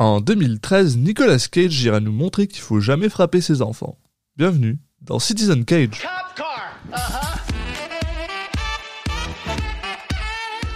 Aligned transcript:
En 0.00 0.22
2013, 0.22 0.96
Nicolas 0.96 1.46
Cage 1.52 1.82
ira 1.82 2.00
nous 2.00 2.10
montrer 2.10 2.46
qu'il 2.46 2.62
faut 2.62 2.80
jamais 2.80 3.10
frapper 3.10 3.42
ses 3.42 3.60
enfants. 3.60 3.98
Bienvenue 4.38 4.78
dans 5.02 5.18
Citizen 5.18 5.66
Cage. 5.66 6.00
Cop 6.00 6.34
car. 6.34 6.72
Uh-huh. 6.90 7.38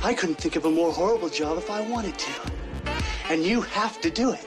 I 0.06 0.14
couldn't 0.14 0.37
think 0.37 0.56
of 0.56 0.66
a 0.66 0.71
more 0.71 0.92
horrible 0.92 1.30
job 1.30 1.56
if 1.56 1.71
I 1.71 1.80
wanted 1.90 2.12
to. 2.18 2.30
And 3.32 3.42
you 3.42 3.62
have 3.62 3.98
to 4.02 4.10
do 4.10 4.34
it. 4.34 4.46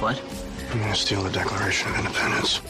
What? 0.00 0.20
I'm 0.72 0.80
gonna 0.80 0.96
steal 0.96 1.22
the 1.22 1.30
Declaration 1.30 1.92
of 1.92 1.98
Independence? 2.00 2.60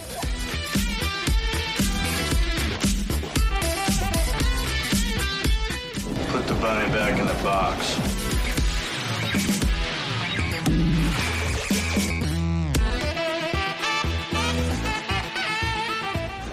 Bunny 6.65 6.91
back 6.93 7.19
in 7.21 7.27
the 7.27 7.43
box. 7.43 7.99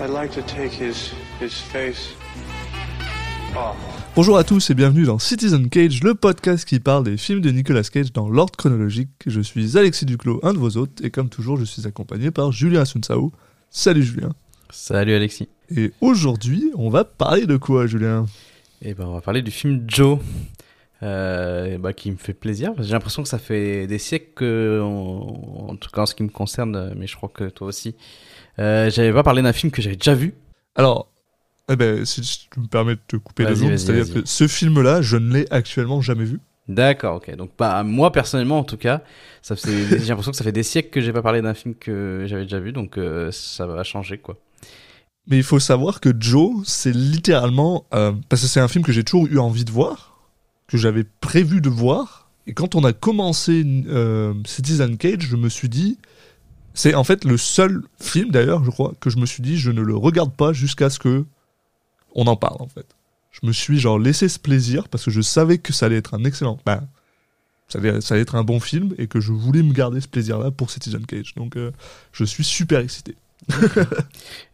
I'd 0.02 0.09
like 0.09 0.31
to 0.31 0.41
take 0.41 0.73
his 0.73 1.13
his 1.39 1.53
face 1.53 2.13
off. 3.55 3.77
Bonjour 4.17 4.38
à 4.38 4.44
tous 4.44 4.70
et 4.70 4.73
bienvenue 4.73 5.05
dans 5.05 5.17
Citizen 5.17 5.70
Cage, 5.70 6.03
le 6.03 6.14
podcast 6.14 6.66
qui 6.66 6.81
parle 6.81 7.05
des 7.05 7.16
films 7.16 7.39
de 7.39 7.50
Nicolas 7.50 7.84
Cage 7.84 8.12
dans 8.12 8.28
l'ordre 8.28 8.58
chronologique. 8.58 9.12
Je 9.25 9.39
suis 9.39 9.78
Alexis 9.78 10.05
Duclos, 10.05 10.41
un 10.44 10.52
de 10.52 10.58
vos 10.58 10.75
hôtes, 10.75 11.00
et 11.02 11.09
comme 11.09 11.30
toujours, 11.30 11.55
je 11.55 11.64
suis 11.64 11.88
accompagné 11.88 12.31
par 12.31 12.52
Julien 12.52 12.81
Asunsao. 12.81 13.31
Salut 13.70 14.03
Julien. 14.03 14.34
Salut 14.72 15.14
Alexis. 15.14 15.48
Et 15.73 15.94
aujourd'hui, 16.02 16.70
on 16.75 16.89
va 16.89 17.05
parler 17.05 17.45
de 17.45 17.55
quoi, 17.55 17.88
Julien? 17.88 18.25
Eh 18.81 18.94
ben, 18.94 19.05
on 19.05 19.13
va 19.13 19.21
parler 19.21 19.41
du 19.41 19.52
film 19.52 19.84
Joe, 19.88 20.20
euh, 21.03 21.77
bah, 21.77 21.94
qui 21.94 22.12
me 22.12 22.17
fait 22.17 22.34
plaisir. 22.34 22.73
J'ai 22.80 22.94
l'impression 22.94 23.22
que 23.22 23.30
ça 23.30 23.38
fait 23.38 23.86
des 23.88 24.00
siècles 24.00 24.31
que, 24.36 24.81
en, 24.83 25.69
en 25.69 25.75
tout 25.75 25.89
cas 25.92 26.02
en 26.02 26.06
ce 26.06 26.16
qui 26.16 26.23
me 26.23 26.30
concerne, 26.30 26.94
mais 26.95 27.08
je 27.08 27.16
crois 27.16 27.30
que 27.30 27.45
toi 27.45 27.67
aussi, 27.67 27.95
euh, 28.59 28.89
j'avais 28.89 29.14
pas 29.14 29.23
parlé 29.23 29.41
d'un 29.41 29.53
film 29.53 29.72
que 29.72 29.81
j'avais 29.81 29.95
déjà 29.97 30.16
vu. 30.16 30.33
Alors, 30.75 31.09
eh 31.69 31.75
ben, 31.75 32.06
si 32.06 32.22
tu 32.22 32.59
me 32.59 32.67
permets 32.67 32.95
de 32.95 33.02
te 33.08 33.17
couper 33.17 33.44
long, 33.44 33.53
vas-y, 33.53 33.80
c'est-à-dire 33.80 34.11
que 34.11 34.22
ce 34.25 34.47
film-là, 34.47 35.02
je 35.02 35.17
ne 35.17 35.31
l'ai 35.34 35.47
actuellement 35.52 36.02
jamais 36.02 36.25
vu. 36.25 36.39
D'accord, 36.67 37.17
ok. 37.17 37.36
Donc, 37.36 37.52
bah, 37.58 37.84
moi 37.84 38.11
personnellement, 38.11 38.59
en 38.59 38.63
tout 38.63 38.78
cas, 38.78 39.02
j'ai 39.44 39.97
l'impression 40.08 40.31
que 40.31 40.38
ça 40.38 40.44
fait 40.44 40.52
des 40.52 40.63
siècles 40.63 40.89
que 40.89 41.02
j'ai 41.02 41.13
pas 41.13 41.22
parlé 41.22 41.41
d'un 41.41 41.53
film 41.53 41.75
que 41.75 42.25
j'avais 42.28 42.44
déjà 42.44 42.59
vu, 42.59 42.72
donc 42.72 42.97
euh, 42.97 43.31
ça 43.31 43.67
va 43.67 43.84
changer, 43.84 44.17
quoi. 44.17 44.38
Mais 45.27 45.38
il 45.38 45.44
faut 45.44 45.59
savoir 45.59 46.02
que 46.02 46.09
Joe, 46.17 46.64
c'est 46.66 46.94
littéralement... 46.94 47.86
euh, 47.94 48.14
parce 48.30 48.41
que 48.41 48.47
c'est 48.47 48.59
un 48.59 48.67
film 48.67 48.83
que 48.83 48.91
j'ai 48.91 49.03
toujours 49.03 49.28
eu 49.28 49.39
envie 49.39 49.66
de 49.66 49.72
voir, 49.72 50.19
que 50.67 50.78
j'avais 50.78 51.05
prévu 51.22 51.61
de 51.61 51.69
voir, 51.69 52.30
et 52.47 52.53
quand 52.53 52.75
on 52.75 52.83
a 52.83 52.94
commencé 52.94 53.63
euh, 53.88 54.33
Citizen 54.45 54.97
Cage, 54.97 55.22
je 55.22 55.36
me 55.36 55.50
suis 55.50 55.69
dit... 55.69 55.97
C'est 56.73 56.95
en 56.95 57.03
fait 57.03 57.25
le 57.25 57.36
seul 57.36 57.83
film, 58.00 58.31
d'ailleurs, 58.31 58.63
je 58.63 58.72
crois, 58.72 58.94
que 59.02 59.09
je 59.09 59.17
me 59.17 59.25
suis 59.25 59.44
dit, 59.44 59.58
je 59.58 59.72
ne 59.72 59.81
le 59.81 59.94
regarde 59.94 60.33
pas 60.33 60.53
jusqu'à 60.53 60.89
ce 60.89 61.00
que 61.00 61.25
on 62.16 62.28
en 62.28 62.38
parle, 62.38 62.61
en 62.61 62.67
fait. 62.67 62.85
Je 63.31 63.45
me 63.45 63.52
suis, 63.52 63.78
genre, 63.78 64.00
laissé 64.00 64.30
ce 64.30 64.39
plaisir, 64.39 64.88
parce 64.88 65.03
que 65.03 65.11
je 65.11 65.19
savais 65.19 65.58
que 65.58 65.73
ça 65.73 65.88
allait 65.88 65.97
être 65.97 66.13
un 66.13 66.23
excellent... 66.23 66.58
Ben, 66.66 66.88
ça 67.67 67.80
allait, 67.80 68.22
être 68.22 68.35
un 68.35 68.44
bon 68.44 68.61
film, 68.61 68.94
et 68.97 69.08
que 69.08 69.19
je 69.19 69.33
voulais 69.33 69.63
me 69.63 69.73
garder 69.73 70.00
ce 70.00 70.08
plaisir-là 70.08 70.52
pour 70.52 70.72
Citizen 70.72 71.06
Cage. 71.06 71.35
Donc, 71.35 71.58
euh, 71.58 71.72
je 72.13 72.23
suis 72.23 72.45
super 72.45 72.80
excité. 72.80 73.16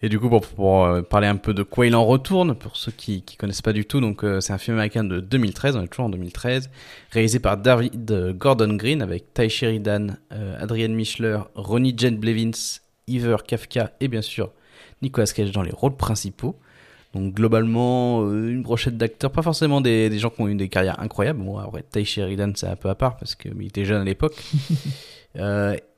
Et 0.01 0.09
du 0.09 0.19
coup, 0.19 0.29
pour, 0.29 0.41
pour, 0.41 0.85
euh, 0.85 1.01
parler 1.01 1.27
un 1.27 1.35
peu 1.35 1.53
de 1.53 1.63
quoi 1.63 1.87
il 1.87 1.95
en 1.95 2.05
retourne, 2.05 2.55
pour 2.55 2.77
ceux 2.77 2.91
qui 2.91 3.21
qui 3.21 3.35
connaissent 3.35 3.61
pas 3.61 3.73
du 3.73 3.85
tout, 3.85 3.99
donc 3.99 4.23
euh, 4.23 4.39
c'est 4.39 4.53
un 4.53 4.57
film 4.57 4.77
américain 4.77 5.03
de 5.03 5.19
2013, 5.19 5.75
on 5.75 5.83
est 5.83 5.87
toujours 5.87 6.05
en 6.05 6.09
2013, 6.09 6.69
réalisé 7.11 7.39
par 7.39 7.57
David 7.57 8.35
Gordon 8.37 8.75
Green 8.75 9.01
avec 9.01 9.33
Ty 9.33 9.49
Sheridan, 9.49 10.17
euh, 10.31 10.61
Adrienne 10.61 10.95
Michler, 10.95 11.39
Ronnie 11.55 11.93
Jen 11.97 12.17
Blevins, 12.17 12.79
Iver 13.07 13.37
Kafka 13.45 13.91
et 13.99 14.07
bien 14.07 14.21
sûr 14.21 14.51
Nicolas 15.01 15.27
Cage 15.27 15.51
dans 15.51 15.63
les 15.63 15.71
rôles 15.71 15.95
principaux. 15.95 16.57
Donc 17.13 17.33
globalement, 17.33 18.21
euh, 18.23 18.49
une 18.49 18.61
brochette 18.61 18.97
d'acteurs, 18.97 19.31
pas 19.31 19.41
forcément 19.41 19.81
des, 19.81 20.09
des 20.09 20.19
gens 20.19 20.29
qui 20.29 20.41
ont 20.41 20.47
eu 20.47 20.55
des 20.55 20.69
carrières 20.69 20.99
incroyables. 20.99 21.41
Bon, 21.41 21.57
après, 21.57 21.83
Ty 21.83 22.05
Sheridan, 22.05 22.51
c'est 22.55 22.67
un 22.67 22.75
peu 22.75 22.89
à 22.89 22.95
part 22.95 23.17
parce 23.17 23.35
qu'il 23.35 23.63
était 23.63 23.85
jeune 23.85 24.01
à 24.01 24.05
l'époque. 24.05 24.35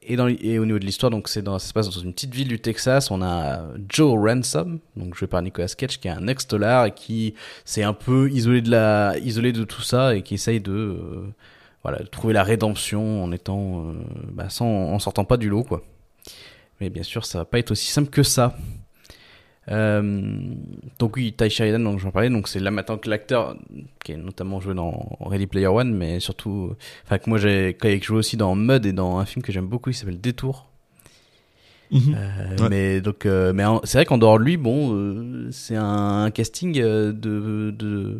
Euh, 0.09 0.35
et, 0.41 0.59
au 0.59 0.65
niveau 0.65 0.79
de 0.79 0.85
l'histoire, 0.85 1.09
donc 1.09 1.27
c'est 1.27 1.41
dans, 1.41 1.59
ça 1.59 1.67
se 1.67 1.73
passe 1.73 1.89
dans 1.89 2.01
une 2.01 2.13
petite 2.13 2.33
ville 2.33 2.47
du 2.47 2.59
Texas. 2.59 3.11
On 3.11 3.21
a 3.21 3.65
Joe 3.89 4.17
Ransom, 4.17 4.79
donc 4.95 5.15
joué 5.15 5.27
par 5.27 5.41
Nicolas 5.41 5.67
Cage, 5.67 5.99
qui 5.99 6.07
est 6.07 6.11
un 6.11 6.27
ex-dollar 6.27 6.87
et 6.87 6.91
qui 6.91 7.35
s'est 7.65 7.83
un 7.83 7.93
peu 7.93 8.29
isolé 8.31 8.61
de 8.61 8.71
la, 8.71 9.17
isolé 9.19 9.51
de 9.51 9.63
tout 9.63 9.81
ça 9.81 10.15
et 10.15 10.21
qui 10.21 10.35
essaye 10.35 10.59
de, 10.59 10.71
euh, 10.71 11.33
voilà, 11.83 11.99
trouver 12.05 12.33
la 12.33 12.43
rédemption 12.43 13.23
en 13.23 13.31
étant, 13.31 13.85
euh, 13.85 13.93
bah, 14.31 14.49
sans, 14.49 14.67
en 14.67 14.99
sortant 14.99 15.25
pas 15.25 15.37
du 15.37 15.49
lot, 15.49 15.63
quoi. 15.63 15.83
Mais 16.81 16.89
bien 16.89 17.03
sûr, 17.03 17.25
ça 17.25 17.39
va 17.39 17.45
pas 17.45 17.59
être 17.59 17.71
aussi 17.71 17.87
simple 17.87 18.09
que 18.09 18.23
ça. 18.23 18.55
Euh, 19.69 20.31
donc 20.97 21.15
oui, 21.15 21.33
Ty 21.33 21.49
Sheridan, 21.49 21.79
donc 21.79 21.99
j'en 21.99 22.11
parlais, 22.11 22.29
donc 22.29 22.47
c'est 22.47 22.59
là 22.59 22.71
maintenant 22.71 22.97
que 22.97 23.09
l'acteur 23.09 23.55
qui 24.03 24.13
est 24.13 24.17
notamment 24.17 24.59
joué 24.59 24.73
dans 24.73 25.17
Ready 25.21 25.45
Player 25.47 25.67
One, 25.67 25.93
mais 25.93 26.19
surtout, 26.19 26.75
enfin 27.05 27.19
que 27.19 27.29
moi 27.29 27.37
j'ai 27.37 27.77
joué 28.01 28.17
aussi 28.17 28.35
dans 28.35 28.55
Mud 28.55 28.85
et 28.85 28.93
dans 28.93 29.17
un 29.19 29.25
film 29.25 29.43
que 29.43 29.51
j'aime 29.51 29.67
beaucoup, 29.67 29.91
il 29.91 29.93
s'appelle 29.93 30.19
Détour. 30.19 30.65
Mhm. 31.91 32.15
Euh, 32.15 32.55
Ouais. 32.59 32.69
Mais 32.69 33.01
donc, 33.01 33.25
euh, 33.25 33.51
mais 33.53 33.63
c'est 33.83 33.97
vrai 33.99 34.05
qu'en 34.05 34.17
dehors 34.17 34.37
de 34.39 34.43
lui, 34.43 34.57
bon, 34.57 34.93
euh, 34.95 35.49
c'est 35.51 35.75
un, 35.75 36.23
un 36.25 36.31
casting 36.31 36.73
de, 36.73 37.11
de 37.11 38.17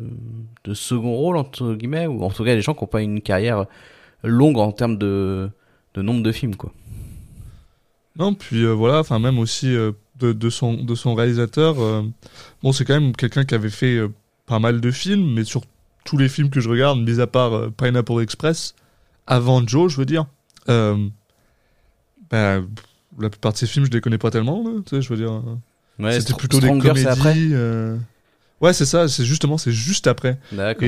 de 0.64 0.74
second 0.74 1.14
rôle 1.14 1.38
entre 1.38 1.74
guillemets, 1.74 2.08
ou 2.08 2.24
en 2.24 2.30
tout 2.30 2.44
cas 2.44 2.56
des 2.56 2.62
gens 2.62 2.74
qui 2.74 2.84
n'ont 2.84 2.88
pas 2.88 3.02
une 3.02 3.22
carrière 3.22 3.66
longue 4.24 4.58
en 4.58 4.72
termes 4.72 4.98
de 4.98 5.50
de 5.96 6.02
nombre 6.02 6.22
de 6.24 6.32
films 6.32 6.56
quoi. 6.56 6.72
Non, 8.18 8.34
puis 8.34 8.66
voilà, 8.66 9.00
enfin 9.00 9.18
même 9.20 9.40
aussi 9.40 9.76
de, 10.20 10.34
de 10.34 10.50
son 10.50 10.74
de 10.74 10.96
son 10.96 11.16
réalisateur. 11.16 11.80
euh, 11.82 12.04
bon, 12.64 12.72
c'est 12.72 12.86
quand 12.86 13.00
même 13.00 13.16
quelqu'un 13.16 13.46
qui 13.46 13.56
avait 13.56 13.70
fait 13.70 13.96
euh, 13.98 14.10
pas 14.46 14.60
mal 14.60 14.82
de 14.82 14.92
films, 14.92 15.34
mais 15.34 15.44
sur 15.44 15.62
tous 16.06 16.18
les 16.18 16.30
films 16.30 16.50
que 16.50 16.60
je 16.60 16.70
regarde, 16.70 17.00
mis 17.00 17.20
à 17.20 17.28
part 17.28 17.54
euh, 17.54 17.70
Pineapple 17.76 18.22
Express, 18.22 18.74
avant 19.28 19.66
Joe, 19.66 19.92
je 19.92 19.98
veux 19.98 20.06
dire, 20.06 20.26
ben, 22.32 22.68
la 23.20 23.30
plupart 23.30 23.54
de 23.54 23.58
ces 23.58 23.68
films, 23.68 23.86
je 23.86 23.92
les 23.92 24.02
connais 24.02 24.18
pas 24.18 24.32
tellement. 24.32 24.64
là, 24.64 24.82
tu 24.86 24.96
sais, 24.96 25.02
je 25.02 25.10
veux 25.10 25.18
dire, 25.18 25.32
Ouais, 26.00 26.14
c'était 26.22 26.34
plutôt 26.36 26.60
Stronger, 26.62 26.94
des 26.94 27.04
comédies. 27.04 27.54
Ouais, 28.62 28.74
c'est 28.74 28.86
ça. 28.86 29.08
C'est 29.08 29.24
justement, 29.26 29.58
c'est 29.58 29.72
juste 29.72 30.08
après. 30.08 30.38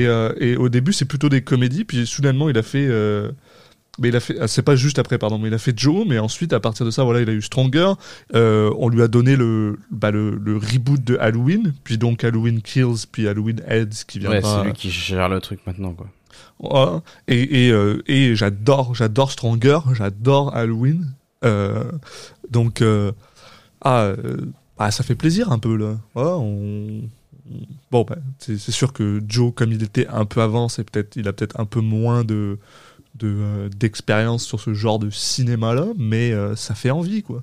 Et, 0.00 0.06
euh, 0.06 0.32
et 0.38 0.56
au 0.56 0.68
début, 0.68 0.92
c'est 0.92 1.04
plutôt 1.06 1.28
des 1.28 1.42
comédies, 1.42 1.84
puis 1.84 2.06
soudainement, 2.06 2.48
il 2.48 2.58
a 2.58 2.62
fait. 2.62 2.86
euh, 2.88 3.30
Mais 3.98 4.08
il 4.08 4.16
a 4.16 4.20
fait. 4.20 4.36
ah, 4.40 4.48
C'est 4.48 4.62
pas 4.62 4.74
juste 4.74 4.98
après, 4.98 5.18
pardon, 5.18 5.38
mais 5.38 5.48
il 5.48 5.54
a 5.54 5.58
fait 5.58 5.78
Joe, 5.78 6.06
mais 6.06 6.18
ensuite, 6.18 6.52
à 6.52 6.60
partir 6.60 6.86
de 6.86 6.90
ça, 6.90 7.04
voilà, 7.04 7.20
il 7.20 7.28
a 7.28 7.32
eu 7.32 7.42
Stronger. 7.42 7.92
Euh, 8.34 8.72
on 8.78 8.88
lui 8.88 9.02
a 9.02 9.08
donné 9.08 9.36
le, 9.36 9.78
bah, 9.90 10.10
le, 10.10 10.30
le 10.36 10.56
reboot 10.56 11.04
de 11.04 11.16
Halloween, 11.18 11.74
puis 11.84 11.98
donc 11.98 12.24
Halloween 12.24 12.62
Kills, 12.62 13.06
puis 13.10 13.28
Halloween 13.28 13.60
Heads 13.66 14.04
qui 14.06 14.18
viendra. 14.18 14.38
Ouais, 14.38 14.42
c'est 14.62 14.66
lui 14.66 14.72
qui 14.72 14.90
gère 14.90 15.28
le 15.28 15.40
truc 15.40 15.60
maintenant 15.66 15.94
quoi. 15.94 16.08
Et, 17.28 17.66
et, 17.66 17.70
euh, 17.72 18.02
et 18.06 18.34
j'adore, 18.36 18.94
j'adore 18.94 19.30
Stronger, 19.32 19.80
j'adore 19.94 20.54
Halloween. 20.54 21.12
Euh, 21.44 21.90
donc, 22.50 22.82
euh, 22.82 23.12
ah, 23.80 24.02
euh, 24.02 24.36
ah, 24.78 24.90
ça 24.90 25.02
fait 25.02 25.16
plaisir 25.16 25.50
un 25.50 25.58
peu 25.58 25.76
là. 25.76 25.96
On... 26.14 27.02
Bon, 27.90 28.04
bah, 28.08 28.16
c'est 28.38 28.56
c'est 28.58 28.72
sûr 28.72 28.92
que 28.92 29.20
Joe, 29.28 29.52
comme 29.54 29.72
il 29.72 29.82
était 29.82 30.06
un 30.06 30.24
peu 30.24 30.40
avant, 30.40 30.68
c'est 30.68 30.88
peut-être, 30.88 31.16
il 31.16 31.26
a 31.28 31.32
peut-être 31.32 31.58
un 31.60 31.66
peu 31.66 31.80
moins 31.80 32.24
de 32.24 32.58
de, 33.14 33.28
euh, 33.28 33.68
d'expérience 33.68 34.44
sur 34.44 34.60
ce 34.60 34.74
genre 34.74 34.98
de 34.98 35.10
cinéma 35.10 35.74
là, 35.74 35.86
mais 35.96 36.32
euh, 36.32 36.56
ça 36.56 36.74
fait 36.74 36.90
envie 36.90 37.22
quoi. 37.22 37.42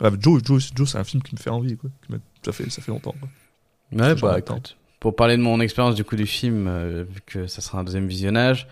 Ah, 0.00 0.10
Joe, 0.18 0.42
Joe, 0.44 0.70
Joe 0.74 0.90
c'est 0.90 0.98
un 0.98 1.04
film 1.04 1.22
qui 1.22 1.34
me 1.34 1.40
fait 1.40 1.50
envie 1.50 1.76
quoi. 1.76 1.90
Ça 2.44 2.52
fait, 2.52 2.70
ça 2.70 2.82
fait 2.82 2.92
longtemps. 2.92 3.14
Quoi. 3.18 3.28
Ouais, 3.92 4.14
bah 4.16 4.38
écoute, 4.38 4.76
pour 5.00 5.14
parler 5.14 5.36
de 5.36 5.42
mon 5.42 5.60
expérience 5.60 5.94
du 5.94 6.04
coup 6.04 6.16
du 6.16 6.26
film, 6.26 6.66
euh, 6.68 7.04
vu 7.08 7.20
que 7.24 7.46
ça 7.46 7.60
sera 7.60 7.78
un 7.78 7.84
deuxième 7.84 8.06
visionnage, 8.06 8.66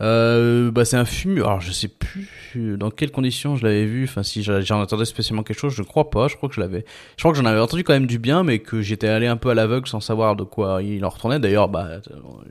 euh, 0.00 0.70
bah 0.70 0.84
c'est 0.84 0.96
un 0.96 1.04
film. 1.04 1.36
Alors 1.38 1.60
je 1.60 1.72
sais 1.72 1.88
plus 1.88 2.78
dans 2.78 2.90
quelles 2.90 3.10
conditions 3.10 3.56
je 3.56 3.64
l'avais 3.64 3.84
vu. 3.84 4.04
Enfin 4.04 4.22
si 4.22 4.42
j'en 4.42 4.80
attendais 4.80 5.04
spécialement 5.04 5.42
quelque 5.42 5.58
chose, 5.58 5.74
je 5.74 5.82
crois 5.82 6.08
pas. 6.10 6.28
Je 6.28 6.36
crois 6.36 6.48
que 6.48 6.54
je 6.54 6.60
l'avais. 6.60 6.84
Je 7.16 7.22
crois 7.22 7.32
que 7.32 7.38
j'en 7.38 7.44
avais 7.44 7.60
entendu 7.60 7.84
quand 7.84 7.92
même 7.92 8.06
du 8.06 8.18
bien, 8.18 8.42
mais 8.42 8.60
que 8.60 8.80
j'étais 8.80 9.08
allé 9.08 9.26
un 9.26 9.36
peu 9.36 9.50
à 9.50 9.54
l'aveugle 9.54 9.86
sans 9.88 10.00
savoir 10.00 10.36
de 10.36 10.44
quoi 10.44 10.82
il 10.82 11.04
en 11.04 11.10
retournait. 11.10 11.38
D'ailleurs, 11.38 11.68
bah 11.68 12.00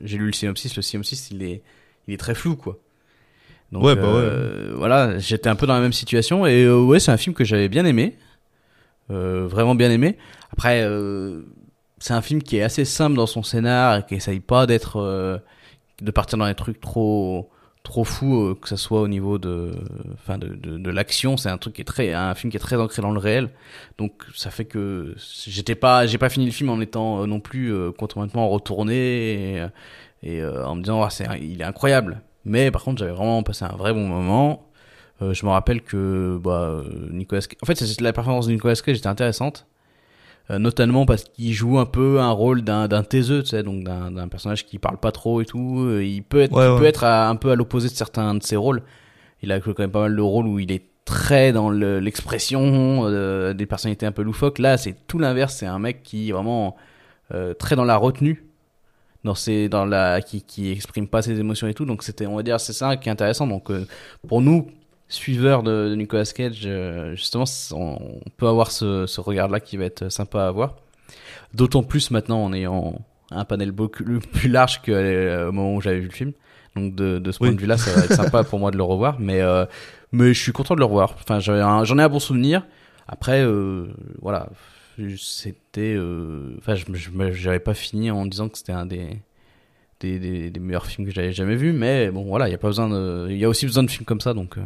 j'ai 0.04 0.18
lu 0.18 0.26
le 0.26 0.32
synopsis. 0.32 0.76
Le 0.76 0.82
synopsis, 0.82 1.30
il 1.30 1.42
est, 1.42 1.62
il 2.06 2.14
est 2.14 2.18
très 2.18 2.34
flou 2.34 2.54
quoi. 2.54 2.78
Donc 3.72 3.84
Ouais, 3.84 3.94
bah 3.94 4.02
euh, 4.04 4.72
voilà, 4.76 5.18
j'étais 5.18 5.48
un 5.48 5.54
peu 5.56 5.66
dans 5.66 5.74
la 5.74 5.80
même 5.80 5.92
situation 5.92 6.44
et 6.46 6.64
euh, 6.64 6.80
ouais, 6.80 6.98
c'est 6.98 7.12
un 7.12 7.16
film 7.16 7.34
que 7.34 7.44
j'avais 7.44 7.68
bien 7.68 7.84
aimé, 7.84 8.16
euh, 9.10 9.46
vraiment 9.46 9.74
bien 9.74 9.90
aimé. 9.90 10.16
Après. 10.52 10.82
Euh, 10.82 11.42
c'est 12.02 12.14
un 12.14 12.22
film 12.22 12.42
qui 12.42 12.56
est 12.56 12.62
assez 12.62 12.84
simple 12.86 13.14
dans 13.16 13.26
son 13.26 13.42
scénar 13.42 13.98
et 13.98 14.02
qui 14.06 14.14
essaye 14.14 14.40
pas 14.40 14.66
d'être 14.66 14.96
euh, 14.96 15.36
de 16.00 16.10
partir 16.10 16.38
dans 16.38 16.46
des 16.46 16.54
trucs 16.54 16.80
trop 16.80 17.50
trop 17.82 18.04
fous 18.04 18.40
euh, 18.40 18.54
que 18.54 18.68
ça 18.68 18.76
soit 18.78 19.02
au 19.02 19.08
niveau 19.08 19.38
de 19.38 19.72
enfin 20.14 20.38
de, 20.38 20.48
de, 20.48 20.78
de 20.78 20.90
l'action 20.90 21.36
c'est 21.36 21.50
un 21.50 21.58
truc 21.58 21.74
qui 21.74 21.82
est 21.82 21.84
très 21.84 22.12
un 22.14 22.34
film 22.34 22.50
qui 22.50 22.56
est 22.56 22.60
très 22.60 22.76
ancré 22.76 23.02
dans 23.02 23.10
le 23.10 23.18
réel 23.18 23.50
donc 23.98 24.12
ça 24.34 24.50
fait 24.50 24.64
que 24.64 25.14
j'étais 25.46 25.74
pas 25.74 26.06
j'ai 26.06 26.18
pas 26.18 26.28
fini 26.30 26.46
le 26.46 26.52
film 26.52 26.70
en 26.70 26.80
étant 26.80 27.22
euh, 27.22 27.26
non 27.26 27.40
plus 27.40 27.72
euh, 27.72 27.90
complètement 27.92 28.48
retourné 28.48 29.56
et, 29.56 29.66
et 30.22 30.40
euh, 30.42 30.66
en 30.66 30.74
me 30.74 30.82
disant, 30.82 31.02
Ah, 31.02 31.10
c'est, 31.10 31.26
il 31.40 31.60
est 31.60 31.64
incroyable. 31.64 32.20
Mais 32.44 32.70
par 32.70 32.82
contre, 32.84 32.98
j'avais 32.98 33.12
vraiment 33.12 33.42
passé 33.42 33.64
un 33.64 33.76
vrai 33.76 33.92
bon 33.92 34.06
moment. 34.06 34.66
Euh, 35.22 35.34
je 35.34 35.44
me 35.44 35.50
rappelle 35.50 35.82
que 35.82 36.38
bah, 36.42 36.62
euh, 36.62 36.82
Nicolas 37.10 37.42
Cage... 37.42 37.58
En 37.62 37.66
fait, 37.66 38.00
la 38.00 38.12
performance 38.12 38.46
de 38.46 38.52
Nicolas 38.52 38.74
Cage 38.74 38.96
était 38.98 39.06
intéressante. 39.06 39.66
Euh, 40.50 40.58
notamment 40.58 41.06
parce 41.06 41.24
qu'il 41.24 41.52
joue 41.52 41.78
un 41.78 41.84
peu 41.86 42.18
un 42.18 42.30
rôle 42.32 42.62
d'un, 42.62 42.88
d'un 42.88 43.02
taiseux, 43.04 43.42
tu 43.42 43.50
sais, 43.50 43.62
donc 43.62 43.84
d'un, 43.84 44.10
d'un 44.10 44.26
personnage 44.28 44.66
qui 44.66 44.78
parle 44.78 44.96
pas 44.98 45.12
trop 45.12 45.40
et 45.40 45.44
tout. 45.44 45.84
Euh, 45.86 46.02
Il 46.04 46.22
peut 46.22 46.40
être, 46.40 46.52
Ouais, 46.56 46.66
il 46.66 46.72
ouais. 46.72 46.78
peut 46.78 46.86
être 46.86 47.04
à- 47.04 47.28
un 47.28 47.36
peu 47.36 47.50
à 47.50 47.54
l'opposé 47.54 47.88
de 47.88 47.94
certains 47.94 48.34
de 48.34 48.42
ses 48.42 48.56
rôles. 48.56 48.82
Il 49.42 49.52
a 49.52 49.60
joué 49.60 49.74
quand 49.74 49.82
même 49.82 49.90
pas 49.92 50.00
mal 50.00 50.16
de 50.16 50.22
rôles 50.22 50.46
où 50.46 50.58
il 50.58 50.72
est 50.72 50.84
très 51.04 51.52
dans 51.52 51.70
le- 51.70 52.00
l'expression 52.00 53.02
euh, 53.04 53.52
des 53.52 53.66
personnalités 53.66 54.06
un 54.06 54.12
peu 54.12 54.22
loufoques. 54.22 54.58
Là, 54.58 54.76
c'est 54.76 54.96
tout 55.06 55.18
l'inverse. 55.18 55.54
C'est 55.54 55.66
un 55.66 55.78
mec 55.78 56.02
qui 56.02 56.30
est 56.30 56.32
vraiment 56.32 56.74
euh, 57.32 57.54
très 57.54 57.76
dans 57.76 57.84
la 57.84 57.96
retenue, 57.96 58.44
dans 59.24 59.34
ses, 59.34 59.68
dans 59.68 59.84
la, 59.84 60.20
qui, 60.22 60.42
qui 60.42 60.70
exprime 60.70 61.06
pas 61.08 61.22
ses 61.22 61.38
émotions 61.38 61.66
et 61.68 61.74
tout. 61.74 61.84
Donc 61.84 62.02
c'était, 62.02 62.26
on 62.26 62.36
va 62.36 62.42
dire, 62.42 62.58
c'est 62.60 62.72
ça 62.72 62.96
qui 62.96 63.08
est 63.08 63.12
intéressant. 63.12 63.46
Donc 63.46 63.70
euh, 63.70 63.86
pour 64.28 64.40
nous, 64.40 64.68
suiveurs 65.08 65.62
de, 65.62 65.88
de 65.90 65.94
Nicolas 65.94 66.24
Cage, 66.24 66.62
euh, 66.64 67.14
justement, 67.14 67.44
on, 67.72 67.98
on 68.24 68.30
peut 68.36 68.46
avoir 68.46 68.70
ce, 68.70 69.06
ce 69.06 69.20
regard-là 69.20 69.60
qui 69.60 69.76
va 69.76 69.84
être 69.84 70.08
sympa 70.08 70.44
à 70.46 70.50
voir. 70.50 70.76
D'autant 71.54 71.82
plus 71.82 72.10
maintenant 72.10 72.44
en 72.44 72.52
ayant 72.52 72.94
un 73.30 73.44
panel 73.44 73.72
beaucoup 73.72 74.04
plus 74.32 74.48
large 74.50 74.80
qu'au 74.82 74.92
moment 75.52 75.74
où 75.74 75.80
j'avais 75.80 75.98
vu 76.00 76.06
le 76.06 76.12
film. 76.14 76.32
Donc 76.76 76.94
de, 76.94 77.18
de 77.18 77.32
ce 77.32 77.38
point 77.38 77.48
Oui. 77.48 77.56
de 77.56 77.60
vue-là, 77.60 77.76
ça 77.76 77.92
va 77.92 78.04
être 78.04 78.14
sympa 78.14 78.44
pour 78.44 78.60
moi 78.60 78.70
de 78.70 78.76
le 78.76 78.84
revoir. 78.84 79.18
Mais, 79.18 79.40
euh, 79.40 79.66
mais 80.12 80.32
je 80.32 80.40
suis 80.40 80.52
content 80.52 80.74
de 80.74 80.80
le 80.80 80.86
revoir. 80.86 81.14
Enfin, 81.20 81.40
j'en 81.40 81.98
ai 81.98 82.02
un 82.02 82.08
bon 82.08 82.20
souvenir. 82.20 82.64
Après, 83.08 83.42
euh, 83.44 83.88
voilà, 84.22 84.48
c'était. 85.16 85.94
euh, 85.96 86.54
Enfin, 86.58 86.74
je, 86.74 87.58
pas 87.58 87.74
fini 87.74 88.10
en 88.10 88.26
disant 88.26 88.48
que 88.48 88.58
c'était 88.58 88.72
un 88.72 88.86
des, 88.86 89.08
des, 90.00 90.18
des, 90.18 90.50
des 90.50 90.60
meilleurs 90.60 90.86
films 90.86 91.06
que 91.08 91.14
j'avais 91.14 91.32
jamais 91.32 91.56
vu. 91.56 91.72
Mais 91.72 92.10
bon, 92.10 92.24
voilà, 92.24 92.48
il 92.48 92.52
y 92.52 92.54
a 92.54 92.58
pas 92.58 92.68
besoin 92.68 92.88
de. 92.88 93.28
Il 93.30 93.38
y 93.38 93.44
a 93.44 93.48
aussi 93.48 93.66
besoin 93.66 93.82
de 93.82 93.90
films 93.90 94.04
comme 94.06 94.20
ça, 94.20 94.34
donc. 94.34 94.58
euh, 94.58 94.62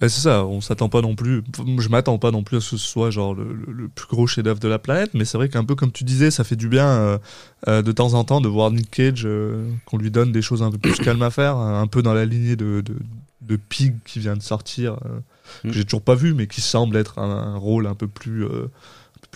Bah, 0.00 0.08
c'est 0.08 0.20
ça, 0.20 0.44
on 0.46 0.60
s'attend 0.60 0.88
pas 0.88 1.00
non 1.00 1.16
plus. 1.16 1.42
Je 1.78 1.88
m'attends 1.88 2.18
pas 2.18 2.30
non 2.30 2.44
plus 2.44 2.58
à 2.58 2.60
ce 2.60 2.70
que 2.72 2.76
ce 2.76 2.86
soit 2.88 3.10
genre 3.10 3.34
le, 3.34 3.88
plus 3.88 4.06
gros 4.06 4.26
chef-d'œuvre 4.28 4.60
de 4.60 4.68
la 4.68 4.78
planète, 4.78 5.10
mais 5.14 5.24
c'est 5.24 5.36
vrai 5.38 5.48
qu'un 5.48 5.64
peu 5.64 5.74
comme 5.74 5.90
tu 5.90 6.04
disais, 6.04 6.30
ça 6.30 6.44
fait 6.44 6.54
du 6.56 6.68
bien 6.68 6.86
euh, 6.86 7.18
euh, 7.66 7.82
de 7.82 7.90
temps 7.90 8.14
en 8.14 8.22
temps 8.24 8.40
de 8.40 8.48
voir 8.48 8.70
Nick 8.70 8.90
Cage, 8.90 9.22
euh, 9.24 9.68
qu'on 9.86 9.98
lui 9.98 10.10
donne 10.12 10.30
des 10.30 10.42
choses 10.42 10.62
un 10.62 10.70
peu 10.70 10.78
plus 10.78 10.94
calmes 11.00 11.22
à 11.22 11.30
faire, 11.30 11.56
un 11.56 11.86
peu 11.88 12.02
dans 12.02 12.14
la 12.14 12.24
lignée 12.26 12.54
de, 12.54 12.80
de, 12.80 12.94
de 13.40 13.56
Pig 13.56 13.96
qui 14.04 14.20
vient 14.20 14.36
de 14.36 14.42
sortir, 14.42 14.94
euh, 15.04 15.18
Mm. 15.64 15.68
que 15.68 15.74
j'ai 15.74 15.84
toujours 15.84 16.02
pas 16.02 16.14
vu, 16.14 16.34
mais 16.34 16.46
qui 16.46 16.60
semble 16.60 16.94
être 16.98 17.18
un, 17.18 17.54
un 17.54 17.56
rôle 17.56 17.86
un 17.86 17.94
peu 17.94 18.06
plus, 18.06 18.44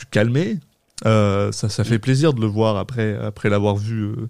plus 0.07 0.11
calmé. 0.11 0.59
Euh, 1.07 1.51
ça, 1.53 1.69
ça 1.69 1.83
fait 1.85 1.99
plaisir 1.99 2.33
de 2.33 2.41
le 2.41 2.47
voir 2.47 2.77
après, 2.77 3.17
après 3.17 3.49
l'avoir 3.49 3.77
vu 3.77 4.03
euh, 4.05 4.29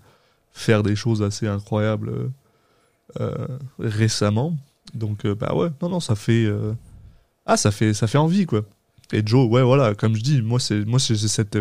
faire 0.53 0.83
des 0.83 0.97
choses 0.97 1.23
assez 1.23 1.47
incroyables 1.47 2.31
euh, 3.21 3.47
récemment. 3.79 4.57
Donc 4.95 5.27
bah 5.27 5.55
ouais, 5.55 5.69
non 5.81 5.89
non, 5.89 6.01
ça 6.01 6.15
fait 6.15 6.47
ah 7.47 7.57
ça 7.57 7.71
fait 7.71 7.95
ça 7.95 8.07
fait 8.07 8.19
envie 8.19 8.47
quoi. 8.47 8.63
Et 9.13 9.23
Joe, 9.25 9.51
ouais 9.51 9.63
voilà, 9.63 9.95
comme 9.95 10.15
je 10.17 10.23
dis, 10.23 10.41
moi 10.43 10.59
c'est 10.61 10.85
moi 10.85 10.99
c'est- 10.99 11.15
j'ai 11.15 11.29
cette 11.29 11.59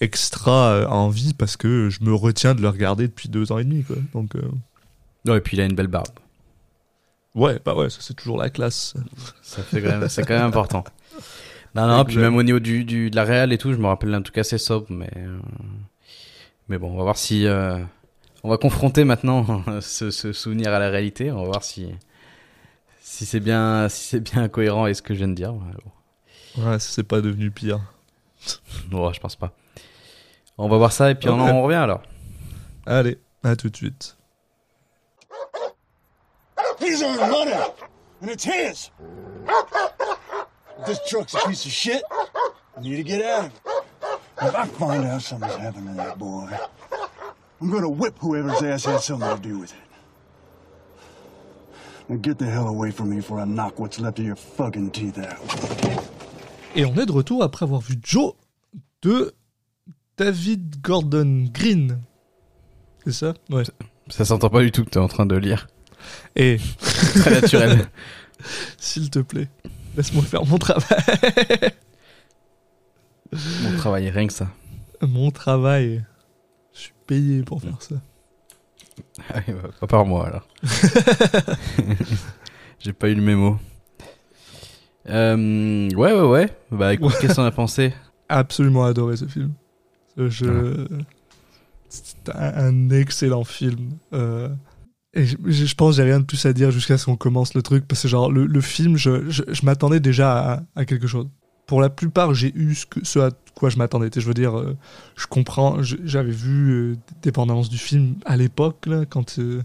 extra 0.00 0.86
envie 0.90 1.34
parce 1.34 1.56
que 1.56 1.88
je 1.90 2.02
me 2.04 2.14
retiens 2.14 2.54
de 2.54 2.62
le 2.62 2.68
regarder 2.68 3.06
depuis 3.08 3.28
deux 3.28 3.52
ans 3.52 3.58
et 3.58 3.64
demi 3.64 3.84
quoi. 3.84 3.96
Donc 4.14 4.32
Ouais, 5.26 5.38
et 5.38 5.40
puis 5.40 5.56
il 5.56 5.60
a 5.60 5.64
une 5.66 5.74
belle 5.74 5.86
barbe. 5.88 6.08
ouais 7.34 7.58
bah 7.64 7.74
ouais, 7.74 7.88
ça 7.90 7.98
c'est 8.00 8.14
toujours 8.14 8.36
la 8.38 8.50
classe. 8.50 8.94
Ça 9.42 9.62
fait 9.62 9.80
quand 9.82 9.98
même, 9.98 10.08
c'est 10.08 10.24
quand 10.24 10.34
même 10.34 10.46
important. 10.48 10.84
Non, 11.74 11.86
non, 11.86 12.04
puis 12.04 12.18
même 12.18 12.36
au 12.36 12.42
niveau 12.42 12.60
du, 12.60 12.84
du, 12.84 13.10
de 13.10 13.16
la 13.16 13.24
réal 13.24 13.52
et 13.52 13.58
tout, 13.58 13.72
je 13.72 13.78
me 13.78 13.86
rappelle 13.86 14.14
en 14.14 14.20
tout 14.22 14.32
cas 14.32 14.44
c'est 14.44 14.58
sobre, 14.58 14.86
mais, 14.90 15.10
euh, 15.16 15.38
mais 16.68 16.76
bon, 16.78 16.90
on 16.92 16.96
va 16.98 17.02
voir 17.04 17.16
si, 17.16 17.46
euh, 17.46 17.78
on 18.42 18.50
va 18.50 18.58
confronter 18.58 19.04
maintenant 19.04 19.64
ce, 19.80 20.10
ce 20.10 20.32
souvenir 20.32 20.72
à 20.74 20.78
la 20.78 20.90
réalité, 20.90 21.30
on 21.32 21.38
va 21.42 21.44
voir 21.48 21.64
si, 21.64 21.88
si 23.00 23.24
c'est 23.24 23.40
bien, 23.40 23.88
si 23.88 24.04
c'est 24.04 24.20
bien 24.20 24.48
cohérent 24.48 24.84
avec 24.84 24.96
ce 24.96 25.02
que 25.02 25.14
je 25.14 25.18
viens 25.20 25.28
de 25.28 25.34
dire. 25.34 25.54
Ouais, 25.54 25.72
bon. 26.56 26.62
Ouais, 26.70 26.78
c'est 26.78 27.04
pas 27.04 27.20
devenu 27.22 27.50
pire. 27.50 27.80
Non, 28.90 29.10
je 29.12 29.20
pense 29.20 29.36
pas. 29.36 29.52
On 30.58 30.68
va 30.68 30.76
voir 30.76 30.92
ça 30.92 31.10
et 31.10 31.14
puis 31.14 31.28
on, 31.30 31.42
Ouais. 31.42 31.50
en 31.50 31.62
revient 31.62 31.76
alors. 31.76 32.02
Allez, 32.84 33.16
à 33.44 33.56
tout 33.56 33.70
de 33.70 33.76
suite. 33.76 34.16
He's 36.80 37.00
earned 37.00 37.30
money, 37.30 37.52
and 38.22 38.28
it's 38.28 38.44
his. 38.44 38.90
This 40.86 40.98
truck's 41.08 41.34
a 41.34 41.38
piece 41.46 41.64
of 41.66 41.72
shit, 41.72 42.02
I 42.76 42.80
need 42.80 42.96
to 42.96 43.02
get 43.02 43.22
out 43.24 43.46
of 43.46 43.52
it. 43.52 43.60
If 44.42 44.54
I 44.54 44.66
find 44.66 45.04
out 45.04 45.22
something's 45.22 45.54
happened 45.54 45.88
to 45.88 45.94
that 45.94 46.18
boy, 46.18 46.48
I'm 47.60 47.70
gonna 47.70 47.88
whip 47.88 48.18
whoever's 48.18 48.62
ass 48.62 48.84
had 48.86 49.00
something 49.00 49.36
to 49.36 49.40
do 49.40 49.58
with 49.58 49.72
it. 49.72 49.78
Now 52.08 52.16
get 52.16 52.38
the 52.38 52.46
hell 52.46 52.68
away 52.68 52.90
from 52.90 53.10
me 53.10 53.16
before 53.16 53.38
I 53.38 53.44
knock 53.44 53.78
what's 53.78 54.00
left 54.00 54.18
of 54.18 54.24
your 54.24 54.36
fucking 54.36 54.90
teeth 54.90 55.18
out. 55.18 55.38
Et 56.74 56.84
on 56.84 56.94
est 56.96 57.06
de 57.06 57.12
retour 57.12 57.42
après 57.42 57.64
avoir 57.64 57.80
vu 57.80 57.96
Joe 58.02 58.32
de 59.02 59.32
David 60.16 60.80
Gordon 60.82 61.46
Green. 61.52 62.00
C'est 63.04 63.12
ça? 63.12 63.34
Ouais. 63.50 63.64
Ça 64.08 64.24
s'entend 64.24 64.48
pas 64.48 64.60
du 64.62 64.72
tout 64.72 64.84
que 64.84 64.90
t'es 64.90 64.98
en 64.98 65.08
train 65.08 65.26
de 65.26 65.36
lire. 65.36 65.68
Et 66.34 66.58
Très 67.14 67.30
naturel. 67.30 67.88
s'il 68.78 69.10
te 69.10 69.20
plaît, 69.20 69.48
laisse-moi 69.96 70.22
faire 70.24 70.44
mon 70.46 70.58
travail. 70.58 71.72
Mon 73.62 73.76
travail, 73.78 74.10
rien 74.10 74.26
que 74.26 74.32
ça. 74.32 74.48
mon 75.00 75.30
travail. 75.30 76.04
Je 76.74 76.80
suis 76.80 76.92
payé 77.06 77.42
pour 77.42 77.62
faire 77.62 77.80
ça. 77.80 77.96
Ah 79.32 79.40
oui, 79.48 79.54
bah, 79.54 79.70
pas 79.80 79.86
par 79.86 80.04
moi 80.04 80.26
alors. 80.26 80.46
J'ai 82.78 82.92
pas 82.92 83.08
eu 83.08 83.14
le 83.14 83.22
mémo. 83.22 83.58
Euh, 85.08 85.88
ouais, 85.90 86.12
ouais, 86.12 86.28
ouais. 86.28 86.48
Bah 86.70 86.92
écoute, 86.94 87.14
qu'est-ce 87.20 87.34
qu'on 87.36 87.44
a 87.44 87.50
pensé? 87.50 87.94
Absolument 88.28 88.84
adoré 88.84 89.16
ce 89.16 89.26
film. 89.26 89.52
Je... 90.16 90.86
C'est 91.88 92.28
un, 92.34 92.66
un 92.68 92.90
excellent 92.90 93.44
film. 93.44 93.98
Euh, 94.12 94.48
Et 95.14 95.26
je, 95.26 95.36
je- 95.44 95.74
pense 95.74 95.96
j'ai 95.96 96.02
rien 96.04 96.20
de 96.20 96.24
plus 96.24 96.44
à 96.46 96.52
dire 96.52 96.70
jusqu'à 96.70 96.96
ce 96.96 97.04
qu'on 97.06 97.16
commence 97.16 97.54
le 97.54 97.62
truc 97.62 97.86
parce 97.86 98.02
que 98.02 98.08
genre 98.08 98.30
le, 98.32 98.46
le 98.46 98.60
film, 98.60 98.96
je, 98.96 99.28
je, 99.30 99.42
je 99.46 99.66
m'attendais 99.66 100.00
déjà 100.00 100.52
à, 100.54 100.62
à 100.74 100.84
quelque 100.84 101.06
chose. 101.06 101.28
Pour 101.66 101.80
la 101.80 101.90
plupart, 101.90 102.34
j'ai 102.34 102.52
eu 102.56 102.74
ce, 102.74 102.86
que, 102.86 103.04
ce 103.04 103.18
à 103.18 103.30
quoi 103.54 103.70
je 103.70 103.76
m'attendais. 103.76 104.10
Je 104.14 104.20
veux 104.26 104.34
dire, 104.34 104.58
euh, 104.58 104.76
je 105.16 105.26
comprends. 105.26 105.82
J'avais 105.82 106.32
vu 106.32 106.70
euh, 106.72 106.96
des 107.22 107.30
du 107.68 107.78
film 107.78 108.16
à 108.24 108.36
l'époque 108.36 108.88
quand 109.10 109.38
euh, 109.38 109.62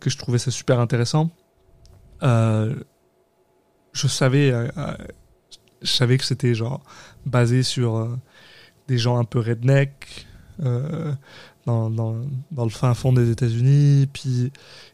que 0.00 0.10
je 0.10 0.16
trouvais 0.18 0.38
ça 0.38 0.50
super 0.50 0.80
intéressant. 0.80 1.30
Euh, 2.22 2.74
je 3.92 4.06
savais, 4.08 4.50
euh, 4.50 4.68
euh, 4.76 4.94
je 5.82 5.92
savais 5.92 6.18
que 6.18 6.24
c'était 6.24 6.54
genre 6.54 6.82
basé 7.26 7.62
sur 7.62 8.16
des 8.88 8.98
gens 8.98 9.18
un 9.18 9.24
peu 9.24 9.40
redneck. 9.40 10.26
Dans, 11.66 11.90
dans, 11.90 12.16
dans 12.50 12.64
le 12.64 12.70
fin 12.70 12.94
fond 12.94 13.12
des 13.12 13.30
États-Unis. 13.30 14.06
Puis, 14.12 14.50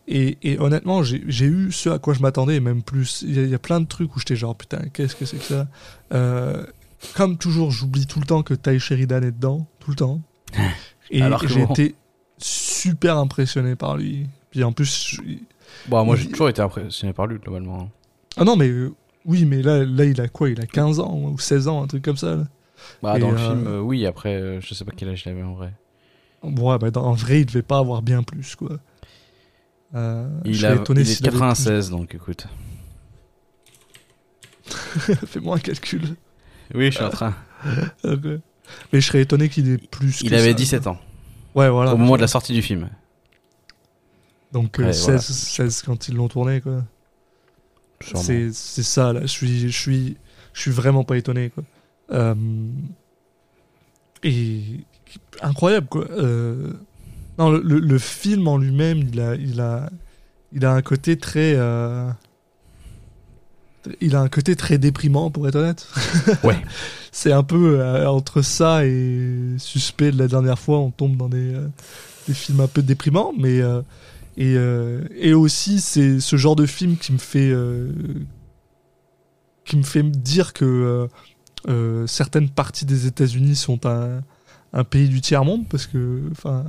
et, 0.09 0.39
et 0.43 0.59
honnêtement, 0.59 1.03
j'ai 1.03 1.47
eu 1.47 1.71
ce 1.73 1.89
à 1.91 1.99
quoi 1.99 2.15
je 2.15 2.21
m'attendais, 2.21 2.57
et 2.57 2.61
même 2.61 2.83
plus. 2.83 3.23
Il 3.27 3.35
y, 3.35 3.39
a- 3.39 3.43
il 3.43 3.51
y 3.51 3.55
a 3.55 3.59
plein 3.59 3.81
de 3.81 3.87
trucs 3.87 4.15
où 4.17 4.19
j'étais 4.19 4.37
genre, 4.37 4.57
putain, 4.57 4.83
qu'est-ce 4.93 5.15
que 5.17 5.25
c'est 5.25 5.37
que 5.39 5.45
ça? 5.45 5.67
Euh, 6.13 6.65
Comme 7.15 7.37
toujours, 7.39 7.71
j'oublie 7.71 8.07
tout 8.07 8.19
le 8.21 8.27
temps 8.27 8.43
que 8.43 8.55
Ty 8.55 8.79
Sheridan 8.81 9.23
est 9.23 9.33
dedans, 9.33 9.67
tout 9.81 9.91
le 9.91 9.97
temps. 9.97 10.21
Et 11.11 11.21
Alors 11.23 11.47
j'ai 11.47 11.63
été 11.63 11.95
super 12.39 13.19
impressionné 13.19 13.77
par 13.77 13.97
lui. 13.97 14.27
Puis 14.51 14.65
en 14.65 14.73
plus, 14.73 15.21
Bon, 15.89 16.05
moi 16.05 16.17
j'ai 16.17 16.29
toujours 16.29 16.49
été 16.49 16.63
impressionné 16.63 17.13
par 17.13 17.27
lui 17.27 17.39
globalement. 17.39 17.91
ah 18.37 18.45
non, 18.45 18.57
mais 18.57 18.69
euh, 18.69 18.95
oui, 19.27 19.45
mais 19.45 19.61
là, 19.63 19.85
là, 19.85 20.05
il 20.05 20.21
a 20.21 20.29
quoi? 20.29 20.49
Il 20.51 20.61
a 20.61 20.67
15 20.67 21.01
ans 21.01 21.15
ou 21.15 21.39
16 21.39 21.69
ans, 21.69 21.83
un 21.83 21.87
truc 21.87 22.03
comme 22.05 22.17
ça. 22.17 22.37
Là. 22.37 22.45
Bah, 23.03 23.17
Et, 23.17 23.21
dans 23.21 23.31
le 23.33 23.37
euh, 23.39 23.49
film, 23.49 23.67
euh, 23.67 23.81
oui, 23.81 24.07
après, 24.07 24.61
je 24.61 24.75
sais 24.75 24.85
pas 24.85 24.93
quel 24.97 25.09
âge 25.11 25.23
il 25.27 25.31
avait 25.31 25.43
en 25.43 25.55
vrai. 25.55 25.73
Ouais, 26.45 26.79
bah, 26.79 26.91
en 27.01 27.13
vrai, 27.13 27.41
il 27.41 27.47
devait 27.47 27.63
pas 27.63 27.79
avoir 27.79 28.03
bien 28.03 28.23
plus, 28.23 28.55
quoi. 28.55 28.79
Euh, 29.95 30.29
Il, 30.45 30.67
a, 30.67 30.75
étonné 30.75 31.03
il 31.03 31.11
est 31.11 31.15
s'il 31.15 31.27
avait 31.27 31.37
96, 31.39 31.91
donc 31.91 32.15
écoute. 32.15 32.47
Fais-moi 35.27 35.57
un 35.57 35.61
calcul. 35.61 36.17
Oui, 36.75 36.87
je 36.87 36.97
suis 36.97 37.05
en 37.05 37.11
train. 37.11 37.35
Mais 38.05 39.01
je 39.01 39.07
serais 39.07 39.23
étonné 39.23 39.49
qu'il 39.49 39.71
ait 39.71 39.79
plus. 39.79 40.23
Il 40.23 40.31
que 40.31 40.35
avait 40.35 40.49
ça. 40.49 40.55
17 40.55 40.87
ans, 40.87 40.99
Ouais, 41.55 41.69
voilà. 41.69 41.95
au 41.95 41.97
moment 41.97 42.17
de 42.17 42.23
la 42.23 42.29
sortie 42.29 42.53
du 42.53 42.63
film. 42.63 42.89
Donc 44.53 44.79
euh, 44.81 44.87
Ouais, 44.87 44.93
16, 44.93 45.05
voilà. 45.05 45.21
16 45.21 45.83
quand 45.83 46.09
ils 46.09 46.15
l'ont 46.15 46.29
tourné, 46.29 46.61
quoi. 46.61 46.85
C'est 48.15 48.53
ça, 48.53 49.13
là. 49.13 49.21
Je 49.23 49.27
suis, 49.27 49.61
je 49.71 49.81
suis, 49.81 50.17
je 50.53 50.61
suis 50.61 50.71
vraiment 50.71 51.05
pas 51.05 51.17
étonné, 51.17 51.51
quoi. 51.51 51.65
Euh, 52.11 52.35
et 54.23 54.63
incroyable, 55.43 55.87
quoi. 55.89 56.07
Euh, 56.11 56.73
non, 57.39 57.51
le, 57.51 57.61
le- 57.63 57.81
le 57.81 57.99
film 57.99 58.47
en 58.49 58.57
lui-même, 58.59 58.99
il 59.13 59.21
a, 59.21 59.35
il 59.35 59.61
a, 59.61 59.91
il 60.53 60.65
a 60.65 60.73
un 60.73 60.83
côté 60.83 61.17
très. 61.19 61.55
euh, 61.57 62.09
il 64.01 64.17
a 64.17 64.21
un 64.21 64.29
côté 64.29 64.57
très 64.57 64.79
déprimant, 64.79 65.31
pour 65.31 65.47
être 65.49 65.57
honnête. 65.57 65.87
Ouais. 66.45 66.57
C'est 67.13 67.33
un 67.33 67.43
peu 67.43 67.81
euh, 67.81 68.07
entre 68.09 68.41
ça 68.43 68.87
et 68.87 69.55
suspect 69.59 70.11
de 70.11 70.19
la 70.19 70.27
dernière 70.29 70.59
fois, 70.59 70.79
on 70.79 70.91
tombe 70.91 71.17
dans 71.17 71.29
des, 71.29 71.55
des 72.27 72.35
films 72.35 72.61
un 72.61 72.67
peu 72.67 72.83
déprimants, 72.83 73.33
mais 73.39 73.61
et 74.37 74.55
et 75.17 75.33
aussi 75.35 75.81
c'est 75.81 76.19
ce 76.19 76.35
genre 76.37 76.57
de 76.57 76.67
film 76.67 76.97
qui 76.97 77.13
me 77.13 77.19
fait 77.19 77.53
qui 79.65 79.77
me 79.77 79.83
fait 79.85 80.03
dire 80.03 80.53
que 80.55 81.09
certaines 82.07 82.49
parties 82.51 82.85
des 82.87 83.07
États-Unis 83.07 83.55
sont 83.57 83.87
un 83.87 84.23
un 84.75 84.85
pays 84.85 85.09
du 85.09 85.21
tiers 85.23 85.45
monde 85.45 85.67
parce 85.71 85.87
que 85.87 86.21
enfin 86.33 86.65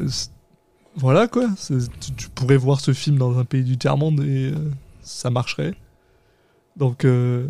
euh, 0.00 0.08
c'est- 0.08 0.30
voilà 0.96 1.28
quoi, 1.28 1.48
c'est- 1.56 1.90
tu, 2.00 2.12
tu 2.14 2.28
pourrais 2.30 2.56
voir 2.56 2.80
ce 2.80 2.92
film 2.92 3.18
dans 3.18 3.38
un 3.38 3.44
pays 3.44 3.62
du 3.62 3.76
tiers 3.76 3.96
monde 3.98 4.20
et 4.20 4.50
euh, 4.52 4.70
ça 5.02 5.30
marcherait. 5.30 5.74
Donc 6.76 7.04
euh, 7.04 7.46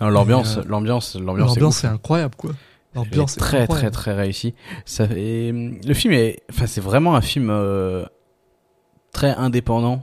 Non, 0.00 0.08
l'ambiance, 0.10 0.58
l'ambiance, 0.66 1.16
l'ambiance, 1.16 1.48
l'ambiance 1.54 1.78
ouf, 1.78 1.84
est 1.84 1.88
hein. 1.88 1.94
incroyable 1.94 2.34
quoi. 2.36 2.50
Est 2.50 2.96
L'ambiance 2.96 3.36
est 3.36 3.40
très 3.40 3.66
très 3.66 3.90
très 3.90 4.12
réussi. 4.14 4.54
Ça, 4.84 5.06
et, 5.16 5.50
hum, 5.50 5.78
le 5.84 5.94
film 5.94 6.12
est, 6.14 6.42
enfin 6.50 6.66
c'est 6.66 6.80
vraiment 6.80 7.16
un 7.16 7.20
film 7.22 7.50
très 9.12 9.30
indépendant. 9.34 10.02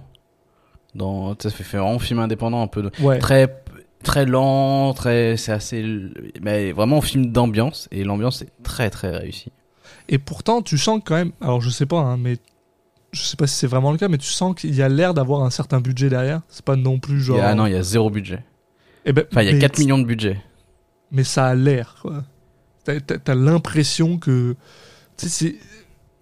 Dans, 0.93 1.35
ça 1.39 1.49
fait, 1.49 1.63
fait 1.63 1.77
vraiment 1.77 1.99
film 1.99 2.19
indépendant 2.19 2.61
un 2.61 2.67
peu, 2.67 2.81
de- 2.83 2.91
Ouais. 3.01 3.17
très 3.19 3.63
très 4.01 4.25
lent, 4.25 4.93
très, 4.93 5.37
c'est 5.37 5.51
assez, 5.51 5.83
mais 6.41 6.71
vraiment 6.71 6.97
un 6.97 7.01
film 7.01 7.31
d'ambiance 7.31 7.87
et 7.91 8.03
l'ambiance 8.03 8.41
est 8.41 8.51
très 8.63 8.89
très 8.89 9.09
réussie. 9.11 9.51
Et 10.09 10.17
pourtant, 10.17 10.61
tu 10.61 10.77
sens 10.77 11.01
quand 11.03 11.15
même, 11.15 11.31
alors 11.41 11.61
je 11.61 11.69
sais 11.69 11.85
pas, 11.85 11.99
hein, 11.99 12.17
mais 12.17 12.37
je 13.11 13.21
sais 13.21 13.37
pas 13.37 13.47
si 13.47 13.55
c'est 13.55 13.67
vraiment 13.67 13.91
le 13.91 13.97
cas, 13.97 14.07
mais 14.07 14.17
tu 14.17 14.29
sens 14.29 14.55
qu'il 14.55 14.73
y 14.73 14.81
a 14.81 14.89
l'air 14.89 15.13
d'avoir 15.13 15.43
un 15.43 15.49
certain 15.49 15.81
budget 15.81 16.09
derrière. 16.09 16.41
C'est 16.49 16.65
pas 16.65 16.75
non 16.75 16.99
plus 16.99 17.19
genre. 17.21 17.39
ah 17.41 17.53
non, 17.55 17.65
il 17.65 17.73
y 17.73 17.75
a 17.75 17.83
zéro 17.83 18.09
budget. 18.09 18.43
Eh 19.05 19.13
ben, 19.13 19.25
Enfin, 19.31 19.41
il 19.41 19.47
y 19.47 19.49
a 19.49 19.53
mais- 19.53 19.59
4 19.59 19.79
millions 19.79 19.97
de 19.97 20.05
budget. 20.05 20.39
Mais 21.11 21.23
ça 21.23 21.47
a 21.47 21.55
l'air, 21.55 21.97
quoi. 22.01 22.23
T'as, 22.85 23.35
l'impression 23.35 24.17
que. 24.17 24.55
Tu 25.17 25.27
sais, 25.27 25.29
c'est. 25.29 25.55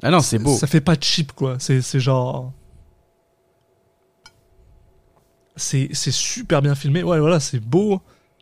Ah 0.01 0.09
non, 0.11 0.19
c'est 0.19 0.39
beau. 0.39 0.55
Ça 0.55 0.67
fait 0.67 0.81
pas 0.81 0.95
cheap, 0.99 1.31
quoi. 1.33 1.57
C'est 1.59 1.81
genre. 1.99 2.53
C'est, 5.59 5.89
c'est 5.93 6.11
super 6.13 6.61
bien 6.61 6.73
filmé. 6.75 7.03
Ouais, 7.03 7.19
voilà, 7.19 7.39
c'est 7.39 7.59
beau. 7.59 8.01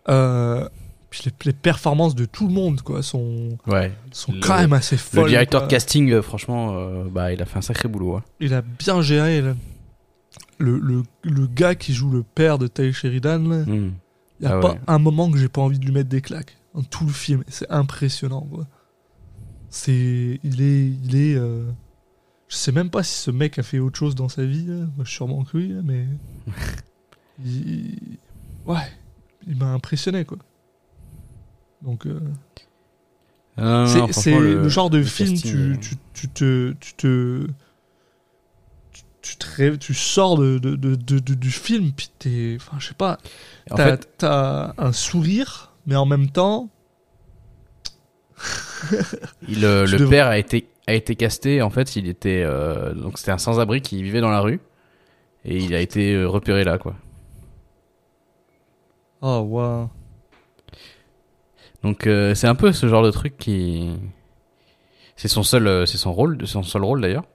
Euh, 0.09 0.67
puis 1.09 1.21
les, 1.25 1.31
les 1.45 1.53
performances 1.53 2.15
de 2.15 2.25
tout 2.25 2.47
le 2.47 2.53
monde, 2.53 2.81
quoi, 2.81 3.01
sont, 3.01 3.57
Ouais. 3.65 3.91
sont 4.11 4.33
Le- 4.33 4.39
quand 4.39 4.57
même 4.57 4.73
assez 4.73 4.97
folles. 4.97 5.23
Le 5.23 5.29
directeur 5.29 5.61
quoi. 5.61 5.67
de 5.67 5.71
casting, 5.71 6.11
euh, 6.11 6.21
franchement, 6.21 6.75
euh, 6.77 7.05
bah, 7.09 7.33
il 7.33 7.41
a 7.41 7.45
fait 7.45 7.57
un 7.57 7.61
sacré 7.61 7.87
boulot. 7.89 8.17
hein. 8.17 8.23
Il 8.39 8.53
a 8.53 8.61
bien 8.61 9.01
géré. 9.01 9.41
Le, 10.59 10.77
le, 10.79 11.03
le 11.23 11.47
gars 11.47 11.75
qui 11.75 11.93
joue 11.93 12.09
le 12.11 12.23
père 12.23 12.57
de 12.57 12.67
Tay 12.67 12.91
Sheridan, 12.93 13.39
Hmm. 13.65 13.91
il 14.39 14.47
n'y 14.47 14.47
a 14.47 14.57
Ah 14.57 14.59
pas 14.59 14.71
ouais. 14.73 14.79
un 14.87 14.99
moment 14.99 15.29
que 15.31 15.37
j'ai 15.37 15.49
pas 15.49 15.61
envie 15.61 15.79
de 15.79 15.85
lui 15.85 15.93
mettre 15.93 16.09
des 16.09 16.21
claques. 16.21 16.57
Dans 16.75 16.83
tout 16.83 17.05
le 17.05 17.11
film, 17.13 17.43
c'est 17.47 17.69
impressionnant. 17.71 18.41
Quoi. 18.51 18.67
C'est, 19.69 20.39
il 20.43 20.61
est, 20.61 20.85
il 21.05 21.15
est. 21.15 21.35
euh, 21.35 21.63
Je 22.47 22.55
sais 22.55 22.71
même 22.71 22.89
pas 22.89 23.03
si 23.03 23.15
ce 23.21 23.31
mec 23.31 23.57
a 23.59 23.63
fait 23.63 23.79
autre 23.79 23.97
chose 23.97 24.15
dans 24.15 24.29
sa 24.29 24.45
vie. 24.45 24.65
Moi, 24.95 25.05
sûrement 25.05 25.43
que 25.43 25.57
oui, 25.57 25.73
mais 25.83 26.05
il- 27.43 28.17
ouais, 28.65 28.91
il 29.47 29.55
m'a 29.57 29.67
impressionné 29.73 30.25
quoi. 30.25 30.37
Donc 31.81 32.05
euh, 32.05 32.19
Ah 33.57 33.85
c'est, 33.87 34.13
c'est 34.13 34.39
le, 34.39 34.67
genre 34.69 34.89
de 34.89 34.97
le 34.97 35.03
film 35.03 35.31
casting, 35.33 35.79
tu, 35.79 35.79
tu, 35.79 35.95
tu 36.13 36.27
te 36.29 36.73
tu 36.79 36.93
te 36.95 37.47
tu, 39.21 39.35
te 39.37 39.75
tu 39.75 39.93
sors 39.93 40.37
de, 40.37 40.57
de, 40.57 40.75
de, 40.75 41.19
du 41.35 41.51
film 41.51 41.91
puis 41.91 42.09
t'es 42.17 42.57
enfin 42.59 42.77
je 42.79 42.87
sais 42.87 42.93
pas 42.93 43.17
T'as 43.67 43.97
fait, 43.97 44.23
un 44.23 44.91
sourire, 44.93 45.73
mais 45.85 45.95
en 45.95 46.05
même 46.05 46.29
temps, 46.29 46.69
il, 49.47 49.65
euh, 49.65 49.85
Je 49.87 49.93
le 49.93 49.97
devrais- 49.99 50.15
père 50.17 50.27
a 50.27 50.37
été 50.37 50.67
a 50.87 50.93
été 50.93 51.15
casté. 51.15 51.61
En 51.61 51.69
fait, 51.69 51.95
il 51.97 52.07
était 52.07 52.43
euh, 52.45 52.93
donc 52.93 53.17
c'était 53.17 53.31
un 53.31 53.37
sans-abri 53.37 53.81
qui 53.81 54.01
vivait 54.01 54.21
dans 54.21 54.29
la 54.31 54.39
rue 54.39 54.61
et 55.43 55.57
il 55.57 55.73
a 55.75 55.81
été 55.81 56.13
euh, 56.13 56.27
repéré 56.27 56.63
là, 56.63 56.77
quoi. 56.77 56.95
Oh 59.21 59.39
waouh. 59.41 59.89
Donc 61.83 62.07
euh, 62.07 62.33
c'est 62.35 62.47
un 62.47 62.55
peu 62.55 62.71
ce 62.71 62.87
genre 62.87 63.03
de 63.03 63.11
truc 63.11 63.37
qui 63.37 63.89
c'est 65.15 65.27
son 65.27 65.43
seul 65.43 65.67
euh, 65.67 65.85
c'est 65.85 65.97
son 65.97 66.13
rôle 66.13 66.45
son 66.47 66.63
seul 66.63 66.83
rôle 66.83 67.01
d'ailleurs. 67.01 67.25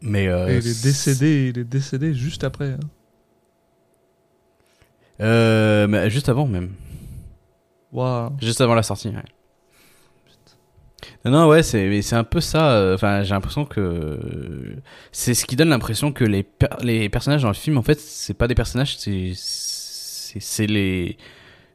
Mais 0.00 0.28
euh, 0.28 0.50
il 0.50 0.66
est 0.66 0.82
décédé, 0.82 1.52
il 1.54 1.58
est 1.58 1.64
décédé 1.64 2.14
juste 2.14 2.44
après. 2.44 2.72
hein. 2.72 2.80
Euh, 5.20 5.88
mais 5.88 6.08
juste 6.10 6.28
avant 6.28 6.46
même. 6.46 6.72
Waouh. 7.92 8.30
Juste 8.40 8.60
avant 8.60 8.74
la 8.74 8.82
sortie, 8.84 9.08
ouais. 9.08 9.24
Non, 11.24 11.32
non, 11.32 11.48
ouais, 11.48 11.62
c'est 11.64 12.00
c'est 12.02 12.14
un 12.16 12.24
peu 12.24 12.40
ça. 12.40 12.92
Enfin, 12.94 13.22
j'ai 13.24 13.34
l'impression 13.34 13.64
que 13.64 14.76
c'est 15.10 15.34
ce 15.34 15.44
qui 15.46 15.56
donne 15.56 15.68
l'impression 15.70 16.12
que 16.12 16.24
les 16.24 16.42
per- 16.44 16.68
les 16.82 17.08
personnages 17.08 17.42
dans 17.42 17.48
le 17.48 17.54
film, 17.54 17.76
en 17.78 17.82
fait, 17.82 17.98
c'est 17.98 18.34
pas 18.34 18.46
des 18.46 18.54
personnages, 18.54 18.96
c'est 18.98 19.32
c'est 20.40 20.66
les 20.66 21.16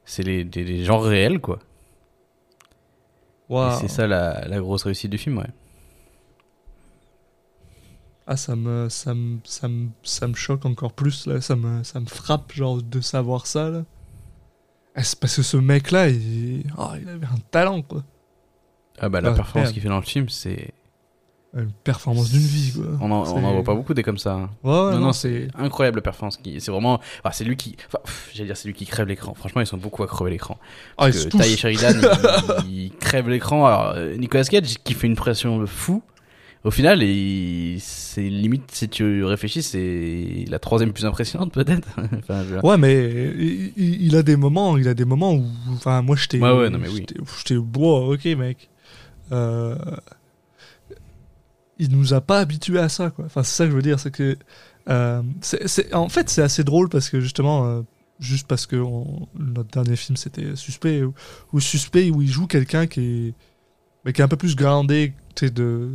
c'est 0.06 0.24
les 0.24 0.44
des, 0.44 0.64
des 0.64 0.84
gens 0.84 1.00
réels, 1.00 1.40
quoi. 1.40 1.60
C'est 3.80 3.88
ça 3.88 4.08
la 4.08 4.48
la 4.48 4.60
grosse 4.60 4.84
réussite 4.84 5.12
du 5.12 5.18
film, 5.18 5.38
ouais. 5.38 5.50
Ah, 8.26 8.38
ça 8.38 8.56
me, 8.56 8.88
ça 8.90 9.14
me, 9.14 9.40
ça 9.44 9.68
me, 9.68 9.90
ça 10.04 10.28
me 10.28 10.34
choque 10.34 10.66
encore 10.66 10.94
plus 10.94 11.28
là. 11.28 11.42
Ça 11.42 11.56
me, 11.56 11.84
ça 11.84 12.00
me 12.00 12.06
frappe 12.06 12.54
genre 12.54 12.82
de 12.82 13.02
savoir 13.02 13.46
ça 13.48 13.70
là. 13.70 13.84
Ah, 14.96 15.04
c'est 15.04 15.20
parce 15.20 15.36
que 15.36 15.42
ce 15.42 15.58
mec 15.58 15.92
là, 15.92 16.08
il, 16.10 16.64
oh, 16.78 16.90
il 17.02 17.10
avait 17.10 17.26
un 17.26 17.40
talent 17.52 17.82
quoi. 17.82 18.04
Ah 19.00 19.10
bah 19.10 19.22
la 19.22 19.30
Ah, 19.30 19.34
performance 19.34 19.72
qu'il 19.72 19.82
fait 19.82 19.90
dans 19.90 19.98
le 19.98 20.04
film, 20.06 20.30
c'est 20.30 20.74
Une 21.56 21.72
performance 21.84 22.32
d'une 22.32 22.40
vie 22.42 22.72
quoi. 22.74 22.86
on 23.00 23.12
en, 23.12 23.22
on 23.22 23.26
C'est- 23.26 23.32
en 23.46 23.54
voit 23.54 23.64
pas 23.64 23.76
beaucoup 23.76 23.94
des 23.94 24.02
comme 24.02 24.18
ça. 24.18 24.34
hein. 24.34 24.50
Ouais, 24.64 24.72
ouais, 24.72 24.78
non, 24.78 24.92
non, 24.94 25.00
non, 25.08 25.14
c'est. 25.14 25.48
incroyable 25.56 26.02
performance 26.02 26.38
qui 26.38 26.60
c'est 26.60 26.72
vraiment 26.72 26.96
enfin, 27.20 27.32
c'est 27.32 27.44
lui 27.44 27.56
qui 27.56 27.76
enfin 27.88 28.00
j'allais 28.34 28.48
dire 28.48 28.58
c'est 28.58 28.68
lui 28.68 28.74
qui 28.74 28.86
crève 28.88 29.08
l'écran. 29.08 29.36
Franchement, 29.36 29.62
ils 29.62 29.68
sont 29.68 29.78
beaucoup 29.78 30.02
à 30.02 30.08
crever 30.08 30.32
l'écran. 30.32 30.58
Ah, 30.98 31.10
ils 31.10 31.14
que. 31.14 31.30
Ty 31.30 31.56
Sheridan, 31.56 31.94
il, 32.68 32.86
il 32.86 32.92
crève 32.92 33.30
l'écran. 33.30 33.66
Alors, 33.68 33.94
euh, 33.96 34.16
Nicolas 34.18 34.44
Cage, 34.46 34.76
qui 34.84 34.94
fait 34.96 35.06
une 35.06 35.16
pression 35.16 35.60
de 35.60 35.68
fou, 35.68 36.02
au 36.64 36.72
final, 36.72 37.04
il- 37.04 37.78
c'est 37.82 38.22
limite, 38.24 38.72
si 38.72 38.90
tu 38.90 39.24
réfléchis, 39.24 39.62
c'est 39.62 40.46
la 40.50 40.58
troisième 40.58 40.92
plus 40.92 41.06
impressionnante, 41.06 41.52
peut-être. 41.54 41.88
enfin, 42.18 42.44
je- 42.50 42.66
Ouais, 42.68 42.78
mais 42.80 43.32
il, 43.78 44.16
a 44.16 44.24
des 44.24 44.38
moments, 44.38 44.76
il 44.78 44.88
a 44.88 44.96
des 44.96 45.06
moments 45.06 45.34
où, 45.34 45.46
enfin, 45.74 46.02
moi, 46.02 46.16
j'étais, 46.16 46.40
Ouais, 46.40 46.52
ouais, 46.52 46.70
non, 46.72 46.80
mais 46.80 46.88
oui. 46.88 47.06
j'étais, 47.38 47.58
wow, 47.58 48.14
ok, 48.16 48.26
mec. 48.38 48.70
Euh, 49.32 49.76
il 51.80 51.92
nous 51.96 52.14
a 52.14 52.22
pas 52.22 52.40
habitués 52.40 52.80
à 52.80 52.90
ça, 52.90 53.10
quoi. 53.12 53.26
Enfin, 53.26 53.44
c'est 53.44 53.56
ça 53.56 53.66
que 53.66 53.72
je 53.72 53.76
veux 53.76 53.82
dire, 53.82 54.00
c'est 54.00 54.12
que, 54.12 54.38
euh, 54.90 55.22
c'est, 55.42 55.68
c'est- 55.68 55.94
en 55.94 56.10
fait, 56.10 56.30
c'est 56.30 56.42
assez 56.44 56.64
drôle 56.64 56.90
parce 56.90 57.10
que 57.10 57.20
justement, 57.20 57.66
euh, 57.68 57.82
juste 58.20 58.48
parce 58.48 58.66
que 58.68 58.76
notre 59.36 59.70
dernier 59.72 59.96
film 59.96 60.18
c'était 60.18 60.56
Suspect, 60.56 61.04
ou, 61.52 61.60
Suspect 61.60 62.10
où 62.12 62.22
il 62.22 62.30
joue 62.30 62.48
quelqu'un 62.48 62.88
qui 62.88 63.02
est, 63.30 63.34
mais 64.06 64.14
qui 64.14 64.22
est 64.22 64.24
un 64.26 64.28
peu 64.30 64.38
plus 64.38 64.56
groundé, 64.56 65.14
de, 65.42 65.90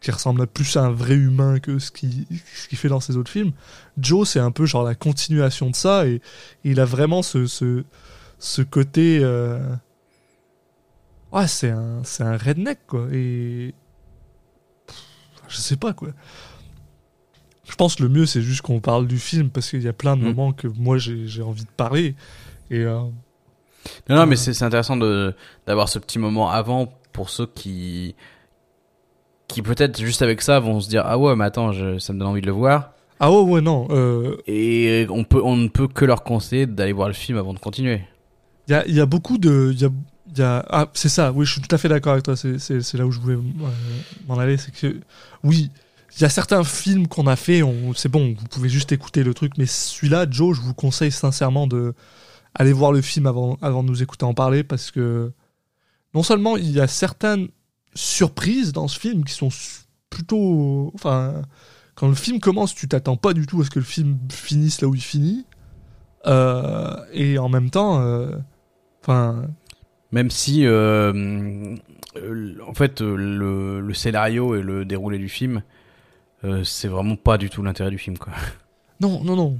qui 0.00 0.10
ressemble 0.10 0.46
plus 0.46 0.76
à 0.76 0.82
un 0.84 0.90
vrai 0.90 1.14
humain 1.14 1.58
que 1.60 1.78
ce 1.78 1.90
qu'il 1.90 2.26
ce 2.54 2.68
qu'il 2.68 2.76
fait 2.78 2.88
dans 2.88 3.00
ses 3.00 3.16
autres 3.16 3.30
films. 3.30 3.52
Joe, 3.98 4.28
c'est 4.28 4.40
un 4.40 4.50
peu 4.50 4.66
genre 4.66 4.84
la 4.84 4.94
continuation 4.94 5.70
de 5.70 5.74
ça 5.76 6.06
et, 6.06 6.20
il 6.62 6.78
a 6.80 6.84
vraiment 6.84 7.22
ce, 7.22 7.46
ce, 7.46 7.84
ce 8.38 8.62
côté. 8.62 9.20
euh, 9.22 9.58
Ouais, 11.32 11.48
c'est 11.48 11.70
un, 11.70 12.02
c'est 12.04 12.22
un 12.22 12.36
redneck 12.36 12.78
quoi. 12.86 13.06
Et. 13.12 13.74
Je 15.48 15.56
sais 15.56 15.76
pas 15.76 15.92
quoi. 15.92 16.08
Je 17.68 17.74
pense 17.76 17.94
que 17.96 18.02
le 18.02 18.08
mieux 18.08 18.26
c'est 18.26 18.42
juste 18.42 18.62
qu'on 18.62 18.80
parle 18.80 19.06
du 19.06 19.18
film 19.18 19.48
parce 19.50 19.70
qu'il 19.70 19.82
y 19.82 19.88
a 19.88 19.92
plein 19.92 20.16
de 20.16 20.22
Mm. 20.22 20.26
moments 20.26 20.52
que 20.52 20.68
moi 20.68 20.98
j'ai 20.98 21.42
envie 21.42 21.64
de 21.64 21.70
parler. 21.76 22.14
Et. 22.70 22.80
euh, 22.80 23.00
Non, 24.08 24.16
non, 24.16 24.26
mais 24.26 24.34
Euh. 24.34 24.36
c'est 24.36 24.54
c'est 24.54 24.64
intéressant 24.64 24.96
d'avoir 25.66 25.88
ce 25.88 25.98
petit 25.98 26.18
moment 26.18 26.50
avant 26.50 26.92
pour 27.12 27.30
ceux 27.30 27.46
qui 27.46 28.14
qui 29.48 29.62
peut-être 29.62 30.00
juste 30.00 30.22
avec 30.22 30.40
ça 30.42 30.58
vont 30.60 30.80
se 30.80 30.88
dire 30.88 31.02
ah 31.04 31.18
ouais 31.18 31.36
mais 31.36 31.44
attends 31.44 31.70
je, 31.72 31.98
ça 31.98 32.12
me 32.12 32.18
donne 32.18 32.28
envie 32.28 32.40
de 32.40 32.46
le 32.46 32.52
voir 32.52 32.92
Ah 33.20 33.30
ouais, 33.30 33.42
ouais, 33.42 33.60
non. 33.60 33.86
euh, 33.90 34.36
et 34.46 35.06
on 35.10 35.22
peut 35.24 35.40
on 35.44 35.56
ne 35.56 35.68
peut 35.68 35.86
que 35.86 36.04
leur 36.04 36.22
conseiller 36.24 36.66
d'aller 36.66 36.92
voir 36.92 37.08
le 37.08 37.14
film 37.14 37.38
avant 37.38 37.52
de 37.54 37.58
continuer 37.58 38.02
Il 38.68 38.72
y 38.72 38.74
a, 38.74 38.86
y 38.88 39.00
a 39.00 39.06
beaucoup 39.06 39.36
de. 39.38 39.72
Y 39.78 39.84
a, 39.84 39.90
ah, 40.40 40.88
c'est 40.94 41.08
ça, 41.08 41.32
oui, 41.32 41.46
je 41.46 41.52
suis 41.52 41.60
tout 41.60 41.74
à 41.74 41.78
fait 41.78 41.88
d'accord 41.88 42.12
avec 42.12 42.24
toi. 42.24 42.36
C'est, 42.36 42.94
là 42.94 43.06
où 43.06 43.10
je 43.10 43.20
voulais 43.20 43.36
euh, 43.36 43.68
m'en 44.26 44.38
aller. 44.38 44.56
C'est 44.56 44.72
que, 44.72 45.00
oui, 45.42 45.70
il 46.16 46.22
y 46.22 46.24
a 46.24 46.28
certains 46.28 46.64
films 46.64 47.08
qu'on 47.08 47.26
a 47.26 47.36
fait, 47.36 47.62
c'est 47.96 48.08
bon, 48.08 48.34
vous 48.38 48.46
pouvez 48.48 48.68
juste 48.68 48.92
écouter 48.92 49.24
le 49.24 49.34
truc, 49.34 49.52
mais 49.58 49.66
celui-là, 49.66 50.26
Joe, 50.30 50.56
je 50.56 50.62
vous 50.62 50.74
conseille 50.74 51.10
sincèrement 51.10 51.66
de 51.66 51.94
aller 52.54 52.72
voir 52.72 52.92
le 52.92 53.02
film 53.02 53.26
avant, 53.26 53.58
avant 53.62 53.82
de 53.82 53.88
nous 53.88 54.02
écouter 54.02 54.24
en 54.24 54.34
parler 54.34 54.62
parce 54.62 54.92
que 54.92 55.32
non 56.14 56.22
seulement 56.22 56.56
il 56.56 56.70
y 56.70 56.80
a 56.80 56.86
certaines 56.86 57.48
surprises 57.94 58.72
dans 58.72 58.88
ce 58.88 58.98
film 58.98 59.24
qui 59.24 59.34
sont 59.34 59.48
plutôt. 60.10 60.92
Enfin, 60.94 61.42
quand 61.94 62.08
le 62.08 62.14
film 62.14 62.40
commence, 62.40 62.74
tu 62.74 62.88
t'attends 62.88 63.16
pas 63.16 63.32
du 63.32 63.46
tout 63.46 63.60
à 63.60 63.64
ce 63.64 63.70
que 63.70 63.80
le 63.80 63.84
film 63.84 64.18
finisse 64.30 64.80
là 64.80 64.88
où 64.88 64.94
il 64.94 65.02
finit. 65.02 65.44
Euh, 66.26 66.96
et 67.12 67.38
en 67.38 67.48
même 67.48 67.70
temps, 67.70 68.00
euh, 68.00 68.36
enfin, 69.02 69.44
Même 70.14 70.30
si, 70.30 70.64
euh, 70.64 71.74
en 72.66 72.72
fait, 72.74 73.00
le, 73.00 73.80
le 73.80 73.94
scénario 73.94 74.54
et 74.54 74.62
le 74.62 74.84
déroulé 74.84 75.18
du 75.18 75.28
film, 75.28 75.62
euh, 76.44 76.62
c'est 76.62 76.86
vraiment 76.88 77.16
pas 77.16 77.36
du 77.36 77.50
tout 77.50 77.62
l'intérêt 77.64 77.90
du 77.90 77.98
film, 77.98 78.16
quoi. 78.16 78.32
Non, 79.00 79.24
non, 79.24 79.34
non. 79.34 79.58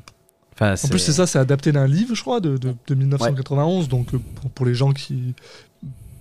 Enfin, 0.53 0.75
En 0.85 0.89
plus, 0.89 1.01
c'est 1.01 1.13
ça, 1.13 1.27
c'est 1.27 1.41
adapté 1.41 1.73
d'un 1.73 1.89
livre, 1.89 2.15
je 2.15 2.23
crois, 2.23 2.39
de, 2.41 2.57
de, 2.57 2.73
de 2.87 2.95
1991. 2.95 3.89
Donc, 3.89 4.15
euh, 4.15 4.21
pour, 4.37 4.51
pour 4.53 4.65
les 4.67 4.75
gens 4.77 4.93
qui 4.93 5.35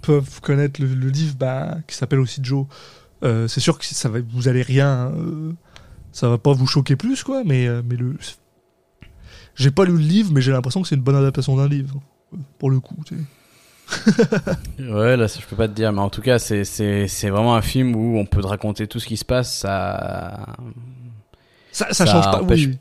peuvent 0.02 0.42
connaître 0.42 0.82
le, 0.82 0.88
le 0.88 1.10
livre, 1.10 1.36
bah, 1.38 1.78
qui 1.88 1.96
s'appelle 1.96 2.20
aussi 2.20 2.42
Joe, 2.44 2.66
euh, 3.24 3.48
c'est 3.48 3.60
sûr 3.60 3.78
que 3.78 3.86
ça 3.86 4.10
va, 4.10 4.18
vous 4.34 4.48
allez 4.48 4.64
rien. 4.64 5.12
euh, 5.16 5.52
ça 6.12 6.28
va 6.28 6.40
pas 6.40 6.54
vous 6.54 6.66
choquer 6.68 6.96
plus, 6.96 7.24
quoi. 7.24 7.44
Mais, 7.46 7.68
euh, 7.68 7.84
mais 7.88 7.96
le. 7.96 8.18
J'ai 9.56 9.70
pas 9.70 9.86
lu 9.86 9.92
le 9.92 9.98
livre, 10.00 10.32
mais 10.34 10.42
j'ai 10.42 10.52
l'impression 10.52 10.82
que 10.82 10.88
c'est 10.88 10.96
une 10.96 11.04
bonne 11.04 11.16
adaptation 11.16 11.56
d'un 11.56 11.68
livre. 11.68 12.02
Pour 12.58 12.72
le 12.72 12.80
coup. 12.80 12.96
Ouais, 14.80 15.18
là, 15.18 15.28
ça, 15.28 15.40
je 15.42 15.46
peux 15.46 15.56
pas 15.56 15.68
te 15.68 15.74
dire, 15.74 15.92
mais 15.92 16.00
en 16.02 16.10
tout 16.10 16.22
cas, 16.22 16.40
c'est, 16.40 16.64
vraiment 17.30 17.56
un 17.56 17.62
film 17.62 17.96
où 17.96 18.18
on 18.18 18.26
peut 18.26 18.42
te 18.42 18.48
raconter 18.48 18.88
tout 18.88 19.00
ce 19.00 19.08
qui 19.08 19.18
se 19.18 19.26
passe, 19.26 19.54
ça. 19.56 20.56
Ça, 21.72 21.88
ça, 21.92 22.06
Ça 22.06 22.06
change 22.06 22.26
pas. 22.26 22.42
empêche- 22.42 22.68
oui. 22.68 22.78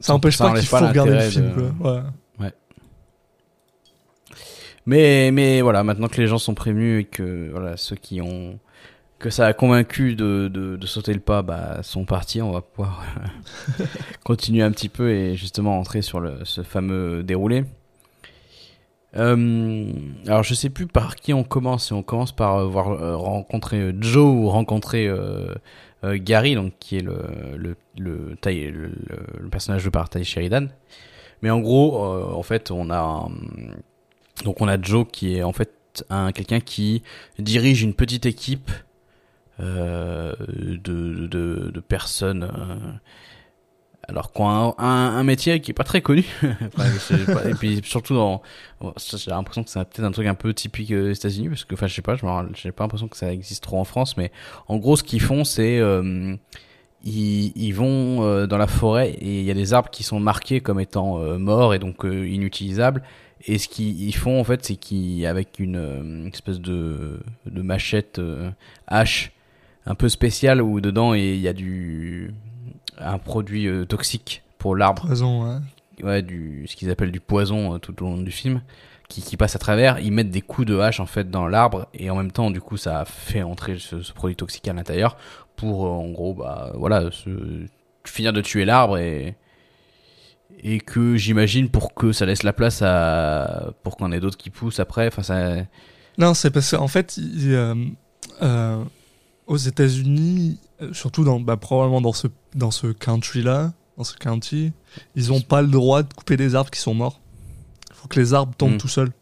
Ça 0.00 0.14
empêche 0.14 0.38
pas 0.38 0.52
qu'il 0.52 0.66
faut 0.66 0.76
regarder 0.78 1.12
le 1.14 1.20
film, 1.20 1.54
de- 1.54 1.70
quoi. 1.80 2.04
Ouais. 2.38 2.52
Mais, 4.84 5.30
mais 5.32 5.62
voilà, 5.62 5.82
maintenant 5.82 6.08
que 6.08 6.20
les 6.20 6.26
gens 6.26 6.38
sont 6.38 6.54
prévenus 6.54 7.02
et 7.02 7.04
que 7.04 7.50
voilà, 7.50 7.76
ceux 7.76 7.96
qui 7.96 8.20
ont 8.20 8.58
que 9.18 9.30
ça 9.30 9.46
a 9.46 9.54
convaincu 9.54 10.14
de, 10.14 10.48
de, 10.52 10.76
de 10.76 10.86
sauter 10.86 11.14
le 11.14 11.20
pas 11.20 11.40
bah, 11.40 11.78
sont 11.82 12.04
partis, 12.04 12.42
on 12.42 12.52
va 12.52 12.60
pouvoir 12.60 13.02
continuer 14.24 14.62
un 14.62 14.70
petit 14.70 14.90
peu 14.90 15.10
et 15.10 15.34
justement 15.36 15.78
entrer 15.78 16.02
sur 16.02 16.20
le, 16.20 16.44
ce 16.44 16.62
fameux 16.62 17.22
déroulé. 17.22 17.64
Euh, 19.16 19.92
alors 20.26 20.42
je 20.42 20.54
sais 20.54 20.68
plus 20.68 20.86
par 20.86 21.16
qui 21.16 21.32
on 21.32 21.42
commence, 21.44 21.86
si 21.86 21.92
on 21.92 22.02
commence 22.02 22.32
par 22.32 22.56
euh, 22.56 22.66
voir 22.66 22.90
euh, 22.90 23.16
rencontrer 23.16 23.94
Joe 24.00 24.34
ou 24.34 24.48
rencontrer 24.50 25.10
Gary, 26.04 26.54
donc 26.54 26.74
qui 26.78 26.98
est 26.98 27.02
le 27.02 27.76
personnage 29.50 29.82
joué 29.82 29.90
par 29.90 30.08
Ty 30.08 30.24
Sheridan. 30.24 30.68
Mais 31.42 31.50
en 31.50 31.60
gros, 31.60 31.98
en 32.02 32.42
fait, 32.42 32.70
on 32.70 32.90
a 32.90 33.28
donc 34.44 34.60
on 34.60 34.68
a 34.68 34.80
Joe 34.80 35.06
qui 35.10 35.36
est 35.36 35.42
en 35.42 35.52
fait 35.52 36.04
un 36.10 36.32
quelqu'un 36.32 36.60
qui 36.60 37.02
dirige 37.38 37.82
une 37.82 37.94
petite 37.94 38.26
équipe 38.26 38.70
de, 39.58 40.32
personnes 41.88 42.48
alors 44.08 44.32
qui 44.32 44.40
ont 44.40 44.48
un, 44.48 44.74
un, 44.78 45.24
métier 45.24 45.60
qui 45.60 45.72
est 45.72 45.74
pas 45.74 45.84
très 45.84 46.00
connu 46.00 46.24
et 46.42 47.54
puis 47.54 47.80
surtout 47.84 48.14
dans 48.14 48.42
j'ai 48.96 49.30
l'impression 49.30 49.64
que 49.64 49.70
c'est 49.70 49.80
peut-être 49.80 50.04
un 50.04 50.12
truc 50.12 50.26
un 50.26 50.34
peu 50.34 50.54
typique 50.54 50.92
euh, 50.92 51.08
des 51.08 51.16
États-Unis 51.16 51.48
parce 51.48 51.64
que 51.64 51.74
enfin 51.74 51.86
je 51.86 51.94
sais 51.94 52.02
pas 52.02 52.14
j'ai 52.54 52.72
pas 52.72 52.84
l'impression 52.84 53.08
que 53.08 53.16
ça 53.16 53.32
existe 53.32 53.62
trop 53.64 53.78
en 53.78 53.84
France 53.84 54.16
mais 54.16 54.30
en 54.68 54.76
gros 54.76 54.96
ce 54.96 55.02
qu'ils 55.02 55.20
font 55.20 55.44
c'est 55.44 55.78
euh, 55.78 56.36
ils, 57.06 57.52
ils 57.56 57.72
vont 57.72 58.22
euh, 58.22 58.46
dans 58.46 58.58
la 58.58 58.66
forêt 58.66 59.10
et 59.10 59.40
il 59.40 59.44
y 59.44 59.50
a 59.50 59.54
des 59.54 59.72
arbres 59.72 59.90
qui 59.90 60.02
sont 60.02 60.20
marqués 60.20 60.60
comme 60.60 60.80
étant 60.80 61.20
euh, 61.20 61.38
morts 61.38 61.74
et 61.74 61.78
donc 61.78 62.04
euh, 62.04 62.26
inutilisables. 62.26 63.02
Et 63.46 63.58
ce 63.58 63.68
qu'ils 63.68 64.02
ils 64.02 64.14
font 64.14 64.40
en 64.40 64.44
fait, 64.44 64.64
c'est 64.64 64.76
qu'avec 64.76 65.58
une, 65.58 65.76
euh, 65.76 66.02
une 66.02 66.26
espèce 66.26 66.60
de, 66.60 67.20
de 67.46 67.62
machette 67.62 68.18
euh, 68.18 68.50
hache 68.86 69.32
un 69.86 69.94
peu 69.94 70.08
spéciale 70.08 70.60
où 70.60 70.80
dedans 70.80 71.14
il 71.14 71.36
y 71.36 71.46
a 71.46 71.52
du 71.52 72.32
un 72.98 73.18
produit 73.18 73.66
euh, 73.68 73.84
toxique 73.84 74.42
pour 74.58 74.76
l'arbre, 74.76 75.06
Raison, 75.06 75.44
ouais. 75.44 75.58
ouais, 76.04 76.22
du 76.22 76.66
ce 76.68 76.76
qu'ils 76.76 76.90
appellent 76.90 77.12
du 77.12 77.20
poison 77.20 77.74
euh, 77.74 77.78
tout 77.78 78.02
au 78.02 78.06
long 78.06 78.16
du 78.18 78.30
film, 78.30 78.62
qui, 79.08 79.22
qui 79.22 79.36
passe 79.36 79.54
à 79.56 79.58
travers. 79.58 79.98
Ils 80.00 80.12
mettent 80.12 80.30
des 80.30 80.40
coups 80.42 80.66
de 80.66 80.78
hache 80.78 80.98
en 81.00 81.06
fait 81.06 81.30
dans 81.30 81.46
l'arbre 81.46 81.88
et 81.94 82.10
en 82.10 82.16
même 82.16 82.32
temps 82.32 82.50
du 82.50 82.60
coup 82.60 82.76
ça 82.76 83.04
fait 83.04 83.42
entrer 83.42 83.78
ce, 83.78 84.02
ce 84.02 84.12
produit 84.12 84.36
toxique 84.36 84.66
à 84.68 84.72
l'intérieur 84.72 85.16
pour 85.56 85.86
euh, 85.86 85.90
en 85.90 86.10
gros 86.10 86.34
bah 86.34 86.72
voilà 86.74 87.10
se, 87.10 87.30
finir 88.04 88.32
de 88.32 88.40
tuer 88.40 88.64
l'arbre 88.64 88.98
et 88.98 89.36
et 90.62 90.80
que 90.80 91.16
j'imagine 91.16 91.68
pour 91.68 91.92
que 91.94 92.12
ça 92.12 92.24
laisse 92.24 92.42
la 92.42 92.52
place 92.52 92.80
à 92.82 93.72
pour 93.82 93.96
qu'on 93.96 94.10
ait 94.12 94.20
d'autres 94.20 94.38
qui 94.38 94.48
poussent 94.50 94.80
après 94.80 95.06
enfin 95.08 95.22
ça 95.22 95.56
Non, 96.18 96.32
c'est 96.34 96.50
parce 96.50 96.70
qu'en 96.74 96.88
fait, 96.88 97.16
il- 97.18 97.94
aux 99.46 99.56
États-Unis, 99.56 100.58
surtout 100.92 101.24
dans, 101.24 101.40
bah, 101.40 101.56
probablement 101.56 102.00
dans 102.00 102.12
ce, 102.12 102.26
dans 102.54 102.70
ce 102.70 102.88
country-là, 102.88 103.72
dans 103.96 104.04
ce 104.04 104.14
county, 104.16 104.72
ils 105.14 105.32
ont 105.32 105.40
pas 105.40 105.62
le 105.62 105.68
droit 105.68 106.02
de 106.02 106.12
couper 106.12 106.36
des 106.36 106.54
arbres 106.54 106.70
qui 106.70 106.80
sont 106.80 106.94
morts. 106.94 107.20
Il 107.90 107.94
faut 107.96 108.08
que 108.08 108.20
les 108.20 108.34
arbres 108.34 108.54
tombent 108.56 108.74
Hmm. 108.74 108.78
tout 108.78 108.88
seuls. 108.88 109.12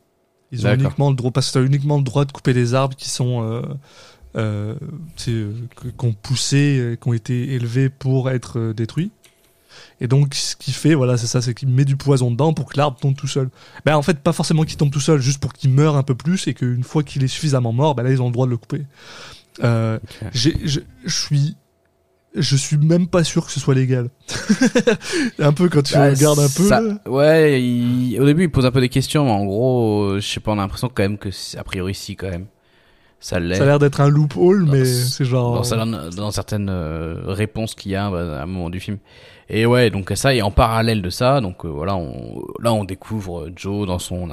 Ils 0.52 0.66
ont 0.66 0.74
uniquement 0.74 1.10
le 1.10 1.16
droit, 1.16 1.30
parce 1.30 1.48
que 1.48 1.58
t'as 1.58 1.64
uniquement 1.64 1.96
le 1.96 2.02
droit 2.04 2.24
de 2.24 2.32
couper 2.32 2.52
des 2.54 2.74
arbres 2.74 2.96
qui 2.96 3.08
sont, 3.08 3.42
euh, 3.42 3.62
euh, 4.36 4.74
tu 5.16 5.30
euh, 5.30 5.52
qui 5.96 6.06
ont 6.06 6.12
poussé, 6.12 6.78
euh, 6.78 6.96
qui 6.96 7.08
ont 7.08 7.12
été 7.12 7.54
élevés 7.54 7.88
pour 7.88 8.30
être 8.30 8.58
euh, 8.58 8.72
détruits. 8.74 9.10
Et 10.00 10.06
donc, 10.06 10.34
ce 10.34 10.54
qu'il 10.54 10.72
fait, 10.74 10.94
voilà, 10.94 11.16
c'est 11.16 11.26
ça, 11.26 11.42
c'est 11.42 11.54
qu'il 11.54 11.68
met 11.68 11.84
du 11.84 11.96
poison 11.96 12.30
dedans 12.30 12.52
pour 12.52 12.66
que 12.66 12.76
l'arbre 12.76 12.98
tombe 13.00 13.16
tout 13.16 13.26
seul. 13.26 13.48
Ben, 13.84 13.96
en 13.96 14.02
fait, 14.02 14.20
pas 14.20 14.32
forcément 14.32 14.62
qu'il 14.64 14.76
tombe 14.76 14.90
tout 14.92 15.00
seul, 15.00 15.20
juste 15.20 15.38
pour 15.40 15.52
qu'il 15.52 15.70
meure 15.70 15.96
un 15.96 16.04
peu 16.04 16.14
plus 16.14 16.46
et 16.46 16.54
qu'une 16.54 16.84
fois 16.84 17.02
qu'il 17.02 17.24
est 17.24 17.28
suffisamment 17.28 17.72
mort, 17.72 17.94
ben 17.96 18.04
là, 18.04 18.10
ils 18.10 18.22
ont 18.22 18.26
le 18.26 18.32
droit 18.32 18.46
de 18.46 18.50
le 18.52 18.56
couper. 18.56 18.82
Euh, 19.62 19.98
je 20.32 20.80
suis. 21.06 21.56
Je 22.36 22.56
suis 22.56 22.76
même 22.76 23.06
pas 23.06 23.22
sûr 23.22 23.46
que 23.46 23.52
ce 23.52 23.60
soit 23.60 23.76
légal. 23.76 24.10
un 25.38 25.52
peu 25.52 25.68
quand 25.68 25.82
tu 25.82 25.94
Bah, 25.94 26.10
regardes 26.10 26.40
un 26.40 26.48
peu. 26.48 26.68
ça- 26.68 26.82
ouais 27.06 27.62
il- 27.62 28.18
au 28.20 28.24
début 28.26 28.42
il 28.44 28.50
pose 28.50 28.66
un 28.66 28.72
peu 28.72 28.80
des 28.80 28.88
questions 28.88 29.24
mais 29.24 29.30
en 29.30 29.44
gros 29.44 30.02
euh, 30.02 30.20
je 30.20 30.26
sais 30.26 30.40
pas 30.40 30.50
on 30.50 30.54
a 30.58 30.62
l'impression 30.62 30.90
quand 30.92 31.04
même 31.04 31.16
que 31.16 31.30
c'est- 31.30 31.56
a 31.56 31.62
priori 31.62 31.94
si 31.94 32.16
quand 32.16 32.28
même 32.30 32.46
ça 33.24 33.40
l'est 33.40 33.54
Ça 33.54 33.62
a 33.62 33.66
l'air 33.66 33.78
d'être 33.78 34.00
un 34.02 34.08
loophole, 34.10 34.66
mais 34.70 34.84
ce- 34.84 35.06
c'est 35.10 35.24
genre. 35.24 35.54
dans, 35.54 35.62
certaines- 35.64 36.10
dans 36.14 36.30
certaines 36.30 36.68
euh, 36.68 37.22
réponses 37.26 37.74
qu'il 37.74 37.92
y 37.92 37.96
a 37.96 38.10
bah, 38.10 38.38
à 38.38 38.42
un 38.42 38.46
moment 38.46 38.68
du 38.68 38.80
film. 38.80 38.98
Et 39.48 39.64
ouais, 39.64 39.88
donc 39.90 40.12
ça, 40.14 40.34
et 40.34 40.42
en 40.42 40.50
parallèle 40.50 41.00
de 41.00 41.10
ça, 41.10 41.40
donc 41.40 41.64
euh, 41.64 41.68
voilà, 41.68 41.96
on, 41.96 42.42
là 42.62 42.72
on 42.74 42.84
découvre 42.84 43.44
euh, 43.44 43.52
Joe 43.56 43.86
dans 43.86 43.98
son 43.98 44.26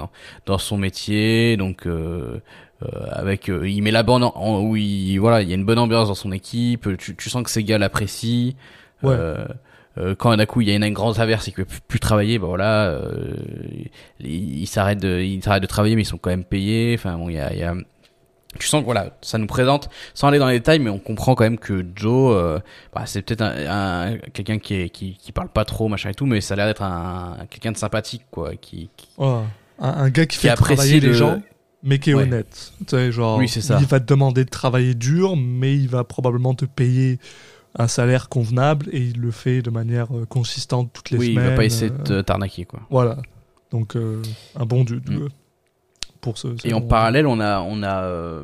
dans, 0.45 0.57
son 0.57 0.77
métier, 0.77 1.55
donc 1.57 1.85
euh, 1.87 2.39
euh, 2.83 2.87
avec 3.11 3.49
euh, 3.49 3.67
il 3.69 3.81
met 3.81 3.91
la 3.91 4.03
bande 4.03 4.23
en, 4.23 4.33
en- 4.35 4.61
où 4.61 4.75
il 4.75 5.17
voilà, 5.19 5.41
il 5.41 5.47
y 5.49 5.51
a 5.53 5.55
une 5.55 5.65
bonne 5.65 5.79
ambiance 5.79 6.07
dans 6.09 6.15
son 6.15 6.31
équipe, 6.33 6.87
tu, 6.97 7.15
tu 7.15 7.29
sens 7.29 7.43
que 7.43 7.49
ses 7.49 7.63
gars 7.63 7.77
l'apprécient. 7.77 8.53
Ouais. 9.03 9.15
Euh, 9.17 10.15
quand 10.17 10.33
d'un 10.37 10.45
coup 10.45 10.61
il 10.61 10.69
y 10.69 10.71
a 10.71 10.75
une, 10.75 10.83
une 10.85 10.93
grande 10.93 11.15
traverse 11.15 11.47
et 11.49 11.51
qu'il 11.51 11.65
peut 11.65 11.75
plus 11.89 11.99
travailler, 11.99 12.39
bah 12.39 12.47
voilà, 12.47 12.85
euh, 12.91 13.33
ils 14.21 14.59
il 14.61 14.67
s'arrêtent 14.67 15.01
de 15.01 15.25
s'arrêtent 15.41 15.63
de 15.63 15.67
travailler 15.67 15.95
mais 15.95 16.03
ils 16.03 16.05
sont 16.05 16.17
quand 16.17 16.29
même 16.29 16.45
payés. 16.45 16.95
Enfin 16.97 17.17
bon, 17.17 17.27
il 17.29 17.35
y 17.35 17.39
a, 17.39 17.53
il 17.53 17.59
y 17.59 17.63
a 17.63 17.73
tu 18.59 18.67
sens 18.67 18.81
que 18.81 18.85
voilà, 18.85 19.17
ça 19.21 19.37
nous 19.37 19.47
présente, 19.47 19.89
sans 20.13 20.27
aller 20.27 20.39
dans 20.39 20.47
les 20.47 20.59
détails, 20.59 20.79
mais 20.79 20.89
on 20.89 20.99
comprend 20.99 21.35
quand 21.35 21.43
même 21.45 21.57
que 21.57 21.85
Joe, 21.95 22.35
euh, 22.35 22.59
bah, 22.93 23.03
c'est 23.05 23.21
peut-être 23.21 23.41
un, 23.41 24.13
un- 24.13 24.17
quelqu'un 24.33 24.59
qui, 24.59 24.73
est, 24.75 24.89
qui 24.89 25.15
qui 25.15 25.31
parle 25.31 25.49
pas 25.49 25.63
trop, 25.65 25.87
machin 25.87 26.09
et 26.09 26.13
tout, 26.13 26.25
mais 26.25 26.41
ça 26.41 26.53
a 26.55 26.57
l'air 26.57 26.65
d'être 26.67 26.83
un, 26.83 27.37
quelqu'un 27.49 27.71
de 27.71 27.77
sympathique, 27.77 28.23
quoi, 28.31 28.55
qui. 28.55 28.89
Un, 29.19 29.43
un 29.79 30.09
gars 30.09 30.25
qui, 30.25 30.37
Qui 30.37 30.43
fait 30.43 30.49
apprécie 30.49 30.75
travailler 30.75 30.99
les 30.99 31.07
le- 31.07 31.13
gens, 31.13 31.41
mais 31.83 31.97
qui 31.99 32.11
est 32.11 32.13
Ouais. 32.13 32.23
honnête. 32.23 32.73
Tu 32.79 32.85
sais, 32.89 33.11
genre, 33.11 33.37
Oui, 33.37 33.47
ça. 33.47 33.77
Il 33.79 33.85
va 33.87 33.99
te 33.99 34.05
demander 34.05 34.43
de 34.45 34.49
travailler 34.49 34.93
dur, 34.95 35.35
mais 35.37 35.73
il 35.75 35.87
va 35.87 36.03
probablement 36.03 36.53
te 36.53 36.65
payer 36.65 37.19
un 37.79 37.87
salaire 37.87 38.27
convenable 38.27 38.89
et 38.91 38.99
il 38.99 39.19
le 39.21 39.31
fait 39.31 39.61
de 39.61 39.69
manière 39.69 40.07
euh, 40.13 40.25
consistante 40.25 40.91
toutes 40.91 41.09
les 41.11 41.17
oui, 41.17 41.27
il 41.29 41.33
semaines. 41.35 41.49
va 41.51 41.55
pas 41.55 41.63
essayer 41.63 41.89
euh, 41.89 41.97
de 41.97 42.03
te- 42.03 42.21
t'arnaquer, 42.21 42.65
quoi. 42.65 42.81
Voilà. 42.89 43.17
Donc, 43.71 43.95
euh, 43.95 44.21
un 44.59 44.65
bon 44.65 44.83
Mm. 44.83 45.29
Pour 46.21 46.37
ce. 46.37 46.55
ce 46.57 46.67
Et 46.67 46.73
en 46.73 46.81
parallèle, 46.81 47.27
on 47.27 47.39
a, 47.39 47.59
on 47.61 47.83
a, 47.83 48.03
euh, 48.03 48.43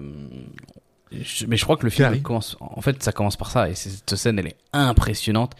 je- 1.11 1.45
mais 1.45 1.57
je 1.57 1.63
crois 1.63 1.77
que 1.77 1.83
le 1.85 1.89
film 1.89 2.21
commence, 2.21 2.57
en 2.59 2.81
fait, 2.81 3.01
ça 3.01 3.11
commence 3.11 3.37
par 3.37 3.49
ça, 3.51 3.69
et 3.69 3.75
cette 3.75 4.15
scène, 4.15 4.39
elle 4.39 4.47
est 4.47 4.57
impressionnante. 4.73 5.53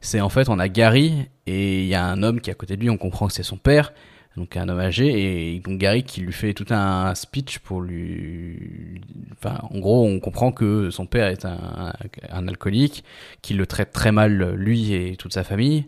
C'est 0.00 0.20
en 0.20 0.28
fait, 0.28 0.48
on 0.48 0.58
a 0.58 0.68
Gary, 0.68 1.14
et 1.46 1.82
il 1.82 1.86
y 1.88 1.94
a 1.94 2.04
un 2.04 2.22
homme 2.22 2.40
qui 2.40 2.50
est 2.50 2.52
à 2.52 2.56
côté 2.56 2.76
de 2.76 2.80
lui, 2.82 2.90
on 2.90 2.96
comprend 2.98 3.26
que 3.26 3.32
c'est 3.32 3.42
son 3.42 3.56
père, 3.56 3.92
donc 4.36 4.56
un 4.56 4.68
homme 4.68 4.80
âgé, 4.80 5.54
et 5.54 5.60
donc 5.60 5.78
Gary 5.78 6.02
qui 6.02 6.20
lui 6.20 6.32
fait 6.32 6.52
tout 6.54 6.66
un 6.70 7.14
speech 7.14 7.60
pour 7.60 7.80
lui, 7.80 9.00
enfin, 9.32 9.58
en 9.70 9.78
gros, 9.78 10.04
on 10.06 10.20
comprend 10.20 10.52
que 10.52 10.90
son 10.90 11.06
père 11.06 11.28
est 11.28 11.44
un, 11.44 11.92
un 12.30 12.48
alcoolique, 12.48 13.04
qu'il 13.42 13.56
le 13.56 13.66
traite 13.66 13.92
très 13.92 14.12
mal, 14.12 14.54
lui 14.54 14.92
et 14.92 15.16
toute 15.16 15.32
sa 15.32 15.44
famille, 15.44 15.86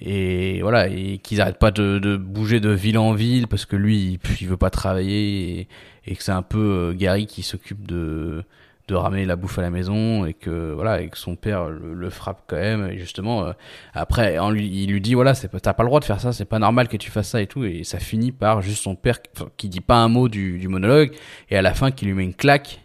et 0.00 0.60
voilà, 0.62 0.88
et 0.88 1.18
qu'ils 1.18 1.40
arrêtent 1.40 1.58
pas 1.58 1.70
de, 1.70 1.98
de 1.98 2.16
bouger 2.16 2.60
de 2.60 2.70
ville 2.70 2.98
en 2.98 3.12
ville 3.12 3.46
parce 3.48 3.66
que 3.66 3.76
lui, 3.76 3.98
il, 4.14 4.18
il 4.40 4.48
veut 4.48 4.56
pas 4.56 4.70
travailler 4.70 5.68
et, 6.06 6.14
que 6.16 6.22
c'est 6.22 6.32
un 6.32 6.42
peu 6.42 6.58
euh, 6.58 6.94
Gary 6.94 7.26
qui 7.26 7.42
s'occupe 7.42 7.86
de 7.86 8.42
de 8.88 8.96
ramener 8.96 9.24
la 9.24 9.36
bouffe 9.36 9.56
à 9.56 9.62
la 9.62 9.70
maison 9.70 10.26
et 10.26 10.34
que 10.34 10.72
voilà 10.72 11.00
et 11.00 11.08
que 11.10 11.16
son 11.16 11.36
père 11.36 11.68
le, 11.68 11.94
le 11.94 12.10
frappe 12.10 12.42
quand 12.48 12.56
même. 12.56 12.88
Et 12.90 12.98
justement 12.98 13.44
euh, 13.46 13.52
après 13.94 14.36
il 14.56 14.90
lui 14.90 15.00
dit 15.00 15.14
voilà 15.14 15.34
c'est 15.34 15.48
t'as 15.62 15.74
pas 15.74 15.84
le 15.84 15.88
droit 15.88 16.00
de 16.00 16.04
faire 16.04 16.20
ça 16.20 16.32
c'est 16.32 16.44
pas 16.44 16.58
normal 16.58 16.88
que 16.88 16.96
tu 16.96 17.08
fasses 17.10 17.28
ça 17.28 17.40
et 17.40 17.46
tout. 17.46 17.62
Et 17.64 17.84
ça 17.84 18.00
finit 18.00 18.32
par 18.32 18.62
juste 18.62 18.82
son 18.82 18.96
père 18.96 19.18
qui- 19.56 19.68
dit 19.68 19.80
pas 19.80 19.98
un 19.98 20.08
mot 20.08 20.28
du, 20.28 20.58
du 20.58 20.66
monologue 20.66 21.12
et 21.50 21.56
à 21.56 21.62
la 21.62 21.72
fin 21.72 21.92
qui 21.92 22.04
lui 22.06 22.14
met 22.14 22.24
une 22.24 22.34
claque. 22.34 22.80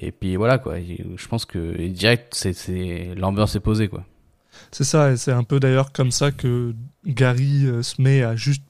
Et 0.00 0.12
puis 0.12 0.36
voilà 0.36 0.58
quoi. 0.58 0.76
Je 0.78 1.26
pense 1.28 1.44
que 1.44 1.88
direct 1.88 2.34
c'est 2.34 3.08
l'ambiance 3.16 3.56
est 3.56 3.60
posée 3.60 3.88
quoi 3.88 4.04
C'est 4.70 4.84
ça, 4.84 5.12
et 5.12 5.16
c'est 5.16 5.32
un 5.32 5.44
peu 5.44 5.60
d'ailleurs 5.60 5.92
comme 5.92 6.10
ça 6.12 6.30
que 6.30 6.74
Gary 7.06 7.66
euh, 7.66 7.82
se 7.82 8.00
met 8.00 8.22
à 8.22 8.36
juste. 8.36 8.62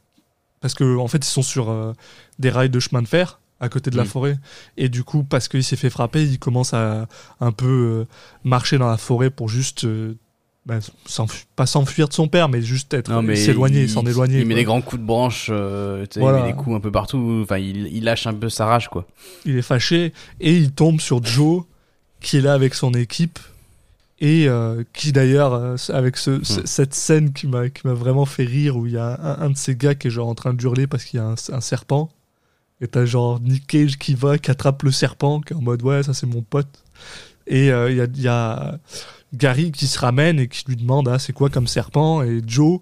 Parce 0.61 0.75
que 0.75 0.97
en 0.97 1.09
fait, 1.09 1.19
ils 1.19 1.31
sont 1.31 1.43
sur 1.43 1.71
euh, 1.71 1.93
des 2.39 2.51
rails 2.51 2.71
de 2.71 2.81
chemin 2.81 3.03
de 3.03 3.09
fer 3.09 3.41
à 3.61 3.69
côté 3.69 3.91
de 3.91 3.97
la 3.97 4.05
Mm. 4.05 4.07
forêt. 4.07 4.39
Et 4.77 4.89
du 4.89 5.05
coup, 5.05 5.23
parce 5.25 5.47
qu'il 5.49 5.63
s'est 5.65 5.77
fait 5.77 5.91
frapper, 5.91 6.25
il 6.25 6.39
commence 6.39 6.73
à 6.75 7.07
un 7.41 7.53
peu 7.53 7.67
euh, 7.67 8.15
marcher 8.45 8.79
dans 8.79 8.89
la 8.89 8.97
forêt 8.97 9.31
pour 9.31 9.49
juste. 9.49 9.87
bah, 10.65 10.79
pas 11.57 11.67
s'enfuir 11.67 12.07
de 12.09 12.13
son 12.13 12.29
père, 12.29 12.49
mais 12.49 12.63
juste 12.63 12.95
être 12.95 13.11
s'éloigner, 13.37 13.89
s'en 13.89 14.05
éloigner. 14.07 14.39
Il 14.41 14.47
met 14.47 14.55
quoi. 14.55 14.61
des 14.61 14.65
grands 14.65 14.81
coups 14.81 15.01
de 15.03 15.07
branche, 15.07 15.49
euh, 15.51 16.03
tu 16.07 16.15
sais, 16.15 16.21
Voilà. 16.21 16.39
il 16.39 16.43
met 16.45 16.53
des 16.53 16.57
coups 16.57 16.77
un 16.77 16.81
peu 16.81 16.93
partout. 16.93 17.41
Enfin, 17.43 17.59
il, 17.59 17.89
il 17.89 18.05
lâche 18.05 18.27
un 18.29 18.35
peu 18.35 18.49
sa 18.49 18.67
rage, 18.67 18.89
quoi. 18.89 19.05
il 19.45 19.57
est 19.57 19.63
fâché 19.63 20.13
et 20.41 20.57
il 20.57 20.71
tombe 20.73 21.01
sur 21.01 21.25
Joe 21.25 21.65
qui 22.21 22.37
est 22.37 22.41
là 22.41 22.55
avec 22.55 22.75
son 22.75 22.93
équipe 22.95 23.41
et 24.23 24.49
euh, 24.49 24.85
qui 24.93 25.11
d'ailleurs 25.11 25.53
euh, 25.53 25.77
avec 25.89 26.17
ce, 26.17 26.31
Hmm. 26.31 26.65
cette 26.65 26.95
scène 26.95 27.33
qui 27.33 27.49
m'a 27.49 27.67
vraiment 27.85 28.25
fait 28.25 28.45
rire 28.45 28.77
où 28.77 28.87
il 28.87 28.93
y 28.93 28.97
a 28.97 29.19
un, 29.21 29.47
un 29.47 29.51
de 29.51 29.57
ces 29.57 29.75
gars 29.77 29.95
qui 29.97 30.07
est 30.07 30.11
genre 30.11 30.29
en 30.29 30.35
train 30.37 30.55
de 30.55 30.63
hurler 30.63 30.87
parce 30.87 31.05
qu'il 31.05 31.19
y 31.19 31.21
a 31.21 31.27
un, 31.27 31.35
un 31.53 31.61
serpent 31.61 32.09
et 32.81 32.87
t'as 32.87 33.05
genre 33.05 33.41
Nick 33.41 33.67
Cage 33.67 33.99
qui 33.99 34.15
va 34.15 34.39
qui 34.39 34.51
attrape 34.51 34.85
le 34.85 34.93
serpent 34.93 35.41
qui 35.41 35.53
est 35.53 35.57
en 35.57 35.61
mode 35.61 35.83
ouais 35.83 36.03
ça 36.05 36.15
c'est 36.15 36.27
mon 36.27 36.43
pote 36.43 36.85
et 37.49 37.73
euh, 37.73 37.91
il 37.91 37.97
y, 37.97 38.01
a, 38.01 38.07
il 38.15 38.23
y 38.23 38.29
a 38.29 38.79
Gary 39.35 39.73
qui 39.73 39.89
se 39.89 39.99
ramène 39.99 40.39
et 40.39 40.47
qui 40.47 40.65
lui 40.69 40.77
demande 40.77 41.09
ah 41.09 41.19
c'est 41.19 41.33
quoi 41.33 41.51
comme 41.51 41.67
serpent? 41.67 42.23
Et 42.23 42.41
Joe 42.47 42.79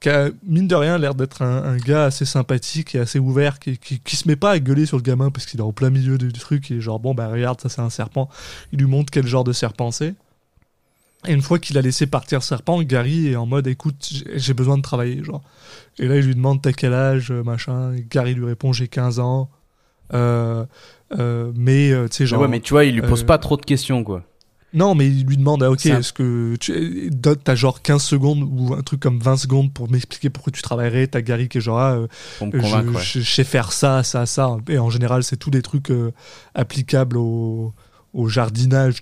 qui 0.00 0.10
a, 0.10 0.28
mine 0.46 0.68
de 0.68 0.76
rien, 0.76 0.96
l'air 0.96 1.16
d'être 1.16 1.42
un, 1.42 1.64
un 1.64 1.76
gars 1.76 2.04
assez 2.04 2.24
sympathique 2.24 2.94
et 2.94 3.00
assez 3.00 3.18
ouvert, 3.18 3.58
qui, 3.58 3.78
qui, 3.78 3.98
qui 3.98 4.14
se 4.14 4.28
met 4.28 4.36
pas 4.36 4.52
à 4.52 4.58
gueuler 4.60 4.86
sur 4.86 4.96
le 4.96 5.02
gamin 5.02 5.30
parce 5.32 5.44
qu'il 5.46 5.58
est 5.58 5.62
en 5.64 5.72
plein 5.72 5.90
milieu 5.90 6.18
du, 6.18 6.28
du 6.32 6.38
truc, 6.38 6.70
il 6.70 6.76
est 6.76 6.80
genre, 6.80 7.00
bon, 7.00 7.14
bah 7.14 7.26
regarde, 7.28 7.60
ça 7.60 7.68
c'est 7.68 7.80
un 7.80 7.90
serpent. 7.90 8.28
Il 8.72 8.78
lui 8.78 8.86
montre 8.86 9.10
quel 9.10 9.26
genre 9.26 9.42
de 9.42 9.52
serpent 9.52 9.90
c'est. 9.90 10.14
Et 11.26 11.32
une 11.32 11.42
fois 11.42 11.58
qu'il 11.58 11.76
a 11.76 11.82
laissé 11.82 12.06
partir 12.06 12.42
serpent, 12.42 12.80
Gary 12.82 13.28
est 13.28 13.36
en 13.36 13.44
mode, 13.46 13.66
écoute, 13.66 14.08
j'ai- 14.36 14.54
besoin 14.54 14.76
de 14.76 14.82
travailler, 14.82 15.24
genre. 15.24 15.42
Et 15.98 16.06
là, 16.06 16.16
il 16.16 16.24
lui 16.24 16.34
demande, 16.34 16.62
t'as 16.62 16.72
quel 16.72 16.94
âge, 16.94 17.30
euh, 17.32 17.42
machin. 17.42 17.92
Et 17.94 18.06
Gary 18.08 18.34
lui 18.34 18.44
répond, 18.46 18.72
j'ai 18.72 18.86
15 18.86 19.18
ans. 19.18 19.50
Euh, 20.14 20.64
euh, 21.18 21.52
mais, 21.56 21.90
tu 22.08 22.16
sais, 22.16 22.26
genre. 22.26 22.40
ouais, 22.42 22.48
mais 22.48 22.60
tu 22.60 22.72
vois, 22.72 22.84
il 22.84 22.94
lui 22.94 23.02
pose 23.02 23.22
euh, 23.22 23.26
pas 23.26 23.38
trop 23.38 23.56
de 23.56 23.64
questions, 23.64 24.04
quoi. 24.04 24.22
Non, 24.74 24.94
mais 24.94 25.08
il 25.08 25.24
lui 25.24 25.38
demande, 25.38 25.62
ah, 25.62 25.70
ok, 25.70 25.86
est-ce 25.86 26.12
que 26.12 26.54
tu 26.60 27.10
as 27.46 27.54
genre 27.54 27.80
15 27.82 28.02
secondes 28.02 28.42
ou 28.42 28.74
un 28.74 28.82
truc 28.82 29.00
comme 29.00 29.18
20 29.18 29.38
secondes 29.38 29.72
pour 29.72 29.90
m'expliquer 29.90 30.28
pourquoi 30.30 30.52
tu 30.52 30.60
travaillerais? 30.62 31.06
T'as 31.08 31.22
Gary 31.22 31.48
qui 31.48 31.58
est 31.58 31.60
genre, 31.62 31.78
ah, 31.80 31.98
je, 32.40 32.46
ouais. 32.48 33.02
je- 33.02 33.20
sais 33.22 33.44
faire 33.44 33.72
ça, 33.72 34.02
ça, 34.02 34.24
ça. 34.26 34.56
Et 34.68 34.78
en 34.78 34.90
général, 34.90 35.24
c'est 35.24 35.38
tous 35.38 35.50
des 35.50 35.62
trucs 35.62 35.90
applicables 36.54 37.16
au, 37.16 37.72
au 38.14 38.28
jardinage. 38.28 39.00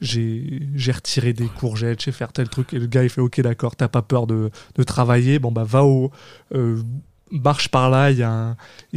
J'ai, 0.00 0.92
retiré 0.92 1.32
des 1.32 1.46
courgettes, 1.46 2.02
j'ai 2.02 2.12
fait 2.12 2.26
tel 2.32 2.48
truc. 2.48 2.72
Et 2.74 2.78
le 2.78 2.86
gars, 2.86 3.02
il 3.02 3.10
fait, 3.10 3.20
ok, 3.20 3.40
d'accord, 3.40 3.76
t'as 3.76 3.88
pas 3.88 4.02
peur 4.02 4.26
de, 4.26 4.50
travailler. 4.86 5.38
Bon, 5.38 5.52
bah, 5.52 5.64
va 5.64 5.84
au. 5.84 6.10
euh, 6.54 6.80
marche 7.30 7.68
par 7.68 7.90
là, 7.90 8.10
il 8.10 8.16
y, 8.16 8.22
a 8.22 8.56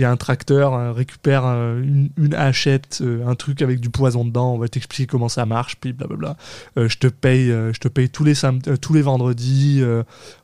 un- 0.10 0.16
tracteur, 0.18 0.74
euh, 0.74 0.94
récupère 0.94 1.44
euh, 1.46 1.82
une, 2.16 2.34
hachette, 2.34 3.04
un 3.26 3.36
truc 3.36 3.62
avec 3.62 3.82
du 3.82 3.90
poison 3.90 4.24
dedans, 4.24 4.54
on 4.54 4.58
va 4.58 4.70
t'expliquer 4.70 5.06
comment 5.06 5.28
ça 5.28 5.46
marche, 5.46 5.76
puis 5.82 5.92
blablabla. 5.92 6.38
Je 6.78 6.98
te 6.98 7.08
paye, 7.08 8.10
tous 8.10 8.94
les 8.94 9.02
vendredis, 9.02 9.84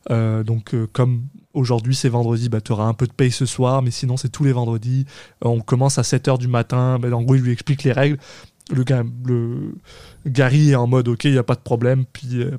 donc 0.10 0.76
comme 0.92 1.22
aujourd'hui 1.58 1.96
c'est 1.96 2.10
vendredi, 2.10 2.50
bah 2.50 2.62
tu 2.62 2.72
auras 2.72 2.86
un 2.86 2.94
peu 2.94 3.08
de 3.08 3.14
paye 3.14 3.32
ce 3.32 3.46
soir, 3.46 3.82
mais 3.82 3.92
sinon 3.92 4.16
c'est 4.18 4.30
tous 4.30 4.44
les 4.44 4.52
vendredis. 4.54 5.06
Euh, 5.44 5.50
on 5.50 5.60
commence 5.60 5.98
à 5.98 6.04
7h 6.04 6.38
du 6.38 6.48
matin, 6.48 7.00
bah, 7.00 7.10
en 7.12 7.22
gros 7.24 7.36
il 7.36 7.42
lui 7.42 7.52
explique 7.52 7.84
les 7.84 7.92
règles. 7.92 8.18
Le 8.72 8.84
gars, 8.84 9.04
le 9.26 9.76
Gary 10.26 10.72
est 10.72 10.76
en 10.76 10.88
mode 10.88 11.08
ok, 11.08 11.24
il 11.26 11.34
y 11.34 11.38
a 11.38 11.44
pas 11.44 11.56
de 11.56 11.62
problème, 11.62 12.06
puis 12.12 12.42
euh, 12.42 12.58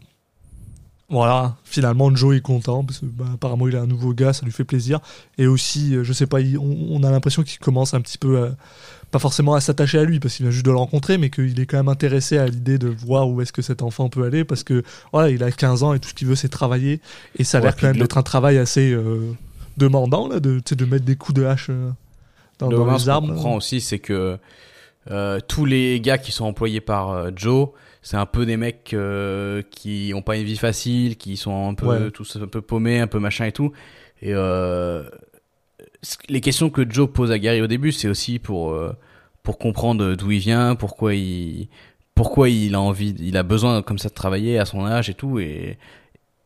voilà, 1.11 1.57
finalement 1.65 2.15
Joe 2.15 2.37
est 2.37 2.41
content 2.43 2.85
parce 2.85 2.99
que 2.99 3.07
bah, 3.07 3.25
apparemment 3.35 3.67
il 3.69 3.77
a 3.77 3.81
un 3.83 3.87
nouveau 3.87 4.13
gars, 4.13 4.33
ça 4.35 4.45
lui 4.45 4.53
fait 4.53 4.65
plaisir. 4.65 5.01
Et 5.39 5.47
aussi, 5.47 5.95
euh, 5.95 6.05
je 6.05 6.13
sais 6.13 6.27
pas, 6.27 6.39
on 6.61 7.03
a 7.03 7.11
l'impression 7.11 7.43
qu'il 7.43 7.59
commence 7.59 7.95
un 7.95 8.01
petit 8.01 8.19
peu, 8.19 8.43
à- 8.43 8.57
pas 9.11 9.19
forcément 9.19 9.55
à 9.55 9.61
s'attacher 9.61 9.99
à 9.99 10.05
lui 10.05 10.21
parce 10.21 10.35
qu'il 10.37 10.45
vient 10.45 10.51
juste 10.51 10.67
de 10.67 10.71
le 10.71 10.77
rencontrer, 10.77 11.17
mais 11.19 11.31
qu'il 11.31 11.59
est 11.61 11.67
quand 11.67 11.79
même 11.79 11.89
intéressé 11.89 12.37
à 12.39 12.47
l'idée 12.47 12.79
de 12.79 12.89
voir 12.89 13.29
où 13.29 13.41
est-ce 13.41 13.53
que 13.53 13.63
cet 13.63 13.83
enfant 13.83 14.09
peut 14.09 14.25
aller 14.25 14.45
parce 14.45 14.65
que 14.65 14.83
voilà, 15.13 15.31
il 15.31 15.43
a 15.43 15.51
15 15.51 15.83
ans 15.83 15.95
et 15.95 15.99
tout 15.99 16.09
ce 16.11 16.15
qu'il 16.15 16.29
veut 16.29 16.35
c'est 16.37 16.49
travailler. 16.49 17.01
Et 17.39 17.45
ça 17.45 17.59
a 17.59 17.61
Ouais, 17.61 17.67
l'air 17.69 17.77
quand 17.77 17.87
même 17.89 17.97
d'être 17.97 18.19
un 18.19 18.23
travail 18.23 18.59
assez 18.59 18.93
euh, 18.93 19.33
demandant 19.77 20.29
là, 20.29 20.41
de, 20.41 20.61
de 20.61 20.85
mettre 20.85 21.05
des 21.05 21.17
coups 21.17 21.39
de 21.41 21.45
hache 21.47 21.69
euh, 21.71 21.91
dans, 22.59 22.69
Le 22.69 22.77
dans 22.77 22.85
moment, 22.85 22.93
les 22.95 22.99
ce 23.01 23.05
qu'on 23.07 23.11
arbres. 23.13 23.29
comprend 23.29 23.57
aussi, 23.57 23.81
c'est 23.81 23.99
que 23.99 24.39
euh, 25.11 25.41
tous 25.49 25.65
les 25.65 26.01
gars 26.01 26.19
qui 26.19 26.33
sont 26.33 26.45
employés 26.45 26.81
par 26.83 27.11
euh, 27.11 27.31
Joe, 27.35 27.69
c'est 28.03 28.17
un 28.19 28.27
peu 28.27 28.45
des 28.47 28.57
mecs 28.59 28.93
euh, 28.95 29.63
qui 29.71 30.13
ont 30.15 30.23
pas 30.23 30.37
une 30.37 30.45
vie 30.45 30.57
facile, 30.59 31.17
qui 31.17 31.37
sont 31.37 31.69
un 31.71 31.75
peu 31.75 31.87
Ouais. 31.87 32.11
tous 32.11 32.37
un 32.37 32.47
peu 32.47 32.61
paumés, 32.61 33.01
un 33.01 33.07
peu 33.07 33.19
machin 33.21 33.47
et 33.47 33.53
tout. 33.53 33.73
Et 34.21 34.35
euh, 34.35 35.05
les 36.29 36.41
questions 36.41 36.71
que 36.71 36.89
Joe 36.89 37.11
pose 37.11 37.31
à 37.33 37.39
Gary 37.39 37.61
au 37.61 37.67
début, 37.67 37.93
c'est 37.93 38.09
aussi 38.09 38.39
pour 38.39 38.73
euh, 38.73 38.93
pour 39.43 39.59
comprendre 39.59 40.15
d'où 40.15 40.31
il 40.31 40.39
vient, 40.39 40.75
pourquoi 40.75 41.15
il 41.15 41.69
pourquoi 42.15 42.49
il 42.49 42.75
a 42.75 42.81
envie, 42.81 43.15
il 43.21 43.37
a 43.37 43.43
besoin 43.43 43.83
comme 43.83 43.99
ça 43.99 44.09
de 44.09 44.15
travailler 44.15 44.59
à 44.59 44.65
son 44.65 44.85
âge 44.85 45.09
et 45.09 45.15
tout. 45.15 45.39
Et 45.39 45.79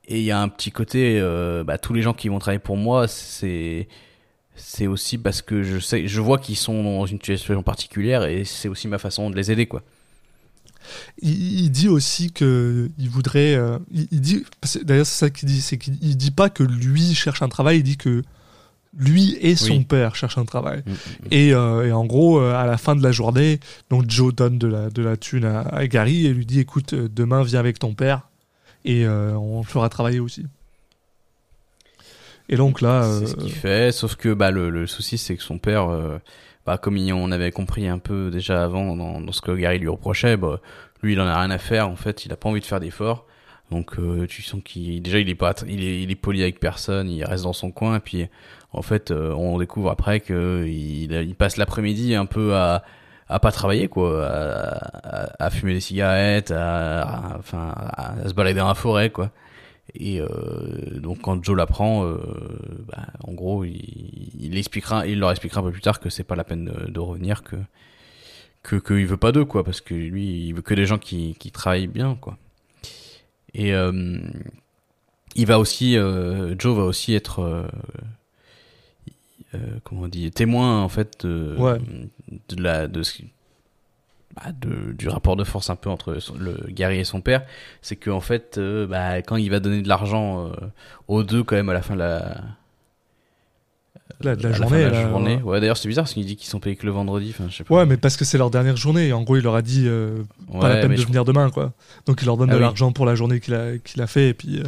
il 0.08 0.22
y 0.22 0.30
a 0.30 0.40
un 0.40 0.48
petit 0.48 0.70
côté, 0.70 1.18
euh, 1.20 1.64
bah, 1.64 1.78
tous 1.78 1.94
les 1.94 2.02
gens 2.02 2.12
qui 2.12 2.28
vont 2.28 2.38
travailler 2.38 2.58
pour 2.58 2.76
moi, 2.76 3.08
c'est 3.08 3.88
c'est 4.54 4.86
aussi 4.86 5.16
parce 5.16 5.40
que 5.40 5.62
je 5.62 5.78
sais, 5.78 6.06
je 6.06 6.20
vois 6.20 6.38
qu'ils 6.38 6.56
sont 6.56 6.82
dans 6.82 7.06
une 7.06 7.18
situation 7.18 7.62
particulière 7.62 8.24
et 8.24 8.44
c'est 8.44 8.68
aussi 8.68 8.86
ma 8.86 8.98
façon 8.98 9.30
de 9.30 9.36
les 9.36 9.50
aider, 9.50 9.66
quoi. 9.66 9.82
il, 11.22 11.70
dit 11.70 11.88
aussi 11.88 12.32
que 12.32 12.90
il 12.98 13.08
voudrait. 13.08 13.54
euh, 13.54 13.78
il, 13.92 14.20
dit. 14.20 14.44
D'ailleurs, 14.82 15.06
c'est 15.06 15.18
ça 15.26 15.30
qu'il 15.30 15.48
dit. 15.48 15.62
C'est 15.62 15.78
qu'il 15.78 15.96
il 16.02 16.16
dit 16.16 16.30
pas 16.32 16.50
que 16.50 16.62
lui 16.62 17.14
cherche 17.14 17.42
un 17.42 17.48
travail. 17.48 17.78
Il 17.78 17.82
dit 17.82 17.96
que 17.96 18.22
lui 18.98 19.36
et 19.40 19.56
son 19.56 19.78
Oui. 19.78 19.84
père 19.84 20.14
cherchent 20.16 20.36
un 20.38 20.44
travail. 20.44 20.82
Mm, 20.86 20.92
Et, 21.30 21.54
euh, 21.54 21.86
et 21.86 21.92
en 21.92 22.04
gros, 22.04 22.40
euh, 22.40 22.54
à 22.54 22.66
la 22.66 22.76
fin 22.76 22.94
de 22.94 23.02
la 23.02 23.10
journée, 23.12 23.58
donc 23.90 24.10
Joe 24.10 24.34
donne 24.34 24.58
de 24.58 24.66
la, 24.68 24.90
de 24.90 25.02
la 25.02 25.16
thune 25.16 25.44
à, 25.46 25.60
à 25.62 25.86
Gary 25.86 26.26
et 26.26 26.34
lui 26.34 26.44
dit 26.44 26.60
écoute, 26.60 26.92
euh, 26.92 27.08
demain 27.10 27.42
viens 27.42 27.60
avec 27.60 27.78
ton 27.78 27.94
père 27.94 28.28
et 28.84 29.06
euh, 29.06 29.32
on 29.36 29.62
fera 29.62 29.88
travailler 29.88 30.20
aussi. 30.20 30.44
Et 32.48 32.56
donc 32.56 32.80
là, 32.80 33.02
C'est 33.20 33.26
ce 33.26 33.32
euh, 33.36 33.40
qu'il 33.42 33.52
fait, 33.52 33.92
sauf 33.92 34.16
que 34.16 34.34
bah, 34.34 34.50
le, 34.50 34.68
le 34.68 34.86
souci 34.86 35.16
c'est 35.16 35.36
que 35.36 35.42
son 35.42 35.58
père, 35.58 35.88
euh, 35.88 36.18
bah, 36.66 36.76
comme 36.76 36.96
il- 36.96 37.12
on 37.12 37.30
avait 37.30 37.50
compris 37.50 37.88
un 37.88 37.98
peu 37.98 38.30
déjà 38.30 38.62
avant 38.64 38.94
dans, 38.96 39.20
dans 39.20 39.32
ce 39.32 39.40
que 39.40 39.52
Gary 39.52 39.78
lui 39.78 39.88
reprochait, 39.88 40.36
bah, 40.36 40.60
lui 41.02 41.14
il 41.14 41.20
en 41.20 41.26
a 41.26 41.38
rien 41.40 41.50
à 41.50 41.58
faire, 41.58 41.88
en 41.88 41.96
fait 41.96 42.26
il 42.26 42.32
a 42.32 42.36
pas 42.36 42.48
envie 42.48 42.60
de 42.60 42.66
faire 42.66 42.80
d'efforts. 42.80 43.26
Donc 43.70 43.98
euh, 43.98 44.26
tu 44.26 44.42
sens 44.42 44.60
qu'il 44.62 45.00
déjà 45.00 45.18
il 45.18 45.30
est 45.30 45.34
pas 45.34 45.54
il 45.66 45.82
est, 45.82 46.02
il 46.02 46.10
est 46.10 46.14
poli 46.16 46.42
avec 46.42 46.60
personne, 46.60 47.08
il 47.08 47.24
reste 47.24 47.44
dans 47.44 47.54
son 47.54 47.70
coin 47.70 47.96
et 47.96 48.00
puis 48.00 48.26
en 48.72 48.82
fait 48.82 49.10
euh, 49.10 49.32
on 49.34 49.58
découvre 49.58 49.90
après 49.90 50.20
que 50.20 50.66
il, 50.66 51.34
passe 51.34 51.56
l'après-midi 51.56 52.14
un 52.14 52.26
peu 52.26 52.54
à 52.54 52.82
à 53.28 53.38
pas 53.40 53.50
travailler 53.52 53.88
quoi, 53.88 54.26
à, 54.26 55.32
à, 55.42 55.50
fumer 55.50 55.72
des 55.72 55.80
cigarettes, 55.80 56.50
à, 56.50 57.38
à- 57.52 58.28
se 58.28 58.34
balader 58.34 58.60
dans 58.60 58.68
la 58.68 58.74
forêt 58.74 59.10
quoi. 59.10 59.30
Et 59.94 60.20
euh, 60.20 60.28
donc 61.00 61.22
quand 61.22 61.42
Joe 61.42 61.56
l'apprend, 61.56 62.06
euh, 62.06 62.18
bah, 62.86 63.06
en 63.24 63.32
gros, 63.32 63.64
il, 63.64 64.30
il 64.38 64.56
expliquera, 64.58 65.06
il 65.06 65.18
leur 65.18 65.30
expliquera 65.30 65.60
un 65.60 65.64
peu 65.64 65.70
plus 65.72 65.80
tard 65.80 66.00
que 66.00 66.10
c'est 66.10 66.24
pas 66.24 66.36
la 66.36 66.44
peine 66.44 66.66
de, 66.66 66.90
de 66.90 67.00
revenir, 67.00 67.42
que 67.42 67.56
que 68.62 68.76
qu'il 68.76 69.06
veut 69.06 69.16
pas 69.16 69.32
d'eux 69.32 69.44
quoi, 69.44 69.64
parce 69.64 69.80
que 69.80 69.94
lui, 69.94 70.46
il 70.48 70.52
veut 70.54 70.62
que 70.62 70.74
des 70.74 70.86
gens 70.86 70.98
qui 70.98 71.34
qui 71.38 71.50
travaillent 71.50 71.88
bien 71.88 72.16
quoi. 72.20 72.36
Et 73.54 73.74
euh, 73.74 74.18
il 75.34 75.46
va 75.46 75.58
aussi, 75.58 75.96
euh, 75.96 76.54
Joe 76.58 76.76
va 76.76 76.84
aussi 76.84 77.14
être, 77.14 77.40
euh, 77.40 77.66
comment 79.84 80.02
on 80.02 80.08
dit, 80.08 80.30
témoin 80.30 80.82
en 80.82 80.88
fait 80.88 81.24
de, 81.26 81.54
Ouais. 81.58 81.78
de 82.48 82.62
la 82.62 82.88
de 82.88 83.02
ce 83.02 83.22
bah, 84.34 84.50
de, 84.60 84.92
du 84.92 85.08
rapport 85.08 85.36
de 85.36 85.44
force 85.44 85.68
un 85.68 85.76
peu 85.76 85.90
entre 85.90 86.18
son- 86.18 86.34
le 86.38 86.56
Gary 86.70 86.98
et 87.00 87.04
son 87.04 87.20
père, 87.20 87.44
c'est 87.82 87.96
que 87.96 88.08
en 88.08 88.20
fait, 88.20 88.56
euh, 88.56 88.86
bah, 88.86 89.18
quand 89.20 89.36
il 89.36 89.50
va 89.50 89.60
donner 89.60 89.82
de 89.82 89.88
l'argent 89.88 90.46
euh, 90.46 90.52
aux 91.06 91.22
deux 91.22 91.42
quand 91.44 91.54
même 91.56 91.68
à 91.68 91.74
la 91.74 91.82
fin 91.82 91.92
de 91.94 91.98
la, 91.98 92.36
la, 94.22 94.36
de 94.36 94.42
la 94.42 94.48
à 94.48 94.52
la 94.52 94.66
fin 94.66 94.90
journée. 95.08 95.36
la 95.36 95.42
ouais. 95.44 95.60
D'ailleurs 95.60 95.76
c'est 95.76 95.88
bizarre 95.88 96.04
parce 96.04 96.14
qu'il 96.14 96.24
dit 96.24 96.36
qu'ils 96.36 96.48
sont 96.48 96.60
payés 96.60 96.76
que 96.76 96.86
le 96.86 96.92
vendredi. 96.92 97.30
Enfin, 97.30 97.44
je 97.50 97.56
sais 97.58 97.64
pas. 97.64 97.74
Ouais, 97.74 97.86
mais 97.86 97.96
parce 97.96 98.16
que 98.16 98.24
c'est 98.24 98.38
leur 98.38 98.50
dernière 98.50 98.76
journée. 98.76 99.08
Et 99.08 99.12
en 99.12 99.22
gros, 99.22 99.36
il 99.36 99.42
leur 99.42 99.54
a 99.54 99.62
dit 99.62 99.84
euh, 99.86 100.22
pas 100.60 100.68
la 100.68 100.80
peine 100.80 100.92
de 100.92 100.96
je- 100.96 101.06
venir 101.06 101.24
demain, 101.24 101.50
quoi. 101.50 101.72
Donc 102.06 102.22
il 102.22 102.26
leur 102.26 102.36
donne 102.36 102.50
Ah 102.50 102.52
de 102.54 102.58
oui. 102.58 102.62
l'argent 102.62 102.92
pour 102.92 103.04
la 103.06 103.14
journée 103.14 103.40
qu'il 103.40 103.54
a, 103.54 103.78
qu'il 103.78 104.00
a 104.00 104.06
fait, 104.06 104.28
et 104.30 104.34
puis, 104.34 104.60
euh, 104.60 104.64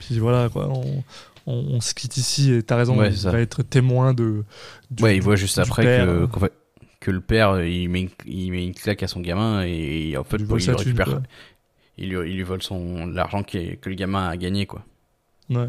puis 0.00 0.18
voilà, 0.18 0.48
quoi. 0.48 0.68
On, 0.68 1.02
on, 1.48 1.76
on 1.76 1.80
se 1.80 1.94
quitte 1.94 2.16
ici, 2.16 2.52
et 2.52 2.62
t'as 2.62 2.76
raison, 2.76 2.98
Ouais, 2.98 3.08
il 3.08 3.16
c'est 3.16 3.22
ça. 3.24 3.30
va 3.32 3.40
être 3.40 3.62
témoin 3.62 4.14
de. 4.14 4.44
du- 4.90 5.02
Ouais, 5.02 5.16
il 5.16 5.22
voit 5.22 5.36
juste 5.36 5.58
après 5.58 5.84
que, 5.84 6.28
fait, 6.40 6.52
que 7.00 7.10
le 7.10 7.20
père 7.20 7.50
euh, 7.50 7.66
il 7.68 7.88
met, 7.88 8.02
une- 8.02 8.10
il 8.26 8.50
met 8.52 8.64
une 8.66 8.74
claque 8.74 9.02
à 9.02 9.08
son 9.08 9.20
gamin 9.20 9.62
et, 9.64 10.16
en 10.16 10.24
fait 10.24 10.36
il, 10.38 10.46
thune, 10.46 10.74
récupère, 10.74 11.20
il, 11.96 12.10
lui, 12.10 12.30
il 12.30 12.36
lui 12.36 12.42
vole 12.42 12.62
son 12.62 13.06
l'argent 13.06 13.42
que 13.42 13.58
le 13.88 13.94
gamin 13.94 14.28
a 14.28 14.36
gagné 14.36 14.66
quoi. 14.66 14.84
Ouais. 15.50 15.68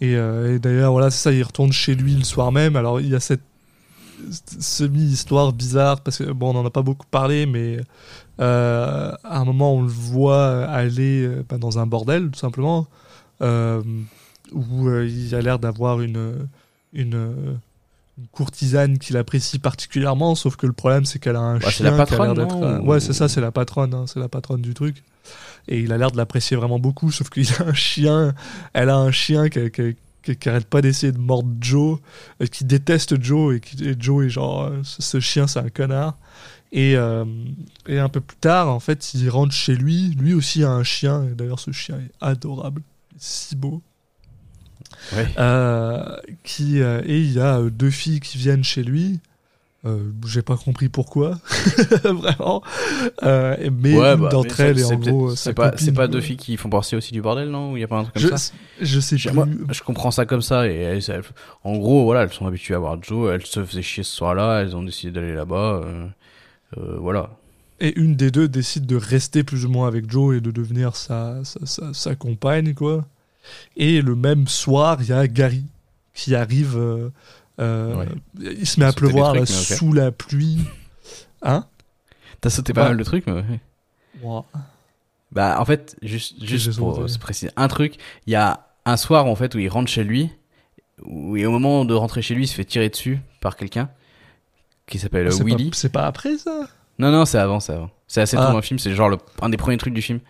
Et, 0.00 0.16
euh, 0.16 0.54
et 0.54 0.58
d'ailleurs, 0.58 0.90
voilà, 0.92 1.10
ça, 1.10 1.30
il 1.32 1.42
retourne 1.42 1.70
chez 1.72 1.94
lui 1.94 2.14
le 2.14 2.24
soir 2.24 2.50
même. 2.50 2.74
Alors, 2.76 3.00
il 3.00 3.08
y 3.08 3.14
a 3.14 3.20
cette 3.20 3.42
semi-histoire 4.60 5.52
bizarre, 5.52 6.00
parce 6.00 6.18
que, 6.18 6.24
bon, 6.32 6.50
on 6.50 6.54
n'en 6.54 6.66
a 6.66 6.70
pas 6.70 6.82
beaucoup 6.82 7.06
parlé, 7.10 7.46
mais 7.46 7.78
euh, 8.40 9.12
à 9.22 9.38
un 9.38 9.44
moment, 9.44 9.74
on 9.74 9.82
le 9.82 9.88
voit 9.88 10.64
aller 10.66 11.28
bah, 11.48 11.58
dans 11.58 11.78
un 11.78 11.86
bordel, 11.86 12.30
tout 12.30 12.38
simplement, 12.38 12.86
où 13.42 14.88
euh, 14.88 15.06
il 15.06 15.34
a 15.34 15.40
l'air 15.40 15.58
d'avoir 15.58 16.00
une, 16.00 16.46
une, 16.92 17.58
une 18.18 18.26
courtisane 18.32 18.98
qu'il 18.98 19.16
apprécie 19.16 19.58
particulièrement, 19.58 20.34
sauf 20.34 20.56
que 20.56 20.66
le 20.66 20.72
problème 20.72 21.04
c'est 21.04 21.18
qu'elle 21.18 21.36
a 21.36 21.40
un 21.40 21.58
Ouais, 21.58 21.70
chien 21.70 21.84
la 21.86 21.90
qui 21.92 22.00
a 22.00 22.06
patronne, 22.06 22.36
l'air 22.36 22.46
d'être. 22.46 22.62
un- 22.62 22.80
Ouais, 22.80 23.00
c'est 23.00 23.12
ça, 23.14 23.28
c'est 23.28 23.40
la 23.40 23.50
patronne, 23.52 23.94
hein, 23.94 24.04
c'est 24.06 24.20
la 24.20 24.28
patronne 24.28 24.62
du 24.62 24.74
truc. 24.74 25.02
Et 25.68 25.80
il 25.80 25.92
a 25.92 25.98
l'air 25.98 26.10
de 26.10 26.16
l'apprécier 26.16 26.56
vraiment 26.56 26.78
beaucoup, 26.80 27.10
sauf 27.10 27.30
qu'il 27.30 27.46
a 27.60 27.62
un 27.68 27.72
chien, 27.74 28.34
elle 28.74 28.90
a 28.90 28.96
un 28.96 29.12
chien 29.12 29.48
qui, 29.48 29.70
qui, 29.70 29.96
qui, 30.22 30.36
qui 30.36 30.48
arrête 30.48 30.66
pas 30.66 30.82
d'essayer 30.82 31.12
de 31.12 31.18
mordre 31.18 31.48
Joe, 31.60 31.98
euh, 32.42 32.46
qui 32.46 32.64
déteste 32.64 33.22
Joe 33.22 33.56
et, 33.56 33.60
qui, 33.60 33.82
et 33.88 33.94
Joe 33.98 34.26
est 34.26 34.28
genre, 34.30 34.64
euh, 34.64 34.80
ce, 34.82 35.00
ce 35.02 35.20
chien 35.20 35.46
c'est 35.46 35.60
un 35.60 35.68
connard. 35.68 36.16
Et, 36.72 36.96
euh, 36.96 37.24
et 37.86 37.98
un 37.98 38.08
peu 38.08 38.20
plus 38.22 38.38
tard, 38.38 38.70
en 38.70 38.80
fait, 38.80 39.12
il 39.14 39.28
rentre 39.28 39.52
chez 39.52 39.74
lui. 39.74 40.08
Lui 40.18 40.32
aussi 40.32 40.64
a 40.64 40.70
un 40.70 40.82
chien. 40.82 41.24
Et 41.30 41.34
d'ailleurs, 41.34 41.58
ce 41.60 41.70
chien 41.70 41.96
est 41.98 42.10
adorable. 42.22 42.80
Beau. 43.56 43.82
Ouais. 45.14 45.26
Euh, 45.38 46.16
qui, 46.44 46.80
euh, 46.80 47.02
et 47.04 47.18
il 47.20 47.32
y 47.32 47.40
a 47.40 47.58
euh, 47.58 47.70
deux 47.70 47.90
filles 47.90 48.20
qui 48.20 48.38
viennent 48.38 48.64
chez 48.64 48.82
lui. 48.82 49.20
Euh, 49.84 50.10
J'ai 50.26 50.42
pas 50.42 50.56
compris 50.56 50.88
pourquoi, 50.88 51.40
vraiment. 52.04 52.62
Euh, 53.24 53.56
et- 53.60 53.70
mais 53.70 53.98
Ouais, 53.98 54.16
bah, 54.16 54.28
d'entre 54.28 54.60
elles 54.60 54.78
est 54.78 54.82
c'est 54.84 54.94
en 54.94 54.98
gros. 54.98 55.34
C'est 55.34 55.54
pas, 55.54 55.72
c'est 55.76 55.90
pas 55.92 56.06
deux 56.06 56.20
filles 56.20 56.36
qui 56.36 56.56
font 56.56 56.70
partie 56.70 56.94
aussi 56.94 57.12
du 57.12 57.20
bordel, 57.20 57.48
non? 57.50 57.72
Ou 57.72 57.76
il 57.76 57.80
y 57.80 57.84
a 57.84 57.88
pas 57.88 57.98
un 57.98 58.02
truc 58.04 58.14
comme 58.14 58.22
Je, 58.22 58.36
ça? 58.36 58.52
je 58.80 59.00
sais 59.00 59.16
plus. 59.16 59.32
moi, 59.32 59.48
je 59.70 59.82
comprends 59.82 60.12
ça 60.12 60.24
comme 60.24 60.42
ça. 60.42 60.68
Et 60.68 60.76
elles- 60.76 61.02
elles- 61.10 61.24
en 61.64 61.76
gros, 61.78 62.04
voilà, 62.04 62.22
elles 62.22 62.32
sont 62.32 62.46
habituées 62.46 62.74
à 62.76 62.78
voir 62.78 62.96
Joe. 63.02 63.32
Elles 63.34 63.44
se 63.44 63.64
faisaient 63.64 63.82
chier 63.82 64.04
ce 64.04 64.14
soir-là. 64.14 64.60
Elles 64.62 64.76
ont 64.76 64.84
décidé 64.84 65.10
d'aller 65.12 65.34
là-bas. 65.34 65.82
euh, 65.84 66.96
voilà. 66.98 67.30
Et 67.80 67.98
une 67.98 68.14
des 68.14 68.30
deux 68.30 68.46
décide 68.46 68.86
de 68.86 68.94
rester 68.94 69.42
plus 69.42 69.64
ou 69.66 69.68
moins 69.68 69.88
avec 69.88 70.08
Joe 70.08 70.36
et 70.36 70.40
de 70.40 70.52
devenir 70.52 70.94
sa, 70.94 71.40
sa, 71.42 71.66
sa, 71.66 71.92
sa 71.92 72.14
compagne, 72.14 72.72
quoi. 72.74 73.04
Et 73.76 74.00
le 74.02 74.14
même 74.14 74.46
soir, 74.48 74.98
il 75.00 75.08
y 75.08 75.12
a 75.12 75.26
Gary 75.28 75.64
qui 76.14 76.34
arrive. 76.34 76.76
euh, 76.76 77.10
euh, 77.60 77.94
Ouais. 77.96 78.08
Il 78.58 78.66
se 78.66 78.80
met 78.80 78.86
à 78.86 78.92
pleuvoir 78.92 79.34
trucs, 79.34 79.40
là, 79.40 79.46
sous 79.76 79.92
la 79.92 80.10
pluie. 80.12 80.58
Hein 81.42 81.66
T'as 82.40 82.50
sauté 82.50 82.72
pas 82.72 82.84
mal 82.88 82.96
de 82.96 83.04
trucs, 83.04 83.26
mais 83.26 83.32
ouais. 83.34 84.40
Bah, 85.32 85.56
en 85.60 85.64
fait, 85.64 85.96
juste, 86.02 86.42
juste 86.44 86.76
pour 86.76 87.08
se 87.08 87.18
préciser 87.18 87.50
un 87.56 87.68
truc, 87.68 87.96
il 88.26 88.32
y 88.32 88.36
a 88.36 88.66
un 88.84 88.96
soir, 88.96 89.26
en 89.26 89.34
fait, 89.34 89.54
où 89.54 89.58
il 89.58 89.68
rentre 89.68 89.90
chez 89.90 90.04
lui, 90.04 90.30
où, 91.04 91.36
et 91.36 91.46
au 91.46 91.50
moment 91.50 91.84
de 91.84 91.94
rentrer 91.94 92.20
chez 92.20 92.34
lui, 92.34 92.44
il 92.44 92.48
se 92.48 92.54
fait 92.54 92.64
tirer 92.64 92.88
dessus 92.90 93.18
par 93.40 93.56
quelqu'un, 93.56 93.88
qui 94.86 94.98
s'appelle 94.98 95.32
C'est 95.32 95.42
Willy. 95.44 95.70
pas- 95.70 95.76
C'est 95.76 95.92
pas 95.92 96.06
après 96.06 96.36
ça? 96.36 96.68
Non, 96.98 97.10
non, 97.10 97.24
c'est 97.24 97.38
avant, 97.38 97.60
c'est 97.60 97.72
avant. 97.72 97.90
C'est 98.06 98.20
assez 98.20 98.36
tôt 98.36 98.42
Ah. 98.46 98.50
dans 98.50 98.56
le 98.56 98.62
film, 98.62 98.78
c'est 98.78 98.94
genre 98.94 99.08
le, 99.08 99.16
un 99.40 99.48
des 99.48 99.56
premiers 99.56 99.78
trucs 99.78 99.94
du 99.94 100.02
film. 100.02 100.20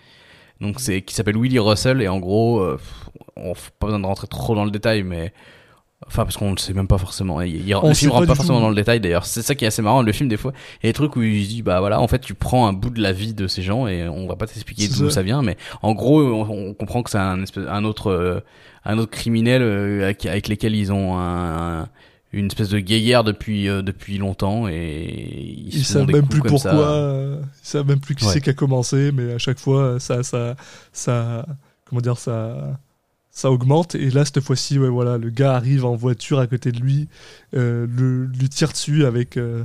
Donc, 0.61 0.79
c'est, 0.81 1.03
qui 1.03 1.15
s'appelle 1.15 1.37
Willy 1.39 1.59
Russell, 1.59 2.01
et 2.03 2.09
en 2.09 2.19
gros, 2.21 2.61
euh, 2.61 2.79
on, 3.37 3.53
pas 3.79 3.87
besoin 3.87 3.99
de 4.01 4.07
rentrer 4.07 4.27
trop 4.29 4.55
dans 4.55 4.65
le 4.65 4.71
détail, 4.71 5.03
mais, 5.03 5.33
enfin, 6.07 6.23
parce 6.25 6.37
qu'on 6.37 6.53
ne 6.53 6.57
sait 6.57 6.73
même 6.73 6.87
pas 6.87 6.99
forcément. 6.99 7.41
Il, 7.41 7.67
il- 7.69 7.75
On 7.75 7.89
le 7.89 7.95
film 7.95 8.11
rentre 8.13 8.27
pas 8.27 8.35
forcément 8.37 8.61
dans 8.61 8.69
le 8.69 8.75
détail, 8.77 9.01
d'ailleurs. 9.01 9.27
C'est 9.27 9.43
ça 9.43 9.55
qui 9.57 9.65
est 9.65 9.69
assez 9.69 9.83
marrant, 9.83 10.03
le 10.03 10.13
film, 10.13 10.29
des 10.29 10.37
fois. 10.37 10.53
Il 10.83 10.87
y 10.87 10.89
a 10.89 10.91
des 10.91 10.95
trucs 10.95 11.17
où 11.17 11.23
il 11.23 11.49
dit, 11.49 11.63
bah 11.63 11.81
voilà, 11.81 12.01
en 12.01 12.07
fait, 12.07 12.21
tu 12.21 12.35
prends 12.35 12.67
un 12.69 12.73
bout 12.73 12.91
de 12.91 13.01
la 13.03 13.13
vie 13.13 13.35
de 13.35 13.47
ces 13.49 13.63
gens, 13.63 13.87
et 13.89 14.09
on 14.09 14.27
va 14.29 14.37
pas 14.37 14.47
t'expliquer 14.47 14.87
d'où 14.89 15.09
ça. 15.09 15.17
ça 15.17 15.23
vient, 15.23 15.43
mais 15.43 15.57
en 15.83 15.95
gros, 15.95 16.23
on, 16.23 16.69
on 16.69 16.75
comprend 16.75 17.03
que 17.03 17.11
c'est 17.11 17.19
un, 17.19 17.43
espèce, 17.43 17.65
un 17.69 17.85
autre, 17.85 18.09
euh, 18.13 18.41
un 18.85 18.99
autre 18.99 19.11
criminel 19.11 19.63
euh, 19.63 20.05
avec, 20.05 20.27
avec 20.27 20.47
lesquels 20.49 20.77
ils 20.77 20.93
ont 20.93 21.17
un, 21.19 21.81
un- 21.83 21.89
une 22.33 22.47
espèce 22.47 22.71
de 22.71 22.79
guéguerre 22.79 23.25
depuis, 23.25 23.69
euh, 23.69 23.83
depuis 23.83 24.19
longtemps, 24.19 24.67
et 24.69 25.55
ils, 25.67 25.75
Ils 25.77 25.85
savent 25.85 26.07
même 26.11 26.27
plus 26.29 26.41
pourquoi. 26.41 26.73
euh, 26.73 27.41
Ils 27.63 27.67
savent 27.69 27.87
même 27.87 28.01
plus 28.01 28.15
qui 28.15 28.25
Ouais. 28.25 28.33
c'est 28.33 28.41
qui 28.41 28.51
a 28.51 28.55
commencé, 28.55 29.11
mais 29.13 29.33
à 29.33 29.39
chaque 29.39 29.59
fois, 29.59 30.01
ça, 30.01 30.23
ça, 30.23 30.57
ça, 30.93 31.47
comment 31.85 32.01
dire, 32.01 32.17
ça, 32.19 32.79
ça 33.31 33.51
augmente. 33.51 33.95
Et 33.95 34.11
là, 34.11 34.25
cette 34.25 34.41
fois-ci, 34.41 34.79
ouais, 34.79 34.89
voilà, 34.89 35.19
le 35.19 35.31
gars 35.31 35.55
arrive 35.57 35.85
en 35.85 35.95
voiture 35.95 36.39
à 36.39 36.47
côté 36.47 36.73
de 36.73 36.81
lui, 36.81 37.09
euh, 37.55 37.87
le, 37.91 38.25
lui 38.27 38.49
tire 38.49 38.71
dessus 38.73 39.05
avec. 39.05 39.37
euh, 39.37 39.65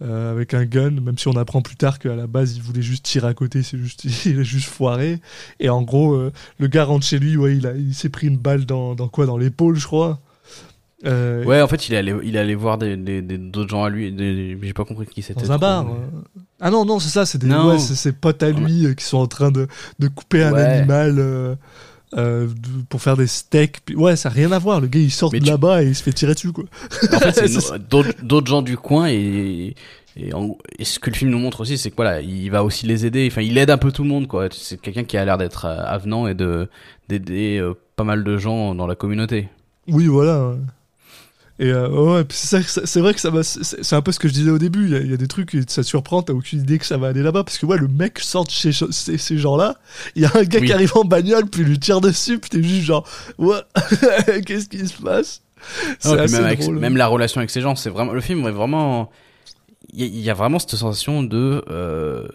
euh, 0.00 0.30
avec 0.30 0.54
un 0.54 0.64
gun, 0.64 0.90
même 0.92 1.18
si 1.18 1.26
on 1.26 1.32
apprend 1.32 1.60
plus 1.60 1.74
tard 1.74 1.98
qu'à 1.98 2.14
la 2.14 2.28
base 2.28 2.54
il 2.54 2.62
voulait 2.62 2.82
juste 2.82 3.04
tirer 3.04 3.26
à 3.26 3.34
côté, 3.34 3.64
c'est 3.64 3.76
juste 3.76 4.04
il 4.26 4.38
est 4.38 4.44
juste 4.44 4.68
foiré. 4.68 5.18
Et 5.58 5.68
en 5.70 5.82
gros, 5.82 6.14
euh, 6.14 6.32
le 6.60 6.68
gars 6.68 6.84
rentre 6.84 7.04
chez 7.04 7.18
lui, 7.18 7.36
ouais, 7.36 7.56
il 7.56 7.66
a, 7.66 7.74
il 7.74 7.92
s'est 7.96 8.08
pris 8.08 8.28
une 8.28 8.36
balle 8.36 8.64
dans, 8.64 8.94
dans 8.94 9.08
quoi, 9.08 9.26
dans 9.26 9.36
l'épaule, 9.36 9.74
je 9.74 9.86
crois. 9.86 10.20
Euh, 11.06 11.44
Ouais, 11.44 11.60
en 11.62 11.68
fait, 11.68 11.88
il 11.88 11.94
est 11.94 11.98
allé, 11.98 12.14
il 12.24 12.34
est 12.34 12.38
allé 12.40 12.54
voir 12.56 12.76
des, 12.78 12.96
des, 12.96 13.22
des- 13.22 13.38
d'autres 13.38 13.70
gens 13.70 13.84
à 13.84 13.88
lui. 13.90 14.10
des- 14.12 14.58
J'ai 14.60 14.72
pas 14.72 14.84
compris 14.84 15.06
qui 15.06 15.22
c'était. 15.22 15.42
Dans 15.46 15.52
un 15.52 15.58
bar. 15.58 15.84
mais- 15.84 15.92
euh. 15.92 16.40
Ah 16.60 16.70
non, 16.70 16.84
non, 16.84 16.98
c'est 16.98 17.08
ça, 17.10 17.24
c'est 17.24 17.38
des, 17.38 17.48
ouais, 17.48 17.78
ses 17.78 18.12
potes 18.12 18.42
à 18.42 18.50
lui 18.50 18.86
euh, 18.86 18.94
qui 18.94 19.04
sont 19.04 19.18
en 19.18 19.28
train 19.28 19.50
de, 19.52 19.68
de 20.00 20.08
couper 20.08 20.42
un 20.42 20.52
Ouais. 20.52 20.62
animal 20.64 21.16
euh, 21.18 21.54
euh, 22.16 22.48
pour 22.88 23.00
faire 23.00 23.16
des 23.16 23.28
steaks. 23.28 23.78
Ouais, 23.94 24.16
ça 24.16 24.28
n'a 24.28 24.34
rien 24.34 24.50
à 24.50 24.58
voir. 24.58 24.80
Le 24.80 24.88
gars, 24.88 24.98
il 24.98 25.12
sort 25.12 25.30
Mais 25.32 25.38
de 25.38 25.44
tu- 25.44 25.50
là-bas 25.52 25.84
et 25.84 25.86
il 25.86 25.94
se 25.94 26.02
fait 26.02 26.12
tirer 26.12 26.34
dessus, 26.34 26.50
quoi. 26.52 26.64
En 27.12 27.18
fait, 27.20 27.46
c'est 27.46 27.78
d'autres, 27.88 28.10
d'autres 28.24 28.48
gens 28.48 28.62
du 28.62 28.76
coin 28.76 29.06
et, 29.08 29.76
et, 30.16 30.34
en- 30.34 30.56
et 30.80 30.84
ce 30.84 30.98
que 30.98 31.10
le 31.10 31.14
film 31.16 31.30
nous 31.30 31.38
montre 31.38 31.60
aussi, 31.60 31.78
c'est 31.78 31.90
que 31.90 31.96
voilà, 31.96 32.20
il 32.20 32.50
va 32.50 32.64
aussi 32.64 32.86
les 32.86 33.06
aider. 33.06 33.28
Enfin, 33.30 33.42
il 33.42 33.56
aide 33.56 33.70
un 33.70 33.78
peu 33.78 33.92
tout 33.92 34.02
le 34.02 34.08
monde, 34.08 34.26
quoi. 34.26 34.48
C'est 34.50 34.80
quelqu'un 34.80 35.04
qui 35.04 35.16
a 35.16 35.24
l'air 35.24 35.38
d'être 35.38 35.64
avenant 35.66 36.26
et 36.26 36.34
de 36.34 36.68
d'aider 37.08 37.64
pas 37.94 38.02
mal 38.04 38.24
de 38.24 38.36
gens 38.36 38.74
dans 38.74 38.88
la 38.88 38.96
communauté. 38.96 39.48
Oui, 39.86 40.06
voilà. 40.08 40.54
Et 41.60 41.70
euh, 41.72 41.88
ouais, 41.88 42.24
c'est 42.30 43.00
vrai 43.00 43.12
que 43.14 43.20
ça 43.20 43.32
c'est 43.42 43.96
un 43.96 44.00
peu 44.02 44.12
ce 44.12 44.18
que 44.20 44.28
je 44.28 44.32
disais 44.32 44.50
au 44.50 44.58
début. 44.58 44.84
Il 44.84 44.90
y 44.92 44.94
a, 44.96 44.98
il 45.00 45.10
y 45.10 45.14
a 45.14 45.16
des 45.16 45.26
trucs, 45.26 45.54
et 45.56 45.62
ça 45.66 45.82
surprend, 45.82 46.22
t'as 46.22 46.32
aucune 46.32 46.60
idée 46.60 46.78
que 46.78 46.86
ça 46.86 46.96
va 46.98 47.08
aller 47.08 47.22
là-bas. 47.22 47.42
Parce 47.42 47.58
que 47.58 47.66
ouais, 47.66 47.78
le 47.78 47.88
mec 47.88 48.20
sort 48.20 48.44
de 48.44 48.50
chez 48.50 48.70
ces, 48.72 49.18
ces 49.18 49.38
gens-là, 49.38 49.76
il 50.14 50.22
y 50.22 50.24
a 50.24 50.30
un 50.34 50.44
gars 50.44 50.60
Oui. 50.60 50.66
qui 50.68 50.72
arrive 50.72 50.92
en 50.96 51.04
bagnole, 51.04 51.46
puis 51.46 51.62
il 51.62 51.68
lui 51.68 51.78
tire 51.80 52.00
dessus, 52.00 52.38
puis 52.38 52.48
t'es 52.50 52.62
juste 52.62 52.82
genre, 52.84 53.04
ouais, 53.38 53.56
qu'est-ce 54.46 54.68
qui 54.68 54.86
se 54.86 55.02
passe? 55.02 55.42
Non, 56.04 56.12
assez 56.18 56.32
même, 56.36 56.44
avec- 56.44 56.68
même 56.68 56.96
la 56.96 57.08
relation 57.08 57.40
avec 57.40 57.50
ces 57.50 57.60
gens, 57.60 57.74
c'est 57.74 57.90
vraiment 57.90 58.12
le 58.12 58.20
film 58.20 58.46
est 58.46 58.52
vraiment. 58.52 59.10
Il 59.92 60.04
y, 60.04 60.20
y 60.20 60.30
a 60.30 60.34
vraiment 60.34 60.58
cette 60.60 60.76
sensation 60.76 61.22
de. 61.24 61.64
Euh, 61.70 62.28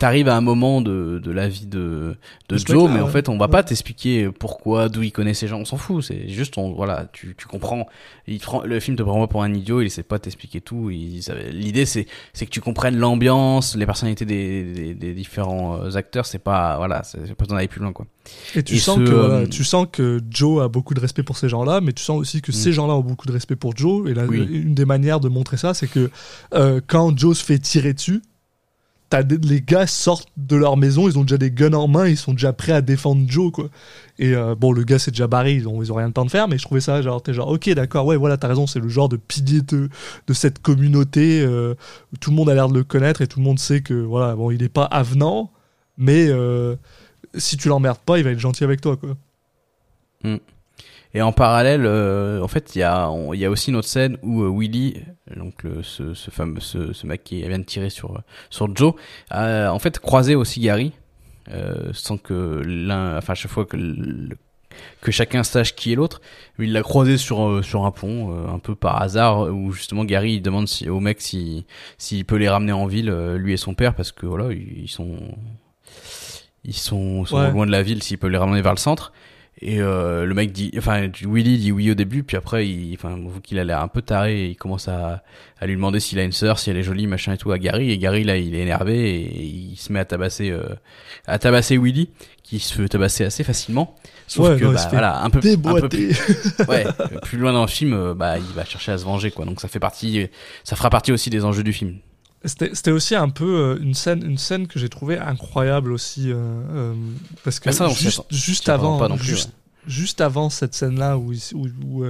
T'arrives 0.00 0.26
à 0.28 0.36
un 0.36 0.40
moment 0.40 0.80
de, 0.80 1.20
de 1.22 1.30
la 1.30 1.46
vie 1.48 1.66
de, 1.66 2.16
de 2.48 2.56
Joe, 2.56 2.90
mais 2.90 2.98
en 3.00 3.06
fait, 3.06 3.28
on 3.28 3.38
va 3.38 3.44
Ouais. 3.46 3.52
pas 3.52 3.62
t'expliquer 3.62 4.28
pourquoi, 4.36 4.88
d'où 4.88 5.04
il 5.04 5.12
connaît 5.12 5.32
ces 5.32 5.46
gens, 5.46 5.60
on 5.60 5.64
s'en 5.64 5.76
fout. 5.76 6.02
C'est 6.02 6.28
juste, 6.28 6.58
on, 6.58 6.72
voilà, 6.72 7.06
tu, 7.12 7.36
tu 7.38 7.46
comprends. 7.46 7.86
Il 8.26 8.40
prend, 8.40 8.62
le 8.64 8.80
film 8.80 8.96
te 8.96 9.04
prend 9.04 9.20
pas 9.20 9.28
pour 9.28 9.44
un 9.44 9.54
idiot, 9.54 9.80
il 9.82 9.86
essaie 9.86 10.02
pas 10.02 10.18
t'expliquer 10.18 10.60
tout. 10.60 10.88
L'idée, 10.88 11.86
c'est, 11.86 12.06
c'est 12.32 12.46
que 12.46 12.50
tu 12.50 12.60
comprennes 12.60 12.96
l'ambiance, 12.96 13.76
les 13.76 13.86
personnalités 13.86 14.24
des, 14.24 14.64
des, 14.72 14.94
des 14.94 15.14
différents 15.14 15.80
euh, 15.80 15.94
acteurs. 15.94 16.26
C'est 16.26 16.40
pas, 16.40 16.76
voilà, 16.78 17.04
c'est 17.04 17.20
pas 17.36 17.44
besoin 17.44 17.58
d'aller 17.58 17.68
plus 17.68 17.80
loin, 17.80 17.92
quoi. 17.92 18.06
Et 18.56 18.64
tu 18.64 18.74
Et 18.74 18.78
sens 18.80 18.98
ce, 18.98 19.04
que 19.04 19.10
euh, 19.12 19.46
tu 19.46 19.62
sens 19.62 19.86
que 19.92 20.20
Joe 20.28 20.64
a 20.64 20.68
beaucoup 20.68 20.94
de 20.94 21.00
respect 21.00 21.22
pour 21.22 21.36
ces 21.36 21.48
gens-là, 21.48 21.80
mais 21.80 21.92
tu 21.92 22.02
sens 22.02 22.18
aussi 22.18 22.42
que 22.42 22.50
ces 22.50 22.72
gens-là 22.72 22.94
ont 22.96 23.02
beaucoup 23.02 23.28
de 23.28 23.32
respect 23.32 23.54
pour 23.54 23.76
Joe. 23.76 24.10
Et 24.10 24.14
Mm. 24.14 24.26
Oui. 24.28 24.48
une 24.50 24.74
des 24.74 24.84
manières 24.84 25.20
de 25.20 25.28
montrer 25.28 25.58
ça, 25.58 25.74
c'est 25.74 25.86
que 25.86 26.10
euh, 26.54 26.80
quand 26.88 27.16
Joe 27.16 27.38
se 27.38 27.44
fait 27.44 27.60
tirer 27.60 27.92
dessus, 27.94 28.20
les 29.12 29.60
gars 29.60 29.86
sortent 29.86 30.28
de 30.36 30.56
leur 30.56 30.76
maison, 30.76 31.08
ils 31.08 31.18
ont 31.18 31.22
déjà 31.22 31.38
des 31.38 31.50
guns 31.50 31.72
en 31.74 31.86
main, 31.88 32.08
ils 32.08 32.16
sont 32.16 32.32
déjà 32.32 32.52
prêts 32.52 32.72
à 32.72 32.80
défendre 32.80 33.24
Joe, 33.28 33.52
quoi. 33.52 33.68
Et 34.18 34.34
euh, 34.34 34.54
bon, 34.54 34.72
le 34.72 34.82
gars 34.82 34.98
s'est 34.98 35.10
déjà 35.10 35.26
barré, 35.26 35.54
ils 35.54 35.68
ont, 35.68 35.82
ils 35.82 35.92
ont 35.92 35.96
rien 35.96 36.08
le 36.08 36.12
temps 36.12 36.24
de 36.24 36.30
faire, 36.30 36.48
mais 36.48 36.58
je 36.58 36.64
trouvais 36.64 36.80
ça 36.80 37.00
genre, 37.02 37.22
t'es 37.22 37.32
genre, 37.32 37.48
ok, 37.48 37.70
d'accord, 37.70 38.06
ouais, 38.06 38.16
voilà, 38.16 38.36
t'as 38.36 38.48
raison, 38.48 38.66
c'est 38.66 38.80
le 38.80 38.88
genre 38.88 39.08
de 39.08 39.16
pilier 39.16 39.60
de, 39.62 39.88
de 40.26 40.32
cette 40.32 40.60
communauté. 40.60 41.40
euh, 41.42 41.74
tout 42.20 42.30
le 42.30 42.36
monde 42.36 42.50
a 42.50 42.54
l'air 42.54 42.68
de 42.68 42.74
le 42.74 42.84
connaître 42.84 43.22
et 43.22 43.26
tout 43.26 43.38
le 43.38 43.44
monde 43.44 43.58
sait 43.58 43.80
que, 43.80 43.94
voilà, 43.94 44.34
bon, 44.34 44.50
il 44.50 44.62
est 44.62 44.68
pas 44.68 44.84
avenant, 44.84 45.50
mais 45.98 46.26
euh, 46.28 46.76
si 47.34 47.56
tu 47.56 47.68
l'emmerdes 47.68 47.98
pas, 48.04 48.18
il 48.18 48.24
va 48.24 48.30
être 48.30 48.38
gentil 48.40 48.64
avec 48.64 48.80
toi, 48.80 48.96
quoi. 48.96 49.16
Et 51.16 51.22
en 51.22 51.32
parallèle, 51.32 51.86
euh, 51.86 52.42
en 52.42 52.48
fait, 52.48 52.76
il 52.76 52.80
y 52.80 52.82
a, 52.82 53.10
on- 53.10 53.32
il 53.32 53.40
y 53.40 53.46
a 53.46 53.50
aussi 53.50 53.70
une 53.70 53.76
autre 53.76 53.88
scène 53.88 54.18
où 54.22 54.42
euh, 54.42 54.50
Willy, 54.54 55.02
donc 55.34 55.62
le, 55.62 55.82
ce, 55.82 56.12
ce 56.12 56.30
fameux, 56.30 56.60
ce, 56.60 56.92
ce 56.92 57.06
mec 57.06 57.24
qui 57.24 57.40
vient 57.42 57.58
de 57.58 57.64
tirer 57.64 57.88
sur 57.88 58.20
sur 58.50 58.74
Joe, 58.76 58.92
a 59.30 59.70
en 59.72 59.78
fait 59.78 59.98
croisé 59.98 60.34
aussi 60.34 60.60
Gary, 60.60 60.92
euh, 61.50 61.90
sans 61.94 62.18
que 62.18 62.60
l'un, 62.66 63.16
enfin 63.16 63.32
à 63.32 63.34
chaque 63.34 63.50
fois 63.50 63.64
que 63.64 63.78
le- 63.78 64.36
que 65.00 65.10
chacun 65.10 65.42
sache 65.42 65.74
qui 65.74 65.92
est 65.92 65.94
l'autre, 65.94 66.20
il 66.58 66.72
l'a 66.74 66.82
croisé 66.82 67.16
sur 67.16 67.48
euh, 67.48 67.62
sur 67.62 67.86
un 67.86 67.90
pont, 67.92 68.34
euh, 68.36 68.48
un 68.54 68.58
peu 68.58 68.74
par 68.74 69.00
hasard, 69.00 69.50
où 69.50 69.72
justement 69.72 70.04
Gary 70.04 70.34
il 70.34 70.42
demande 70.42 70.68
si, 70.68 70.86
au 70.90 71.00
mec 71.00 71.22
si 71.22 71.64
s'il 71.96 72.26
peut 72.26 72.36
les 72.36 72.50
ramener 72.50 72.72
en 72.72 72.84
ville, 72.86 73.10
lui 73.36 73.54
et 73.54 73.56
son 73.56 73.72
père, 73.72 73.94
parce 73.94 74.12
que 74.12 74.26
voilà, 74.26 74.52
ils 74.52 74.82
ils 74.82 74.88
sont 74.90 75.16
ils 76.64 76.74
sont, 76.76 77.24
sont 77.24 77.36
Ouais. 77.38 77.50
loin 77.52 77.64
de 77.64 77.70
la 77.70 77.82
ville, 77.82 78.02
s'il 78.02 78.18
peut 78.18 78.26
les 78.26 78.36
ramener 78.38 78.60
vers 78.60 78.74
le 78.74 78.78
centre. 78.78 79.12
Et 79.62 79.80
euh, 79.80 80.26
le 80.26 80.34
mec 80.34 80.52
dit, 80.52 80.70
enfin 80.76 81.08
Willy 81.22 81.56
dit 81.56 81.72
oui 81.72 81.90
au 81.90 81.94
début, 81.94 82.22
puis 82.22 82.36
après, 82.36 82.68
il, 82.68 82.92
enfin, 82.94 83.16
voit 83.16 83.40
qu'il 83.40 83.58
a 83.58 83.64
l'air 83.64 83.80
un 83.80 83.88
peu 83.88 84.02
taré, 84.02 84.48
il 84.48 84.56
commence 84.56 84.86
à, 84.86 85.22
à 85.58 85.66
lui 85.66 85.74
demander 85.74 85.98
s'il 85.98 86.18
a 86.18 86.24
une 86.24 86.32
sœur, 86.32 86.58
si 86.58 86.68
elle 86.68 86.76
est 86.76 86.82
jolie, 86.82 87.06
machin 87.06 87.32
et 87.32 87.38
tout 87.38 87.50
à 87.52 87.58
Gary. 87.58 87.90
Et 87.90 87.96
Gary 87.96 88.22
là, 88.22 88.36
il 88.36 88.54
est 88.54 88.60
énervé 88.60 89.10
et 89.16 89.44
il 89.44 89.76
se 89.76 89.90
met 89.94 89.98
à 90.00 90.04
tabasser, 90.04 90.50
euh, 90.50 90.64
à 91.26 91.38
tabasser 91.38 91.78
Willy, 91.78 92.10
qui 92.42 92.58
se 92.58 92.74
fait 92.74 92.86
tabasser 92.86 93.24
assez 93.24 93.44
facilement. 93.44 93.94
Sauf 94.26 94.50
Ouais, 94.50 94.58
que 94.58 94.64
non, 94.64 94.72
bah, 94.72 94.88
voilà, 94.90 95.22
un 95.22 95.30
peu, 95.30 95.38
un 95.38 95.80
peu 95.80 95.88
plus, 95.88 96.18
ouais, 96.68 96.84
plus 97.22 97.38
loin 97.38 97.52
dans 97.54 97.62
le 97.62 97.68
film, 97.68 97.94
euh, 97.94 98.12
bah 98.12 98.36
il 98.38 98.54
va 98.54 98.64
chercher 98.66 98.92
à 98.92 98.98
se 98.98 99.04
venger 99.04 99.30
quoi. 99.30 99.46
Donc 99.46 99.60
ça 99.60 99.68
fait 99.68 99.80
partie, 99.80 100.28
ça 100.64 100.76
fera 100.76 100.90
partie 100.90 101.12
aussi 101.12 101.30
des 101.30 101.44
enjeux 101.46 101.62
du 101.62 101.72
film. 101.72 101.96
C'était 102.46 102.90
aussi 102.92 103.14
un 103.14 103.28
peu 103.28 103.44
euh, 103.58 103.78
une 103.82 103.94
scène, 103.94 104.22
une 104.24 104.38
scène 104.38 104.66
que 104.66 104.78
j'ai 104.78 104.88
trouvé 104.88 105.18
incroyable 105.18 105.92
aussi, 105.92 106.30
euh, 106.30 106.36
euh, 106.36 106.94
parce 107.44 107.60
que 107.60 107.70
ça, 107.72 107.88
s'y 107.90 108.10
juste, 108.30 108.68
avant, 108.68 108.98
pas 108.98 109.08
non 109.08 109.16
plus, 109.16 109.26
juste, 109.26 109.52
juste 109.86 110.20
avant 110.20 110.48
cette 110.50 110.74
scène-là 110.74 111.18
où 111.18 111.32
il- 111.32 111.40
où 111.54 111.66
où, 111.84 112.04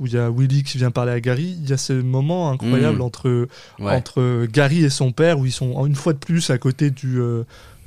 où 0.00 0.06
il 0.06 0.12
y 0.12 0.18
a 0.18 0.28
Willy 0.30 0.62
qui 0.64 0.76
vient 0.78 0.90
parler 0.90 1.12
à 1.12 1.20
Gary, 1.20 1.56
il 1.62 1.68
y 1.68 1.72
a 1.72 1.76
ce 1.76 1.92
moment 1.92 2.50
incroyable 2.50 2.96
Mhm. 2.96 3.02
entre 3.02 3.48
Ouais. 3.78 3.92
entre 3.96 4.46
Gary 4.46 4.84
et 4.84 4.90
son 4.90 5.12
père 5.12 5.38
où 5.38 5.46
ils 5.46 5.52
sont 5.52 5.86
une 5.86 5.94
fois 5.94 6.12
de 6.12 6.18
plus 6.18 6.50
à 6.50 6.58
côté 6.58 6.90
du 6.90 7.18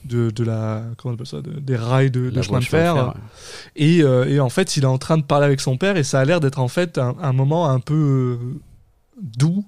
de, 0.05 0.29
de 0.29 0.43
la 0.45 0.83
comment 0.97 1.11
on 1.11 1.15
appelle 1.15 1.27
ça 1.27 1.41
de- 1.41 1.59
des 1.59 1.75
rails 1.75 2.11
de, 2.11 2.29
de 2.29 2.41
chemin 2.41 2.59
de 2.59 2.63
fer, 2.63 2.95
ouais. 2.95 3.13
et, 3.75 4.03
euh, 4.03 4.23
et 4.25 4.39
en 4.39 4.47
fait 4.47 4.77
il 4.77 4.83
est 4.83 4.87
en 4.87 4.97
train 4.97 5.17
de 5.17 5.23
parler 5.23 5.45
avec 5.45 5.59
son 5.59 5.75
père 5.75 5.97
et 5.97 6.03
ça 6.05 6.21
a 6.21 6.25
l'air 6.25 6.39
d'être 6.39 6.59
en 6.59 6.69
fait 6.69 6.97
un, 6.97 7.13
un 7.21 7.33
moment 7.33 7.67
un 7.69 7.81
peu 7.81 8.37
doux 9.21 9.65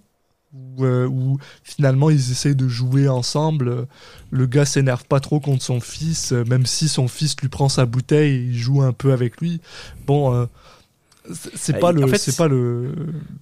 où, 0.54 0.84
euh, 0.84 1.06
où 1.08 1.38
finalement 1.64 2.10
ils 2.10 2.32
essayent 2.32 2.56
de 2.56 2.68
jouer 2.68 3.08
ensemble. 3.08 3.88
Le 4.32 4.46
gars 4.46 4.66
s'énerve 4.66 5.06
pas 5.06 5.20
trop 5.20 5.40
contre 5.40 5.64
son 5.64 5.80
fils 5.80 6.32
euh, 6.32 6.44
même 6.46 6.66
si 6.66 6.88
son 6.90 7.08
fils 7.08 7.36
lui 7.42 7.50
prend 7.50 7.70
sa 7.70 7.86
bouteille 7.86 8.34
et 8.36 8.40
il 8.46 8.58
joue 8.58 8.82
un 8.82 8.94
peu 8.94 9.12
avec 9.14 9.40
lui. 9.42 9.62
Bon 10.08 10.34
euh, 10.34 10.46
c'est- 11.54 11.74
Bah, 11.74 11.80
pas 11.80 11.92
le 11.92 12.08
fait, 12.08 12.18
c'est 12.18 12.36
pas 12.38 12.48
le 12.48 12.96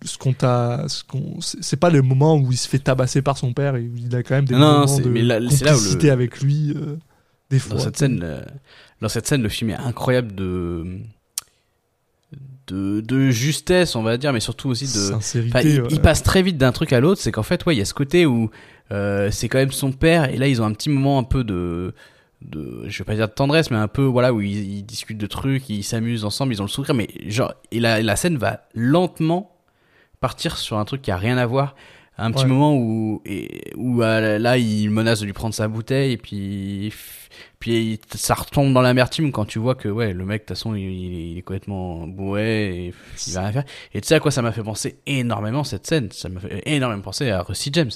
ce 0.04 0.18
qu'on 0.18 0.34
t'a 0.34 0.84
ce 0.88 1.04
qu'on 1.06 1.38
c'est 1.40 1.78
pas 1.78 1.90
le 1.90 2.02
moment 2.02 2.36
où 2.36 2.52
il 2.52 2.58
se 2.58 2.68
fait 2.68 2.80
tabasser 2.80 3.22
par 3.22 3.38
son 3.38 3.54
père 3.54 3.76
et 3.78 3.84
où 3.88 3.96
il 3.96 4.14
a 4.16 4.24
quand 4.24 4.36
même 4.36 4.46
des 4.46 4.56
Non, 4.56 4.80
moments 4.82 5.00
de 5.00 5.10
mais 5.10 5.22
là, 5.22 5.40
c'est 5.50 5.64
là 5.64 5.72
où 5.72 5.76
le- 5.76 5.80
complicité 5.80 6.10
avec 6.10 6.42
lui 6.42 6.74
euh, 6.76 6.98
des 7.50 7.60
fois 7.60 7.78
Dans 7.78 7.84
cette 7.84 7.98
scène, 7.98 8.20
euh, 8.24 8.42
dans 9.00 9.08
cette 9.08 9.28
scène, 9.28 9.42
le 9.44 9.48
film 9.50 9.70
est 9.70 9.76
incroyable 9.76 10.36
de 10.36 11.00
de, 12.68 13.02
de 13.02 13.30
justesse, 13.30 13.96
on 13.96 14.04
va 14.04 14.18
dire, 14.18 14.34
mais 14.34 14.40
surtout 14.40 14.70
aussi 14.70 14.86
de. 14.86 14.90
sincérité 14.90 15.62
il, 15.64 15.82
ouais. 15.82 15.88
il 15.92 16.02
passe 16.02 16.24
très 16.24 16.42
vite 16.42 16.58
d'un 16.58 16.72
truc 16.72 16.94
à 16.94 17.00
l'autre. 17.00 17.22
C'est 17.22 17.32
qu'en 17.32 17.44
fait, 17.44 17.66
ouais, 17.66 17.76
il 17.76 17.80
y 17.80 17.82
a 17.82 17.86
ce 17.86 17.94
côté 17.94 18.26
où 18.26 18.50
euh, 18.92 19.30
c'est 19.32 19.48
quand 19.50 19.58
même 19.58 19.72
son 19.72 19.92
père, 19.92 20.30
et 20.34 20.38
là, 20.38 20.48
ils 20.48 20.62
ont 20.62 20.66
un 20.66 20.74
petit 20.74 20.90
moment 20.90 21.18
un 21.20 21.24
peu 21.24 21.44
de, 21.44 21.94
de, 22.42 22.84
je 22.88 22.98
vais 23.00 23.04
pas 23.06 23.16
dire 23.16 23.28
de 23.28 23.34
tendresse, 23.34 23.72
mais 23.72 23.78
un 23.78 23.88
peu, 23.88 24.04
voilà, 24.04 24.34
où 24.34 24.42
ils, 24.42 24.78
ils 24.78 24.84
discutent 24.84 25.18
de 25.18 25.28
trucs, 25.28 25.70
ils 25.70 25.84
s'amusent 25.84 26.24
ensemble, 26.26 26.54
ils 26.54 26.62
ont 26.62 26.66
le 26.66 26.70
sourire, 26.70 26.94
mais 26.96 27.08
genre, 27.28 27.54
et 27.72 27.80
la, 27.80 28.02
la 28.02 28.16
scène 28.16 28.38
va 28.38 28.62
lentement 28.76 29.52
partir 30.20 30.58
sur 30.58 30.78
un 30.78 30.86
truc 30.86 31.02
qui 31.02 31.12
a 31.12 31.18
rien 31.18 31.38
à 31.38 31.46
voir. 31.46 31.76
Un 32.20 32.32
petit 32.32 32.46
Ouais. 32.46 32.50
moment 32.50 32.76
où, 32.76 33.22
et, 33.26 33.72
où 33.76 34.02
euh, 34.02 34.40
là, 34.40 34.58
il 34.58 34.90
menace 34.90 35.20
de 35.20 35.26
lui 35.26 35.34
prendre 35.34 35.54
sa 35.54 35.68
bouteille, 35.68 36.14
et 36.14 36.18
puis, 36.18 36.92
puis 37.60 38.00
ça 38.14 38.34
retombe 38.36 38.72
dans 38.74 38.82
l'amertume 38.82 39.32
quand 39.32 39.46
tu 39.46 39.58
vois 39.60 39.76
que, 39.76 39.88
ouais, 39.90 40.14
le 40.14 40.26
mec, 40.26 40.42
de 40.44 40.46
toute 40.48 40.58
façon, 40.58 40.76
il, 40.76 41.38
est 41.38 41.42
complètement 41.42 42.06
bourré, 42.08 42.86
et 42.88 42.94
il 43.28 43.34
va 43.34 43.42
rien 43.42 43.52
faire. 43.52 43.64
Et 43.94 44.02
tu 44.02 44.08
sais 44.08 44.16
à 44.16 44.20
quoi 44.20 44.32
ça 44.32 44.42
m'a 44.42 44.52
fait 44.52 44.64
penser 44.64 45.00
énormément 45.08 45.64
cette 45.64 45.88
scène? 45.88 46.10
Ça 46.12 46.30
m'a 46.30 46.40
fait 46.40 46.62
énormément 46.66 47.02
penser 47.02 47.30
à 47.32 47.42
Rusty 47.42 47.72
James, 47.74 47.92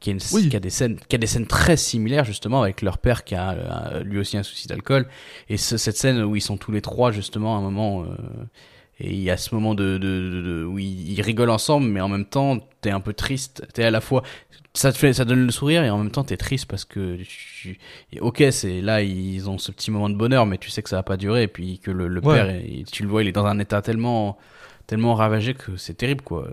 qui 0.00 0.10
a, 0.10 0.12
une, 0.12 0.20
Oui. 0.32 0.48
qui 0.48 0.56
a 0.56 0.60
des 0.60 0.70
scènes, 0.70 0.98
qui 1.08 1.16
a 1.16 1.18
des 1.18 1.26
scènes 1.26 1.46
très 1.46 1.76
similaires 1.76 2.24
justement 2.24 2.62
avec 2.62 2.82
leur 2.82 2.98
père 2.98 3.24
qui 3.24 3.34
a 3.34 3.50
euh, 3.52 4.02
lui 4.04 4.18
aussi 4.18 4.36
un 4.36 4.42
souci 4.42 4.68
d'alcool. 4.68 5.08
Et 5.48 5.56
ce- 5.56 5.76
cette 5.76 5.96
scène 5.96 6.22
où 6.22 6.34
ils 6.36 6.40
sont 6.40 6.56
tous 6.56 6.72
les 6.72 6.82
trois 6.82 7.10
justement 7.12 7.56
à 7.56 7.58
un 7.58 7.62
moment. 7.62 8.04
euh, 8.04 8.06
et 9.00 9.10
il 9.10 9.20
y 9.22 9.30
a 9.30 9.36
ce 9.36 9.54
moment 9.54 9.74
de, 9.74 9.98
de, 9.98 10.30
de- 10.30 10.42
de- 10.42 10.64
où 10.64 10.78
ils, 10.78 11.12
ils 11.12 11.20
rigolent 11.22 11.50
ensemble, 11.50 11.86
mais 11.88 12.00
en 12.00 12.08
même 12.08 12.26
temps, 12.26 12.58
t'es 12.80 12.90
un 12.90 13.00
peu 13.00 13.12
triste. 13.12 13.66
T'es 13.74 13.82
à 13.84 13.90
la 13.90 14.00
fois, 14.00 14.22
ça 14.74 14.92
te 14.92 14.98
fait, 14.98 15.12
ça 15.12 15.24
donne 15.24 15.44
le 15.44 15.52
sourire, 15.52 15.84
et 15.84 15.90
en 15.90 15.98
même 15.98 16.10
temps, 16.10 16.24
t'es 16.24 16.36
triste 16.36 16.66
parce 16.66 16.84
que, 16.84 17.16
tu- 17.24 17.78
ok, 18.20 18.44
c'est 18.50 18.80
là, 18.80 19.02
ils 19.02 19.48
ont 19.50 19.58
ce 19.58 19.70
petit 19.72 19.90
moment 19.90 20.08
de 20.08 20.14
bonheur, 20.16 20.46
mais 20.46 20.58
tu 20.58 20.70
sais 20.70 20.82
que 20.82 20.88
ça 20.88 20.96
va 20.96 21.02
pas 21.02 21.16
durer, 21.18 21.42
et 21.44 21.48
puis 21.48 21.78
que 21.78 21.90
le, 21.90 22.08
le 22.08 22.20
Ouais. 22.24 22.34
père, 22.34 22.84
tu 22.90 23.02
le 23.02 23.08
vois, 23.08 23.22
il 23.22 23.28
est 23.28 23.32
dans 23.32 23.46
un 23.46 23.58
état 23.58 23.82
tellement, 23.82 24.38
tellement 24.92 25.14
ravagé 25.14 25.54
que 25.54 25.76
c'est 25.78 25.94
terrible, 25.94 26.20
quoi. 26.22 26.48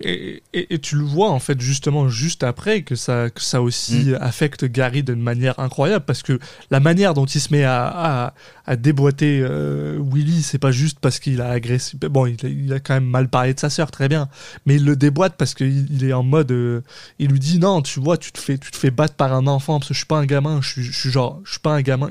Et, 0.00 0.42
et- 0.52 0.74
et 0.74 0.78
tu 0.78 0.94
le 0.96 1.02
vois 1.04 1.30
en 1.30 1.40
fait 1.40 1.60
justement 1.60 2.08
juste 2.08 2.44
après 2.44 2.82
que 2.82 2.94
ça, 2.94 3.30
que 3.30 3.40
ça 3.42 3.60
aussi 3.62 4.10
Mm. 4.10 4.18
affecte 4.20 4.64
Gary 4.64 5.02
d'une 5.02 5.20
manière 5.20 5.58
incroyable 5.58 6.04
parce 6.06 6.22
que 6.22 6.38
la 6.70 6.78
manière 6.78 7.14
dont 7.14 7.24
il 7.26 7.40
se 7.40 7.52
met 7.52 7.64
à, 7.64 7.86
à, 7.86 8.34
à 8.66 8.76
déboîter 8.76 9.40
euh, 9.42 9.98
Willy, 10.12 10.42
c'est 10.42 10.58
pas 10.58 10.70
juste 10.70 10.98
parce 11.00 11.18
qu'il 11.18 11.40
a 11.40 11.50
agressé. 11.50 11.96
Bon, 12.00 12.26
il 12.26 12.36
a, 12.46 12.48
il 12.48 12.72
a 12.72 12.78
quand 12.80 12.94
même 12.94 13.06
mal 13.06 13.28
parlé 13.28 13.54
de 13.54 13.58
sa 13.60 13.70
sœur, 13.70 13.90
très 13.90 14.08
bien, 14.08 14.28
mais 14.66 14.76
il 14.76 14.84
le 14.84 14.94
déboîte 14.94 15.34
parce 15.36 15.54
qu'il 15.54 15.86
il 15.92 16.04
est 16.04 16.12
en 16.12 16.22
mode. 16.22 16.52
euh, 16.52 16.80
il 17.18 17.28
lui 17.30 17.40
dit 17.40 17.58
non, 17.58 17.82
tu 17.82 17.98
vois, 18.00 18.16
tu 18.18 18.30
te 18.30 18.38
fais, 18.38 18.56
tu 18.56 18.70
te 18.70 18.76
fais 18.76 18.90
battre 18.92 19.14
par 19.16 19.32
un 19.34 19.46
enfant 19.48 19.80
parce 19.80 19.88
que 19.88 19.94
je 19.94 19.98
suis 19.98 20.06
pas 20.06 20.18
un 20.18 20.26
gamin, 20.26 20.60
je 20.62 20.68
suis, 20.70 20.82
je 20.84 20.92
suis 20.98 21.10
genre, 21.10 21.40
je 21.44 21.50
suis 21.52 21.60
pas 21.60 21.72
un 21.74 21.82
gamin. 21.82 22.08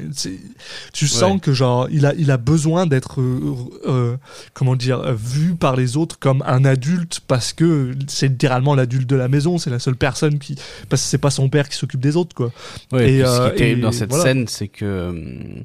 Tu 0.94 1.08
sens 1.08 1.34
Ouais. 1.36 1.40
que 1.40 1.54
genre 1.54 1.88
il 1.90 2.06
a, 2.06 2.14
il 2.16 2.30
a 2.32 2.38
besoin 2.38 2.86
d'être, 2.86 3.22
euh, 3.22 3.56
euh, 3.88 4.18
comment 4.54 4.76
dire, 4.76 5.00
euh, 5.00 5.14
vu 5.54 5.58
par 5.58 5.76
les 5.76 5.98
autres 5.98 6.18
comme 6.20 6.44
un 6.46 6.66
adulte 6.66 7.22
parce 7.28 7.54
que 7.54 7.92
c'est 8.08 8.28
littéralement 8.28 8.76
l'adulte 8.76 9.10
de 9.10 9.16
la 9.16 9.28
maison, 9.28 9.58
c'est 9.58 9.70
la 9.70 9.80
seule 9.80 9.96
personne 9.96 10.40
qui, 10.40 10.56
parce 10.90 11.02
que 11.02 11.08
c'est 11.08 11.18
pas 11.18 11.30
son 11.30 11.50
père 11.50 11.70
qui 11.70 11.78
s'occupe 11.78 12.00
des 12.02 12.16
autres 12.18 12.36
quoi. 12.36 12.52
Ouais, 12.92 13.12
Et, 13.12 13.20
ce 13.20 13.24
qui 13.24 13.30
euh, 13.42 13.48
est 13.52 13.56
terrible 13.56 13.82
dans 13.82 13.92
cette 13.92 14.10
voilà. 14.10 14.24
scène, 14.24 14.48
c'est 14.48 14.68
que 14.68 14.86
euh, 14.86 15.62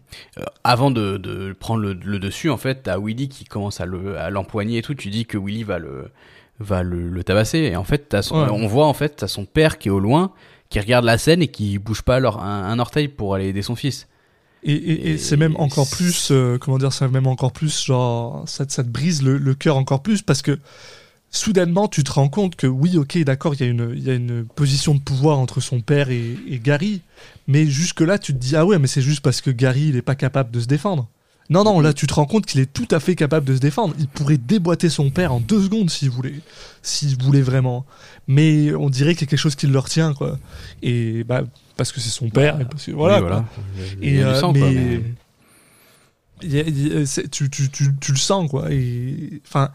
avant 0.65 0.91
de, 0.91 1.17
de 1.17 1.53
prendre 1.59 1.81
le, 1.83 1.93
le 1.95 2.19
dessus, 2.19 2.51
en 2.51 2.57
fait, 2.57 2.83
t'as 2.85 2.99
Willy 2.99 3.29
qui 3.29 3.45
commence 3.45 3.81
à 3.81 3.87
le 3.87 4.19
à 4.19 4.31
l'empoigner 4.31 4.79
et 4.79 4.83
tout. 4.83 4.95
Tu 4.95 5.11
dis 5.11 5.27
que 5.27 5.39
Willy 5.39 5.65
va 5.65 5.79
le 5.79 6.11
va 6.61 6.83
le, 6.83 7.09
le 7.09 7.25
tabasser. 7.25 7.59
Et 7.59 7.77
en 7.77 7.85
fait, 7.85 8.09
t'as 8.09 8.23
son- 8.23 8.43
Ouais. 8.43 8.49
on 8.51 8.67
voit 8.67 8.87
en 8.87 8.95
fait 8.95 9.17
t'as 9.17 9.29
son 9.29 9.45
père 9.45 9.79
qui 9.79 9.89
est 9.89 9.93
au 9.93 10.01
loin, 10.01 10.33
qui 10.71 10.81
regarde 10.81 11.05
la 11.05 11.19
scène 11.19 11.43
et 11.43 11.49
qui 11.49 11.79
bouge 11.79 12.03
pas 12.03 12.17
alors 12.17 12.43
un, 12.43 12.65
un 12.65 12.79
orteil 12.79 13.09
pour 13.09 13.35
aller 13.35 13.47
aider 13.49 13.63
son 13.63 13.77
fils. 13.77 14.07
Et, 14.65 14.73
et, 14.73 14.93
et 15.11 15.11
Et 15.13 15.19
c'est 15.19 15.37
même 15.37 15.57
encore 15.57 15.89
plus, 15.89 16.29
euh, 16.31 16.59
comment 16.59 16.79
dire, 16.79 16.93
c'est 16.93 17.09
même 17.09 17.27
encore 17.27 17.53
plus, 17.53 17.85
genre, 17.85 18.45
ça, 18.49 18.67
te- 18.67 18.73
ça 18.73 18.83
te 18.85 18.89
brise 18.89 19.23
le, 19.23 19.39
le 19.39 19.55
cœur 19.55 19.77
encore 19.77 20.03
plus 20.03 20.23
parce 20.23 20.43
que 20.43 20.59
soudainement 21.31 21.89
tu 21.89 22.05
te 22.05 22.11
rends 22.13 22.29
compte 22.29 22.57
que 22.57 22.67
oui, 22.67 22.97
ok, 22.97 23.19
d'accord, 23.19 23.55
il 23.55 23.61
y, 23.61 23.65
a 23.65 23.67
une- 23.67 23.93
il 23.95 24.03
y 24.03 24.11
a 24.11 24.15
une 24.15 24.47
position 24.47 24.95
de 24.95 25.01
pouvoir 25.01 25.39
entre 25.39 25.61
son 25.61 25.81
père 25.81 26.11
et, 26.11 26.37
et 26.49 26.59
Gary, 26.59 27.03
mais 27.47 27.67
jusque-là 27.67 28.19
tu 28.19 28.33
te 28.33 28.39
dis, 28.39 28.57
ah 28.57 28.65
ouais, 28.67 28.79
mais 28.79 28.87
c'est 28.89 29.03
juste 29.03 29.21
parce 29.21 29.41
que 29.41 29.51
Gary 29.51 29.89
il 29.89 29.97
est 29.97 30.03
pas 30.03 30.15
capable 30.15 30.51
de 30.51 30.61
se 30.61 30.67
défendre. 30.67 31.09
Non, 31.51 31.65
non, 31.65 31.81
là 31.81 31.93
tu 31.95 32.07
te 32.07 32.13
rends 32.15 32.27
compte 32.27 32.45
qu'il 32.45 32.61
est 32.61 32.71
tout 32.71 32.87
à 32.91 33.01
fait 33.01 33.15
capable 33.15 33.47
de 33.47 33.55
se 33.55 33.61
défendre. 33.61 33.95
Il 33.99 34.07
pourrait 34.09 34.37
déboîter 34.37 34.91
son 34.91 35.09
père 35.11 35.33
en 35.33 35.41
deux 35.41 35.63
secondes 35.63 35.89
s'il 35.89 36.11
voulait, 36.11 36.35
s'il 36.83 37.17
voulait 37.23 37.41
vraiment. 37.41 37.87
Mais 38.27 38.75
on 38.75 38.91
dirait 38.91 39.15
qu'il 39.15 39.23
y 39.23 39.29
a 39.29 39.31
quelque 39.31 39.39
chose 39.39 39.55
qui 39.55 39.67
le 39.67 39.79
retient, 39.79 40.13
quoi. 40.13 40.39
Et 40.83 41.25
bah, 41.25 41.43
parce 41.79 41.91
que 41.93 42.01
c'est 42.01 42.11
son 42.11 42.29
père, 42.29 42.61
et 42.61 42.65
parce 42.67 42.85
que 42.85 42.91
voilà. 42.93 43.21
Oui, 43.23 43.27
quoi. 43.29 43.45
Il 44.03 44.09
Et 44.09 44.23
a 44.23 44.25
du 44.25 44.31
euh, 44.37 44.41
sang, 44.41 44.53
mais 44.53 44.61
quoi, 44.61 44.71
mais- 44.71 45.03
il 46.43 46.55
y 46.55 46.61
a- 46.61 46.63
il 46.69 46.89
y 46.89 46.97
a- 46.99 47.07
c'est- 47.07 47.29
tu, 47.31 47.49
tu, 47.51 47.69
tu, 47.71 47.89
tu 48.01 48.13
le 48.13 48.19
sens 48.19 48.49
quoi. 48.49 48.71
Et 48.71 49.41
enfin, 49.47 49.71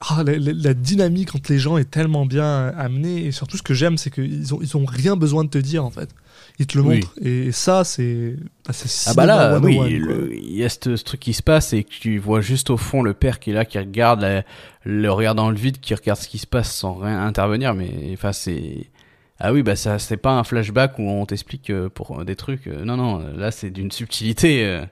ah, 0.00 0.22
la, 0.24 0.36
la- 0.38 0.52
la 0.52 0.74
dynamique 0.74 1.34
entre 1.34 1.52
les 1.52 1.58
gens 1.60 1.76
est 1.76 1.90
tellement 1.90 2.26
bien 2.26 2.68
amenée. 2.76 3.26
Et 3.26 3.32
surtout, 3.32 3.56
ce 3.56 3.62
que 3.62 3.74
j'aime, 3.74 3.98
c'est 3.98 4.10
qu'ils 4.10 4.52
ont 4.54 4.60
ils 4.62 4.76
ont 4.76 4.84
rien 4.86 5.14
besoin 5.16 5.44
de 5.44 5.50
te 5.50 5.58
dire 5.58 5.84
en 5.84 5.90
fait. 5.90 6.08
Ils 6.60 6.66
te 6.66 6.76
le 6.76 6.84
Oui. 6.84 6.94
montrent. 6.96 7.12
Et 7.22 7.52
ça, 7.52 7.84
c'est 7.84 8.34
bah, 8.66 8.72
c'est 8.72 9.10
Ah 9.10 9.14
bah 9.14 9.26
là, 9.26 9.58
oui, 9.62 9.76
101, 9.76 9.78
quoi. 10.04 10.14
le- 10.14 10.34
il 10.34 10.56
y 10.56 10.64
a 10.64 10.68
ce, 10.68 10.96
ce 10.96 11.04
truc 11.04 11.20
qui 11.20 11.32
se 11.32 11.42
passe 11.42 11.72
et 11.72 11.84
que 11.84 11.90
tu 11.90 12.18
vois 12.18 12.40
juste 12.40 12.70
au 12.70 12.76
fond 12.76 13.02
le 13.02 13.14
père 13.14 13.38
qui 13.38 13.50
est 13.50 13.54
là, 13.54 13.64
qui 13.64 13.78
regarde 13.78 14.20
la- 14.22 14.42
le 14.84 15.10
regard 15.12 15.34
dans 15.36 15.50
le 15.50 15.56
vide, 15.56 15.78
qui 15.80 15.94
regarde 15.94 16.18
ce 16.18 16.26
qui 16.28 16.38
se 16.38 16.46
passe 16.48 16.74
sans 16.74 16.94
rien 16.94 17.24
intervenir. 17.24 17.74
Mais 17.74 17.90
enfin, 18.12 18.32
c'est 18.32 18.90
ah 19.40 19.52
oui, 19.52 19.62
bah 19.62 19.76
ça, 19.76 20.00
c'est 20.00 20.16
pas 20.16 20.32
un 20.32 20.42
flashback 20.42 20.98
où 20.98 21.02
on 21.02 21.24
t'explique 21.26 21.70
euh, 21.70 21.88
pour 21.88 22.24
des 22.24 22.34
trucs. 22.34 22.66
euh, 22.66 22.84
Non, 22.84 22.96
non, 22.96 23.18
là 23.36 23.52
c'est 23.52 23.70
d'une 23.70 23.92
subtilité 23.92 24.64
euh, 24.64 24.84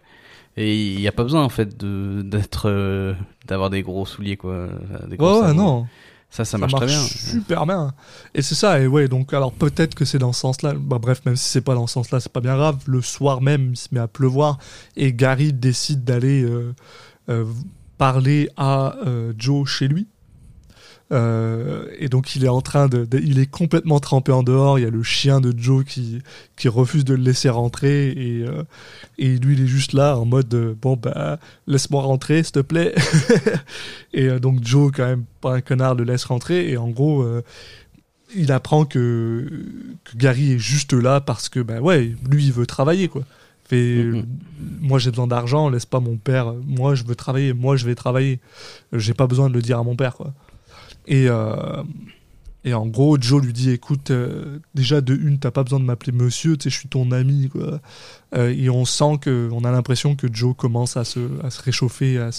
et 0.57 0.77
il 0.77 1.01
y 1.01 1.09
a 1.09 1.13
pas 1.13 1.25
besoin 1.25 1.43
en 1.43 1.49
fait 1.49 1.77
de 1.77 2.23
d'être 2.23 2.69
euh, 2.71 3.13
d'avoir 3.49 3.71
des 3.71 3.83
gros 3.83 4.07
souliers 4.07 4.37
quoi. 4.37 4.69
Des 5.09 5.17
Ouais, 5.17 5.41
ouais, 5.41 5.53
non. 5.53 5.87
Ça, 6.31 6.45
ça 6.45 6.59
marche 6.59 6.75
très 6.75 6.87
bien. 6.87 7.01
super 7.01 7.67
bien. 7.67 7.95
Et 8.35 8.43
c'est 8.43 8.55
ça, 8.55 8.81
et 8.81 8.87
ouais, 8.87 9.09
donc 9.09 9.33
alors 9.33 9.53
peut-être 9.53 9.95
que 9.95 10.05
c'est 10.05 10.19
dans 10.19 10.33
ce 10.33 10.41
sens-là. 10.41 10.75
Bah, 10.75 10.99
bref, 11.01 11.23
même 11.25 11.37
si 11.37 11.49
c'est 11.49 11.61
pas 11.61 11.75
dans 11.75 11.87
ce 11.87 11.95
sens-là, 11.95 12.21
c'est 12.21 12.33
pas 12.33 12.41
bien 12.41 12.57
grave. 12.57 12.79
Le 12.87 13.01
soir 13.01 13.41
même, 13.41 13.71
il 13.71 13.77
se 13.77 13.89
met 13.93 14.01
à 14.01 14.09
pleuvoir 14.09 14.59
et 14.97 15.13
Gary 15.13 15.53
décide 15.53 16.05
d'aller 16.05 16.43
euh, 16.43 16.75
euh, 17.29 17.45
parler 17.97 18.51
à 18.57 18.97
euh, 19.07 19.33
Joe 19.39 19.69
chez 19.69 19.89
lui. 19.89 20.09
Euh, 21.13 21.87
et 22.01 22.09
donc 22.09 22.35
il 22.35 22.45
est 22.45 22.49
en 22.49 22.61
train 22.63 22.89
de, 22.89 23.05
de- 23.05 23.19
il 23.21 23.39
est 23.39 23.47
complètement 23.49 24.01
trempé 24.01 24.33
en 24.33 24.43
dehors. 24.43 24.77
Il 24.79 24.83
y 24.83 24.87
a 24.87 24.91
le 24.91 25.05
chien 25.05 25.41
de 25.41 25.55
Joe 25.57 25.85
qui 25.85 26.21
qui 26.57 26.69
refuse 26.69 27.05
de 27.05 27.15
le 27.15 27.23
laisser 27.23 27.49
rentrer 27.49 28.09
et 28.11 28.45
euh, 28.45 28.65
et 29.17 29.37
lui 29.39 29.55
il 29.55 29.63
est 29.63 29.67
juste 29.69 29.93
là 29.93 30.19
en 30.19 30.25
mode 30.25 30.53
euh, 30.55 30.75
bon 30.81 30.97
bah 30.97 31.39
laisse-moi 31.69 32.03
rentrer 32.03 32.43
s'il 32.43 32.53
te 32.53 32.59
plaît. 32.61 32.93
et 34.15 34.27
euh, 34.29 34.39
donc 34.41 34.65
Joe 34.65 34.91
quand 34.95 35.07
même 35.07 35.25
pas 35.41 35.55
un 35.55 35.61
connard 35.61 35.95
le 35.95 36.03
laisse 36.05 36.25
rentrer 36.25 36.71
et 36.71 36.77
en 36.77 36.89
gros 36.89 37.25
il 38.35 38.51
apprend 38.51 38.85
que, 38.85 39.47
que 40.05 40.17
Gary 40.17 40.53
est 40.55 40.59
juste 40.59 40.93
là 40.93 41.21
parce 41.21 41.49
que 41.49 41.61
bah 41.61 41.81
ouais 41.81 42.17
lui 42.29 42.47
il 42.47 42.53
veut 42.53 42.67
travailler 42.67 43.07
quoi. 43.09 43.23
Fait, 43.69 44.03
Mhm. 44.05 44.25
moi 44.81 44.99
j'ai 45.01 45.11
besoin 45.11 45.27
d'argent, 45.27 45.69
laisse 45.69 45.87
pas 45.87 45.99
mon 46.01 46.17
père. 46.17 46.53
Moi 46.67 46.95
je 46.95 47.03
veux 47.05 47.15
travailler, 47.17 47.53
moi 47.53 47.77
je 47.77 47.85
vais 47.87 47.95
travailler. 47.97 48.39
J'ai 48.93 49.15
pas 49.15 49.27
besoin 49.27 49.49
de 49.49 49.55
le 49.55 49.63
dire 49.63 49.79
à 49.79 49.83
mon 49.85 49.97
père 49.97 50.15
quoi. 50.15 50.33
Et, 51.07 51.27
euh, 51.29 51.83
et 52.65 52.75
en 52.75 52.87
gros, 52.87 53.17
Joe 53.21 53.43
lui 53.45 53.53
dit 53.53 53.71
écoute, 53.71 54.11
euh, 54.11 54.59
déjà 54.75 55.01
de 55.01 55.15
une, 55.15 55.39
t'as 55.39 55.51
pas 55.53 55.63
besoin 55.63 55.79
de 55.81 55.85
m'appeler 55.85 56.13
monsieur, 56.13 56.57
tu 56.57 56.65
sais, 56.65 56.71
je 56.75 56.79
suis 56.81 56.89
ton 56.89 57.11
ami, 57.13 57.49
quoi. 57.49 57.81
Euh, 58.35 58.53
et 58.57 58.69
on 58.71 58.85
sent 58.85 59.19
que, 59.21 59.49
on 59.53 59.65
a 59.65 59.71
l'impression 59.71 60.17
que 60.17 60.27
Joe 60.33 60.55
commence 60.57 60.97
à 60.97 61.05
se, 61.05 61.21
à 61.45 61.51
se 61.51 61.63
réchauffer 61.63 62.19
à, 62.19 62.31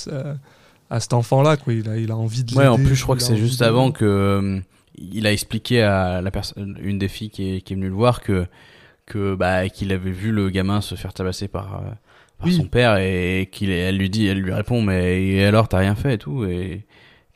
à 0.89 0.99
cet 0.99 1.13
enfant-là, 1.13 1.55
quoi. 1.57 1.73
Il 1.73 1.87
a, 1.89 1.97
il 1.97 2.11
a 2.11 2.17
envie 2.17 2.43
de 2.43 2.53
Ouais, 2.55 2.67
en 2.67 2.77
plus, 2.77 2.95
je 2.95 3.03
crois 3.03 3.15
que 3.15 3.21
c'est 3.23 3.37
juste 3.37 3.59
de- 3.61 3.65
avant 3.65 3.91
que 3.91 4.61
il 4.99 5.27
a 5.27 5.31
expliqué 5.31 5.81
à 5.83 6.21
la 6.21 6.31
personne, 6.31 6.77
une 6.81 6.97
des 6.97 7.07
filles 7.07 7.29
qui 7.29 7.55
est, 7.57 7.61
qui 7.61 7.73
est 7.73 7.75
venue 7.75 7.87
le 7.89 7.93
voir 7.95 8.21
que 8.21 8.45
que 9.05 9.35
bah 9.35 9.69
qu'il 9.69 9.93
avait 9.93 10.11
vu 10.11 10.31
le 10.33 10.49
gamin 10.49 10.81
se 10.81 10.95
faire 10.95 11.13
tabasser 11.13 11.47
par 11.47 11.83
par 12.39 12.47
Oui. 12.47 12.55
son 12.57 12.65
père 12.65 12.97
et 12.97 13.47
qu'il 13.51 13.69
elle 13.69 13.95
lui 13.97 14.09
dit, 14.09 14.25
elle 14.27 14.39
lui 14.41 14.51
répond 14.51 14.81
mais 14.81 15.23
et 15.23 15.45
alors 15.45 15.69
t'as 15.69 15.77
rien 15.77 15.95
fait 15.95 16.15
et 16.15 16.17
tout 16.17 16.43
et 16.45 16.83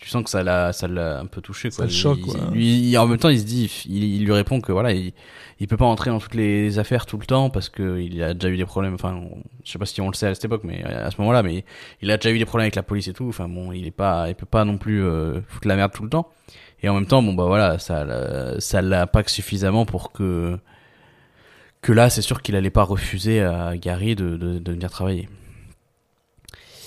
tu 0.02 0.10
sens 0.10 0.24
que 0.24 0.30
ça 0.32 0.41
l'a 0.43 0.74
ça 0.74 0.88
l'a 0.88 1.20
un 1.20 1.28
peu 1.28 1.39
touché 1.41 1.70
quoi. 1.70 1.78
Ça 1.78 1.84
le 1.86 1.89
choque, 1.89 2.18
Il- 2.20 2.26
quoi. 2.26 2.49
Lui 2.52 2.97
en 2.97 3.08
même 3.08 3.18
temps 3.20 3.30
il 3.30 3.39
se 3.39 3.45
dit 3.45 3.72
il, 3.88 4.04
il 4.04 4.26
lui 4.26 4.34
répond 4.34 4.60
que 4.60 4.72
voilà 4.72 4.91
il 4.91 5.14
il 5.60 5.68
peut 5.68 5.78
pas 5.78 5.86
entrer 5.86 6.10
dans 6.10 6.18
toutes 6.20 6.34
les 6.34 6.80
affaires 6.80 7.06
tout 7.06 7.20
le 7.20 7.26
temps 7.26 7.52
parce 7.52 7.70
que 7.70 7.99
il 7.99 8.22
a 8.24 8.34
déjà 8.34 8.49
eu 8.52 8.58
des 8.58 8.66
problèmes 8.66 8.95
enfin 8.95 9.14
on- 9.14 9.43
je 9.64 9.72
sais 9.72 9.78
pas 9.78 9.86
si 9.86 10.02
on 10.02 10.08
le 10.10 10.16
sait 10.16 10.26
à 10.28 10.34
cette 10.34 10.45
époque 10.45 10.64
mais 10.64 10.84
à 10.84 11.12
ce 11.12 11.18
moment-là 11.22 11.43
mais 11.43 11.64
il 12.02 12.10
a 12.10 12.18
déjà 12.18 12.32
eu 12.34 12.39
des 12.39 12.45
problèmes 12.45 12.64
avec 12.66 12.76
la 12.76 12.82
police 12.84 13.08
et 13.08 13.14
tout 13.14 13.28
enfin 13.30 13.47
bon 13.47 13.72
il 13.72 13.86
est 13.86 13.91
pas 13.91 14.28
il 14.28 14.34
peut 14.36 14.47
pas 14.47 14.66
non 14.66 14.78
plus 14.80 15.04
euh, 15.04 15.39
foutre 15.47 15.68
la 15.68 15.76
merde 15.76 15.91
tout 15.93 16.02
le 16.04 16.10
temps 16.10 16.28
et 16.82 16.89
en 16.89 16.95
même 16.95 17.06
temps 17.06 17.22
bon 17.22 17.34
bah 17.36 17.45
voilà 17.45 17.78
ça 17.78 18.04
l'a- 18.04 18.60
ça 18.60 18.82
l'impacte 18.82 19.30
suffisamment 19.30 19.86
pour 19.86 20.12
que 20.12 20.58
que 21.82 21.91
là 21.91 22.10
c'est 22.10 22.22
sûr 22.24 22.41
qu'il 22.41 22.56
allait 22.56 22.70
pas 22.72 22.84
refuser 22.84 23.41
à 23.41 23.76
Gary 23.78 24.16
de, 24.16 24.36
de, 24.38 24.58
de 24.60 24.72
venir 24.72 24.89
travailler 24.89 25.30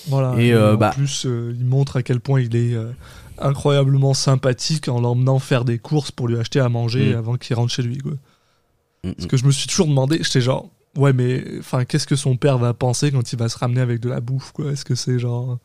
Voilà. 0.09 0.41
Et, 0.41 0.53
euh, 0.53 0.75
en 0.75 0.77
bah- 0.77 0.91
plus, 0.95 1.25
euh, 1.27 1.55
il 1.59 1.65
montre 1.65 1.97
à 1.97 2.03
quel 2.03 2.21
point 2.21 2.41
il 2.41 2.55
est 2.57 2.75
euh, 2.75 2.91
incroyablement 3.39 4.15
sympathique 4.15 4.89
en 4.89 5.01
l'emmenant 5.01 5.39
faire 5.39 5.65
des 5.65 5.79
courses 5.79 6.11
pour 6.11 6.29
lui 6.29 6.39
acheter 6.39 6.61
à 6.61 6.69
manger 6.69 7.15
Mm. 7.15 7.19
avant 7.19 7.37
qu'il 7.37 7.57
rentre 7.57 7.73
chez 7.73 7.83
lui. 7.83 7.99
Quoi. 7.99 8.13
Mm, 8.13 9.13
Parce 9.13 9.25
mm. 9.25 9.29
que 9.29 9.37
je 9.37 9.45
me 9.47 9.51
suis 9.51 9.67
toujours 9.69 9.87
demandé, 9.87 10.19
j'étais 10.23 10.41
genre, 10.41 10.69
ouais, 10.97 11.13
mais 11.13 11.45
enfin, 11.59 11.85
qu'est-ce 11.85 12.07
que 12.07 12.17
son 12.17 12.37
père 12.37 12.59
va 12.59 12.75
penser 12.75 13.11
quand 13.13 13.33
il 13.33 13.39
va 13.39 13.49
se 13.49 13.59
ramener 13.59 13.81
avec 13.81 14.01
de 14.01 14.09
la 14.09 14.21
bouffe, 14.21 14.53
quoi? 14.53 14.71
Est-ce 14.73 14.85
que 14.85 14.95
c'est 14.95 15.19
genre. 15.19 15.59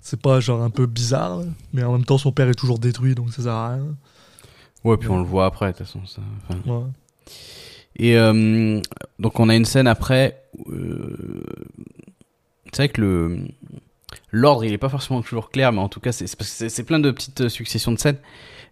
C'est 0.00 0.20
pas 0.20 0.38
genre 0.38 0.62
un 0.62 0.68
peu 0.70 0.84
bizarre, 0.86 1.40
mais 1.72 1.82
en 1.82 1.92
même 1.92 2.04
temps, 2.04 2.18
son 2.18 2.30
père 2.30 2.48
est 2.50 2.54
toujours 2.54 2.78
détruit, 2.78 3.14
donc 3.14 3.32
ça 3.32 3.42
sert 3.42 3.52
à 3.52 3.74
rien. 3.74 3.86
ouais 4.84 4.98
puis 4.98 5.08
on 5.08 5.16
le 5.16 5.24
voit 5.24 5.46
après 5.46 5.72
de 5.72 5.78
toute 5.78 5.86
façon 5.86 6.00
ça. 6.04 6.20
Ouais. 6.66 6.82
Et 7.96 8.18
euh, 8.18 8.82
donc 9.18 9.40
on 9.40 9.48
a 9.48 9.54
une 9.56 9.64
scène 9.64 9.86
après. 9.86 10.42
euh, 10.68 11.42
c'est 12.74 12.82
vrai 12.84 12.88
que 12.90 13.00
le 13.00 13.38
l'ordre 14.32 14.64
il 14.64 14.72
est 14.72 14.78
pas 14.78 14.88
forcément 14.88 15.22
toujours 15.22 15.50
clair, 15.50 15.72
mais 15.72 15.80
en 15.80 15.88
tout 15.88 16.00
cas 16.00 16.12
c'est 16.12 16.26
c'est 16.28 16.82
plein 16.84 16.98
de 17.00 17.10
petites 17.10 17.42
euh, 17.42 17.48
successions 17.48 17.92
de 17.92 17.98
scènes. 17.98 18.18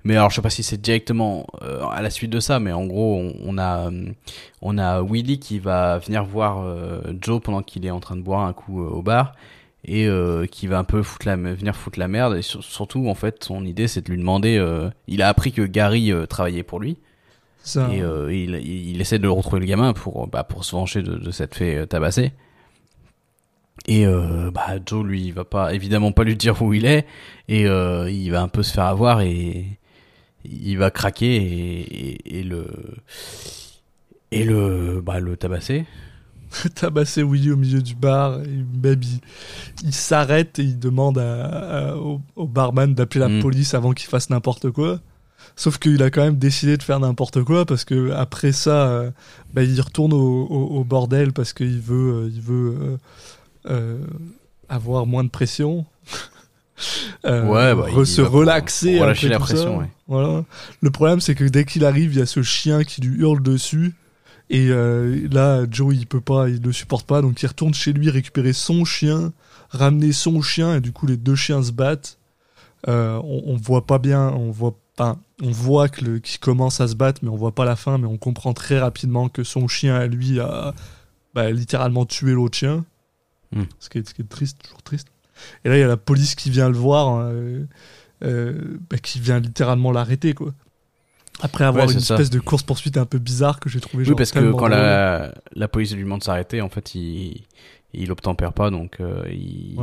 Mais 0.04 0.16
alors 0.16 0.30
je 0.30 0.36
sais 0.36 0.42
pas 0.42 0.50
si 0.50 0.62
c'est 0.64 0.80
directement 0.80 1.46
euh, 1.62 1.84
à 1.86 2.02
la 2.02 2.10
suite 2.10 2.30
de 2.30 2.40
ça, 2.40 2.58
mais 2.58 2.72
en 2.72 2.86
gros 2.86 3.16
on, 3.16 3.34
on 3.44 3.58
a 3.58 3.88
euh, 3.90 4.06
on 4.60 4.78
a 4.78 5.02
Willy 5.02 5.38
qui 5.38 5.58
va 5.60 5.98
venir 5.98 6.24
voir 6.24 6.60
euh, 6.62 7.00
Joe 7.20 7.40
pendant 7.40 7.62
qu'il 7.62 7.86
est 7.86 7.90
en 7.90 8.00
train 8.00 8.16
de 8.16 8.22
boire 8.22 8.42
un 8.46 8.52
coup 8.52 8.80
au 8.82 9.02
bar 9.02 9.34
et 9.84 10.06
euh, 10.06 10.46
qui 10.46 10.66
va 10.68 10.78
un 10.78 10.84
peu 10.84 11.02
foutre 11.02 11.26
la 11.26 11.36
venir 11.36 11.74
foutre 11.76 11.98
la 11.98 12.08
merde 12.08 12.36
et 12.36 12.42
sur- 12.42 12.62
surtout 12.64 13.08
en 13.08 13.14
fait 13.14 13.42
son 13.44 13.64
idée 13.64 13.88
c'est 13.88 14.04
de 14.06 14.10
lui 14.10 14.18
demander 14.18 14.56
euh, 14.56 14.90
il 15.08 15.22
a 15.22 15.28
appris 15.28 15.50
que 15.52 15.62
Gary 15.62 16.12
euh, 16.12 16.26
travaillait 16.26 16.62
pour 16.62 16.78
lui 16.80 16.98
Ça, 17.64 17.88
et 17.92 17.98
il, 17.98 19.00
essaie 19.00 19.18
de 19.18 19.28
retrouver 19.28 19.60
le 19.60 19.66
gamin 19.66 19.92
pour, 19.92 20.26
bah, 20.28 20.44
pour 20.44 20.64
se 20.64 20.74
venger 20.74 21.02
de, 21.02 21.14
de 21.16 21.30
cette 21.32 21.54
fée 21.54 21.84
tabassée. 21.88 22.32
Et 23.88 24.06
euh, 24.06 24.50
bah, 24.52 24.76
Joe, 24.86 25.04
lui, 25.04 25.22
il 25.26 25.32
va 25.32 25.44
pas, 25.44 25.74
évidemment 25.74 26.12
pas 26.12 26.24
lui 26.24 26.36
dire 26.36 26.60
où 26.62 26.72
il 26.72 26.84
est. 26.86 27.04
Et 27.48 27.66
euh, 27.66 28.10
il 28.10 28.30
va 28.30 28.42
un 28.42 28.48
peu 28.48 28.62
se 28.62 28.72
faire 28.72 28.84
avoir 28.84 29.20
et 29.22 29.66
il 30.44 30.76
va 30.78 30.90
craquer 30.90 31.34
et, 31.36 31.80
et, 31.80 32.38
et 32.40 32.42
le. 32.44 32.66
Et 34.30 34.44
le, 34.44 35.02
bah, 35.04 35.20
le 35.20 35.36
tabasser. 35.36 35.84
tabasser 36.74 37.22
Willy 37.22 37.50
au 37.50 37.56
milieu 37.56 37.82
du 37.82 37.94
bar. 37.94 38.40
Et 38.42 38.64
même, 38.82 39.00
il, 39.84 39.92
s'arrête 39.92 40.58
et 40.58 40.62
il 40.62 40.78
demande 40.78 41.18
à- 41.18 41.90
à- 41.90 41.96
au, 41.96 42.20
au 42.36 42.46
barman 42.46 42.94
d'appeler 42.94 43.20
la 43.20 43.28
Mm. 43.28 43.40
police 43.42 43.74
avant 43.74 43.92
qu'il 43.92 44.08
fasse 44.08 44.30
n'importe 44.30 44.70
quoi. 44.70 45.00
Sauf 45.56 45.78
qu'il 45.78 46.02
a 46.02 46.10
quand 46.10 46.22
même 46.22 46.36
décidé 46.38 46.76
de 46.76 46.82
faire 46.82 47.00
n'importe 47.00 47.42
quoi 47.42 47.66
parce 47.66 47.84
que 47.84 48.10
après 48.12 48.52
ça, 48.52 48.88
euh, 48.88 49.10
bah, 49.52 49.62
il 49.64 49.78
retourne 49.80 50.12
au, 50.14 50.46
au- 50.46 50.78
au 50.78 50.84
bordel 50.84 51.32
parce 51.32 51.52
qu'il 51.52 51.80
veut, 51.80 52.30
il 52.32 52.40
veut 52.40 52.98
avoir 54.68 55.06
moins 55.06 55.24
de 55.24 55.30
pression. 55.30 55.84
Euh, 57.24 57.44
Ouais, 57.46 57.74
bah, 57.76 57.86
re- 57.88 58.04
se 58.04 58.20
relaxer, 58.22 58.98
relâcher 59.00 59.28
la 59.28 59.38
pression, 59.38 59.78
ouais. 59.78 59.90
Voilà. 60.08 60.44
Le 60.80 60.90
problème, 60.90 61.20
c'est 61.20 61.36
que 61.36 61.44
dès 61.44 61.64
qu'il 61.64 61.84
arrive, 61.84 62.12
il 62.14 62.18
y 62.18 62.22
a 62.22 62.26
ce 62.26 62.42
chien 62.42 62.82
qui 62.82 63.00
lui 63.02 63.20
hurle 63.20 63.40
dessus. 63.42 63.94
Et 64.50 64.68
euh, 64.70 65.28
là, 65.30 65.64
Joe, 65.70 65.94
il 65.94 66.06
peut 66.08 66.20
pas, 66.20 66.48
il 66.48 66.60
le 66.60 66.72
supporte 66.72 67.06
pas, 67.06 67.22
donc 67.22 67.40
il 67.40 67.46
retourne 67.46 67.72
chez 67.72 67.92
lui 67.92 68.10
récupérer 68.10 68.52
son 68.52 68.84
chien, 68.84 69.32
ramener 69.70 70.10
son 70.12 70.42
chien, 70.42 70.76
et 70.76 70.80
du 70.80 70.90
coup 70.92 71.06
les 71.06 71.16
deux 71.16 71.36
chiens 71.36 71.62
se 71.62 71.70
battent. 71.70 72.18
Euh, 72.88 73.20
on, 73.22 73.52
on 73.52 73.56
voit 73.56 73.86
pas 73.86 73.98
bien, 73.98 74.30
on 74.30 74.50
voit 74.50 74.76
pas, 74.96 75.16
on 75.40 75.50
voit 75.52 75.88
que 75.88 76.04
le, 76.04 76.18
qu'il 76.18 76.40
commence 76.40 76.80
à 76.80 76.88
se 76.88 76.96
battre, 76.96 77.20
mais 77.22 77.28
on 77.30 77.36
voit 77.36 77.54
pas 77.54 77.64
la 77.64 77.76
fin, 77.76 77.96
mais 77.96 78.06
on 78.08 78.16
comprend 78.18 78.54
très 78.54 78.80
rapidement 78.80 79.28
que 79.28 79.44
son 79.44 79.68
chien 79.68 79.94
à 79.94 80.06
lui 80.06 80.40
a 80.40 80.74
bah, 81.32 81.50
littéralement 81.52 82.06
tué 82.06 82.32
l'autre 82.32 82.58
chien. 82.58 82.84
Hmm. 83.54 83.64
Ce, 83.78 83.88
qui 83.90 83.98
est, 83.98 84.08
ce 84.08 84.14
qui 84.14 84.22
est 84.22 84.28
triste, 84.28 84.62
toujours 84.62 84.82
triste. 84.82 85.08
Et 85.64 85.68
là, 85.68 85.76
il 85.76 85.80
y 85.80 85.84
a 85.84 85.88
la 85.88 85.96
police 85.96 86.34
qui 86.34 86.50
vient 86.50 86.68
le 86.68 86.76
voir, 86.76 87.18
euh, 87.20 87.64
euh, 88.24 88.78
bah, 88.90 88.98
qui 88.98 89.20
vient 89.20 89.40
littéralement 89.40 89.92
l'arrêter, 89.92 90.34
quoi. 90.34 90.52
Après 91.40 91.64
avoir 91.64 91.86
Ouais, 91.86 91.92
une 91.94 92.00
ça. 92.00 92.14
espèce 92.14 92.30
de 92.30 92.38
course 92.40 92.62
poursuite 92.62 92.96
un 92.96 93.06
peu 93.06 93.18
bizarre 93.18 93.58
que 93.58 93.68
j'ai 93.68 93.80
trouvé 93.80 94.02
Oui, 94.02 94.08
genre 94.08 94.16
parce 94.16 94.30
que 94.32 94.52
quand 94.52 94.68
la, 94.68 95.34
la 95.54 95.68
police 95.68 95.92
lui 95.94 96.02
demande 96.04 96.20
de 96.20 96.24
s'arrêter, 96.24 96.60
en 96.62 96.68
fait, 96.68 96.94
il, 96.94 97.42
il 97.94 98.12
obtempère 98.12 98.52
pas, 98.52 98.70
donc 98.70 99.00
euh, 99.00 99.24
il. 99.30 99.76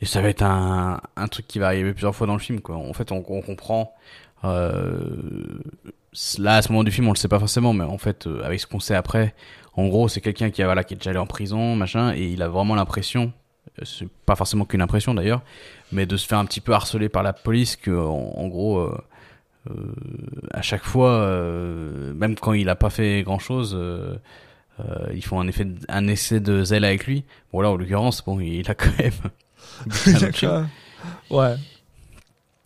Et 0.00 0.06
ça 0.06 0.20
va 0.20 0.28
être 0.28 0.42
un, 0.42 1.00
un 1.16 1.28
truc 1.28 1.48
qui 1.48 1.58
va 1.58 1.66
arriver 1.68 1.92
plusieurs 1.92 2.14
fois 2.14 2.26
dans 2.26 2.34
le 2.34 2.38
film, 2.40 2.60
quoi. 2.60 2.76
En 2.76 2.92
fait, 2.92 3.10
on, 3.10 3.24
on 3.28 3.42
comprend. 3.42 3.94
Euh, 4.44 5.58
là, 6.38 6.56
à 6.56 6.62
ce 6.62 6.70
moment 6.70 6.84
du 6.84 6.90
film, 6.92 7.08
on 7.08 7.12
le 7.12 7.16
sait 7.16 7.28
pas 7.28 7.40
forcément, 7.40 7.72
mais 7.72 7.84
en 7.84 7.98
fait, 7.98 8.26
euh, 8.26 8.42
avec 8.44 8.60
ce 8.60 8.66
qu'on 8.66 8.80
sait 8.80 8.94
après, 8.94 9.34
en 9.78 9.88
gros, 9.88 10.08
c'est 10.08 10.20
quelqu'un 10.20 10.50
qui, 10.50 10.62
a- 10.62 10.66
voilà, 10.66 10.84
qui 10.84 10.94
est 10.94 10.96
déjà 10.96 11.10
allé 11.10 11.18
en 11.18 11.26
prison, 11.26 11.76
machin, 11.76 12.12
et 12.14 12.24
il 12.32 12.42
a 12.42 12.48
vraiment 12.48 12.74
l'impression, 12.74 13.32
euh, 13.80 13.84
c'est 13.84 14.08
pas 14.26 14.34
forcément 14.36 14.64
qu'une 14.64 14.82
impression 14.82 15.14
d'ailleurs, 15.14 15.42
mais 15.92 16.04
de 16.06 16.16
se 16.16 16.26
faire 16.26 16.38
un 16.38 16.44
petit 16.44 16.60
peu 16.60 16.72
harceler 16.72 17.08
par 17.08 17.22
la 17.22 17.32
police, 17.32 17.76
que 17.76 17.90
en, 17.90 18.32
en 18.36 18.48
gros, 18.48 18.78
euh, 18.80 18.98
euh, 19.70 19.74
à 20.52 20.62
chaque 20.62 20.84
fois, 20.84 21.10
euh, 21.10 22.12
même 22.14 22.34
quand 22.36 22.52
il 22.54 22.68
a 22.68 22.76
pas 22.76 22.90
fait 22.90 23.22
grand 23.22 23.38
chose, 23.38 23.74
euh, 23.78 24.16
euh, 24.80 25.06
ils 25.14 25.24
font 25.24 25.40
un 25.40 25.46
effet, 25.48 25.64
de- 25.64 25.74
un 25.88 26.06
essai 26.08 26.40
de 26.40 26.62
zèle 26.64 26.84
avec 26.84 27.06
lui. 27.06 27.24
Bon 27.52 27.60
là, 27.60 27.70
en 27.70 27.76
l'occurrence, 27.76 28.24
bon, 28.24 28.40
il 28.40 28.68
a 28.70 28.74
quand 28.74 28.96
même. 28.98 29.12
ouais. 31.30 31.54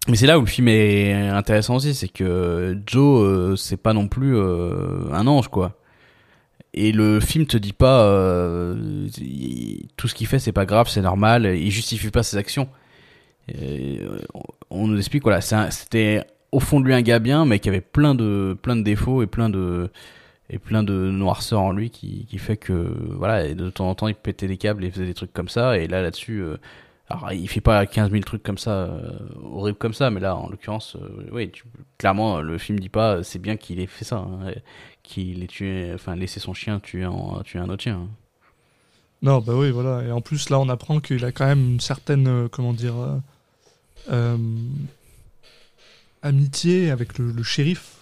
Mais 0.09 0.17
c'est 0.17 0.27
là 0.27 0.39
où 0.39 0.43
le 0.43 0.47
film 0.47 0.69
est 0.69 1.29
intéressant 1.29 1.77
aussi, 1.77 1.95
c'est 1.95 2.09
que 2.09 2.77
Joe, 2.87 3.23
euh, 3.23 3.57
c'est 3.57 3.77
pas 3.77 3.93
non 3.93 4.09
plus 4.09 4.37
euh, 4.37 5.13
un 5.13 5.27
ange, 5.27 5.49
quoi. 5.49 5.79
Et 6.75 6.93
le 6.93 7.21
film 7.21 7.47
te 7.47 7.57
dit 7.57 7.75
pas 7.75 8.05
euh, 8.05 9.09
tout 9.97 10.09
ce 10.09 10.15
qu'il 10.15 10.27
fait, 10.27 10.39
c'est 10.39 10.53
pas 10.53 10.65
grave, 10.65 10.89
c'est 10.89 11.03
normal. 11.03 11.47
Il 11.57 11.71
justifie 11.71 12.11
pas 12.11 12.23
ses 12.23 12.37
actions. 12.37 12.69
Et, 13.49 14.01
euh, 14.01 14.21
on 14.71 14.87
nous 14.87 14.97
explique 14.97 15.23
voilà, 15.23 15.41
c'était 15.41 16.25
au 16.51 16.61
fond 16.61 16.81
de 16.81 16.87
lui 16.87 16.95
un 16.95 17.03
gars 17.03 17.19
bien, 17.19 17.45
mais 17.45 17.59
qui 17.59 17.69
avait 17.69 17.81
plein 17.81 18.15
de 18.15 18.57
plein 18.63 18.77
de 18.77 18.83
défauts 18.83 19.23
et 19.23 19.27
plein 19.27 19.51
de 19.51 19.91
et 20.53 20.59
plein 20.59 20.83
de 20.83 21.11
noirceur 21.11 21.61
en 21.63 21.73
lui 21.73 21.91
qui, 21.91 22.27
qui 22.27 22.39
fait 22.39 22.57
que 22.59 22.95
voilà 23.17 23.55
de 23.55 23.71
temps 23.71 23.89
en 23.89 23.95
temps 23.95 24.09
il 24.09 24.15
pétait 24.15 24.47
des 24.47 24.59
câbles 24.59 24.85
et 24.85 24.91
faisait 24.91 25.07
des 25.07 25.15
trucs 25.15 25.33
comme 25.33 25.49
ça 25.49 25.79
et 25.79 25.89
là 25.89 26.03
là-dessus 26.03 26.41
euh, 26.41 26.59
alors 27.09 27.33
il 27.33 27.49
fait 27.49 27.63
pas 27.63 27.87
15 27.87 28.11
000 28.11 28.23
trucs 28.23 28.43
comme 28.43 28.59
ça 28.59 28.71
euh, 28.71 29.19
horribles 29.43 29.79
comme 29.79 29.95
ça 29.95 30.11
mais 30.11 30.21
là 30.21 30.37
en 30.37 30.51
l'occurrence 30.51 30.97
euh, 30.97 31.27
oui 31.33 31.51
clairement 31.97 32.43
le 32.43 32.59
film 32.59 32.79
dit 32.79 32.91
pas 32.91 33.23
c'est 33.23 33.39
bien 33.39 33.57
qu'il 33.57 33.81
ait 33.81 33.87
fait 33.87 34.05
ça 34.05 34.17
hein, 34.17 34.53
et 35.05 35.09
qu'il 35.09 35.43
ait 35.43 35.47
tué 35.47 35.91
enfin 35.95 36.17
laissé 36.17 36.41
son 36.41 36.55
chien 36.55 36.81
tuer 36.81 37.07
en 37.07 37.43
tuer 37.43 37.59
un 37.59 37.69
autre 37.69 37.83
chien 37.83 37.97
hein. 37.97 38.09
Non, 39.23 39.41
bah 39.41 39.53
oui, 39.55 39.71
voilà. 39.71 40.03
Et 40.05 40.11
en 40.11 40.21
plus, 40.21 40.51
là, 40.51 40.59
on 40.59 40.69
apprend 40.69 40.99
qu'il 40.99 41.25
a 41.25 41.31
quand 41.31 41.47
même 41.47 41.75
une 41.75 41.81
certaine, 41.81 42.27
euh, 42.27 42.49
comment 42.49 42.73
dire, 42.73 42.97
euh, 42.97 43.19
euh, 44.11 44.37
amitié 46.23 46.91
avec 46.91 47.19
le, 47.19 47.31
le 47.33 47.43
shérif, 47.43 47.99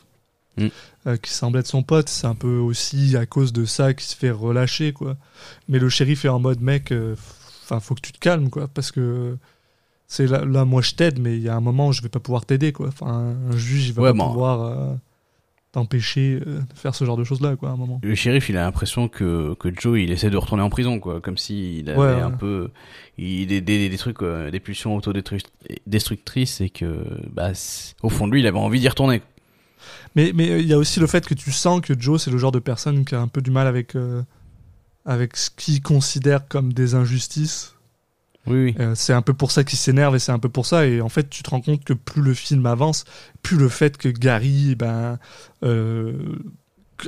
Mm. 0.57 0.67
euh, 1.07 1.17
qui 1.17 1.31
semble 1.31 1.59
être 1.59 1.67
son 1.69 1.83
pote. 1.83 2.09
C'est 2.09 2.27
un 2.27 2.35
peu 2.35 2.57
aussi 2.59 3.17
à 3.17 3.25
cause 3.25 3.53
de 3.53 3.65
ça 3.67 3.95
qu'il 3.95 4.05
se 4.07 4.17
fait 4.17 4.31
relâcher, 4.33 4.93
quoi. 4.93 5.17
Mais 5.69 5.79
le 5.79 5.89
shérif 5.89 6.25
est 6.25 6.29
en 6.29 6.41
mode, 6.41 6.61
mec, 6.61 6.93
enfin, 7.63 7.79
faut 7.81 7.95
que 7.95 8.01
tu 8.01 8.13
te 8.13 8.19
calmes, 8.19 8.51
quoi, 8.51 8.67
parce 8.67 8.91
que 8.91 9.37
c'est 10.09 10.27
là, 10.27 10.45
là, 10.45 10.65
moi, 10.65 10.83
je 10.83 10.95
t'aide, 10.95 11.21
mais 11.21 11.37
il 11.37 11.43
y 11.43 11.49
a 11.49 11.55
un 11.55 11.61
moment 11.61 11.89
où 11.89 11.93
je 11.93 12.03
vais 12.03 12.09
pas 12.09 12.19
pouvoir 12.19 12.47
t'aider, 12.47 12.73
quoi. 12.73 12.89
Enfin, 12.89 13.37
un 13.51 13.57
juge, 13.57 13.89
il 13.89 13.93
va 13.95 14.03
Ouais, 14.03 14.09
pas 14.09 14.19
bon. 14.19 14.29
pouvoir 14.33 14.97
t'empêcher 15.73 16.41
euh, 16.47 16.61
de 16.61 16.79
faire 16.79 16.95
ce 16.95 17.05
genre 17.05 17.17
de 17.17 17.23
choses-là, 17.25 17.55
quoi, 17.57 17.69
à 17.71 17.73
un 17.73 17.77
moment. 17.77 18.01
le 18.03 18.15
shérif 18.17 18.49
il 18.49 18.57
a 18.57 18.63
l'impression 18.63 19.07
que, 19.09 19.55
que 19.55 19.69
Joe 19.79 20.01
il 20.01 20.11
essaie 20.11 20.29
de 20.31 20.37
retourner 20.37 20.63
en 20.65 20.71
prison 20.71 20.99
quoi 20.99 21.21
comme 21.21 21.39
s'il 21.39 21.89
avait 21.89 21.99
Ouais, 21.99 22.07
ouais. 22.15 22.21
un 22.21 22.31
peu 22.33 22.71
il 23.19 23.47
des, 23.47 23.61
des, 23.61 23.89
des 23.89 23.97
trucs 23.99 24.21
euh, 24.23 24.51
des 24.51 24.59
pulsions 24.61 24.97
autodestructrices 24.97 26.61
et 26.61 26.71
que 26.71 27.05
bah 27.33 27.53
au 28.03 28.09
fond 28.09 28.27
de 28.27 28.33
lui 28.33 28.41
il 28.41 28.47
avait 28.47 28.59
envie 28.59 28.81
d'y 28.81 28.89
retourner 28.89 29.23
Mais 30.17 30.33
mais 30.35 30.61
il 30.61 30.67
y 30.67 30.73
a 30.73 30.79
aussi 30.79 30.99
le 31.01 31.07
fait 31.07 31.27
que 31.27 31.35
tu 31.35 31.53
sens 31.53 31.81
que 31.81 31.99
Joe 31.99 32.21
c'est 32.23 32.31
le 32.31 32.39
genre 32.39 32.53
de 32.53 32.59
personne 32.59 33.05
qui 33.05 33.15
a 33.15 33.21
un 33.21 33.29
peu 33.29 33.41
du 33.41 33.51
mal 33.51 33.67
avec 33.67 33.95
euh, 33.95 34.23
avec 35.07 35.37
ce 35.37 35.51
qu'il 35.51 35.81
considère 35.83 36.47
comme 36.49 36.73
des 36.73 36.95
injustices. 36.95 37.75
Oui 38.47 38.75
Euh, 38.81 38.95
c'est 38.95 39.13
un 39.13 39.23
peu 39.23 39.35
pour 39.35 39.51
ça 39.51 39.65
qu'il 39.65 39.79
s'énerve 39.79 40.17
et 40.17 40.19
c'est 40.19 40.33
un 40.33 40.39
peu 40.39 40.49
pour 40.49 40.67
ça 40.67 40.87
et 40.87 41.01
en 41.01 41.09
fait 41.09 41.29
tu 41.29 41.43
te 41.43 41.51
rends 41.51 41.61
compte 41.61 41.85
que 41.85 41.93
plus 41.93 42.23
le 42.23 42.35
film 42.35 42.67
avance, 42.67 43.05
plus 43.43 43.57
le 43.57 43.69
fait 43.69 43.97
que 43.97 44.09
Gary 44.09 44.75
ben 44.75 45.19
euh, 45.63 46.39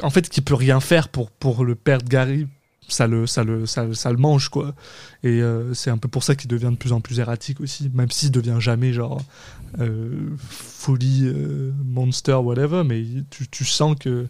en 0.03 0.11
fait 0.11 0.29
qu'il 0.29 0.43
peut 0.45 0.55
rien 0.55 0.81
faire 0.81 1.09
pour 1.09 1.31
pour 1.31 1.65
le 1.65 1.75
perdre 1.75 2.09
Gary 2.09 2.47
ça 2.89 3.07
le, 3.07 3.27
ça 3.27 3.43
le, 3.43 3.65
ça, 3.65 3.87
le 3.87 4.17
mange 4.19 4.51
quoi. 4.51 4.75
Et 5.23 5.41
euh, 5.41 5.73
c'est 5.73 5.89
un 5.89 5.97
peu 5.97 6.09
pour 6.09 6.25
ça 6.25 6.35
qu'il 6.35 6.49
devient 6.49 6.71
de 6.73 6.77
plus 6.77 6.93
en 6.93 7.01
plus 7.01 7.21
erratique 7.21 7.61
aussi, 7.63 7.91
même 7.95 8.11
s'il 8.11 8.31
devient 8.31 8.57
jamais 8.59 8.93
genre 8.93 9.23
folie, 10.51 11.33
monster, 11.85 12.35
whatever. 12.35 12.83
Mais 12.85 13.03
tu, 13.31 13.49
tu 13.49 13.65
sens 13.65 13.97
que 13.99 14.27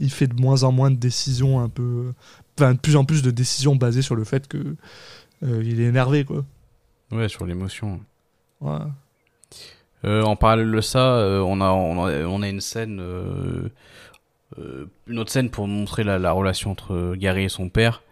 il 0.00 0.10
fait 0.10 0.26
de 0.26 0.40
moins 0.40 0.62
en 0.62 0.72
moins 0.72 0.90
de 0.90 0.96
décisions 0.96 1.60
un 1.60 1.68
peu, 1.68 2.12
enfin 2.58 2.74
de 2.74 2.78
plus 2.78 2.96
en 2.96 3.04
plus 3.04 3.22
de 3.22 3.30
décisions 3.30 3.76
basées 3.76 4.02
sur 4.02 4.14
le 4.14 4.24
fait 4.24 4.46
que 4.48 4.76
euh, 5.42 5.62
il 5.64 5.80
est 5.80 5.84
énervé 5.84 6.24
quoi. 6.24 6.44
Ouais, 7.12 7.28
sur 7.28 7.46
l'émotion. 7.46 8.00
Ouais. 8.60 8.78
Euh, 10.04 10.22
en 10.22 10.36
parallèle 10.36 10.70
de 10.70 10.80
ça, 10.80 11.16
euh, 11.16 11.40
on, 11.40 11.60
a, 11.60 11.70
on, 11.70 12.04
a, 12.06 12.24
on 12.24 12.42
a 12.42 12.48
une 12.48 12.60
scène, 12.60 13.02
une 15.06 15.18
autre 15.18 15.30
scène 15.30 15.50
pour 15.50 15.66
montrer 15.68 16.04
la, 16.04 16.18
la 16.18 16.32
relation 16.32 16.70
entre 16.70 17.14
Gary 17.16 17.44
et 17.44 17.48
son 17.48 17.68
père. 17.68 18.02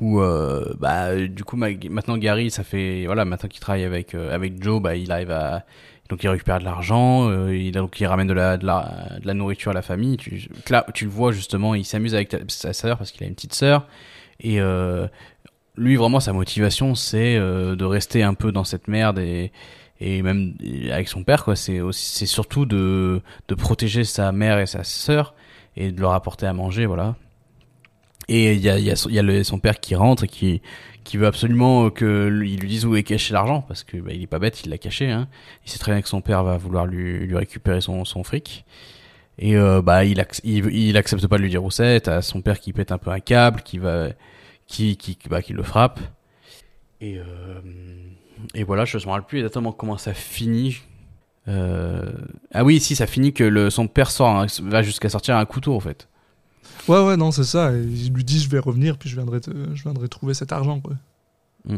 Où 0.00 0.20
bah 0.78 1.16
du 1.26 1.42
coup 1.44 1.56
ma- 1.56 1.70
maintenant 1.88 2.18
Gary 2.18 2.50
ça 2.50 2.64
fait 2.64 3.06
voilà 3.06 3.24
maintenant 3.24 3.48
qu'il 3.48 3.60
travaille 3.60 3.84
avec 3.84 4.14
avec 4.14 4.62
Joe 4.62 4.82
bah 4.82 4.94
il 4.94 5.10
arrive 5.10 5.30
à 5.30 5.64
donc 6.10 6.22
il 6.22 6.28
récupère 6.28 6.58
de 6.58 6.64
l'argent 6.64 7.30
euh, 7.30 7.56
il 7.56 7.72
donc 7.72 7.98
il 7.98 8.04
ramène 8.06 8.26
de 8.26 8.34
la, 8.34 8.58
de 8.58 8.66
la 8.66 9.18
de 9.22 9.26
la 9.26 9.32
nourriture 9.32 9.70
à 9.70 9.74
la 9.74 9.80
famille 9.80 10.18
tu 10.18 10.50
là 10.68 10.84
tu 10.92 11.06
le 11.06 11.10
vois 11.10 11.32
justement 11.32 11.74
il 11.74 11.86
s'amuse 11.86 12.14
avec 12.14 12.28
ta- 12.28 12.38
sa 12.48 12.74
sœur 12.74 12.98
parce 12.98 13.10
qu'il 13.10 13.24
a 13.24 13.26
une 13.26 13.34
petite 13.34 13.54
sœur 13.54 13.86
et 14.40 14.60
euh, 14.60 15.06
lui 15.76 15.96
vraiment 15.96 16.20
sa 16.20 16.32
motivation 16.32 16.94
c'est 16.94 17.36
euh, 17.36 17.74
de 17.76 17.84
rester 17.84 18.22
un 18.22 18.34
peu 18.34 18.52
dans 18.52 18.64
cette 18.64 18.88
merde 18.88 19.18
et 19.18 19.52
et 20.00 20.22
même 20.22 20.54
avec 20.90 21.08
son 21.08 21.22
père 21.24 21.44
quoi. 21.44 21.56
C'est 21.56 21.80
c'est 21.92 22.26
surtout 22.26 22.66
de 22.66 23.20
de 23.48 23.54
protéger 23.54 24.04
sa 24.04 24.32
mère 24.32 24.58
et 24.58 24.66
sa 24.66 24.84
sœur 24.84 25.34
et 25.76 25.92
de 25.92 26.00
leur 26.00 26.12
apporter 26.12 26.46
à 26.46 26.52
manger 26.52 26.86
voilà. 26.86 27.16
Et 28.28 28.54
il 28.54 28.60
y 28.60 28.70
a 28.70 28.78
il 28.78 28.84
y 28.84 28.90
a 28.90 28.96
son, 28.96 29.10
y 29.10 29.18
a 29.18 29.22
le- 29.22 29.44
son 29.44 29.58
père 29.58 29.80
qui 29.80 29.94
rentre 29.94 30.24
et 30.24 30.28
qui 30.28 30.62
qui 31.04 31.18
veut 31.18 31.26
absolument 31.26 31.90
que 31.90 32.28
lui- 32.28 32.54
il 32.54 32.60
lui 32.60 32.68
dise 32.68 32.86
où 32.86 32.96
est 32.96 33.02
caché 33.02 33.34
l'argent 33.34 33.60
parce 33.68 33.84
que 33.84 33.98
bah, 33.98 34.12
il 34.14 34.22
est 34.22 34.26
pas 34.26 34.38
bête 34.38 34.64
il 34.64 34.70
l'a 34.70 34.78
caché 34.78 35.10
hein. 35.10 35.28
Il 35.66 35.70
sait 35.70 35.78
très 35.78 35.92
bien 35.92 36.00
que 36.00 36.08
son 36.08 36.22
père 36.22 36.42
va 36.44 36.56
vouloir 36.56 36.86
lui 36.86 37.18
lui 37.26 37.36
récupérer 37.36 37.80
son 37.80 38.04
son 38.04 38.24
fric. 38.24 38.64
Et 39.38 39.56
euh, 39.56 39.82
bah 39.82 40.04
il, 40.04 40.20
ac- 40.20 40.40
il 40.44 40.96
accepte 40.96 41.26
pas 41.26 41.36
de 41.38 41.42
lui 41.42 41.50
dire 41.50 41.64
où 41.64 41.70
c'est. 41.70 42.00
T'as 42.02 42.22
son 42.22 42.40
père 42.42 42.60
qui 42.60 42.72
pète 42.72 42.92
un 42.92 42.98
peu 42.98 43.10
un 43.10 43.20
câble 43.20 43.62
qui 43.62 43.78
va 43.78 44.08
qui 44.66 44.96
qui 44.96 45.18
bah 45.28 45.42
qui 45.42 45.52
le 45.52 45.62
frappe 45.62 46.00
et 47.00 47.18
euh, 47.18 47.60
et 48.54 48.64
voilà, 48.64 48.84
je 48.84 48.96
me 48.98 49.04
rappelle 49.10 49.26
plus 49.26 49.38
exactement 49.38 49.72
comment 49.72 49.96
ça 49.98 50.12
finit. 50.14 50.78
Euh... 51.46 52.10
Ah 52.52 52.64
oui, 52.64 52.80
si, 52.80 52.96
ça 52.96 53.06
finit 53.06 53.32
que 53.32 53.44
le, 53.44 53.70
son 53.70 53.86
père 53.86 54.10
sort, 54.10 54.28
un- 54.28 54.46
va 54.62 54.82
jusqu'à 54.82 55.08
sortir 55.08 55.36
un 55.36 55.44
couteau 55.44 55.74
en 55.74 55.80
fait. 55.80 56.08
Ouais, 56.88 57.02
ouais, 57.04 57.16
non, 57.16 57.30
c'est 57.30 57.44
ça. 57.44 57.72
Il 57.72 58.12
lui 58.12 58.24
dit, 58.24 58.40
je 58.40 58.48
vais 58.48 58.58
revenir, 58.58 58.98
puis 58.98 59.08
je 59.08 59.14
viendrai, 59.16 59.40
te- 59.40 59.50
je 59.74 59.82
viendrai 59.82 60.08
trouver 60.08 60.34
cet 60.34 60.52
argent, 60.52 60.80
quoi. 60.80 60.94
Mm. 61.66 61.76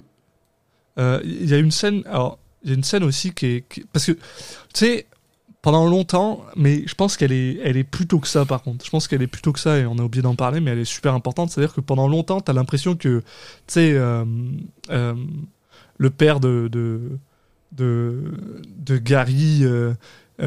Euh, 0.99 1.21
Il 1.25 1.49
y 1.49 1.55
a 1.55 1.59
une 1.59 1.71
scène, 1.73 2.03
alors, 2.07 2.39
il 2.63 2.71
y 2.71 2.73
a 2.73 2.77
une 2.77 2.85
scène 2.85 3.05
aussi 3.05 3.33
qui 3.35 3.47
est, 3.47 3.69
qui- 3.69 3.85
parce 3.93 4.07
que, 4.07 4.13
tu 4.13 4.21
sais, 4.75 5.07
pendant 5.67 5.85
longtemps, 5.89 6.45
mais 6.55 6.85
je 6.87 6.95
pense 6.95 7.17
qu'elle 7.17 7.33
est, 7.33 7.59
elle 7.65 7.77
est 7.77 7.83
plutôt 7.83 8.21
que 8.21 8.29
ça, 8.29 8.45
par 8.45 8.63
contre. 8.63 8.85
Je 8.85 8.91
pense 8.91 9.09
qu'elle 9.09 9.23
est 9.23 9.27
plutôt 9.27 9.51
que 9.51 9.59
ça, 9.59 9.79
et 9.79 9.85
on 9.85 9.99
a 9.99 10.03
oublié 10.03 10.23
d'en 10.23 10.37
parler, 10.37 10.61
mais 10.61 10.71
elle 10.71 10.79
est 10.79 10.85
super 10.85 11.13
importante. 11.13 11.51
C'est-à-dire 11.51 11.75
que 11.75 11.81
pendant 11.81 12.07
longtemps, 12.07 12.41
t'as 12.41 12.53
l'impression 12.53 12.95
que, 12.95 13.19
tu 13.19 13.25
sais, 13.67 13.93
euh, 13.95 14.25
euh, 14.91 15.15
le 15.99 16.11
père 16.11 16.39
de, 16.39 16.69
de, 16.71 17.19
de, 17.73 18.33
de 18.79 18.97
Gary, 18.97 19.65
euh, 19.65 19.95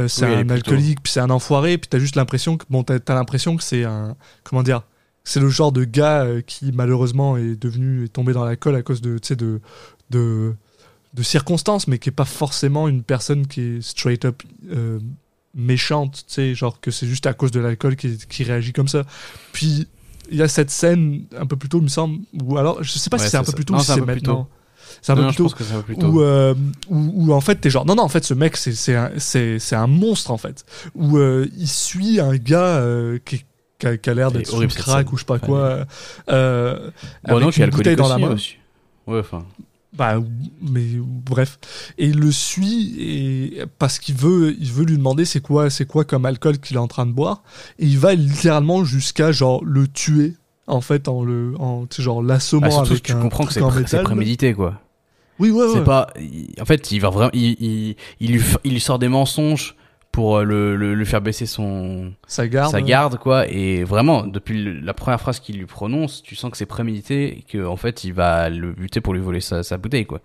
c'est 0.07 0.25
Oui, 0.25 0.35
un 0.35 0.49
alcoolique, 0.51 1.03
puis 1.03 1.11
c'est 1.11 1.19
un 1.19 1.31
enfoiré, 1.31 1.77
puis 1.77 1.89
t'as 1.89 1.99
juste 1.99 2.15
l'impression 2.15 2.55
que, 2.55 2.63
bon, 2.69 2.83
t'as 2.83 2.99
as, 3.05 3.13
l'impression 3.13 3.57
que 3.57 3.63
c'est 3.63 3.83
un, 3.83 4.15
comment 4.45 4.63
dire, 4.63 4.83
c'est 5.25 5.41
le 5.41 5.49
genre 5.49 5.73
de 5.73 5.83
gars 5.83 6.27
qui 6.47 6.71
malheureusement 6.71 7.35
est 7.35 7.61
devenu, 7.61 8.05
est 8.05 8.07
tombé 8.13 8.31
dans 8.31 8.45
la 8.45 8.55
colle 8.55 8.77
à 8.77 8.83
cause 8.83 9.01
de, 9.01 9.17
tu 9.17 9.27
sais, 9.27 9.35
de, 9.35 9.59
de, 10.11 10.55
de 11.13 11.23
circonstances, 11.23 11.87
mais 11.87 11.97
qui 11.99 12.09
est 12.09 12.13
pas 12.13 12.25
forcément 12.25 12.87
une 12.87 13.03
personne 13.03 13.47
qui 13.47 13.61
est 13.61 13.81
straight 13.81 14.25
up 14.25 14.43
euh, 14.71 14.99
méchante, 15.55 16.23
tu 16.27 16.33
sais, 16.33 16.55
genre 16.55 16.79
que 16.79 16.91
c'est 16.91 17.07
juste 17.07 17.25
à 17.25 17.33
cause 17.33 17.51
de 17.51 17.59
l'alcool 17.59 17.95
qui, 17.95 18.17
qui 18.17 18.43
réagit 18.43 18.73
comme 18.73 18.87
ça. 18.87 19.03
Puis 19.51 19.87
il 20.31 20.37
y 20.37 20.43
a 20.43 20.47
cette 20.47 20.69
scène 20.69 21.23
un 21.37 21.45
peu 21.45 21.55
plus 21.55 21.69
tôt, 21.69 21.79
il 21.79 21.83
me 21.83 21.87
semble, 21.87 22.19
ou 22.43 22.57
alors 22.57 22.83
je 22.83 22.91
sais 22.91 23.09
pas 23.09 23.17
Ouais, 23.17 23.23
si 23.23 23.29
c'est 23.31 23.37
un 23.37 23.43
peu 23.43 23.51
plus 23.53 23.65
tôt 23.65 23.73
ou 23.75 23.79
si 23.79 23.85
c'est 23.85 23.91
un 23.93 23.95
c'est 23.95 24.01
peu 24.01 24.05
plus 24.07 24.15
maintenant. 24.15 24.43
tôt. 24.43 24.49
C'est 25.01 25.11
un 25.11 25.15
Non, 25.15 25.21
peu 25.21 25.25
non, 25.27 25.33
plus 25.33 25.37
tôt 25.37 25.49
que 25.49 25.81
plus 25.81 25.95
où, 25.95 26.21
euh, 26.21 26.53
où, 26.89 27.27
où, 27.27 27.33
en 27.33 27.41
fait 27.41 27.55
t'es 27.55 27.69
genre 27.69 27.85
non 27.85 27.95
non 27.95 28.03
en 28.03 28.07
fait 28.09 28.23
ce 28.23 28.33
mec 28.33 28.57
c'est 28.57 28.95
un, 28.95 29.11
un 29.71 29.87
monstre 29.87 30.31
en 30.31 30.37
fait 30.37 30.65
où 30.95 31.17
euh, 31.17 31.47
il 31.57 31.67
suit 31.67 32.19
un 32.19 32.35
gars 32.35 32.77
euh, 32.79 33.19
qui, 33.23 33.45
qui 33.79 33.87
a, 33.87 34.13
l'air 34.13 34.31
d'être 34.31 34.47
sous 34.47 34.67
crack 34.67 35.11
ou 35.13 35.17
je 35.17 35.21
sais 35.21 35.25
pas 35.25 35.39
quoi 35.39 35.85
euh, 36.29 36.89
Bon, 37.23 37.37
avec 37.37 37.43
non, 37.43 37.49
une 37.51 37.69
bouteille 37.71 37.95
dans 37.95 38.09
la 38.09 38.17
main 38.17 38.31
aussi. 38.31 38.57
Ouais, 39.07 39.19
enfin. 39.19 39.45
Bah 39.97 40.19
mais 40.61 40.85
bref 41.01 41.57
et 41.97 42.05
il 42.07 42.19
le 42.19 42.31
suit 42.31 42.95
et 42.99 43.63
parce 43.79 43.97
qu'il 43.97 44.15
veut 44.15 44.55
il 44.59 44.71
veut 44.71 44.85
lui 44.85 44.97
demander 44.97 45.25
c'est 45.25 45.41
quoi 45.41 45.71
c'est 45.71 45.85
quoi 45.87 46.03
comme 46.05 46.25
alcool 46.25 46.59
qu'il 46.59 46.77
est 46.77 46.79
en 46.79 46.87
train 46.87 47.07
de 47.07 47.11
boire 47.11 47.41
et 47.79 47.87
il 47.87 47.97
va 47.97 48.13
littéralement 48.13 48.83
jusqu'à 48.83 49.31
genre 49.31 49.65
le 49.65 49.87
tuer 49.87 50.35
en 50.67 50.81
fait 50.81 51.07
en 51.07 51.23
le 51.23 51.55
en 51.59 51.87
genre 51.97 52.21
l'assommant 52.21 52.67
Ah, 52.67 52.71
surtout 52.71 52.91
avec 52.91 53.03
tu 53.03 53.11
un 53.13 53.19
comprends 53.19 53.45
que 53.45 53.53
c'est 53.53 54.03
prémédité 54.03 54.53
quoi. 54.53 54.79
oui 55.39 55.49
ouais, 55.49 55.65
ouais. 55.65 55.71
C'est 55.73 55.83
pas. 55.83 56.07
En 56.61 56.65
fait, 56.65 56.91
il 56.91 56.99
va 56.99 57.09
vraiment. 57.09 57.31
Il, 57.33 57.55
il, 57.59 57.95
il, 58.19 58.31
lui, 58.33 58.41
il 58.63 58.73
lui 58.73 58.79
sort 58.79 58.99
des 58.99 59.07
mensonges 59.07 59.75
pour 60.11 60.37
euh, 60.37 60.43
le, 60.43 60.75
le, 60.75 60.95
le 60.95 61.05
faire 61.05 61.21
baisser 61.21 61.45
son 61.45 62.11
sa 62.27 62.47
garde 62.47 62.71
sa 62.71 62.81
garde 62.81 63.17
quoi. 63.19 63.47
Et 63.47 63.83
vraiment, 63.83 64.25
depuis 64.25 64.63
le- 64.63 64.79
la 64.79 64.93
première 64.93 65.19
phrase 65.21 65.39
qu'il 65.39 65.57
lui 65.57 65.65
prononce, 65.65 66.23
tu 66.23 66.35
sens 66.35 66.49
que 66.51 66.57
c'est 66.57 66.65
prémédité 66.65 67.37
et 67.39 67.41
que 67.43 67.65
en 67.65 67.75
fait, 67.77 68.03
il 68.03 68.13
va 68.13 68.49
le 68.49 68.71
buter 68.73 69.01
pour 69.01 69.13
lui 69.13 69.21
voler 69.21 69.41
sa, 69.41 69.63
sa 69.63 69.77
bouteille 69.77 70.05
quoi. 70.05 70.19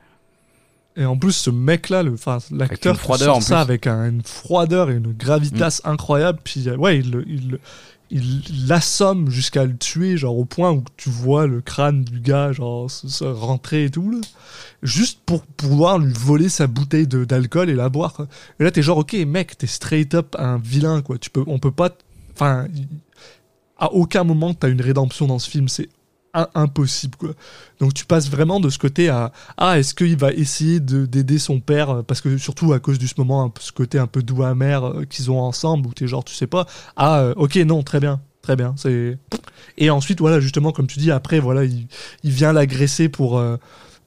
Et 0.96 1.04
en 1.04 1.16
plus, 1.16 1.32
ce 1.32 1.50
mec-là, 1.50 2.04
le, 2.04 2.12
enfin, 2.12 2.38
l'acteur, 2.52 2.94
sort 3.00 3.36
en 3.36 3.40
ça 3.40 3.56
plus. 3.56 3.60
avec 3.62 3.86
un- 3.88 4.08
une 4.10 4.22
froideur 4.22 4.90
et 4.90 4.94
une 4.94 5.12
gravitas 5.12 5.80
incroyable. 5.84 6.38
Puis, 6.44 6.68
euh, 6.68 6.76
ouais, 6.76 6.98
il, 7.00 7.24
il, 7.26 7.58
il 8.14 8.68
l'assomme 8.68 9.28
jusqu'à 9.28 9.64
le 9.64 9.76
tuer, 9.76 10.16
genre 10.16 10.38
au 10.38 10.44
point 10.44 10.70
où 10.70 10.84
tu 10.96 11.10
vois 11.10 11.48
le 11.48 11.60
crâne 11.60 12.04
du 12.04 12.20
gars, 12.20 12.52
genre, 12.52 12.88
se, 12.88 13.24
rentrer 13.24 13.86
et 13.86 13.90
tout. 13.90 14.20
Juste 14.84 15.20
pour 15.26 15.42
pouvoir 15.42 15.98
lui 15.98 16.12
voler 16.12 16.48
sa 16.48 16.68
bouteille 16.68 17.08
d'alcool 17.08 17.70
et 17.70 17.74
la 17.74 17.88
boire. 17.88 18.26
Et 18.60 18.64
là, 18.64 18.70
t'es 18.70 18.82
genre, 18.82 18.98
ok, 18.98 19.14
mec, 19.26 19.58
t'es 19.58 19.66
straight 19.66 20.14
up 20.14 20.36
un 20.38 20.58
vilain, 20.58 21.02
quoi. 21.02 21.18
Tu 21.18 21.28
peux, 21.28 21.42
on 21.48 21.58
peut 21.58 21.72
pas. 21.72 21.90
Enfin, 22.32 22.68
à 23.78 23.92
aucun 23.92 24.24
moment 24.24 24.54
t'as 24.54 24.68
une 24.68 24.80
rédemption 24.80 25.26
dans 25.26 25.40
ce 25.40 25.50
film. 25.50 25.68
C'est 25.68 25.88
impossible, 26.54 27.16
quoi. 27.16 27.30
Donc 27.80 27.94
tu 27.94 28.04
passes 28.04 28.28
vraiment 28.30 28.60
de 28.60 28.70
ce 28.70 28.78
côté 28.78 29.08
à 29.08 29.32
ah 29.56 29.78
est-ce 29.78 29.94
qu'il 29.94 30.16
va 30.16 30.32
essayer 30.32 30.80
de 30.80 31.06
d'aider 31.06 31.38
son 31.38 31.60
père 31.60 31.90
euh, 31.90 32.02
parce 32.02 32.20
que 32.20 32.38
surtout 32.38 32.72
à 32.72 32.80
cause 32.80 32.98
du 32.98 33.08
ce 33.08 33.14
moment 33.18 33.52
ce 33.60 33.72
côté 33.72 33.98
un 33.98 34.06
peu 34.06 34.22
doux 34.22 34.42
amer 34.42 34.84
euh, 34.84 35.04
qu'ils 35.04 35.30
ont 35.30 35.40
ensemble 35.40 35.86
où 35.88 35.92
t'es 35.92 36.06
genre 36.06 36.24
tu 36.24 36.34
sais 36.34 36.46
pas 36.46 36.66
ah 36.96 37.20
euh, 37.20 37.34
ok 37.36 37.56
non 37.56 37.82
très 37.82 38.00
bien 38.00 38.20
très 38.42 38.56
bien 38.56 38.74
c'est 38.76 39.18
et 39.76 39.90
ensuite 39.90 40.20
voilà 40.20 40.40
justement 40.40 40.72
comme 40.72 40.86
tu 40.86 40.98
dis 40.98 41.10
après 41.10 41.40
voilà 41.40 41.64
il, 41.64 41.86
il 42.22 42.30
vient 42.30 42.52
l'agresser 42.52 43.08
pour 43.08 43.42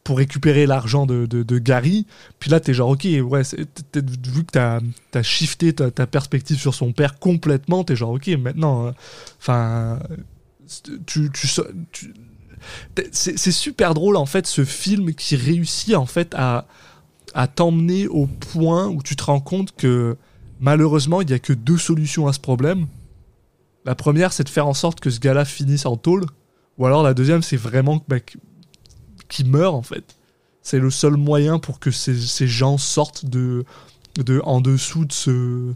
pour 0.03 0.17
récupérer 0.17 0.65
l'argent 0.65 1.05
de, 1.05 1.25
de, 1.25 1.43
de 1.43 1.57
Gary 1.59 2.05
puis 2.39 2.49
là 2.49 2.59
t'es 2.59 2.73
genre 2.73 2.89
ok 2.89 3.05
ouais 3.05 3.41
vu 3.95 4.45
que 4.45 4.51
t'as 4.51 4.79
as 5.13 5.23
shifté 5.23 5.73
ta, 5.73 6.07
perspective 6.07 6.57
sur 6.57 6.73
son 6.73 6.93
père 6.93 7.19
complètement 7.19 7.83
t'es 7.83 7.95
genre 7.95 8.11
ok 8.11 8.27
maintenant 8.39 8.93
enfin 9.39 9.99
c'est 13.11 13.51
super 13.51 13.93
drôle 13.93 14.15
en 14.17 14.25
fait 14.25 14.47
ce 14.47 14.65
film 14.65 15.13
qui 15.13 15.35
réussit 15.35 15.95
en 15.95 16.05
fait 16.05 16.33
à, 16.35 16.65
t'emmener 17.55 18.07
au 18.07 18.25
point 18.25 18.87
où 18.87 19.03
tu 19.03 19.15
te 19.15 19.23
rends 19.23 19.39
compte 19.39 19.75
que 19.75 20.17
malheureusement 20.59 21.21
il 21.21 21.27
n'y 21.27 21.33
a 21.33 21.39
que 21.39 21.53
deux 21.53 21.77
solutions 21.77 22.27
à 22.27 22.33
ce 22.33 22.39
problème. 22.39 22.87
La 23.85 23.93
première 23.93 24.33
c'est 24.33 24.43
de 24.43 24.49
faire 24.49 24.67
en 24.67 24.73
sorte 24.73 24.99
que 24.99 25.09
ce 25.09 25.19
gars-là 25.19 25.45
finisse 25.45 25.85
en 25.85 25.97
tôle, 25.97 26.25
ou 26.77 26.85
alors 26.85 27.03
la 27.03 27.13
deuxième 27.13 27.43
c'est 27.43 27.57
vraiment 27.57 28.03
bah, 28.07 28.19
qu- 28.19 28.39
qu'il 29.29 29.47
meure 29.47 29.75
en 29.75 29.83
fait. 29.83 30.15
C'est 30.63 30.79
le 30.79 30.89
seul 30.89 31.15
moyen 31.15 31.59
pour 31.59 31.79
que 31.79 31.91
ces, 31.91 32.47
gens 32.47 32.77
sortent 32.77 33.25
de, 33.25 33.65
de 34.15 34.41
en 34.43 34.59
dessous 34.59 35.05
de 35.05 35.13
ce 35.13 35.73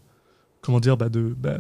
comment 0.62 0.80
dire 0.80 0.98
bah 0.98 1.10
de 1.10 1.36
bah, 1.38 1.60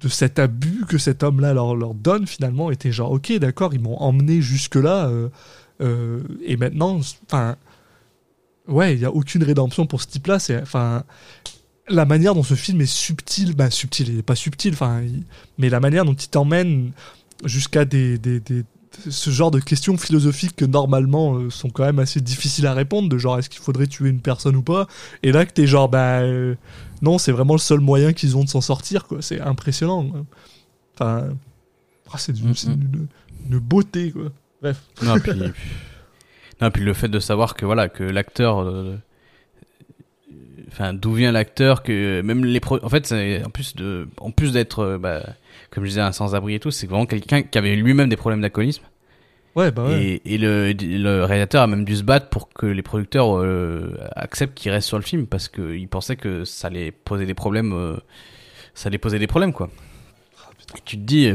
de 0.00 0.08
cet 0.08 0.38
abus 0.38 0.84
que 0.88 0.98
cet 0.98 1.22
homme-là 1.22 1.54
leur, 1.54 1.94
donne 1.94 2.26
finalement 2.26 2.70
était 2.70 2.92
genre 2.92 3.12
ok 3.12 3.32
d'accord 3.38 3.74
ils 3.74 3.80
m'ont 3.80 3.96
emmené 3.98 4.40
jusque 4.42 4.76
là 4.76 5.10
et 5.80 6.56
maintenant 6.56 7.00
enfin 7.26 7.56
ouais 8.68 8.94
il 8.94 9.00
y 9.00 9.04
a 9.04 9.10
aucune 9.12 9.42
rédemption 9.42 9.86
pour 9.86 10.02
ce 10.02 10.06
type-là 10.08 10.38
c'est 10.38 10.60
enfin 10.60 11.04
la 11.88 12.04
manière 12.04 12.34
dont 12.34 12.42
ce 12.42 12.54
film 12.54 12.80
est 12.80 12.86
subtil 12.86 13.54
bah 13.54 13.70
subtil 13.70 14.08
il 14.08 14.18
est 14.18 14.22
pas 14.22 14.34
subtil 14.34 14.72
enfin 14.74 15.02
mais 15.58 15.68
la 15.68 15.80
manière 15.80 16.04
dont 16.04 16.14
il 16.14 16.28
t'emmène 16.28 16.90
jusqu'à 17.44 17.84
des, 17.84 18.18
des, 18.18 18.40
des- 18.40 18.64
ce 19.10 19.28
genre 19.30 19.50
de 19.50 19.60
questions 19.60 19.96
philosophiques 19.98 20.56
que 20.56 20.64
normalement 20.64 21.34
euh, 21.36 21.50
sont 21.50 21.68
quand 21.68 21.84
même 21.84 21.98
assez 21.98 22.20
difficiles 22.20 22.66
à 22.66 22.72
répondre 22.72 23.08
de 23.10 23.18
genre 23.18 23.38
est-ce 23.38 23.50
qu'il 23.50 23.60
faudrait 23.60 23.86
tuer 23.86 24.08
une 24.08 24.20
personne 24.20 24.56
ou 24.56 24.62
pas 24.62 24.86
et 25.22 25.32
là 25.32 25.44
que 25.44 25.52
t'es 25.52 25.66
genre 25.66 25.88
bah 25.90 26.20
euh, 26.20 26.54
non 27.02 27.18
c'est 27.18 27.32
vraiment 27.32 27.54
le 27.54 27.58
seul 27.58 27.80
moyen 27.80 28.12
qu'ils 28.12 28.36
ont 28.36 28.44
de 28.44 28.48
s'en 28.48 28.60
sortir 28.60 29.06
quoi 29.06 29.22
c'est 29.22 29.40
impressionnant 29.40 30.08
quoi. 30.08 30.24
enfin 30.94 31.28
Ah, 32.12 32.18
c'est 32.18 32.32
Mm, 32.40 32.54
c'est 32.54 32.68
mm. 32.68 32.72
une, 32.72 33.08
une 33.50 33.58
beauté, 33.58 34.12
quoi. 34.12 34.32
Bref. 34.62 34.82
Non, 35.02 35.18
puis, 35.20 35.32
non, 36.60 36.70
puis 36.70 36.84
le 36.84 36.94
fait 36.94 37.08
de 37.08 37.18
savoir 37.18 37.54
que 37.54 37.66
voilà 37.66 37.88
que 37.88 38.04
l'acteur, 38.04 38.60
euh, 38.60 38.96
enfin 40.68 40.94
d'où 40.94 41.12
vient 41.12 41.32
l'acteur, 41.32 41.82
que 41.82 42.20
même 42.22 42.44
les 42.44 42.60
pro... 42.60 42.82
en 42.82 42.88
fait, 42.88 43.12
en 43.44 43.50
plus 43.50 43.74
de, 43.76 44.08
en 44.18 44.30
plus 44.30 44.52
d'être, 44.52 44.80
euh, 44.80 44.98
bah, 44.98 45.22
comme 45.70 45.84
je 45.84 45.90
disais, 45.90 46.00
un 46.00 46.12
sans-abri 46.12 46.54
et 46.54 46.60
tout, 46.60 46.70
c'est 46.70 46.86
vraiment 46.86 47.06
quelqu'un 47.06 47.42
qui 47.42 47.58
avait 47.58 47.76
lui-même 47.76 48.08
des 48.08 48.16
problèmes 48.16 48.40
d'alcoolisme. 48.40 48.84
Bah. 49.56 49.88
Et, 49.90 50.36
le, 50.36 50.72
le 50.72 51.24
réalisateur 51.24 51.62
a 51.62 51.66
même 51.66 51.86
dû 51.86 51.96
se 51.96 52.02
battre 52.02 52.28
pour 52.28 52.50
que 52.50 52.66
les 52.66 52.82
producteurs 52.82 53.38
euh, 53.38 53.96
acceptent 54.14 54.52
qu'il 54.54 54.70
reste 54.70 54.86
sur 54.86 54.98
le 54.98 55.02
film 55.02 55.26
parce 55.26 55.48
qu'il 55.48 55.88
pensait 55.88 56.16
que 56.16 56.44
ça 56.44 56.68
allait 56.68 56.90
poser 56.90 57.24
des 57.24 57.32
problèmes, 57.32 57.72
euh, 57.72 57.96
ça 58.74 58.88
allait 58.88 58.98
poser 58.98 59.18
des 59.18 59.26
problèmes 59.26 59.54
quoi. 59.54 59.70
Tu 60.84 60.98
te 60.98 61.02
dis, 61.02 61.32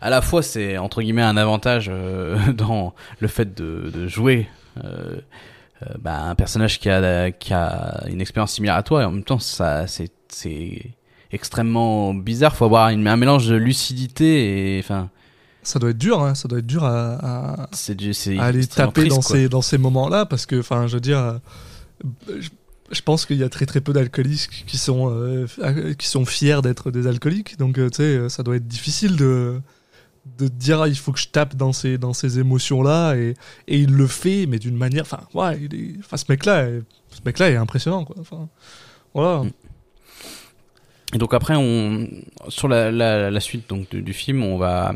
à 0.00 0.08
la 0.08 0.22
fois 0.22 0.42
c'est 0.42 0.78
entre 0.78 1.02
guillemets 1.02 1.20
un 1.22 1.36
avantage 1.36 1.90
euh, 1.92 2.52
dans 2.54 2.94
le 3.20 3.28
fait 3.28 3.54
de, 3.54 4.08
jouer 4.08 4.48
bah, 5.98 6.22
un 6.22 6.34
personnage 6.34 6.78
qui 6.78 6.88
a, 6.88 7.32
qui 7.32 7.52
a 7.52 8.04
une 8.08 8.22
expérience 8.22 8.52
similaire 8.52 8.76
à 8.76 8.82
toi 8.82 9.02
et 9.02 9.04
en 9.04 9.10
même 9.10 9.24
temps 9.24 9.40
ça 9.40 9.86
c'est 9.86 10.10
c'est 10.28 10.86
extrêmement 11.32 12.14
bizarre. 12.14 12.56
Faut 12.56 12.64
avoir 12.64 12.88
une- 12.88 13.06
un 13.06 13.16
mélange 13.16 13.46
de 13.48 13.56
lucidité 13.56 14.76
et 14.76 14.80
enfin 14.80 15.10
Ça 15.62 15.78
doit 15.78 15.90
être 15.90 15.98
dur, 15.98 16.20
hein. 16.22 16.34
Ça 16.34 16.48
doit 16.48 16.58
être 16.58 16.66
dur 16.66 16.84
à, 16.84 17.62
à- 17.64 17.68
c'est 17.72 17.94
du- 17.94 18.14
c'est 18.14 18.36
à 18.38 18.44
aller 18.44 18.66
taper 18.66 19.02
dans 19.08 19.20
quoi. 19.20 19.36
ces, 19.36 19.48
dans 19.48 19.62
ces 19.62 19.78
moments-là 19.78 20.26
parce 20.26 20.44
que, 20.46 20.58
enfin, 20.58 20.86
je 20.88 20.94
veux 20.94 21.00
dire, 21.00 21.18
euh, 21.18 21.38
je, 22.40 22.48
je 22.90 23.00
pense 23.02 23.26
qu'il 23.26 23.36
y 23.36 23.44
a 23.44 23.48
très 23.48 23.64
très 23.66 23.80
peu 23.80 23.92
d'alcooliques 23.92 24.64
qui 24.66 24.76
sont, 24.76 25.08
euh, 25.10 25.46
qui 25.98 26.06
sont 26.08 26.24
fiers 26.24 26.60
d'être 26.62 26.90
des 26.90 27.06
alcooliques. 27.06 27.58
Donc, 27.58 27.78
euh, 27.78 27.88
tu 27.90 27.96
sais, 27.98 28.28
ça 28.28 28.42
doit 28.42 28.56
être 28.56 28.66
difficile 28.66 29.16
de, 29.16 29.60
de 30.38 30.48
dire, 30.48 30.82
ah, 30.82 30.88
il 30.88 30.96
faut 30.98 31.12
que 31.12 31.20
je 31.20 31.28
tape 31.28 31.54
dans 31.56 31.72
ces, 31.72 31.96
dans 31.96 32.12
ces 32.12 32.38
émotions-là. 32.40 33.14
Et, 33.14 33.34
et 33.68 33.78
il 33.78 33.92
le 33.94 34.06
fait, 34.08 34.46
mais 34.46 34.58
d'une 34.58 34.76
manière. 34.76 35.02
Enfin, 35.02 35.20
ouais, 35.34 35.60
il 35.62 35.74
est- 35.74 36.16
ce 36.16 36.24
mec-là, 36.28 36.68
est- 36.68 36.82
ce 37.10 37.20
mec-là 37.24 37.50
est 37.50 37.56
impressionnant, 37.56 38.04
quoi. 38.04 38.16
Enfin, 38.18 38.48
voilà. 39.14 39.44
Mm. 39.44 39.50
Et 41.14 41.18
donc 41.18 41.34
après, 41.34 41.54
on 41.56 42.08
sur 42.48 42.68
la, 42.68 42.90
la, 42.90 43.30
la 43.30 43.40
suite 43.40 43.68
donc 43.68 43.90
du, 43.90 44.02
du 44.02 44.12
film, 44.12 44.42
on 44.42 44.56
va 44.56 44.94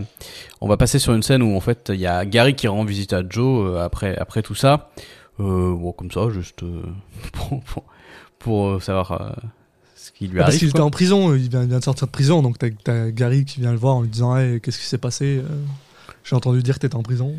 on 0.60 0.68
va 0.68 0.76
passer 0.76 0.98
sur 0.98 1.12
une 1.12 1.22
scène 1.22 1.42
où 1.42 1.54
en 1.56 1.60
fait 1.60 1.90
il 1.92 2.00
y 2.00 2.06
a 2.06 2.24
Gary 2.24 2.54
qui 2.54 2.68
rend 2.68 2.84
visite 2.84 3.12
à 3.12 3.22
Joe 3.28 3.70
euh, 3.70 3.84
après 3.84 4.16
après 4.16 4.42
tout 4.42 4.54
ça. 4.54 4.90
Euh, 5.40 5.74
bon 5.74 5.92
comme 5.92 6.10
ça, 6.10 6.30
juste 6.30 6.62
euh, 6.62 6.82
pour, 7.32 7.60
pour, 7.64 7.84
pour, 8.38 8.82
savoir 8.82 9.36
ce 9.94 10.10
qui 10.10 10.28
lui 10.28 10.38
Parce 10.38 10.48
arrive. 10.48 10.60
qu'il 10.60 10.68
était 10.70 10.80
en 10.80 10.90
prison, 10.90 11.34
il 11.34 11.50
vient, 11.50 11.62
il 11.62 11.68
vient 11.68 11.78
de 11.80 11.84
sortir 11.84 12.06
de 12.06 12.12
prison, 12.12 12.40
donc 12.42 12.56
t'as 12.58 12.68
as 12.92 13.10
Gary 13.10 13.44
qui 13.44 13.60
vient 13.60 13.72
le 13.72 13.78
voir 13.78 13.96
en 13.96 14.02
lui 14.02 14.08
disant 14.08 14.36
Hey, 14.36 14.60
Qu'est-ce 14.62 14.78
qui 14.78 14.86
s'est 14.86 14.96
passé 14.96 15.42
J'ai 16.24 16.34
entendu 16.34 16.62
dire 16.62 16.76
que 16.76 16.80
t'étais 16.80 16.96
en 16.96 17.02
prison. 17.02 17.34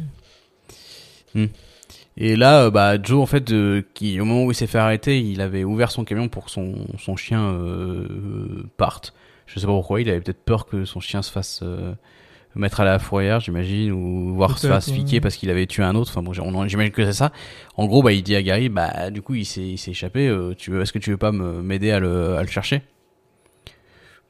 Et 2.19 2.35
là, 2.35 2.63
euh, 2.63 2.71
bah 2.71 3.01
Joe 3.01 3.21
en 3.21 3.27
fait, 3.27 3.51
euh, 3.51 3.83
qui 3.93 4.19
au 4.19 4.25
moment 4.25 4.45
où 4.45 4.51
il 4.51 4.55
s'est 4.55 4.65
fait 4.65 4.79
arrêter, 4.79 5.19
il 5.21 5.39
avait 5.39 5.63
ouvert 5.63 5.91
son 5.91 6.03
camion 6.03 6.29
pour 6.29 6.45
que 6.45 6.51
son 6.51 6.87
son 6.97 7.15
chien 7.15 7.41
euh, 7.43 8.07
euh, 8.09 8.63
parte. 8.77 9.13
Je 9.45 9.59
sais 9.59 9.67
pas 9.67 9.71
pourquoi, 9.73 10.01
il 10.01 10.09
avait 10.09 10.19
peut-être 10.19 10.43
peur 10.43 10.65
que 10.65 10.83
son 10.83 10.99
chien 10.99 11.21
se 11.21 11.31
fasse 11.31 11.59
euh, 11.61 11.93
mettre 12.55 12.79
à 12.79 12.85
la 12.85 12.97
fourrière, 12.97 13.39
j'imagine, 13.39 13.91
ou 13.91 14.33
voir 14.33 14.57
se 14.57 14.67
fasse 14.67 14.89
piquer 14.89 15.17
ouais. 15.17 15.21
parce 15.21 15.35
qu'il 15.35 15.51
avait 15.51 15.67
tué 15.67 15.83
un 15.83 15.93
autre. 15.93 16.09
Enfin 16.11 16.23
bon, 16.23 16.33
j'imagine 16.67 16.91
que 16.91 17.05
c'est 17.05 17.13
ça. 17.13 17.31
En 17.75 17.85
gros, 17.85 18.01
bah 18.01 18.11
il 18.13 18.23
dit 18.23 18.35
à 18.35 18.41
Gary, 18.41 18.69
bah 18.69 19.11
du 19.11 19.21
coup 19.21 19.35
il 19.35 19.45
s'est 19.45 19.61
il 19.61 19.77
s'est 19.77 19.91
échappé. 19.91 20.27
euh, 20.27 20.55
tu 20.57 20.71
veux, 20.71 20.81
est-ce 20.81 20.91
que 20.91 20.99
tu 20.99 21.11
veux 21.11 21.17
pas 21.17 21.31
me 21.31 21.61
m'aider 21.61 21.91
à 21.91 21.99
le 21.99 22.35
à 22.35 22.41
le 22.41 22.47
chercher? 22.47 22.81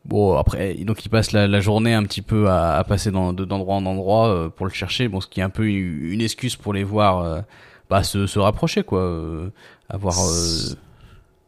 Bon 0.04 0.36
après, 0.36 0.74
donc 0.76 1.06
il 1.06 1.10
passe 1.10 1.32
la, 1.32 1.48
la 1.48 1.60
journée 1.62 1.94
un 1.94 2.04
petit 2.04 2.22
peu 2.22 2.50
à, 2.50 2.76
à 2.78 2.84
passer 2.84 3.12
d'endroit 3.12 3.76
en 3.76 3.86
endroit 3.86 4.28
euh, 4.28 4.50
pour 4.50 4.66
le 4.66 4.74
chercher. 4.74 5.08
Bon, 5.08 5.22
ce 5.22 5.28
qui 5.28 5.40
est 5.40 5.44
un 5.44 5.50
peu 5.50 5.66
une 5.68 6.20
excuse 6.22 6.58
pour 6.58 6.74
les 6.74 6.84
voir. 6.84 7.44
Bah, 7.90 8.04
se, 8.04 8.28
se 8.28 8.40
rapprocher 8.40 8.84
quoi 8.84 9.02
euh, 9.02 9.50
avoir 9.90 10.16
euh, 10.20 10.76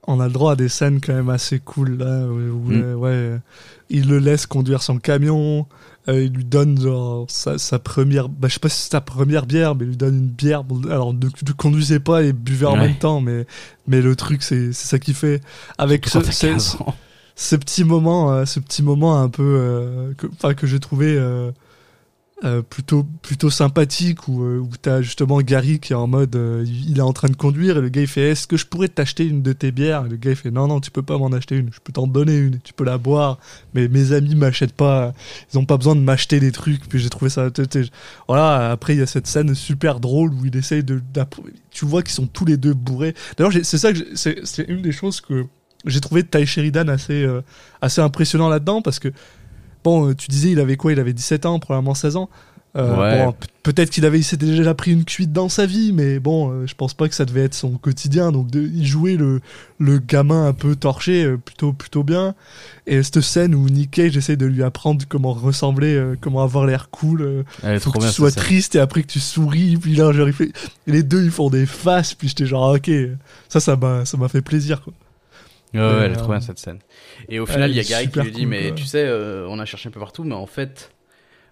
On 0.08 0.20
a 0.20 0.28
le 0.28 0.34
droit 0.34 0.54
à 0.54 0.56
des 0.56 0.70
scènes 0.70 1.02
quand 1.02 1.14
même 1.14 1.30
assez 1.30 1.60
cool 1.60 1.98
là 1.98 2.26
où, 2.26 2.72
Mm. 2.72 2.94
ouais, 2.96 3.10
euh, 3.12 3.38
il 3.90 4.08
le 4.08 4.20
laisse 4.20 4.46
conduire 4.46 4.82
son 4.84 4.98
camion, 5.00 5.66
euh, 6.08 6.24
il 6.24 6.32
lui 6.34 6.46
donne 6.46 6.80
genre 6.80 7.26
sa, 7.30 7.58
sa 7.58 7.78
première, 7.80 8.30
bah, 8.30 8.48
je 8.48 8.54
sais 8.54 8.60
pas 8.60 8.70
si 8.70 8.82
c'est 8.84 8.92
sa 8.92 9.02
première 9.02 9.46
bière, 9.46 9.76
mais 9.76 9.84
il 9.86 9.90
lui 9.90 9.98
donne 9.98 10.16
une 10.18 10.28
bière. 10.30 10.64
Alors 10.90 11.14
ne, 11.14 11.26
ne 11.26 11.52
conduisez 11.58 12.00
pas 12.00 12.24
et 12.24 12.32
buvez 12.34 12.66
en 12.68 12.74
Ouais. 12.74 12.88
même 12.88 12.96
temps, 12.98 13.22
mais 13.22 13.46
mais 13.88 14.02
le 14.02 14.16
truc 14.16 14.42
c'est 14.44 14.72
ça 14.74 14.98
qui 15.00 15.14
fait 15.14 15.42
avec 15.78 16.08
ce, 16.08 16.22
ce- 16.24 16.42
15 16.42 16.78
ans. 16.80 16.96
ce 17.36 17.56
petit 17.56 17.84
moment, 17.84 18.32
euh, 18.32 18.46
ce 18.46 18.60
petit 18.60 18.84
moment 18.84 19.20
un 19.22 19.30
peu, 19.30 19.44
euh, 19.44 20.14
que, 20.16 20.54
que 20.54 20.68
j'ai 20.68 20.80
trouvé 20.80 21.18
euh, 22.46 22.62
plutôt 22.62 23.04
plutôt 23.22 23.50
sympathique 23.50 24.30
où, 24.30 24.46
euh, 24.46 24.60
où 24.60 24.70
t'as 24.82 25.02
justement 25.02 25.42
Gary 25.42 25.82
qui 25.82 25.92
est 25.92 25.96
en 25.98 26.08
mode, 26.08 26.34
euh, 26.38 26.64
il 26.66 26.98
est 26.98 27.02
en 27.02 27.12
train 27.12 27.28
de 27.28 27.36
conduire 27.36 27.78
et 27.78 27.82
le 27.82 27.90
gars 27.90 28.00
il 28.00 28.08
fait, 28.08 28.30
est-ce 28.30 28.48
que 28.48 28.56
je 28.56 28.66
pourrais 28.66 28.88
t'acheter 28.88 29.26
une 29.26 29.42
de 29.42 29.52
tes 29.52 29.74
bières? 29.74 30.06
Et 30.06 30.10
le 30.10 30.16
gars 30.16 30.30
il 30.32 30.38
fait, 30.38 30.50
non 30.50 30.66
non 30.66 30.80
tu 30.80 30.90
peux 30.90 31.02
pas 31.02 31.18
m'en 31.18 31.34
acheter 31.34 31.58
une, 31.58 31.70
je 31.74 31.80
peux 31.84 31.92
t'en 31.92 32.08
donner 32.08 32.38
une, 32.38 32.60
tu 32.62 32.72
peux 32.72 32.86
la 32.86 32.98
boire, 32.98 33.40
mais 33.74 33.90
mes 33.90 34.14
amis 34.14 34.36
m'achètent 34.36 34.72
pas, 34.72 35.14
ils 35.52 35.60
ont 35.60 35.66
pas 35.66 35.76
besoin 35.76 35.98
de 35.98 36.00
m'acheter 36.00 36.40
des 36.40 36.54
trucs. 36.54 36.88
Puis 36.88 37.00
j'ai 37.00 37.10
trouvé 37.10 37.30
ça, 37.30 37.50
voilà. 38.30 38.72
Après 38.72 38.96
il 38.96 39.00
y 39.00 39.04
a 39.04 39.08
cette 39.08 39.28
scène 39.28 39.54
super 39.54 40.00
drôle 40.00 40.34
où 40.34 40.46
il 40.46 40.56
essaye 40.56 40.84
de, 40.84 41.02
tu 41.72 41.84
vois 41.84 42.04
qu'ils 42.04 42.14
sont 42.14 42.28
tous 42.28 42.46
les 42.46 42.56
deux 42.56 42.74
bourrés. 42.74 43.16
D'ailleurs 43.38 43.52
c'est 43.64 43.78
ça 43.78 43.92
que 43.92 44.00
c'est 44.16 44.66
une 44.70 44.82
des 44.82 44.94
choses 44.94 45.20
que 45.20 45.46
j'ai 45.86 46.00
trouvé 46.00 46.24
Ty 46.24 46.46
Sheridan 46.46 46.88
assez, 46.88 47.28
assez 47.82 48.00
impressionnant 48.00 48.48
là-dedans 48.48 48.82
parce 48.82 49.00
que, 49.00 49.10
bon, 49.84 50.10
euh, 50.10 50.16
tu 50.16 50.28
disais, 50.30 50.52
il 50.52 50.60
avait 50.60 50.78
quoi? 50.78 50.92
Il 50.92 51.00
avait 51.00 51.14
17 51.14 51.46
ans, 51.46 51.60
probablement 51.60 51.94
16 51.96 52.16
ans. 52.16 52.30
Euh, 52.78 52.96
Ouais. 52.98 53.26
bon, 53.26 53.34
peut-être 53.64 53.90
qu'il 53.90 54.06
avait, 54.06 54.20
il 54.20 54.24
s'était 54.24 54.46
déjà 54.46 54.76
pris 54.76 54.92
une 54.92 55.04
cuite 55.04 55.34
dans 55.34 55.50
sa 55.50 55.66
vie, 55.66 55.92
mais 55.92 56.20
bon, 56.20 56.52
euh, 56.52 56.68
je 56.68 56.76
pense 56.76 56.94
pas 56.94 57.10
que 57.10 57.16
ça 57.16 57.26
devait 57.26 57.42
être 57.46 57.56
son 57.56 57.72
quotidien. 57.72 58.32
Donc, 58.32 58.52
de, 58.52 58.62
il 58.62 58.86
jouait 58.86 59.16
le, 59.16 59.42
le 59.80 59.98
gamin 59.98 60.46
un 60.46 60.54
peu 60.54 60.76
torché, 60.76 61.24
euh, 61.24 61.38
plutôt, 61.38 61.74
plutôt 61.74 62.04
bien. 62.04 62.36
Et 62.86 63.02
cette 63.02 63.22
scène 63.22 63.56
où 63.56 63.68
Nick 63.70 63.90
Cage 63.90 64.16
essaie 64.18 64.36
de 64.36 64.46
lui 64.46 64.62
apprendre 64.62 65.04
comment 65.10 65.34
ressembler, 65.34 66.14
comment 66.22 66.44
avoir 66.44 66.68
l'air 66.68 66.90
cool. 66.92 67.44
faut 67.80 67.90
que 67.92 67.98
tu 67.98 68.14
sois 68.14 68.30
triste 68.44 68.76
et 68.76 68.80
après 68.80 69.02
que 69.02 69.08
tu 69.08 69.20
souris. 69.20 69.76
Puis 69.78 69.96
là, 69.96 70.12
genre, 70.12 70.28
il 70.28 70.34
fait- 70.34 70.52
et 70.86 70.92
les 70.92 71.02
deux, 71.02 71.24
ils 71.24 71.32
font 71.32 71.50
des 71.50 71.66
faces. 71.66 72.14
Puis 72.14 72.28
j'étais 72.28 72.46
genre, 72.46 72.70
ah, 72.70 72.74
ok, 72.76 72.92
ça, 73.50 73.60
ça 73.60 73.76
m'a, 73.78 74.06
ça 74.06 74.16
m'a 74.16 74.28
fait 74.28 74.42
plaisir, 74.42 74.84
quoi. 74.84 74.94
Ouais, 75.74 75.80
ouais, 75.82 76.06
elle 76.06 76.12
est 76.14 76.16
Euh, 76.16 76.16
trop 76.16 76.32
bien 76.32 76.42
cette 76.42 76.60
scène. 76.60 76.80
Et 77.30 77.40
au 77.40 77.46
final, 77.46 77.72
il 77.72 77.76
y 77.78 77.80
a 77.80 77.84
Gary 77.84 78.10
qui 78.10 78.22
lui 78.22 78.32
dit, 78.32 78.42
cool, 78.42 78.50
mais 78.50 78.74
tu 78.74 78.86
sais, 78.86 79.04
euh, 79.06 79.48
on 79.50 79.60
a 79.60 79.66
cherché 79.66 79.90
un 79.90 79.92
peu 79.92 80.00
partout, 80.00 80.24
mais 80.24 80.36
en 80.36 80.46
fait, 80.48 80.92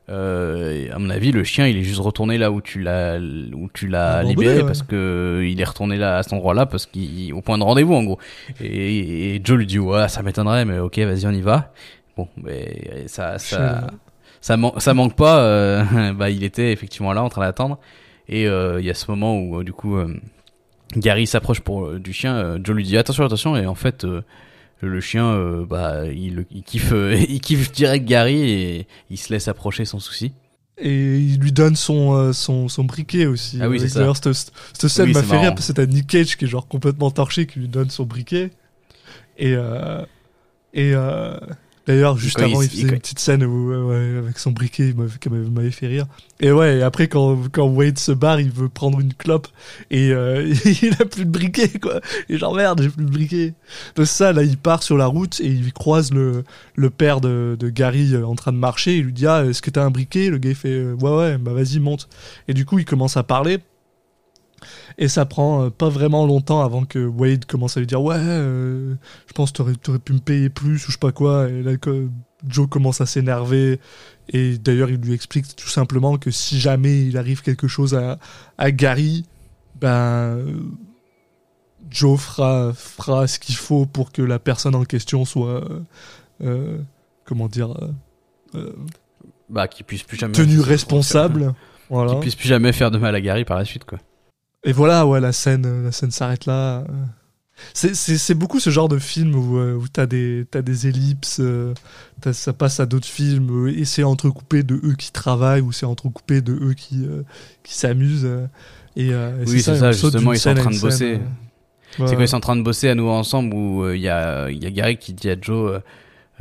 euh, 0.10 0.88
à 0.94 1.00
mon 1.00 1.10
avis, 1.10 1.32
le 1.32 1.44
chien, 1.44 1.68
il 1.68 1.78
est 1.78 1.84
juste 1.84 2.00
retourné 2.00 2.38
là 2.38 2.52
où 2.52 2.62
tu 2.62 2.82
l'as, 2.82 3.20
où 3.20 3.70
tu 3.74 3.88
l'as 3.88 4.24
Abandonné, 4.24 4.30
libéré 4.30 4.64
ouais. 4.64 4.64
parce 4.64 4.82
que 4.84 5.44
il 5.46 5.60
est 5.62 5.64
retourné 5.66 5.98
là 5.98 6.18
à 6.18 6.24
cet 6.24 6.34
endroit-là 6.34 6.66
parce 6.66 6.86
qu'il 6.86 7.34
au 7.34 7.42
point 7.42 7.58
de 7.58 7.64
rendez-vous 7.64 7.94
en 7.94 8.04
gros. 8.04 8.20
Et, 8.62 9.36
et 9.36 9.42
Joe 9.44 9.58
lui 9.58 9.66
dit, 9.68 9.80
ouais, 9.80 10.08
ça 10.10 10.24
m'étonnerait, 10.24 10.66
mais 10.66 10.80
ok, 10.80 10.98
vas-y, 11.00 11.26
on 11.28 11.32
y 11.32 11.42
va. 11.42 11.74
Bon, 12.18 12.30
mais 12.38 13.06
ça, 13.08 13.38
ça, 13.40 13.88
ça, 14.42 14.58
man- 14.58 14.72
ça 14.80 14.94
manque 14.94 15.16
pas. 15.16 15.42
euh, 15.42 16.14
bah, 16.14 16.30
il 16.30 16.44
était 16.44 16.72
effectivement 16.72 17.14
là 17.14 17.24
en 17.24 17.30
train 17.30 17.42
d'attendre. 17.42 17.80
Et 18.30 18.48
euh, 18.48 18.80
il 18.80 18.86
y 18.86 18.90
a 18.90 18.94
ce 18.94 19.10
moment 19.12 19.40
où 19.40 19.64
du 19.64 19.74
coup 19.74 19.98
Gary 20.96 21.28
s'approche 21.28 21.60
pour 21.62 21.86
euh, 21.86 22.00
du 22.00 22.14
chien. 22.14 22.36
euh, 22.36 22.60
Joe 22.64 22.76
lui 22.76 22.84
dit 22.84 22.98
attention, 22.98 23.26
attention. 23.26 23.58
Et 23.58 23.66
en 23.68 23.76
fait, 23.76 24.06
euh, 24.06 24.22
le 24.82 25.02
chien, 25.02 25.26
euh, 25.26 25.66
bah, 25.66 26.06
il, 26.06 26.46
il 26.52 26.64
kiffe, 26.64 26.92
euh, 26.94 27.16
il 27.30 27.42
kiffe 27.42 27.72
direct 27.72 28.06
Gary 28.06 28.42
et 28.42 28.88
il 29.10 29.18
se 29.18 29.32
laisse 29.34 29.48
approcher 29.48 29.86
sans 29.86 30.00
souci. 30.00 30.34
Et 30.80 31.18
il 31.18 31.40
lui 31.40 31.52
donne 31.52 31.76
son, 31.76 32.14
euh, 32.14 32.34
son, 32.34 32.68
son 32.68 32.84
briquet 32.84 33.26
aussi. 33.26 33.58
Ah 33.62 33.68
oui, 33.68 33.80
c'est 33.80 33.88
ça. 33.90 34.00
D'ailleurs, 34.00 34.18
cette, 34.18 34.88
scène 34.88 35.12
m'a 35.12 35.24
fait 35.24 35.40
rire 35.40 35.56
parce 35.56 35.68
que 35.68 35.74
t'as 35.74 35.88
Nick 35.88 36.08
Cage 36.08 36.38
qui 36.38 36.46
est 36.46 36.48
genre 36.48 36.68
complètement 36.68 37.10
torché 37.10 37.48
qui 37.48 37.60
lui 37.60 37.68
donne 37.68 37.90
son 37.90 38.04
briquet. 38.04 38.52
Et, 39.40 39.56
et 40.74 40.94
d'ailleurs, 41.88 42.18
juste 42.18 42.38
avant, 42.40 42.62
il, 42.62 42.66
il- 42.66 42.70
faisait 42.70 42.88
une 42.94 43.00
petite 43.00 43.20
scène 43.20 43.44
où, 43.44 43.70
ouais, 43.72 43.78
ouais, 43.78 44.18
avec 44.18 44.38
son 44.38 44.52
briquet, 44.52 44.94
qui 45.20 45.30
m'avait 45.30 45.72
fait 45.72 45.88
rire. 45.88 46.06
Et 46.40 46.52
ouais, 46.52 46.78
et 46.78 46.84
après, 46.84 47.08
quand, 47.08 47.38
quand 47.52 47.66
Wade 47.66 47.98
se 47.98 48.12
barre, 48.12 48.40
il 48.40 48.52
veut 48.52 48.70
prendre 48.70 49.00
une 49.00 49.14
clope 49.14 49.48
et 49.90 50.12
euh, 50.12 50.54
il 50.84 50.94
a 51.00 51.06
plus 51.06 51.26
de 51.26 51.32
briquet, 51.32 51.70
quoi. 51.82 52.00
Et 52.30 52.38
genre, 52.38 52.54
merde, 52.56 52.82
j'ai 52.82 52.90
plus 52.90 53.06
de 53.06 53.10
briquet. 53.12 53.54
Donc 53.96 54.06
ça, 54.08 54.34
là, 54.34 54.44
il 54.44 54.58
part 54.58 54.84
sur 54.84 54.98
la 54.98 55.08
route 55.08 55.40
et 55.40 55.48
il 55.48 55.74
croise 55.74 56.12
le, 56.12 56.44
le 56.76 56.90
père 56.90 57.22
de, 57.22 57.56
de 57.60 57.70
Gary 57.70 58.14
euh, 58.14 58.26
en 58.28 58.36
train 58.36 58.52
de 58.52 58.58
marcher. 58.58 58.98
Il 58.98 59.06
lui 59.06 59.14
dit 59.14 59.26
Ah, 59.26 59.46
est-ce 59.46 59.62
que 59.64 59.70
t'as 59.72 59.84
un 59.84 59.90
briquet? 59.92 60.30
Le 60.30 60.38
gars 60.38 60.50
il 60.52 60.56
fait 60.56 60.70
euh, 60.70 60.94
Ouais, 61.02 61.10
ouais, 61.18 61.38
bah 61.38 61.54
vas-y, 61.54 61.80
monte. 61.80 62.08
Et 62.48 62.54
du 62.54 62.66
coup, 62.66 62.78
il 62.80 62.86
commence 62.86 63.18
à 63.18 63.24
parler. 63.24 63.58
Et 64.98 65.08
ça 65.08 65.26
prend 65.26 65.64
euh, 65.66 65.70
pas 65.70 65.90
vraiment 65.90 66.26
longtemps 66.26 66.62
avant 66.62 66.84
que 66.86 67.06
Wade 67.06 67.46
commence 67.46 67.78
à 67.78 67.80
lui 67.80 67.88
dire 67.88 68.02
Ouais, 68.02 68.16
euh, 68.18 68.96
je 69.28 69.34
pense 69.34 69.52
que 69.52 69.58
t'aurais, 69.58 69.76
t'aurais 69.76 70.00
pu 70.00 70.14
me 70.14 70.20
payer 70.20 70.50
plus 70.50 70.76
ou 70.76 70.88
je 70.88 70.92
sais 70.94 70.98
pas 70.98 71.12
quoi. 71.12 71.48
Et 71.50 71.62
là, 71.62 71.74
Joe 72.48 72.68
commence 72.68 73.02
à 73.02 73.06
s'énerver. 73.06 73.80
Et 74.30 74.58
d'ailleurs, 74.58 74.90
il 74.90 74.98
lui 74.98 75.14
explique 75.14 75.56
tout 75.56 75.70
simplement 75.70 76.18
que 76.18 76.32
si 76.32 76.60
jamais 76.60 77.06
il 77.06 77.18
arrive 77.18 77.42
quelque 77.42 77.68
chose 77.68 77.94
à, 77.96 78.20
à 78.58 78.72
Gary, 78.72 79.26
ben. 79.80 80.40
Joe 81.90 82.20
fera, 82.20 82.74
fera 82.74 83.28
ce 83.28 83.40
qu'il 83.40 83.56
faut 83.56 83.86
pour 83.86 84.12
que 84.12 84.22
la 84.22 84.40
personne 84.40 84.76
en 84.76 84.84
question 84.84 85.24
soit. 85.24 85.64
euh, 86.42 86.78
comment 87.24 87.48
dire. 87.48 87.74
euh, 88.56 88.74
bah, 89.50 89.68
qui 89.70 89.84
puisse 89.84 90.04
plus 90.04 90.18
jamais. 90.18 90.34
tenu 90.34 90.60
responsable. 90.60 91.54
Voilà. 91.90 92.16
Qui 92.16 92.20
puisse 92.20 92.36
plus 92.36 92.50
jamais 92.50 92.74
faire 92.74 92.92
de 92.92 92.98
mal 92.98 93.16
à 93.16 93.22
Gary 93.22 93.46
par 93.46 93.58
la 93.58 93.64
suite, 93.64 93.86
quoi. 93.86 94.00
Et 94.68 94.74
voilà, 94.74 95.08
ouais, 95.08 95.20
la 95.20 95.32
scène, 95.32 95.84
la 95.86 95.92
scène 95.92 96.12
s'arrête 96.12 96.46
là. 96.46 96.84
C'est- 97.74 97.96
C'est 97.96 98.36
beaucoup 98.36 98.60
ce 98.60 98.70
genre 98.70 98.88
de 98.88 99.00
film 99.00 99.34
où, 99.36 99.58
euh, 99.58 99.74
où 99.74 99.88
t'as 99.88 100.06
des, 100.06 100.46
des 100.64 100.88
ellipses, 100.88 101.40
euh, 101.40 101.74
ça 102.32 102.54
passe 102.54 102.80
à 102.80 102.86
d'autres 102.86 103.08
films, 103.08 103.68
euh, 103.68 103.76
et 103.76 103.84
c'est 103.86 104.04
entrecoupé 104.04 104.62
de 104.62 104.76
eux 104.84 104.94
qui 104.96 105.12
travaillent, 105.12 105.62
ou 105.62 105.72
c'est 105.72 105.86
entrecoupé 105.88 106.42
de 106.42 106.54
eux 106.54 106.74
qui, 106.76 107.04
euh, 107.06 107.24
qui 107.64 107.74
s'amusent. 107.74 108.26
euh, 108.26 108.46
et, 108.96 109.12
euh, 109.12 109.42
et 109.44 109.50
Oui, 109.50 109.62
c'est 109.62 109.76
ça, 109.78 109.92
justement, 109.92 110.34
ils 110.34 110.40
sont 110.40 110.52
en 110.52 110.56
train 110.56 110.70
de 110.72 110.80
bosser. 110.80 110.98
scène, 110.98 111.22
euh. 112.00 112.06
C'est 112.08 112.16
quand 112.16 112.22
ils 112.22 112.28
sont 112.28 112.38
en 112.38 112.42
train 112.42 112.56
de 112.56 112.62
bosser 112.62 112.90
à 112.90 112.96
nouveau 112.96 113.12
ensemble 113.12 113.54
où 113.56 113.84
euh, 113.84 113.96
il 113.96 114.02
y, 114.04 114.10
a, 114.10 114.52
y 114.52 114.66
a 114.66 114.70
Gary 114.72 114.98
qui 114.98 115.14
dit 115.14 115.30
à 115.32 115.36
Joe 115.42 115.72
euh, 115.72 115.80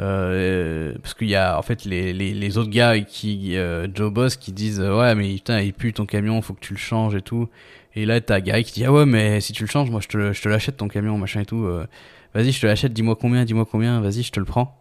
euh, 0.01 0.95
parce 1.03 1.14
qu'il 1.14 1.29
y 1.29 1.35
a 1.37 1.59
en 1.59 1.62
fait 1.62 1.85
les, 1.87 2.12
les, 2.12 2.35
les 2.35 2.59
autres 2.59 2.68
gars 2.70 2.99
qui 3.01 3.57
euh, 3.57 3.87
Joe 3.95 4.12
Boss 4.12 4.37
qui 4.37 4.53
disent 4.53 4.81
euh, 4.81 4.99
ouais 4.99 5.14
mais 5.14 5.33
putain 5.35 5.61
il 5.61 5.72
pue 5.72 5.93
ton 5.95 6.05
camion 6.05 6.43
faut 6.43 6.53
que 6.53 6.61
tu 6.61 6.74
le 6.74 6.79
changes 6.79 7.14
et 7.14 7.22
tout 7.22 7.49
et 7.97 8.05
là 8.05 8.21
t'as 8.21 8.41
Gary 8.41 8.63
qui 8.63 8.75
dit 8.75 8.85
ah 8.85 8.93
ouais 8.93 9.07
mais 9.07 9.41
si 9.41 9.53
tu 9.53 9.65
le 9.65 9.69
changes 9.69 9.91
moi 9.91 10.01
je 10.01 10.09
te, 10.09 10.33
je 10.33 10.41
te 10.43 10.49
l'achète 10.49 10.77
ton 10.77 10.87
camion 10.87 11.19
machin 11.19 11.41
et 11.41 11.47
tout 11.47 11.65
euh, 11.65 11.87
vas-y 12.35 12.53
je 12.53 12.61
te 12.61 12.67
l'achète 12.67 12.93
dis-moi 12.93 13.17
combien 13.17 13.45
dis-moi 13.45 13.67
combien 13.69 14.01
vas-y 14.01 14.23
je 14.23 14.31
te 14.31 14.39
le 14.39 14.47
prends 14.47 14.79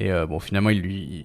et 0.00 0.10
euh, 0.10 0.26
bon 0.26 0.40
finalement 0.40 0.70
il 0.70 0.80
lui 0.80 1.24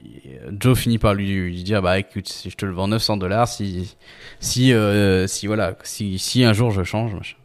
Joe 0.59 0.77
finit 0.77 0.99
par 0.99 1.13
lui, 1.13 1.63
dire 1.63 1.81
bah 1.81 1.97
écoute 1.97 2.27
si 2.27 2.49
je 2.49 2.57
te 2.57 2.65
le 2.65 2.73
vends 2.73 2.89
900 2.89 3.17
dollars 3.17 3.47
si 3.47 3.95
si 4.39 4.73
euh, 4.73 5.25
si 5.27 5.47
voilà 5.47 5.75
si 5.83 6.19
si 6.19 6.43
un 6.43 6.53
jour 6.53 6.71
je 6.71 6.83
change 6.83 7.15
machin 7.15 7.37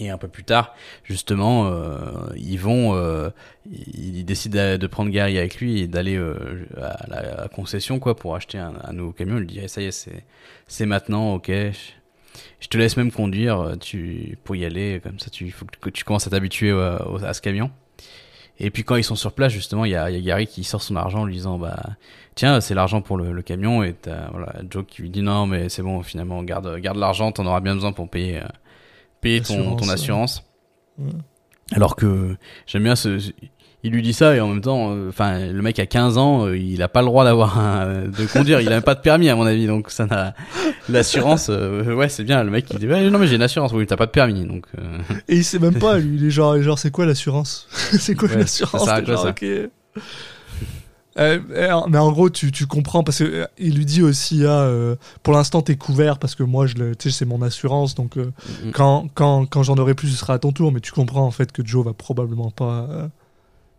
et 0.00 0.10
un 0.10 0.16
peu 0.16 0.28
plus 0.28 0.44
tard, 0.44 0.76
justement, 1.02 1.66
euh, 1.66 2.28
ils 2.36 2.60
vont, 2.60 2.94
ils 3.68 4.24
décident 4.24 4.78
de 4.78 4.86
prendre 4.86 5.10
Gary 5.10 5.36
avec 5.38 5.58
lui 5.58 5.80
et 5.80 5.88
d'aller 5.88 6.16
à 6.80 7.06
la 7.08 7.48
concession 7.48 7.98
quoi 7.98 8.14
pour 8.14 8.36
acheter 8.36 8.58
un, 8.58 8.92
nouveau 8.92 9.10
camion. 9.10 9.38
Il 9.38 9.40
lui 9.40 9.46
dit 9.48 9.60
Eh, 9.60 9.66
ça 9.66 9.82
y 9.82 9.86
est, 9.86 9.90
c'est 9.90 10.24
c'est 10.68 10.86
maintenant, 10.86 11.34
ok. 11.34 11.50
Je, 12.60 12.68
te 12.68 12.76
laisse 12.76 12.96
même 12.96 13.12
conduire, 13.12 13.74
tu 13.80 14.38
pour 14.44 14.56
y 14.56 14.64
aller 14.64 15.00
comme 15.02 15.18
ça. 15.18 15.30
Tu 15.30 15.50
faut 15.50 15.66
que 15.80 15.90
tu 15.90 16.04
commences 16.04 16.26
à 16.26 16.30
t'habituer 16.30 16.70
euh, 16.70 16.98
à 17.24 17.34
ce 17.34 17.40
camion. 17.40 17.70
Et 18.60 18.70
puis 18.70 18.82
quand 18.82 18.96
ils 18.96 19.04
sont 19.04 19.14
sur 19.14 19.32
place, 19.32 19.52
justement, 19.52 19.84
il 19.84 19.92
y 19.92 19.94
a, 19.94 20.10
il 20.10 20.16
y 20.16 20.18
a 20.18 20.22
Gary 20.22 20.46
qui 20.46 20.64
sort 20.64 20.82
son 20.82 20.96
argent 20.96 21.20
en 21.20 21.24
lui 21.26 21.34
disant 21.34 21.58
bah 21.58 21.80
tiens 22.34 22.60
c'est 22.60 22.74
l'argent 22.74 23.00
pour 23.00 23.16
le, 23.16 23.32
le 23.32 23.42
camion 23.42 23.82
et 23.84 23.94
t'as 23.94 24.30
voilà 24.30 24.54
Joe 24.68 24.84
qui 24.86 25.02
lui 25.02 25.10
dit 25.10 25.22
non 25.22 25.46
mais 25.46 25.68
c'est 25.68 25.82
bon 25.82 26.02
finalement 26.02 26.42
garde 26.42 26.78
garde 26.78 26.98
l'argent, 26.98 27.30
t'en 27.30 27.46
auras 27.46 27.60
bien 27.60 27.74
besoin 27.74 27.92
pour 27.92 28.08
payer 28.08 28.38
euh, 28.38 28.48
payer 29.20 29.40
ton, 29.42 29.76
assurance. 29.88 30.44
Ouais. 30.98 31.10
Alors 31.72 31.94
que 31.96 32.36
j'aime 32.66 32.82
bien 32.84 32.96
ce- 32.96 33.32
il 33.84 33.92
lui 33.92 34.02
dit 34.02 34.12
ça 34.12 34.34
et 34.34 34.40
en 34.40 34.48
même 34.48 34.60
temps, 34.60 34.90
euh, 34.90 35.08
enfin 35.08 35.38
le 35.38 35.62
mec 35.62 35.78
a 35.78 35.86
15 35.86 36.18
ans, 36.18 36.46
euh, 36.46 36.56
il 36.58 36.82
a 36.82 36.88
pas 36.88 37.00
le 37.00 37.06
droit 37.06 37.24
d'avoir 37.24 37.58
un- 37.58 38.06
de 38.08 38.26
conduire, 38.26 38.60
il 38.60 38.66
a 38.68 38.70
même 38.70 38.82
pas 38.82 38.94
de 38.96 39.00
permis 39.00 39.28
à 39.28 39.36
mon 39.36 39.44
avis, 39.46 39.66
donc 39.66 39.90
ça 39.90 40.06
n'a 40.06 40.34
l'assurance. 40.88 41.48
euh, 41.50 41.94
ouais 41.94 42.08
c'est 42.08 42.24
bien 42.24 42.42
le 42.42 42.50
mec 42.50 42.66
il 42.72 42.78
dit 42.80 42.88
ouais, 42.88 43.08
non 43.10 43.18
mais 43.18 43.26
j'ai 43.28 43.36
une 43.36 43.42
assurance, 43.42 43.72
oui 43.72 43.86
t'as 43.86 43.96
pas 43.96 44.06
de 44.06 44.10
permis 44.10 44.44
donc. 44.44 44.66
euh, 44.78 44.98
Et 45.28 45.36
il 45.36 45.44
sait 45.44 45.58
même 45.60 45.78
pas, 45.78 45.98
lui, 45.98 46.16
il 46.16 46.24
est 46.26 46.30
genre, 46.30 46.60
genre 46.60 46.78
c'est 46.78 46.90
quoi 46.90 47.06
l'assurance? 47.06 47.68
C'est 47.98 48.14
quoi 48.14 48.28
Ouais, 48.28 48.38
l'assurance? 48.38 48.84
ça 48.84 49.00
quoi, 49.02 49.14
genre, 49.14 49.22
ça. 49.22 49.34
Euh, 51.18 51.40
euh, 51.50 51.80
mais 51.88 51.98
en 51.98 52.12
gros, 52.12 52.30
tu, 52.30 52.52
tu 52.52 52.66
comprends 52.66 53.02
parce 53.02 53.18
que 53.18 53.24
euh, 53.24 53.44
il 53.58 53.74
lui 53.74 53.84
dit 53.84 54.02
aussi, 54.02 54.44
ah, 54.44 54.60
euh, 54.62 54.94
pour 55.24 55.34
l'instant 55.34 55.62
t'es 55.62 55.74
couvert 55.74 56.18
parce 56.20 56.36
que 56.36 56.44
moi, 56.44 56.66
je 56.68 56.74
le, 56.76 56.92
c'est 56.98 57.24
mon 57.24 57.42
assurance, 57.42 57.94
donc 57.96 58.16
euh, 58.18 58.30
Mm. 58.64 58.70
quand, 58.72 59.08
quand, 59.14 59.46
quand 59.46 59.62
j'en 59.64 59.76
aurai 59.78 59.94
plus, 59.94 60.08
ce 60.10 60.16
sera 60.16 60.34
à 60.34 60.38
ton 60.38 60.52
tour. 60.52 60.70
Mais 60.70 60.78
tu 60.80 60.92
comprends 60.92 61.24
en 61.26 61.32
fait 61.32 61.50
que 61.50 61.66
Joe 61.66 61.84
va 61.84 61.92
probablement 61.92 62.50
pas, 62.52 62.86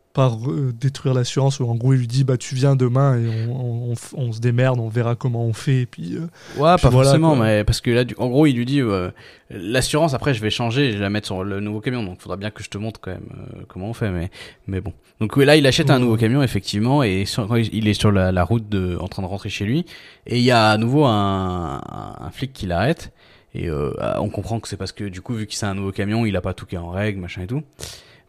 euh, 0.09 0.13
pas 0.13 0.27
re- 0.27 0.71
détruire 0.71 1.13
l'assurance. 1.13 1.59
Ou 1.59 1.65
en 1.69 1.75
gros, 1.75 1.93
il 1.93 1.99
lui 1.99 2.07
dit, 2.07 2.23
bah 2.23 2.37
tu 2.37 2.55
viens 2.55 2.75
demain 2.75 3.17
et 3.19 3.27
on, 3.49 3.91
on, 3.91 3.93
on 4.15 4.31
se 4.31 4.39
démerde, 4.39 4.79
on 4.79 4.89
verra 4.89 5.15
comment 5.15 5.45
on 5.45 5.53
fait. 5.53 5.81
Et 5.81 5.85
puis, 5.85 6.15
euh, 6.15 6.21
Ouais, 6.57 6.75
Puis 6.75 6.83
pas 6.83 6.89
voilà, 6.89 7.09
forcément, 7.09 7.35
quoi. 7.35 7.45
mais 7.45 7.63
parce 7.63 7.81
que 7.81 7.91
là, 7.91 8.03
du- 8.03 8.15
en 8.17 8.27
gros, 8.27 8.45
il 8.45 8.55
lui 8.55 8.65
dit 8.65 8.81
euh, 8.81 9.11
l'assurance. 9.49 10.13
Après, 10.13 10.33
je 10.33 10.41
vais 10.41 10.49
changer, 10.49 10.91
je 10.91 10.97
vais 10.97 11.03
la 11.03 11.09
mettre 11.09 11.27
sur 11.27 11.43
le 11.43 11.59
nouveau 11.59 11.79
camion. 11.81 12.03
Donc, 12.03 12.19
faudra 12.21 12.37
bien 12.37 12.49
que 12.51 12.63
je 12.63 12.69
te 12.69 12.77
montre 12.77 12.99
quand 12.99 13.11
même 13.11 13.29
euh, 13.31 13.61
comment 13.67 13.89
on 13.89 13.93
fait. 13.93 14.09
Mais, 14.11 14.29
mais 14.67 14.81
bon. 14.81 14.93
Donc 15.19 15.35
là, 15.37 15.55
il 15.55 15.65
achète 15.67 15.89
un 15.89 15.99
nouveau 15.99 16.15
camion 16.17 16.41
effectivement, 16.43 17.03
et 17.03 17.25
sur- 17.25 17.47
quand 17.47 17.55
il 17.57 17.87
est 17.87 17.93
sur 17.93 18.11
la, 18.11 18.31
la 18.31 18.43
route 18.43 18.67
de, 18.69 18.97
en 18.99 19.07
train 19.07 19.21
de 19.21 19.27
rentrer 19.27 19.49
chez 19.49 19.65
lui, 19.65 19.85
et 20.27 20.37
il 20.37 20.43
y 20.43 20.51
a 20.51 20.69
à 20.69 20.77
nouveau 20.77 21.05
un, 21.05 21.81
un, 22.21 22.29
flic 22.31 22.53
qui 22.53 22.65
l'arrête. 22.67 23.11
Et 23.55 23.67
euh, 23.67 23.91
on 24.19 24.29
comprend 24.29 24.59
que 24.59 24.67
c'est 24.67 24.77
parce 24.77 24.91
que 24.91 25.03
du 25.05 25.21
coup, 25.21 25.33
vu 25.33 25.47
que 25.47 25.55
c'est 25.55 25.65
un 25.65 25.73
nouveau 25.73 25.91
camion, 25.91 26.23
il 26.25 26.35
a 26.37 26.41
pas 26.41 26.53
tout 26.53 26.65
qui 26.67 26.75
est 26.75 26.79
en 26.79 26.91
règle, 26.91 27.19
machin 27.19 27.41
et 27.41 27.47
tout. 27.47 27.63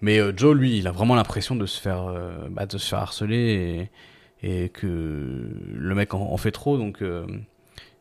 Mais 0.03 0.19
euh, 0.19 0.33
Joe, 0.37 0.57
lui, 0.57 0.79
il 0.79 0.87
a 0.87 0.93
vraiment 0.93 1.15
l'impression 1.15 1.57
de 1.57 1.67
se 1.67 1.81
faire, 1.81 2.07
euh, 2.07 2.49
bah, 2.51 2.67
de 2.67 2.79
se 2.79 2.89
faire 2.89 3.01
harceler 3.01 3.89
et, 4.43 4.65
et 4.65 4.69
que 4.71 4.87
le 4.87 5.95
mec 5.95 6.15
en, 6.15 6.37
fait 6.37 6.53
trop. 6.53 6.79
Donc, 6.79 7.03
euh, 7.03 7.27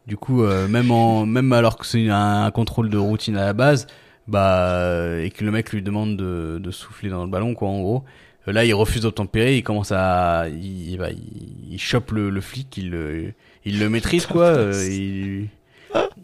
du 0.07 0.15
coup, 0.17 0.43
euh, 0.43 0.67
même 0.67 0.91
en, 0.91 1.25
même 1.25 1.51
alors 1.53 1.77
que 1.77 1.85
c'est 1.85 2.07
un, 2.09 2.49
contrôle 2.51 2.89
de 2.89 2.97
routine 2.97 3.35
à 3.37 3.45
la 3.45 3.53
base, 3.53 3.87
bah, 4.27 4.69
euh, 4.69 5.23
et 5.23 5.29
que 5.31 5.43
le 5.43 5.51
mec 5.51 5.71
lui 5.73 5.81
demande 5.81 6.15
de, 6.15 6.59
de 6.61 6.71
souffler 6.71 7.09
dans 7.09 7.23
le 7.23 7.29
ballon, 7.29 7.53
quoi, 7.53 7.67
en 7.69 7.81
gros. 7.81 8.03
Là, 8.47 8.65
il 8.65 8.73
refuse 8.73 9.01
d'obtempérer, 9.01 9.57
il 9.57 9.63
commence 9.63 9.91
à, 9.91 10.47
il, 10.49 10.97
bah, 10.97 11.11
il, 11.11 11.73
il 11.73 11.79
chope 11.79 12.11
le, 12.11 12.29
le 12.29 12.41
flic, 12.41 12.77
il 12.77 12.89
le, 12.89 13.33
il 13.65 13.79
le 13.79 13.89
maîtrise, 13.89 14.25
quoi. 14.25 14.53
il, 14.87 15.49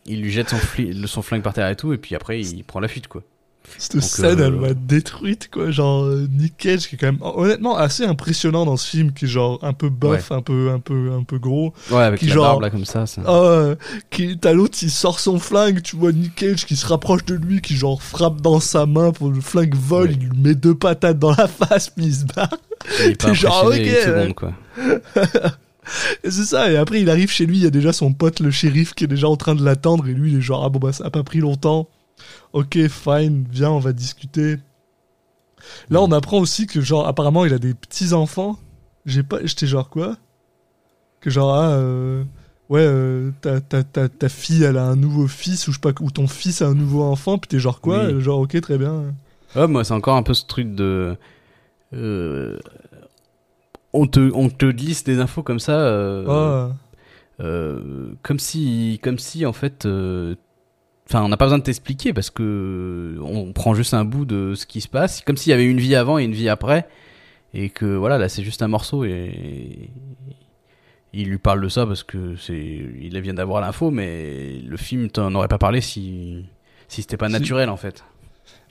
il 0.06 0.22
lui 0.22 0.32
jette 0.32 0.50
son, 0.50 0.58
fli- 0.58 1.06
son 1.06 1.22
flingue 1.22 1.42
par 1.44 1.54
terre 1.54 1.68
et 1.70 1.76
tout, 1.76 1.94
et 1.94 1.98
puis 1.98 2.16
après, 2.16 2.40
il 2.40 2.64
prend 2.64 2.80
la 2.80 2.88
fuite, 2.88 3.08
quoi. 3.08 3.22
Cette 3.78 3.96
Donc, 3.98 4.04
scène, 4.04 4.40
euh, 4.40 4.48
elle 4.48 4.54
m'a 4.54 4.74
détruite, 4.74 5.50
quoi. 5.52 5.70
Genre, 5.72 6.04
euh, 6.06 6.28
Nick 6.32 6.56
Cage, 6.58 6.88
qui 6.88 6.96
est 6.96 6.98
quand 6.98 7.08
même, 7.08 7.20
honnêtement, 7.22 7.76
assez 7.78 8.06
impressionnant 8.06 8.66
dans 8.66 8.78
ce 8.78 8.88
film, 8.90 9.12
qui 9.12 9.26
est 9.26 9.28
genre 9.28 9.60
un 9.64 9.74
peu 9.74 9.90
buff, 9.90 10.32
un 10.32 10.42
peu, 10.42 10.72
un 10.72 10.80
peu, 10.80 11.12
un 11.12 11.24
peu 11.24 11.40
gros. 11.40 11.74
Ouais, 11.92 12.04
avec 12.04 12.20
Qui 12.22 12.28
la 12.28 12.34
genre- 12.36 12.46
barbe, 12.46 12.62
là, 12.62 12.70
comme 12.70 12.86
ça. 12.86 13.06
ça. 13.06 13.22
Ouais, 13.22 13.76
qui, 14.12 14.38
t'as 14.38 14.54
l'autre, 14.54 14.78
il 14.82 14.90
sort 14.92 15.20
son 15.20 15.40
flingue, 15.40 15.82
tu 15.82 15.96
vois 15.98 16.12
Nick 16.12 16.36
Cage 16.36 16.66
qui 16.66 16.76
se 16.76 16.86
rapproche 16.88 17.26
de 17.26 17.36
lui, 17.36 17.62
qui 17.62 17.76
genre 17.76 18.02
frappe 18.02 18.42
dans 18.42 18.60
sa 18.60 18.86
main 18.86 19.12
pour 19.12 19.30
le 19.30 19.42
flingue 19.42 19.76
vol, 19.76 20.08
Ouais. 20.10 20.14
il 20.20 20.28
lui 20.30 20.38
met 20.40 20.56
deux 20.56 20.76
patates 20.76 21.20
dans 21.20 21.32
la 21.36 21.48
face, 21.48 21.90
puis 21.90 22.06
il 22.06 22.14
se 22.16 22.26
barre. 22.26 22.50
T'es 23.20 23.34
genre, 23.34 23.66
ok, 23.66 23.74
seconde, 23.76 24.34
quoi. 24.36 24.54
Et 26.24 26.32
c'est 26.32 26.46
ça, 26.46 26.72
et 26.72 26.78
après 26.78 27.00
il 27.02 27.10
arrive 27.12 27.30
chez 27.30 27.46
lui, 27.46 27.58
il 27.58 27.64
y 27.64 27.68
a 27.68 27.70
déjà 27.70 27.94
son 27.94 28.12
pote, 28.12 28.40
le 28.40 28.50
shérif, 28.50 28.96
qui 28.96 29.04
est 29.04 29.08
déjà 29.08 29.28
en 29.30 29.36
train 29.36 29.54
de 29.54 29.64
l'attendre, 29.64 30.08
et 30.08 30.14
lui, 30.14 30.32
il 30.32 30.38
est 30.40 30.42
genre, 30.42 30.64
ah 30.66 30.70
bon 30.70 30.80
bah 30.80 30.92
ça 30.94 31.06
a 31.06 31.10
pas 31.12 31.22
pris 31.22 31.40
longtemps. 31.40 31.88
Ok, 32.54 32.78
fine, 32.88 33.46
viens, 33.50 33.72
on 33.72 33.80
va 33.80 33.94
discuter. 33.94 34.58
Là, 35.90 36.02
on 36.02 36.12
apprend 36.12 36.40
aussi 36.40 36.68
que, 36.68 36.80
genre, 36.82 37.08
apparemment, 37.08 37.46
il 37.46 37.54
a 37.54 37.60
des 37.60 37.74
petits-enfants. 37.74 38.58
J'ai 39.06 39.24
pas, 39.24 39.40
j'étais 39.44 39.68
genre, 39.68 39.90
quoi? 39.90 40.16
Que 41.22 41.30
genre, 41.30 41.54
ah, 41.54 41.72
euh, 41.72 42.24
ouais, 42.70 42.82
euh, 42.86 43.32
ta, 43.42 43.62
ta, 43.62 43.84
ta, 43.84 44.08
ta 44.10 44.30
fille, 44.30 44.64
elle 44.64 44.78
a 44.78 44.86
un 44.86 44.96
nouveau 44.96 45.28
fils, 45.28 45.68
ou 45.68 45.72
je 45.72 45.78
sais 45.78 45.82
pas, 45.82 45.92
ou 46.02 46.12
ton 46.12 46.28
fils 46.28 46.62
a 46.62 46.68
un 46.68 46.74
nouveau 46.76 47.04
enfant, 47.04 47.38
puis 47.38 47.48
t'es 47.48 47.60
genre, 47.60 47.82
quoi? 47.82 48.06
Oui. 48.08 48.22
Genre, 48.22 48.40
ok, 48.40 48.60
très 48.62 48.78
bien. 48.78 49.14
Ouais, 49.56 49.68
moi, 49.68 49.84
c'est 49.84 49.94
encore 49.94 50.16
un 50.18 50.24
peu 50.24 50.34
ce 50.34 50.46
truc 50.46 50.76
de. 50.76 51.18
euh, 51.94 52.58
on, 53.94 54.08
te, 54.08 54.20
on 54.34 54.50
te 54.50 54.66
glisse 54.66 55.04
des 55.04 55.20
infos 55.20 55.44
comme 55.44 55.60
ça. 55.60 55.74
euh, 55.80 56.70
Ah, 57.40 57.78
comme 58.22 58.40
si, 58.40 59.00
comme 59.04 59.20
si 59.20 59.46
en 59.46 59.54
fait, 59.54 59.86
enfin, 61.08 61.24
on 61.24 61.30
n'a 61.30 61.38
pas 61.38 61.46
besoin 61.46 61.58
de 61.60 61.64
t'expliquer 61.64 62.14
parce 62.14 62.30
que 62.30 63.18
on 63.22 63.54
prend 63.54 63.74
juste 63.76 63.94
un 63.94 64.06
bout 64.06 64.26
de 64.26 64.56
ce 64.56 64.66
qui 64.66 64.82
se 64.82 64.88
passe, 64.88 65.22
comme 65.22 65.38
s'il 65.38 65.52
y 65.52 65.54
avait 65.54 65.66
une 65.66 65.80
vie 65.80 65.96
avant 65.96 66.18
et 66.20 66.24
une 66.24 66.34
vie 66.34 66.50
après, 66.50 66.88
et 67.54 67.70
que 67.70 67.86
voilà, 67.86 68.18
là, 68.18 68.30
c'est 68.30 68.44
juste 68.44 68.62
un 68.62 68.68
morceau 68.68 69.04
et 69.06 69.90
il 71.14 71.30
lui 71.30 71.38
parle 71.38 71.62
de 71.62 71.70
ça 71.70 71.86
parce 71.86 72.04
que 72.04 72.36
c'est, 72.36 72.58
il 73.00 73.18
vient 73.22 73.34
d'avoir 73.34 73.62
l'info, 73.62 73.90
mais 73.92 74.60
le 74.66 74.78
film 74.78 75.10
t'en 75.10 75.34
aurait 75.36 75.48
pas 75.48 75.58
parlé 75.58 75.80
si, 75.80 76.46
si 76.90 77.02
c'était 77.02 77.16
pas 77.18 77.30
naturel 77.30 77.70
en 77.70 77.78
fait. 77.78 78.04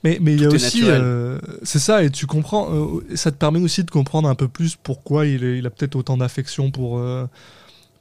Mais 0.03 0.18
mais 0.20 0.35
il 0.35 0.43
y 0.43 0.45
a 0.45 0.49
aussi, 0.66 0.80
euh, 1.01 1.39
c'est 1.62 1.78
ça, 1.78 2.03
et 2.05 2.11
tu 2.11 2.26
comprends, 2.26 2.68
euh, 2.70 3.01
ça 3.16 3.30
te 3.30 3.37
permet 3.39 3.61
aussi 3.61 3.82
de 3.85 3.91
comprendre 3.91 4.28
un 4.28 4.35
peu 4.35 4.49
plus 4.49 4.76
pourquoi 4.76 5.24
il, 5.24 5.43
est- 5.43 5.57
il 5.59 5.66
a 5.66 5.70
peut-être 5.70 5.97
autant 5.97 6.18
d'affection 6.18 6.70
pour 6.70 6.99
euh, 6.99 7.26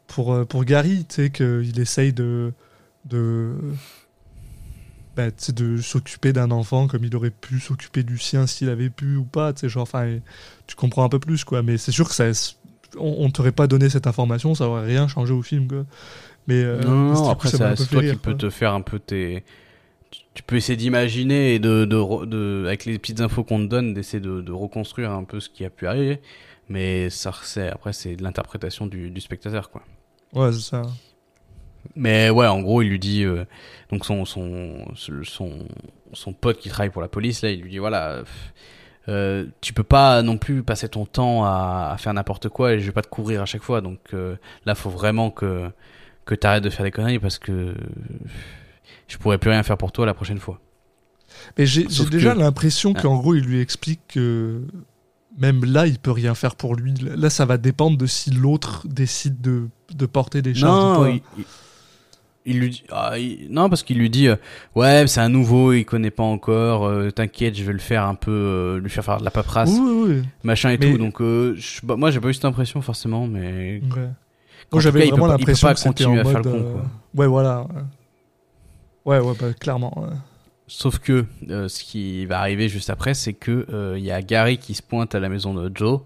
pour 0.07 0.33
euh, 0.33 0.43
pour 0.43 0.65
Gary, 0.65 1.05
tu 1.07 1.15
sais 1.15 1.29
qu'il 1.29 1.79
essaye 1.79 2.11
de 2.11 2.51
de 3.05 3.53
bah, 5.15 5.27
de 5.55 5.77
s'occuper 5.77 6.33
d'un 6.33 6.51
enfant 6.51 6.87
comme 6.87 7.03
il 7.03 7.15
aurait 7.15 7.29
pu 7.31 7.59
s'occuper 7.59 8.03
du 8.03 8.17
sien 8.17 8.47
s'il 8.47 8.69
avait 8.69 8.89
pu 8.89 9.15
ou 9.15 9.23
pas, 9.23 9.53
genre, 9.63 9.83
enfin, 9.83 10.17
tu 10.67 10.75
comprends 10.75 11.03
un 11.03 11.09
peu 11.09 11.19
plus 11.19 11.43
quoi. 11.43 11.61
Mais 11.63 11.77
c'est 11.77 11.91
sûr 11.91 12.07
que 12.09 12.15
ça, 12.15 12.25
on, 12.97 13.15
on 13.25 13.29
t'aurait 13.29 13.51
pas 13.51 13.67
donné 13.67 13.89
cette 13.89 14.07
information, 14.07 14.55
ça 14.55 14.67
aurait 14.67 14.85
rien 14.85 15.07
changé 15.07 15.33
au 15.33 15.41
film 15.41 15.67
quoi. 15.67 15.85
Mais 16.47 16.61
euh, 16.63 16.83
non, 16.83 17.29
après, 17.29 17.49
c'est 17.49 17.57
toi 17.57 17.75
qui 17.85 17.95
rire, 17.95 18.19
peux 18.19 18.31
quoi. 18.31 18.39
te 18.39 18.49
faire 18.49 18.73
un 18.73 18.81
peu 18.81 18.99
tes. 18.99 19.43
tu- 20.33 20.43
peux 20.43 20.55
essayer 20.57 20.75
d'imaginer 20.75 21.55
et 21.55 21.59
de, 21.59 21.85
de, 21.85 22.25
de, 22.25 22.63
avec 22.65 22.85
les 22.85 22.99
petites 22.99 23.21
infos 23.21 23.43
qu'on 23.43 23.59
te 23.59 23.65
donne, 23.69 23.93
d'essayer 23.93 24.19
de, 24.19 24.41
de 24.41 24.51
reconstruire 24.51 25.11
un 25.11 25.23
peu 25.23 25.39
ce 25.39 25.49
qui 25.49 25.63
a 25.65 25.69
pu 25.69 25.87
arriver. 25.87 26.19
Mais 26.69 27.09
ça, 27.09 27.31
c'est, 27.43 27.69
après, 27.69 27.93
c'est 27.93 28.15
de 28.15 28.23
l'interprétation 28.23 28.87
du, 28.87 29.09
du 29.09 29.21
spectateur, 29.21 29.69
quoi. 29.69 29.83
Ouais, 30.33 30.51
c'est 30.51 30.61
ça. 30.61 30.81
Mais 31.95 32.29
ouais, 32.29 32.47
en 32.47 32.61
gros, 32.61 32.81
il 32.81 32.89
lui 32.89 32.99
dit, 32.99 33.23
euh, 33.23 33.45
donc 33.91 34.05
son, 34.05 34.25
son, 34.25 34.85
son, 35.23 35.67
son 36.13 36.33
pote 36.33 36.59
qui 36.59 36.69
travaille 36.69 36.89
pour 36.91 37.01
la 37.01 37.07
police, 37.07 37.41
là, 37.41 37.49
il 37.51 37.61
lui 37.61 37.69
dit, 37.71 37.77
voilà, 37.79 38.23
euh, 39.09 39.45
tu 39.61 39.73
peux 39.73 39.83
pas 39.83 40.21
non 40.21 40.37
plus 40.37 40.63
passer 40.63 40.87
ton 40.87 41.05
temps 41.05 41.43
à, 41.43 41.91
à 41.93 41.97
faire 41.97 42.13
n'importe 42.13 42.47
quoi 42.49 42.73
et 42.73 42.79
je 42.79 42.85
vais 42.85 42.91
pas 42.93 43.01
te 43.01 43.09
couvrir 43.09 43.41
à 43.41 43.45
chaque 43.45 43.63
fois. 43.63 43.81
Donc 43.81 43.99
euh, 44.13 44.35
là, 44.65 44.75
faut 44.75 44.89
vraiment 44.89 45.29
que 45.29 45.69
que 46.25 46.35
t'arrêtes 46.35 46.63
de 46.63 46.69
faire 46.69 46.85
des 46.85 46.91
conneries 46.91 47.19
parce 47.19 47.37
que 47.37 47.73
je 49.09 49.17
pourrais 49.17 49.37
plus 49.37 49.49
rien 49.49 49.61
faire 49.63 49.77
pour 49.77 49.91
toi 49.91 50.05
la 50.05 50.13
prochaine 50.13 50.39
fois. 50.39 50.61
Mais 51.57 51.65
j'ai 51.65 51.83
déjà 52.09 52.33
que- 52.33 52.39
l'impression 52.39 52.93
Ah. 52.95 53.01
qu'en 53.01 53.17
gros, 53.17 53.35
il 53.35 53.43
lui 53.43 53.59
explique 53.59 53.99
que 54.07 54.61
même 55.37 55.65
là, 55.65 55.87
il 55.87 55.99
peut 55.99 56.11
rien 56.11 56.35
faire 56.35 56.55
pour 56.55 56.75
lui. 56.75 56.93
Là, 56.93 57.29
ça 57.29 57.45
va 57.45 57.57
dépendre 57.57 57.97
de 57.97 58.05
si 58.05 58.29
l'autre 58.31 58.87
décide 58.87 59.41
de, 59.41 59.67
de 59.93 60.05
porter 60.05 60.41
des 60.41 60.53
charges. 60.55 60.97
ou 60.99 61.03
Non, 61.03 61.03
pas. 61.19 61.21
il, 61.37 61.43
il- 62.45 62.59
lui 62.59 62.69
dit, 62.69 62.83
ah, 62.91 63.17
il- 63.17 63.47
non 63.49 63.69
parce 63.69 63.83
qu'il 63.83 63.97
lui 63.97 64.09
dit, 64.09 64.27
euh, 64.27 64.35
ouais, 64.75 65.05
c'est 65.07 65.19
un 65.21 65.29
nouveau, 65.29 65.73
il 65.73 65.85
connaît 65.85 66.11
pas 66.11 66.23
encore. 66.23 66.85
euh, 66.85 67.09
T'inquiète, 67.11 67.55
je 67.55 67.63
vais 67.63 67.73
le 67.73 67.79
faire 67.79 68.05
un 68.05 68.15
peu, 68.15 68.31
euh, 68.31 68.79
lui 68.79 68.89
faire 68.89 69.03
faire 69.05 69.17
de 69.19 69.23
la 69.25 69.31
paperasse, 69.31 69.69
Oui, 69.71 69.79
oui, 69.81 70.13
oui. 70.15 70.21
machin 70.43 70.69
et 70.71 70.77
Mais- 70.77 70.91
tout. 70.91 70.97
Donc 70.97 71.19
je- 71.19 71.79
bah, 71.83 71.95
moi, 71.95 72.11
j'ai 72.11 72.19
pas 72.19 72.29
eu 72.29 72.33
cette 72.33 72.45
impression 72.45 72.81
forcément, 72.81 73.27
mais 73.27 73.81
Ouais. 73.95 74.09
Moi, 74.71 74.81
j'avais 74.81 75.05
vraiment 75.07 75.27
l'impression 75.27 75.67
que 75.69 75.75
c'était 75.75 76.03
continuer 76.05 76.21
en 76.21 76.21
à 76.21 76.31
faire 76.31 76.43
mode. 76.43 76.45
le 76.45 76.51
con, 76.63 76.71
quoi. 76.71 76.85
Ouais, 77.15 77.27
voilà. 77.27 77.67
Ouais, 79.05 79.19
ouais, 79.19 79.33
bah, 79.39 79.53
clairement. 79.59 79.93
ouais. 80.01 80.15
Sauf 80.67 80.97
que 80.99 81.25
ce 81.47 81.83
qui 81.83 82.25
va 82.25 82.39
arriver 82.39 82.69
juste 82.69 82.89
après, 82.89 83.13
c'est 83.13 83.33
que 83.33 83.67
il 83.97 84.03
y 84.03 84.11
a 84.11 84.21
Gary 84.21 84.57
qui 84.57 84.73
se 84.73 84.81
pointe 84.81 85.13
à 85.13 85.19
la 85.19 85.29
maison 85.29 85.53
de 85.53 85.69
Joe, 85.75 85.99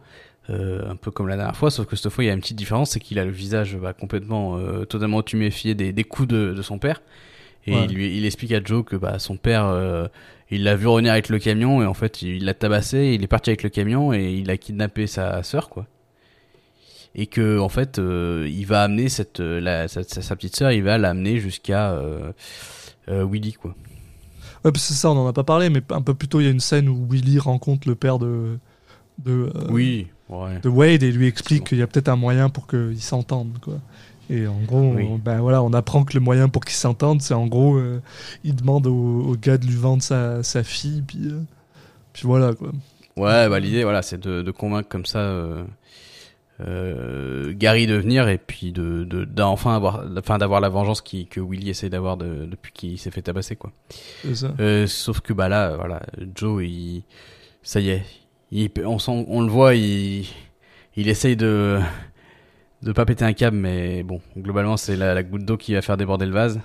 un 0.49 0.95
peu 0.95 1.11
comme 1.11 1.27
la 1.27 1.35
dernière 1.35 1.55
fois, 1.57 1.69
sauf 1.71 1.85
que 1.87 1.95
cette 1.95 2.11
fois 2.11 2.23
il 2.23 2.27
y 2.27 2.29
a 2.29 2.33
une 2.33 2.39
petite 2.39 2.57
différence, 2.57 2.91
c'est 2.91 2.99
qu'il 2.99 3.19
a 3.19 3.25
le 3.25 3.31
visage 3.31 3.75
bah, 3.77 3.93
complètement, 3.93 4.57
euh, 4.57 4.85
totalement 4.85 5.21
tuméfié 5.21 5.75
des, 5.75 5.91
des 5.91 6.03
coups 6.03 6.27
de, 6.29 6.53
de 6.53 6.61
son 6.61 6.79
père, 6.79 7.01
et 7.65 7.73
Ouais. 7.75 7.85
il 7.89 7.93
lui, 7.95 8.17
il 8.17 8.25
explique 8.25 8.53
à 8.53 8.63
Joe 8.63 8.85
que 8.85 8.95
bah 8.95 9.19
son 9.19 9.35
père, 9.35 9.65
euh, 9.65 10.07
il 10.49 10.63
l'a 10.63 10.77
vu 10.77 10.87
revenir 10.87 11.11
avec 11.11 11.27
le 11.27 11.37
camion 11.39 11.81
et 11.81 11.85
en 11.85 11.93
fait 11.93 12.21
il 12.21 12.45
l'a 12.45 12.53
tabassé, 12.53 13.11
il 13.13 13.23
est 13.23 13.27
parti 13.27 13.49
avec 13.49 13.63
le 13.63 13.69
camion 13.69 14.13
et 14.13 14.31
il 14.31 14.49
a 14.49 14.55
kidnappé 14.55 15.05
sa 15.05 15.43
sœur 15.43 15.67
quoi. 15.67 15.85
Et 17.15 17.25
que 17.27 17.59
en 17.59 17.67
fait 17.67 17.99
euh, 17.99 18.47
il 18.49 18.65
va 18.65 18.83
amener 18.83 19.09
cette, 19.09 19.41
euh, 19.41 19.59
la, 19.59 19.87
sa, 19.89 20.35
petite 20.37 20.55
sœur, 20.55 20.71
il 20.71 20.83
va 20.83 20.97
l'amener 20.97 21.39
jusqu'à 21.39 21.91
euh, 21.91 22.31
euh, 23.09 23.25
Willy 23.25 23.53
quoi. 23.53 23.75
Ouais, 24.63 24.71
c'est 24.75 24.93
ça, 24.93 25.11
on 25.11 25.17
en 25.17 25.27
a 25.27 25.33
pas 25.33 25.43
parlé, 25.43 25.69
mais 25.69 25.81
un 25.89 26.01
peu 26.01 26.13
plus 26.13 26.27
tôt, 26.29 26.39
il 26.39 26.45
y 26.45 26.47
a 26.47 26.51
une 26.51 26.59
scène 26.59 26.87
où 26.89 27.05
Willy 27.09 27.37
rencontre 27.39 27.87
le 27.87 27.95
père 27.95 28.17
de. 28.17 28.57
de 29.19 29.51
euh, 29.53 29.67
Oui, 29.69 30.07
ouais. 30.29 30.59
de 30.61 30.69
Wade 30.69 31.03
et 31.03 31.11
lui 31.11 31.27
explique 31.27 31.65
qu'il 31.69 31.77
y 31.77 31.81
a 31.81 31.87
peut-être 31.87 32.09
un 32.09 32.15
moyen 32.15 32.49
pour 32.49 32.67
qu'ils 32.67 33.01
s'entendent 33.01 33.57
quoi. 33.61 33.75
Et 34.29 34.45
en 34.45 34.59
gros, 34.59 34.93
Oui. 34.93 35.07
on, 35.09 35.17
ben 35.17 35.39
voilà, 35.39 35.63
on 35.63 35.71
apprend 35.71 36.03
que 36.03 36.13
le 36.13 36.19
moyen 36.19 36.49
pour 36.49 36.65
qu'ils 36.65 36.75
s'entendent, 36.75 37.21
c'est 37.21 37.33
en 37.33 37.47
gros, 37.47 37.77
euh, 37.77 38.01
il 38.43 38.55
demande 38.55 38.85
au, 38.87 39.21
au 39.23 39.35
gars 39.37 39.57
de 39.57 39.65
lui 39.65 39.75
vendre 39.75 40.03
sa, 40.03 40.43
sa 40.43 40.63
fille, 40.63 41.01
puis, 41.07 41.29
euh, 41.29 41.39
puis 42.11 42.23
voilà 42.25 42.53
quoi. 42.53 42.71
Ouais, 43.15 43.47
bah 43.47 43.59
l'idée, 43.59 43.83
voilà, 43.83 44.01
c'est 44.01 44.19
de, 44.19 44.41
de 44.41 44.51
convaincre 44.51 44.89
comme 44.89 45.05
ça 45.05 45.19
euh, 46.59 47.53
Gary 47.53 47.85
de 47.87 47.95
venir 47.95 48.27
et 48.27 48.37
puis 48.37 48.71
de 48.71 49.03
de- 49.03 49.25
d'enfin 49.25 49.75
avoir, 49.75 50.03
enfin 50.17 50.37
d'avoir 50.39 50.59
la 50.59 50.69
vengeance 50.69 51.01
qui, 51.01 51.27
que 51.27 51.39
Willy 51.39 51.69
essaie 51.69 51.89
d'avoir 51.89 52.17
de- 52.17 52.45
depuis 52.45 52.71
qu'il 52.73 52.97
s'est 52.99 53.11
fait 53.11 53.21
tabasser 53.21 53.55
quoi. 53.55 53.71
Ça. 54.33 54.51
Sauf 54.87 55.21
que 55.21 55.33
bah 55.33 55.49
là, 55.49 55.75
voilà, 55.77 56.01
Joe, 56.35 56.63
il, 56.65 57.03
ça 57.63 57.79
y 57.79 57.89
est, 57.89 58.03
on 58.51 59.41
le 59.41 59.49
voit, 59.51 59.75
il, 59.75 60.25
essaye 60.95 61.35
de 61.35 61.79
de 62.83 62.91
pas 62.91 63.05
péter 63.05 63.25
un 63.25 63.33
câble, 63.33 63.57
mais 63.57 64.03
bon, 64.03 64.21
globalement 64.37 64.77
c'est 64.77 64.95
la, 64.95 65.13
la 65.15 65.23
goutte 65.23 65.43
d'eau 65.45 65.57
qui 65.57 65.73
va 65.73 65.81
faire 65.81 65.97
déborder 65.97 66.25
le 66.27 66.31
vase. 66.31 66.59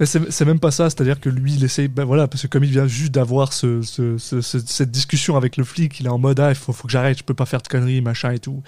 Mais 0.00 0.06
c'est 0.06 0.46
même 0.46 0.58
pas 0.58 0.70
ça, 0.70 0.88
c'est-à-dire 0.88 1.20
que 1.20 1.28
lui, 1.28 1.52
il 1.52 1.62
essaye, 1.62 1.86
ben 1.86 2.04
voilà, 2.06 2.26
parce 2.26 2.40
que 2.40 2.46
comme 2.46 2.64
il 2.64 2.70
vient 2.70 2.86
juste 2.86 3.12
d'avoir 3.12 3.52
ce, 3.52 3.82
ce- 3.82 4.16
ce- 4.16 4.40
ce- 4.40 4.58
cette 4.58 4.90
discussion 4.90 5.36
avec 5.36 5.58
le 5.58 5.64
flic, 5.64 6.00
il 6.00 6.06
est 6.06 6.08
en 6.08 6.16
mode, 6.16 6.40
ah, 6.40 6.48
il 6.48 6.54
faut, 6.54 6.72
que 6.72 6.88
j'arrête, 6.88 7.18
je 7.18 7.22
peux 7.22 7.34
pas 7.34 7.44
faire 7.44 7.60
de 7.60 7.68
conneries, 7.68 8.00
machin 8.00 8.30
et 8.32 8.38
tout. 8.38 8.62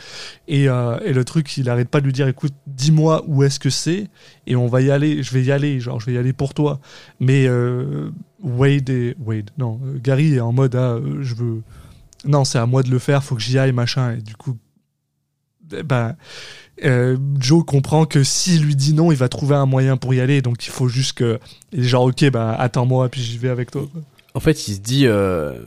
Et, 0.46 0.68
euh, 0.68 0.98
et 1.06 1.14
le 1.14 1.24
truc, 1.24 1.56
il 1.56 1.70
arrête 1.70 1.88
pas 1.88 2.00
de 2.00 2.04
lui 2.04 2.12
dire, 2.12 2.28
écoute, 2.28 2.52
dis-moi 2.66 3.24
où 3.28 3.42
est-ce 3.44 3.58
que 3.58 3.70
c'est, 3.70 4.08
et 4.46 4.56
on 4.56 4.66
va 4.66 4.82
y 4.82 4.90
aller, 4.90 5.22
je 5.22 5.32
vais 5.32 5.42
y 5.42 5.50
aller, 5.52 5.80
genre, 5.80 6.00
je 6.00 6.04
vais 6.06 6.12
y 6.12 6.18
aller 6.18 6.34
pour 6.34 6.52
toi. 6.52 6.80
Mais 7.18 7.46
euh, 7.46 8.10
Wade. 8.42 8.92
Wade, 9.18 9.50
non, 9.56 9.80
euh, 9.86 9.98
Gary 10.02 10.34
est 10.34 10.40
en 10.40 10.52
mode, 10.52 10.74
ah, 10.76 10.98
je 11.22 11.34
veux. 11.34 11.62
Non, 12.24 12.44
c'est 12.44 12.58
à 12.58 12.66
moi 12.66 12.82
de 12.82 12.90
le 12.90 12.98
faire, 12.98 13.22
faut 13.24 13.34
que 13.34 13.42
j'y 13.42 13.58
aille, 13.58 13.72
machin, 13.72 14.12
et 14.16 14.20
du 14.22 14.36
coup. 14.36 14.56
Ben. 15.84 16.16
euh, 16.84 17.16
Joe 17.38 17.64
comprend 17.64 18.04
que 18.04 18.22
s'il 18.24 18.62
lui 18.62 18.76
dit 18.76 18.92
non, 18.92 19.10
il 19.10 19.16
va 19.16 19.28
trouver 19.28 19.54
un 19.54 19.64
moyen 19.66 19.96
pour 19.96 20.12
y 20.12 20.20
aller, 20.20 20.42
donc 20.42 20.66
il 20.66 20.70
faut 20.70 20.88
juste 20.88 21.14
que. 21.14 21.38
Il 21.72 21.80
est 21.80 21.88
genre, 21.88 22.04
ok, 22.04 22.30
bah 22.30 22.54
attends-moi, 22.58 23.08
puis 23.08 23.22
j'y 23.22 23.38
vais 23.38 23.48
avec 23.48 23.70
toi. 23.70 23.82
En 24.34 24.40
fait, 24.40 24.68
il 24.68 24.74
se 24.74 24.80
dit 24.80 25.06
euh, 25.06 25.62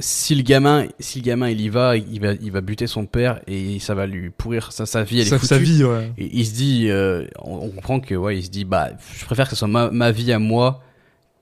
si 0.00 0.34
le 0.34 0.42
gamin, 0.42 0.86
si 0.98 1.20
le 1.20 1.24
gamin 1.24 1.50
il 1.50 1.60
y 1.60 1.68
va, 1.68 1.96
il 1.96 2.20
va, 2.20 2.32
il 2.32 2.50
va 2.50 2.60
buter 2.60 2.86
son 2.88 3.06
père 3.06 3.40
et 3.46 3.78
ça 3.78 3.94
va 3.94 4.06
lui 4.06 4.30
pourrir 4.30 4.72
sa, 4.72 4.86
sa 4.86 5.02
vie. 5.04 5.20
Elle 5.20 5.26
est 5.28 5.30
Sa, 5.30 5.38
foutue. 5.38 5.48
sa 5.48 5.58
vie, 5.58 5.84
ouais. 5.84 6.12
Et 6.18 6.30
il 6.38 6.44
se 6.46 6.54
dit, 6.54 6.86
euh, 6.88 7.26
on, 7.42 7.56
on 7.66 7.68
comprend 7.70 8.00
que 8.00 8.14
ouais, 8.16 8.38
il 8.38 8.44
se 8.44 8.50
dit 8.50 8.64
bah, 8.64 8.90
je 9.18 9.24
préfère 9.24 9.44
que 9.46 9.50
ce 9.50 9.56
soit 9.56 9.68
ma, 9.68 9.90
ma 9.90 10.10
vie 10.10 10.32
à 10.32 10.38
moi 10.40 10.82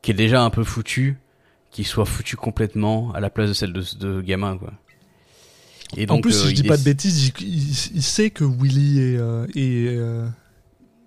qui 0.02 0.10
est 0.10 0.14
déjà 0.14 0.42
un 0.42 0.50
peu 0.50 0.64
foutue, 0.64 1.16
qui 1.76 1.84
soit 1.84 2.06
foutue 2.06 2.36
complètement 2.36 3.12
à 3.12 3.20
la 3.20 3.28
place 3.28 3.48
de 3.50 3.52
celle 3.54 3.72
de 3.74 3.84
de 4.00 4.22
gamin 4.22 4.56
quoi. 4.56 4.72
Et 5.96 6.08
en 6.10 6.20
plus, 6.22 6.34
euh, 6.34 6.42
si 6.44 6.48
je 6.48 6.54
dis 6.62 6.62
pas 6.66 6.76
de 6.78 6.82
bêtises, 6.82 7.26
il, 7.38 7.46
il- 7.46 7.96
il 7.96 8.02
sait 8.02 8.30
que 8.30 8.44
Willy 8.44 8.98
est. 9.00 9.16
euh, 9.18 9.46
est, 9.54 9.86
euh, 9.98 10.26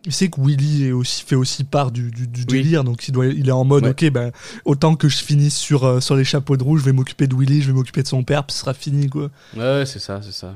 il 0.06 0.14
sait 0.14 0.30
que 0.30 0.40
Willy 0.40 0.86
est 0.86 0.92
aussi, 0.92 1.24
fait 1.26 1.36
aussi 1.36 1.64
part 1.66 1.92
du, 1.92 2.12
du, 2.12 2.28
du 2.28 2.40
Oui. 2.42 2.46
délire, 2.46 2.84
donc 2.86 3.06
il, 3.08 3.12
doit, 3.12 3.26
il 3.26 3.50
est 3.50 3.52
en 3.52 3.66
mode, 3.66 3.84
Ouais. 3.84 3.90
ok, 3.90 4.10
ben 4.12 4.32
autant 4.64 4.96
que 4.96 5.10
je 5.10 5.18
finisse 5.18 5.58
sur, 5.58 5.84
euh, 5.84 6.00
sur 6.00 6.16
les 6.16 6.24
chapeaux 6.24 6.56
de 6.56 6.64
roue, 6.64 6.78
je 6.78 6.86
vais 6.86 6.94
m'occuper 6.94 7.28
de 7.28 7.36
Willy, 7.36 7.62
je 7.62 7.68
vais 7.68 7.74
m'occuper 7.74 8.04
de 8.04 8.08
son 8.08 8.24
père, 8.24 8.46
puis 8.46 8.54
ce 8.54 8.62
sera 8.62 8.74
fini, 8.74 9.10
quoi. 9.10 9.30
Ouais, 9.58 9.84
c'est 9.86 10.00
ça, 10.00 10.22
c'est 10.22 10.32
ça. 10.32 10.56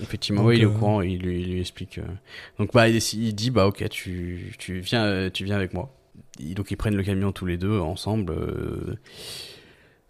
Effectivement, 0.00 0.42
Donc, 0.42 0.50
ouais, 0.50 0.58
il 0.58 0.62
est 0.62 0.66
au 0.66 0.70
euh, 0.70 0.78
courant, 0.78 1.00
il 1.00 1.18
lui, 1.18 1.40
il 1.42 1.52
lui 1.54 1.60
explique. 1.60 1.98
euh. 1.98 2.02
Donc 2.60 2.72
bah, 2.72 2.88
il, 2.88 2.96
il 2.98 3.34
dit 3.34 3.50
bah 3.50 3.66
ok, 3.66 3.88
tu, 3.88 4.54
tu 4.58 4.78
viens, 4.78 5.04
euh, 5.04 5.30
tu 5.30 5.44
viens 5.44 5.56
avec 5.56 5.74
moi. 5.74 5.92
Donc 6.40 6.70
ils 6.70 6.76
prennent 6.76 6.96
le 6.96 7.02
camion 7.02 7.32
tous 7.32 7.46
les 7.46 7.56
deux 7.56 7.78
ensemble. 7.78 8.32
euh. 8.32 8.94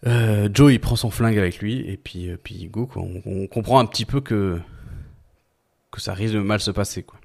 Euh, 0.07 0.47
Joe 0.53 0.71
il 0.71 0.79
prend 0.79 0.95
son 0.95 1.09
flingue 1.11 1.37
avec 1.37 1.59
lui 1.59 1.79
et 1.89 1.97
puis 1.97 2.29
euh, 2.29 2.37
puis 2.41 2.67
go 2.67 2.87
quoi. 2.87 3.01
On, 3.01 3.21
on 3.25 3.47
comprend 3.47 3.79
un 3.79 3.85
petit 3.85 4.05
peu 4.05 4.21
que 4.21 4.59
que 5.91 5.99
ça 5.99 6.13
risque 6.13 6.35
de 6.35 6.39
mal 6.39 6.59
se 6.61 6.71
passer 6.71 7.03
quoi. 7.03 7.19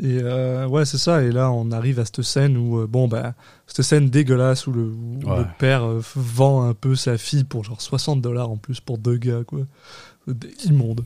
Et 0.00 0.20
euh, 0.22 0.66
ouais, 0.68 0.84
c'est 0.84 0.96
ça. 0.98 1.22
Et 1.24 1.32
là, 1.32 1.50
on 1.50 1.72
arrive 1.72 1.98
à 1.98 2.04
cette 2.04 2.22
scène 2.22 2.56
où, 2.56 2.86
bon, 2.86 3.08
bah, 3.08 3.34
cette 3.66 3.82
scène 3.84 4.08
dégueulasse 4.10 4.68
où 4.68 4.72
le, 4.72 4.82
où 4.84 5.18
Ouais. 5.24 5.38
le 5.38 5.46
père 5.58 5.84
vend 6.14 6.62
un 6.68 6.72
peu 6.74 6.94
sa 6.94 7.18
fille 7.18 7.42
pour 7.42 7.64
genre 7.64 7.80
60 7.80 8.20
dollars 8.22 8.48
en 8.48 8.56
plus 8.58 8.78
pour 8.80 8.98
deux 8.98 9.16
gars, 9.16 9.42
quoi. 9.44 9.62
Immonde. 10.64 11.04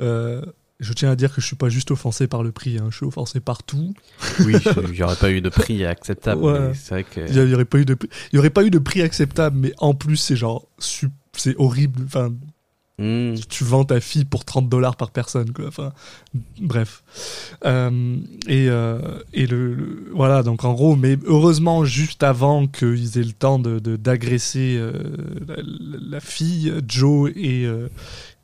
Euh, 0.00 0.42
je 0.80 0.92
tiens 0.92 1.10
à 1.10 1.16
dire 1.16 1.32
que 1.34 1.40
je 1.40 1.46
suis 1.46 1.56
pas 1.56 1.68
juste 1.68 1.90
offensé 1.90 2.26
par 2.26 2.42
le 2.42 2.50
prix, 2.52 2.78
hein, 2.78 2.88
je 2.90 2.96
suis 2.96 3.06
offensé 3.06 3.40
par 3.40 3.62
tout. 3.62 3.94
Oui, 4.40 4.54
il 4.90 4.96
y 4.96 5.02
aurait 5.02 5.16
pas 5.16 5.30
eu 5.30 5.40
de 5.40 5.48
prix 5.48 5.84
acceptable. 5.84 6.42
Ouais. 6.42 6.60
mais 6.60 6.74
C'est 6.74 6.90
vrai 6.90 7.04
que 7.04 7.20
Il 7.28 7.50
y, 7.50 7.54
aurait 7.54 7.64
pas 7.64 7.78
eu 7.78 7.84
de, 7.84 7.96
il 8.32 8.36
y 8.36 8.38
aurait 8.38 8.50
pas 8.50 8.64
eu 8.64 8.70
de 8.70 8.78
prix 8.78 9.02
acceptable, 9.02 9.56
mais 9.58 9.72
en 9.78 9.94
plus, 9.94 10.16
c'est 10.16 10.36
genre, 10.36 10.66
c'est 10.78 11.54
horrible. 11.58 12.02
Enfin, 12.06 12.32
Hmm. 12.96 13.34
tu 13.48 13.64
vends 13.64 13.84
ta 13.84 13.98
fille 14.00 14.24
pour 14.24 14.44
30 14.44 14.68
dollars 14.68 14.94
par 14.94 15.10
personne 15.10 15.52
quoi 15.52 15.66
enfin 15.66 15.92
bref 16.60 17.02
Euh, 17.64 18.16
et 18.46 18.68
euh, 18.68 19.00
et 19.32 19.48
le, 19.48 19.74
le- 19.74 20.10
voilà 20.12 20.44
donc 20.44 20.64
en 20.64 20.74
gros 20.74 20.94
mais 20.94 21.18
heureusement 21.26 21.84
juste 21.84 22.22
avant 22.22 22.68
qu'ils 22.68 23.18
aient 23.18 23.24
le 23.24 23.32
temps 23.32 23.58
de 23.58 23.80
de- 23.80 23.96
d'agresser 23.96 24.76
euh, 24.78 24.92
la, 25.48 25.56
la 26.08 26.20
fille 26.20 26.72
Joe 26.86 27.32
et 27.34 27.66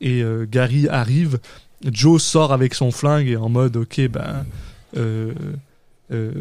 et 0.01 0.21
Gary 0.51 0.89
arrivent 0.89 1.39
Joe 1.85 2.21
sort 2.21 2.53
avec 2.53 2.73
son 2.73 2.91
flingue 2.91 3.27
et 3.27 3.35
en 3.37 3.49
mode 3.49 3.75
ok 3.77 4.01
ben 4.09 4.45
euh, 4.97 5.33
euh, 6.11 6.31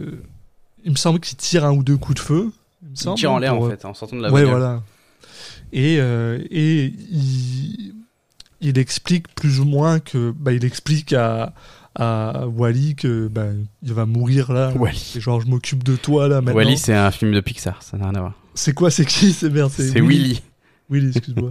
il 0.85 0.91
me 0.93 0.97
semble 0.97 1.21
qu'il 1.21 1.37
tire 1.37 1.65
un 1.65 1.73
ou 1.73 1.83
deux 1.83 1.97
coups 1.97 2.17
de 2.21 2.25
feu 2.27 2.53
il 2.83 2.89
me 2.91 2.95
il 2.95 2.99
semble, 3.01 3.19
tire 3.19 3.33
en 3.33 3.39
l'air 3.39 3.55
pour- 3.55 3.65
en 3.67 3.71
fait 3.71 3.85
en 3.85 3.95
sortant 3.95 4.17
de 4.17 4.23
la 4.23 4.31
ouais, 4.33 4.45
voilà. 4.45 4.83
Et, 5.73 5.99
euh, 6.01 6.39
et 6.51 6.87
il, 7.11 7.95
il 8.61 8.77
explique 8.79 9.33
plus 9.35 9.61
ou 9.61 9.65
moins 9.65 10.01
que. 10.01 10.33
Bah, 10.37 10.53
il 10.53 10.65
explique 10.65 11.13
à, 11.13 11.55
à 11.95 12.47
Wally 12.49 12.97
que 12.97 13.29
bah, 13.29 13.47
il 13.83 13.93
va 13.95 14.05
mourir 14.05 14.53
là. 14.53 14.73
Wally. 14.77 15.13
Et 15.17 15.21
genre, 15.21 15.41
je 15.41 15.47
m'occupe 15.47 15.85
de 15.85 15.95
toi 15.95 16.27
là 16.27 16.41
maintenant. 16.41 16.57
Wally, 16.57 16.77
c'est 16.77 16.95
un 16.95 17.11
film 17.13 17.33
de 17.33 17.41
Pixar, 17.41 17.83
ça 17.85 17.97
n'a 17.97 18.07
rien 18.07 18.17
à 18.17 18.21
voir. 18.21 18.35
c'est 18.55 18.73
quoi 18.75 18.91
C'est 18.91 19.05
qui 19.05 19.33
C'est 19.33 19.49
merde. 19.49 19.71
C'est 19.73 19.93
Willy. 20.01 20.07
Willy, 20.09 20.43
excuse-moi. 20.99 21.51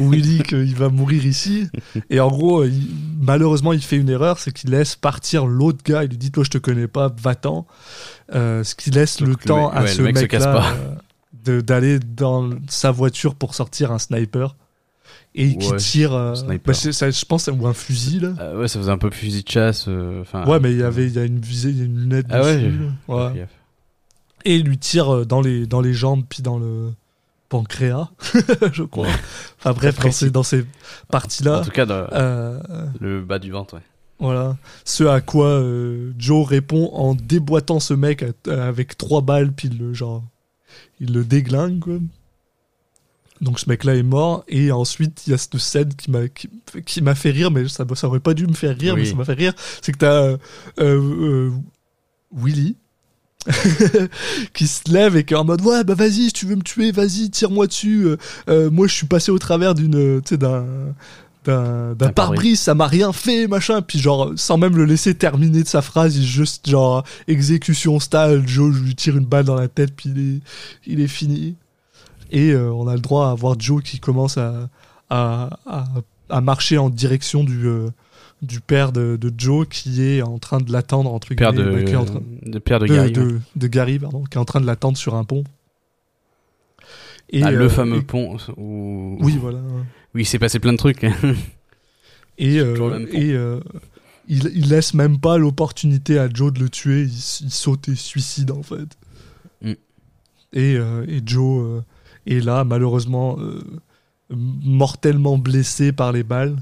Willy, 0.00 0.42
qu'il 0.42 0.74
va 0.74 0.88
mourir 0.88 1.24
ici. 1.26 1.68
Et 2.08 2.20
en 2.20 2.28
gros, 2.28 2.64
il- 2.64 2.88
malheureusement, 3.20 3.72
il 3.72 3.82
fait 3.82 3.96
une 3.96 4.08
erreur 4.08 4.38
c'est 4.38 4.52
qu'il 4.52 4.70
laisse 4.70 4.96
partir 4.96 5.46
l'autre 5.46 5.78
gars. 5.84 6.04
Il 6.04 6.10
lui 6.10 6.16
dit 6.18 6.30
Toi, 6.30 6.44
je 6.44 6.50
te 6.50 6.58
connais 6.58 6.88
pas, 6.88 7.14
va-t'en. 7.22 7.66
Euh, 8.34 8.64
ce 8.64 8.74
qui 8.74 8.90
laisse 8.90 9.18
Donc, 9.18 9.28
le 9.28 9.36
temps 9.36 9.68
mec- 9.70 9.78
à 9.78 9.82
ouais, 9.82 9.88
ce 9.88 10.02
mec 10.02 10.14
mec-là 10.16 10.52
pas. 10.52 10.74
euh, 11.46 11.60
d'aller 11.62 11.98
dans 11.98 12.50
sa 12.68 12.90
voiture 12.90 13.34
pour 13.34 13.54
sortir 13.54 13.92
un 13.92 13.98
sniper. 13.98 14.56
Et 15.34 15.56
qui 15.56 15.68
Ouais, 15.70 15.76
tire. 15.76 16.12
euh, 16.12 16.34
sniper. 16.34 16.60
bah, 16.66 16.74
ça, 16.74 17.10
je 17.10 17.24
pense, 17.24 17.48
ou 17.52 17.66
un 17.66 17.72
fusil 17.72 18.18
là. 18.20 18.32
Euh, 18.40 18.60
ouais, 18.60 18.68
ça 18.68 18.80
faisait 18.80 18.90
un 18.90 18.98
peu 18.98 19.10
fusil 19.10 19.44
de 19.44 19.48
chasse. 19.48 19.86
euh, 19.88 20.24
ouais, 20.46 20.58
mais 20.58 20.72
il 20.72 20.78
y 20.78 20.82
avait 20.82 21.06
il 21.06 21.12
y 21.14 21.18
a 21.18 21.24
une 21.24 21.38
visée, 21.40 21.70
il 21.70 21.78
y 21.78 21.82
a 21.82 21.84
une 21.84 21.98
lunette 22.00 22.26
Ah 22.30 22.42
ouais, 22.42 22.56
dessus. 22.56 22.80
Ouais. 23.08 23.32
Gaffe. 23.36 23.48
Et 24.44 24.56
il 24.56 24.64
lui 24.64 24.78
tire 24.78 25.14
euh, 25.14 25.24
dans 25.24 25.40
les, 25.40 25.66
dans 25.66 25.80
les 25.82 25.92
jambes, 25.92 26.24
puis 26.28 26.42
dans 26.42 26.58
le. 26.58 26.92
Pancréas, 27.50 28.08
je 28.72 28.82
crois. 28.84 29.08
Enfin 29.58 29.72
bref, 29.72 29.98
dans 29.98 30.10
ces, 30.12 30.30
dans 30.30 30.42
ces 30.42 30.64
parties-là. 31.10 31.58
En 31.60 31.64
tout 31.64 31.70
cas, 31.70 31.84
dans 31.84 32.06
euh, 32.12 32.58
le 33.00 33.20
bas 33.20 33.38
du 33.38 33.50
ventre, 33.50 33.74
ouais. 33.74 33.82
Voilà. 34.20 34.56
Ce 34.84 35.04
à 35.04 35.20
quoi 35.20 35.46
euh, 35.48 36.12
Joe 36.18 36.46
répond 36.46 36.90
en 36.94 37.14
déboîtant 37.14 37.80
ce 37.80 37.92
mec 37.92 38.24
avec 38.46 38.96
trois 38.96 39.20
balles, 39.20 39.52
puis 39.52 39.68
le 39.68 39.92
genre. 39.92 40.22
Il 41.00 41.12
le 41.12 41.24
déglingue, 41.24 41.80
quoi. 41.80 41.98
Donc 43.40 43.58
ce 43.58 43.68
mec-là 43.70 43.96
est 43.96 44.02
mort, 44.02 44.44
et 44.48 44.70
ensuite 44.70 45.22
il 45.26 45.30
y 45.30 45.32
a 45.32 45.38
cette 45.38 45.56
scène 45.56 45.94
qui 45.94 46.10
m'a 46.10 46.28
qui, 46.28 46.50
qui 46.84 47.00
m'a 47.00 47.14
fait 47.14 47.30
rire, 47.30 47.50
mais 47.50 47.66
ça, 47.68 47.86
ça 47.94 48.06
aurait 48.06 48.20
pas 48.20 48.34
dû 48.34 48.46
me 48.46 48.52
faire 48.52 48.76
rire, 48.76 48.94
Oui. 48.94 49.00
mais 49.00 49.06
ça 49.08 49.14
m'a 49.14 49.24
fait 49.24 49.32
rire. 49.32 49.54
C'est 49.80 49.92
que 49.92 49.98
t'as 49.98 50.22
euh, 50.22 50.36
euh, 50.78 51.50
Willy 52.36 52.76
qui 54.54 54.66
se 54.66 54.90
lève 54.92 55.16
et 55.16 55.24
qui 55.24 55.34
est 55.34 55.36
en 55.36 55.44
mode 55.44 55.62
ouais 55.62 55.82
bah 55.84 55.94
vas-y 55.94 56.26
si 56.26 56.32
tu 56.32 56.46
veux 56.46 56.56
me 56.56 56.62
tuer 56.62 56.92
vas-y 56.92 57.30
tire-moi 57.30 57.66
dessus. 57.66 58.04
Euh, 58.04 58.16
euh, 58.48 58.70
moi 58.70 58.86
je 58.86 58.94
suis 58.94 59.06
passé 59.06 59.30
au 59.32 59.38
travers 59.38 59.74
d'une 59.74 59.96
euh, 59.96 60.20
tu 60.20 60.30
sais 60.30 60.36
d'un 60.36 60.64
d'un 61.46 61.94
d'un 61.94 62.08
Un 62.08 62.12
pare-brise. 62.12 62.60
ça 62.60 62.74
m'a 62.74 62.86
rien 62.86 63.12
fait 63.12 63.46
machin. 63.46 63.80
Puis 63.80 63.98
genre 63.98 64.32
sans 64.36 64.58
même 64.58 64.76
le 64.76 64.84
laisser 64.84 65.14
terminer 65.14 65.62
de 65.62 65.68
sa 65.68 65.80
phrase 65.80 66.16
il 66.16 66.26
juste 66.26 66.68
genre 66.68 67.02
exécution 67.28 67.98
style 67.98 68.42
Joe 68.46 68.74
je 68.74 68.82
lui 68.82 68.94
tire 68.94 69.16
une 69.16 69.24
balle 69.24 69.46
dans 69.46 69.54
la 69.54 69.68
tête 69.68 69.94
puis 69.96 70.10
il 70.14 70.18
est 70.36 70.40
il 70.86 71.00
est 71.00 71.08
fini. 71.08 71.56
Et 72.30 72.50
euh, 72.50 72.70
on 72.72 72.86
a 72.88 72.94
le 72.94 73.00
droit 73.00 73.30
à 73.30 73.34
voir 73.34 73.58
Joe 73.58 73.82
qui 73.82 74.00
commence 74.00 74.36
à 74.36 74.68
à, 75.08 75.48
à, 75.66 75.84
à 76.28 76.40
marcher 76.42 76.76
en 76.78 76.90
direction 76.90 77.42
du 77.42 77.66
du 78.42 78.60
père 78.60 78.92
de, 78.92 79.16
de 79.16 79.32
Joe 79.36 79.66
qui 79.68 80.02
est 80.02 80.22
en 80.22 80.38
train 80.38 80.58
de 80.60 80.72
l'attendre 80.72 81.12
entre 81.12 81.34
Père 81.34 81.52
guillemets, 81.52 81.70
de, 81.70 81.76
bah, 81.76 81.82
qui 81.84 81.92
est 81.92 81.96
en 81.96 82.04
train- 82.04 82.22
de 82.46 82.58
père 82.58 82.78
de, 82.80 82.86
de, 82.86 82.94
Gary. 82.94 83.12
de- 83.12 83.20
ouais. 83.22 83.38
de 83.56 83.66
Gary, 83.66 83.98
pardon, 83.98 84.24
qui 84.24 84.38
est 84.38 84.40
en 84.40 84.44
train 84.44 84.60
de 84.60 84.66
l'attendre 84.66 84.96
sur 84.96 85.14
un 85.14 85.24
pont. 85.24 85.44
Et, 87.30 87.42
Ah, 87.42 87.48
euh, 87.48 87.58
le 87.58 87.68
fameux 87.68 87.98
et- 87.98 88.02
pont 88.02 88.36
où, 88.56 89.18
Oui, 89.20 89.36
voilà. 89.40 89.58
où 90.14 90.18
il 90.18 90.26
s'est 90.26 90.38
passé 90.38 90.58
plein 90.58 90.72
de 90.72 90.78
trucs. 90.78 91.04
Et, 92.42 92.58
euh, 92.58 93.06
et 93.12 93.32
euh, 93.34 93.60
il, 94.26 94.50
il 94.54 94.70
laisse 94.70 94.94
même 94.94 95.18
pas 95.20 95.36
l'opportunité 95.36 96.18
à 96.18 96.26
Joe 96.32 96.50
de 96.54 96.60
le 96.60 96.70
tuer. 96.70 97.02
Il, 97.02 97.08
il 97.08 97.50
saute 97.50 97.90
et 97.90 97.94
suicide, 97.94 98.50
en 98.50 98.62
fait. 98.62 98.96
Mm. 99.60 99.72
Et, 100.54 100.74
euh, 100.76 101.04
et 101.06 101.20
Joe 101.26 101.62
euh, 101.62 101.80
est 102.26 102.40
là, 102.42 102.64
malheureusement, 102.64 103.36
euh, 103.38 103.60
mortellement 104.30 105.36
blessé 105.36 105.92
par 105.92 106.12
les 106.12 106.22
balles. 106.22 106.56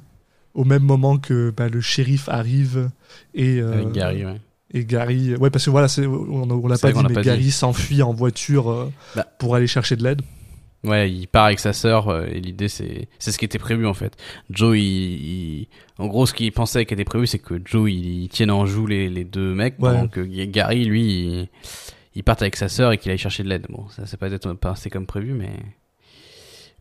Au 0.58 0.64
même 0.64 0.82
moment 0.82 1.18
que 1.18 1.50
bah, 1.56 1.68
le 1.68 1.80
shérif 1.80 2.28
arrive 2.28 2.90
et, 3.34 3.60
euh, 3.60 3.74
Avec 3.74 3.92
Gary, 3.92 4.24
ouais. 4.24 4.40
et 4.74 4.84
Gary. 4.84 5.34
Ouais, 5.36 5.50
parce 5.50 5.64
que 5.64 5.70
voilà, 5.70 5.86
on, 5.98 6.50
on 6.50 6.66
l'a 6.66 6.76
pas 6.78 6.92
dit, 6.92 7.00
mais 7.08 7.14
pas 7.14 7.22
Gary 7.22 7.50
s'enfuit 7.52 8.02
en 8.02 8.12
voiture 8.12 8.68
euh, 8.70 8.92
Bah. 9.14 9.24
pour 9.38 9.54
aller 9.54 9.66
chercher 9.68 9.94
de 9.96 10.02
l'aide. 10.02 10.22
Ouais, 10.84 11.10
il 11.10 11.26
part 11.26 11.46
avec 11.46 11.58
sa 11.60 11.72
sœur 11.72 12.08
euh, 12.08 12.26
et 12.26 12.40
l'idée 12.40 12.68
c'est 12.68 13.08
c'est 13.18 13.32
ce 13.32 13.38
qui 13.38 13.44
était 13.44 13.58
prévu 13.58 13.84
en 13.86 13.94
fait. 13.94 14.16
Joe, 14.50 14.76
il, 14.78 14.82
il- 14.82 15.68
en 15.98 16.06
gros, 16.06 16.24
ce 16.26 16.32
qu'il 16.34 16.50
pensait 16.52 16.86
qui 16.86 16.94
était 16.94 17.04
prévu, 17.04 17.26
c'est 17.26 17.40
que 17.40 17.54
Joe 17.64 17.90
il, 17.90 18.22
il 18.24 18.28
tienne 18.28 18.50
en 18.52 18.64
joue 18.66 18.86
les, 18.86 19.08
les 19.08 19.24
deux 19.24 19.54
mecs, 19.54 19.74
Ouais. 19.80 19.90
pendant 19.92 20.06
que 20.08 20.20
Gary, 20.20 20.84
lui, 20.84 21.02
il, 21.02 21.48
il 22.14 22.22
parte 22.24 22.42
avec 22.42 22.54
sa 22.56 22.68
sœur 22.68 22.92
et 22.92 22.98
qu'il 22.98 23.10
aille 23.12 23.18
chercher 23.18 23.42
de 23.42 23.48
l'aide. 23.48 23.66
Bon, 23.70 23.88
ça 23.90 24.06
c'est 24.06 24.16
pas 24.16 24.30
être 24.30 24.52
pas 24.54 24.70
assez 24.70 24.88
comme 24.90 25.06
prévu, 25.06 25.32
mais 25.34 25.50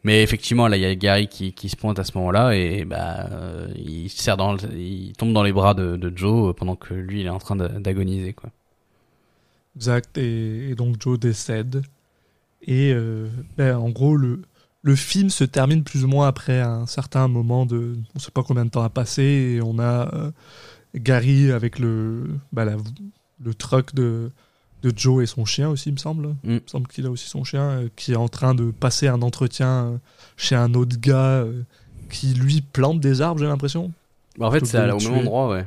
mais 0.07 0.23
effectivement 0.23 0.69
là, 0.69 0.77
il 0.77 0.83
y 0.83 0.85
a 0.85 0.95
Gary 0.95 1.27
qui, 1.27 1.51
qui 1.51 1.67
se 1.67 1.75
pointe 1.75 1.99
à 1.99 2.05
ce 2.05 2.17
moment-là 2.17 2.55
et 2.55 2.85
bah 2.85 3.27
euh, 3.29 3.67
il 3.75 5.13
tombe 5.17 5.33
dans 5.33 5.43
les 5.43 5.51
bras 5.51 5.73
de, 5.73 6.13
Joe 6.15 6.49
euh, 6.49 6.53
pendant 6.53 6.77
que 6.77 6.93
lui 6.93 7.19
il 7.19 7.25
est 7.25 7.29
en 7.29 7.39
train 7.39 7.57
d'agoniser 7.57 8.31
quoi. 8.31 8.49
Exact. 9.75 10.17
Et, 10.17 10.75
donc 10.75 10.95
Joe 11.01 11.19
décède. 11.19 11.83
Et 12.61 12.93
euh, 12.93 13.27
ben, 13.57 13.75
en 13.77 13.89
gros, 13.89 14.15
le, 14.15 14.41
le 14.81 14.95
film 14.95 15.29
se 15.29 15.43
termine 15.43 15.83
plus 15.83 16.05
ou 16.05 16.07
moins 16.07 16.27
après 16.27 16.61
un 16.61 16.85
certain 16.85 17.27
moment 17.27 17.65
de. 17.65 17.97
On 18.15 18.19
sait 18.19 18.31
pas 18.31 18.43
combien 18.43 18.63
de 18.65 18.69
temps 18.69 18.83
a 18.83 18.89
passé. 18.89 19.23
Et 19.23 19.61
on 19.61 19.77
a 19.77 20.13
euh, 20.15 20.31
Gary 20.95 21.51
avec 21.51 21.79
le, 21.79 22.23
la- 22.53 22.77
le 23.43 23.53
truck 23.53 23.93
de, 23.93 24.31
de 24.83 24.91
Joe 24.95 25.23
et 25.23 25.25
son 25.25 25.45
chien 25.45 25.69
aussi, 25.69 25.89
il 25.89 25.93
me 25.93 25.97
semble. 25.97 26.27
Mm. 26.27 26.35
Il 26.43 26.51
me 26.53 26.61
semble 26.67 26.87
qu'il 26.87 27.05
a 27.05 27.09
aussi 27.09 27.27
son 27.29 27.43
chien, 27.43 27.61
euh, 27.69 27.89
qui 27.95 28.13
est 28.13 28.17
en 28.17 28.27
train 28.27 28.53
de 28.55 28.71
passer 28.71 29.07
un 29.07 29.21
entretien 29.21 29.85
euh, 29.85 29.97
chez 30.37 30.55
un 30.55 30.73
autre 30.73 30.97
gars 30.99 31.41
euh, 31.41 31.63
qui 32.09 32.33
lui 32.33 32.61
plante 32.61 32.99
des 32.99 33.21
arbres, 33.21 33.39
j'ai 33.39 33.47
l'impression. 33.47 33.91
Bah, 34.37 34.47
en 34.47 34.51
fait, 34.51 34.65
c'est 34.65 34.77
au 34.91 34.99
même 34.99 35.17
endroit, 35.19 35.49
ouais. 35.49 35.65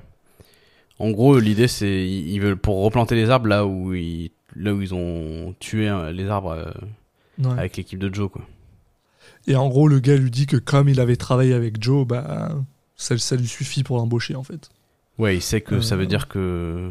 En 0.99 1.11
gros, 1.11 1.39
l'idée, 1.39 1.67
c'est 1.69 2.07
ils 2.09 2.39
veulent 2.41 2.57
pour 2.59 2.83
replanter 2.85 3.15
les 3.15 3.31
arbres 3.31 3.47
là 3.49 3.67
où 3.67 3.95
ils, 3.95 4.31
là 4.55 4.75
où 4.75 4.83
ils 4.83 4.95
ont 4.95 5.55
tué 5.59 5.91
les 6.13 6.29
arbres 6.29 6.51
euh, 6.53 6.71
Ouais. 7.39 7.59
avec 7.59 7.79
l'équipe 7.79 7.99
de 7.99 8.13
Joe, 8.15 8.31
quoi. 8.31 8.43
Et 9.47 9.57
en 9.57 9.69
gros, 9.71 9.89
le 9.89 9.99
gars 9.99 10.17
lui 10.17 10.31
dit 10.31 10.47
que 10.47 10.59
comme 10.59 10.91
il 10.91 11.01
avait 11.01 11.17
travaillé 11.17 11.55
avec 11.55 11.83
Joe, 11.83 12.07
bah, 12.07 12.51
ça, 12.97 13.17
ça 13.17 13.35
lui 13.37 13.47
suffit 13.49 13.83
pour 13.83 13.97
l'embaucher 13.97 14.35
en 14.37 14.43
fait. 14.43 14.69
Ouais, 15.17 15.37
il 15.37 15.41
sait 15.41 15.63
que 15.63 15.81
ça 15.81 15.97
veut 15.97 16.07
dire 16.07 16.29
que 16.29 16.91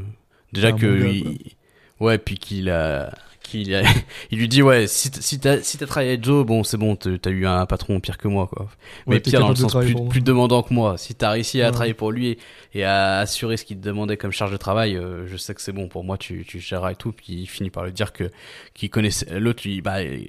déjà 0.51 0.71
que 0.71 0.87
bon 0.87 1.03
gars, 1.05 1.11
il- 1.11 1.51
ouais, 1.99 2.17
puis 2.17 2.37
qu'il 2.37 2.69
a 2.69 3.13
qu'il 3.41 3.73
a... 3.73 3.81
il 4.31 4.37
lui 4.37 4.47
dit 4.47 4.61
ouais, 4.61 4.85
si 4.87 5.09
t'as 5.39 5.61
si 5.61 5.77
t'as 5.77 5.85
travaillé 5.87 6.11
avec 6.11 6.23
Joe, 6.23 6.45
bon, 6.45 6.63
c'est 6.63 6.77
bon, 6.77 6.95
t'as 6.95 7.29
eu 7.31 7.45
un 7.47 7.65
patron 7.65 7.99
pire 7.99 8.17
que 8.17 8.27
moi, 8.27 8.47
quoi. 8.47 8.69
Mais 9.07 9.15
Ouais, 9.15 9.19
pire 9.19 9.39
dans 9.39 9.49
le 9.49 9.55
sens 9.55 9.73
plus, 9.73 9.95
plus 10.09 10.21
demandant 10.21 10.61
que 10.61 10.73
moi. 10.73 10.97
Si 10.97 11.15
t'as 11.15 11.31
réussi 11.31 11.61
à 11.61 11.65
Ouais. 11.65 11.71
travailler 11.71 11.93
pour 11.95 12.11
lui 12.11 12.37
et, 12.75 12.83
à 12.83 13.19
assurer 13.19 13.57
ce 13.57 13.65
qu'il 13.65 13.77
te 13.79 13.83
demandait 13.85 14.17
comme 14.17 14.31
charge 14.31 14.51
de 14.51 14.57
travail, 14.57 14.95
euh, 14.97 15.25
je 15.27 15.35
sais 15.37 15.55
que 15.55 15.61
c'est 15.61 15.71
bon 15.71 15.87
pour 15.87 16.03
moi. 16.03 16.17
Tu 16.17 16.43
tu 16.45 16.59
géreras 16.59 16.91
et 16.91 16.95
tout. 16.95 17.11
Puis 17.11 17.33
il 17.33 17.47
finit 17.47 17.69
par 17.71 17.85
lui 17.85 17.91
dire 17.93 18.13
que 18.13 18.29
qu'il 18.75 18.89
connaissait 18.91 19.39
l'autre. 19.39 19.63
Lui, 19.65 19.81
bah, 19.81 19.99
euh, 19.99 20.19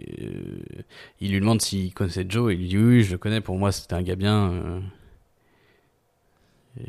il 1.21 1.33
lui 1.33 1.41
demande 1.41 1.61
s'il 1.61 1.93
connaissait 1.93 2.25
Joe 2.29 2.53
et 2.53 2.55
il 2.55 2.61
lui 2.61 2.68
dit 2.68 2.79
oui, 2.79 2.85
oui, 2.99 3.03
je 3.05 3.12
le 3.12 3.18
connais. 3.18 3.41
Pour 3.43 3.59
moi, 3.59 3.71
c'était 3.73 3.95
un 3.95 4.03
gars 4.03 4.16
bien. 4.16 4.51
euh. 4.53 4.81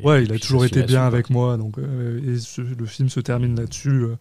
Ouais, 0.02 0.22
il 0.24 0.32
a 0.32 0.38
toujours 0.38 0.64
été 0.64 0.82
bien 0.84 1.04
avec 1.06 1.28
moi, 1.28 1.56
donc 1.56 1.76
euh, 1.78 2.20
et 2.34 2.38
ce- 2.38 2.60
le 2.62 2.86
film 2.86 3.08
se 3.08 3.20
termine 3.20 3.56
là-dessus. 3.56 3.90
euh, 3.90 4.16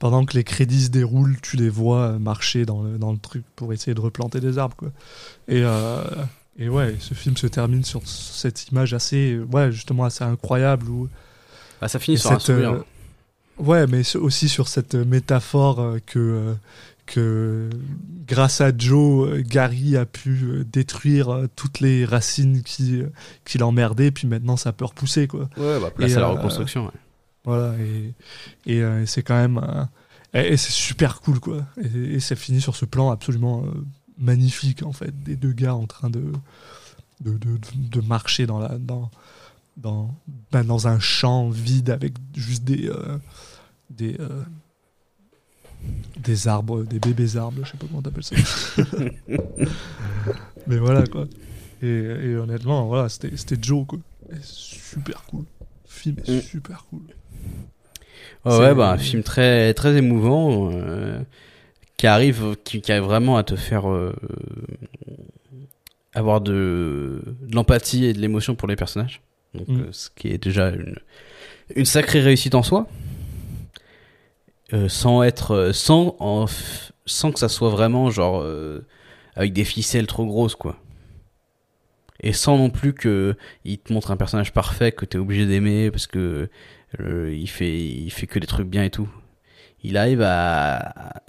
pendant 0.00 0.24
que 0.24 0.36
les 0.36 0.42
crédits 0.44 0.84
se 0.86 0.90
déroulent, 0.90 1.36
tu 1.40 1.56
les 1.56 1.68
vois 1.68 2.18
marcher 2.18 2.64
dans 2.66 2.82
le, 2.82 2.98
dans 2.98 3.12
le 3.12 3.18
truc 3.18 3.44
pour 3.54 3.72
essayer 3.72 3.94
de 3.94 4.00
replanter 4.00 4.40
des 4.40 4.58
arbres, 4.58 4.74
quoi. 4.76 4.88
Et, 5.46 5.62
euh, 5.62 6.02
et 6.58 6.68
ouais, 6.68 6.96
ce 6.98 7.14
film 7.14 7.36
se 7.36 7.46
termine 7.46 7.84
sur 7.84 8.02
cette 8.08 8.68
image 8.68 8.92
assez, 8.94 9.38
ouais, 9.52 9.70
justement 9.70 10.04
assez 10.04 10.24
incroyable 10.24 10.88
où. 10.88 11.08
Bah, 11.80 11.88
ça 11.88 11.98
finit 12.00 12.18
sur 12.18 12.32
un 12.32 12.38
cette, 12.38 12.56
sourire. 12.56 12.72
euh, 12.72 12.84
Ouais, 13.58 13.86
mais 13.86 14.02
aussi 14.16 14.48
sur 14.48 14.68
cette 14.68 14.94
métaphore 14.94 15.80
euh, 15.80 15.98
que, 16.06 16.54
que 17.04 17.68
grâce 18.26 18.62
à 18.62 18.70
Joe, 18.76 19.40
Gary 19.42 19.96
a 19.98 20.06
pu 20.06 20.64
détruire 20.72 21.42
toutes 21.56 21.80
les 21.80 22.06
racines 22.06 22.62
qui, 22.62 23.02
qui 23.44 23.58
l'emmerdaient, 23.58 24.10
puis 24.10 24.26
maintenant 24.26 24.56
ça 24.56 24.72
peut 24.72 24.86
repousser, 24.86 25.26
quoi. 25.28 25.48
Ouais, 25.58 25.78
bah, 25.78 25.90
place 25.94 26.12
et, 26.12 26.16
à 26.16 26.20
la 26.20 26.26
euh, 26.28 26.30
reconstruction. 26.32 26.86
ouais. 26.86 26.92
Voilà, 27.44 27.74
et, 27.78 28.14
et, 28.66 28.82
euh, 28.82 29.06
c'est 29.06 29.22
quand 29.22 29.36
même. 29.36 29.58
euh, 29.58 29.84
et, 30.34 30.52
et 30.52 30.56
c'est 30.56 30.72
super 30.72 31.20
cool, 31.20 31.40
quoi. 31.40 31.66
Et, 31.82 32.14
et 32.14 32.20
ça 32.20 32.36
finit 32.36 32.60
sur 32.60 32.76
ce 32.76 32.84
plan 32.84 33.10
absolument 33.10 33.64
euh, 33.64 33.84
magnifique, 34.18 34.82
en 34.82 34.92
fait, 34.92 35.12
des 35.22 35.36
deux 35.36 35.52
gars 35.52 35.74
en 35.74 35.86
train 35.86 36.10
de, 36.10 36.32
de, 37.20 37.32
de, 37.38 37.58
de 37.74 38.00
marcher 38.02 38.46
dans, 38.46 38.58
la, 38.58 38.78
dans, 38.78 39.10
dans, 39.76 40.14
ben, 40.52 40.64
dans 40.64 40.86
un 40.88 40.98
champ 41.00 41.48
vide 41.50 41.90
avec 41.90 42.14
juste 42.34 42.64
des. 42.64 42.88
euh, 42.88 43.18
des 43.90 44.16
euh, 44.20 44.44
des 46.18 46.46
arbres, 46.46 46.84
des 46.84 46.98
bébés 47.00 47.36
arbres, 47.36 47.64
je 47.64 47.70
sais 47.70 47.78
pas 47.78 47.86
comment 47.86 48.02
t'appelles 48.02 48.22
ça. 48.22 48.36
Mais 50.66 50.76
voilà 50.78 51.06
quoi. 51.06 51.26
Et, 51.82 51.86
et 51.88 52.36
honnêtement, 52.36 52.86
voilà, 52.86 53.08
c'était 53.08 53.34
c'était 53.36 53.56
Joe 53.60 53.86
quoi. 53.86 53.98
Et 54.30 54.36
super 54.42 55.22
cool. 55.24 55.44
Film 56.00 56.16
est 56.26 56.30
Mm. 56.30 56.40
super 56.40 56.84
cool. 56.90 57.02
Ouais, 58.46 58.74
bah, 58.74 58.90
un 58.92 58.98
film 58.98 59.22
très, 59.22 59.74
très 59.74 59.96
émouvant, 59.96 60.70
euh, 60.72 61.20
qui 61.98 62.06
arrive, 62.06 62.56
qui, 62.64 62.80
qui 62.80 62.90
arrive 62.90 63.04
vraiment 63.04 63.36
à 63.36 63.42
te 63.44 63.54
faire 63.56 63.88
euh, 63.90 64.14
avoir 66.14 66.40
de, 66.40 67.22
de 67.42 67.54
l'empathie 67.54 68.06
et 68.06 68.12
de 68.12 68.18
l'émotion 68.18 68.54
pour 68.54 68.66
les 68.68 68.76
personnages. 68.76 69.20
Donc, 69.54 69.68
Mm. 69.68 69.80
euh, 69.80 69.88
ce 69.92 70.08
qui 70.16 70.28
est 70.28 70.42
déjà 70.42 70.70
une, 70.70 70.96
une 71.76 71.84
sacrée 71.84 72.20
réussite 72.20 72.54
en 72.54 72.62
soi. 72.62 72.86
Euh, 74.72 74.88
sans 74.88 75.22
être, 75.24 75.72
sans, 75.74 76.14
en 76.20 76.46
sans 77.04 77.32
que 77.32 77.40
ça 77.40 77.48
soit 77.48 77.70
vraiment 77.70 78.08
genre 78.10 78.40
euh, 78.40 78.86
avec 79.34 79.52
des 79.52 79.64
ficelles 79.64 80.06
trop 80.06 80.24
grosses, 80.24 80.54
quoi. 80.54 80.76
Et 82.22 82.32
sans 82.32 82.58
non 82.58 82.70
plus 82.70 82.92
que 82.92 83.36
il 83.64 83.78
te 83.78 83.92
montre 83.92 84.10
un 84.10 84.16
personnage 84.16 84.52
parfait 84.52 84.92
que 84.92 85.04
t'es 85.04 85.18
obligé 85.18 85.46
d'aimer 85.46 85.90
parce 85.90 86.06
que 86.06 86.48
euh, 87.00 87.34
il 87.34 87.48
fait 87.48 87.78
il 87.78 88.10
fait 88.10 88.26
que 88.26 88.38
des 88.38 88.46
trucs 88.46 88.68
bien 88.68 88.84
et 88.84 88.90
tout. 88.90 89.08
Il 89.82 89.96
arrive 89.96 90.22
à 90.22 91.22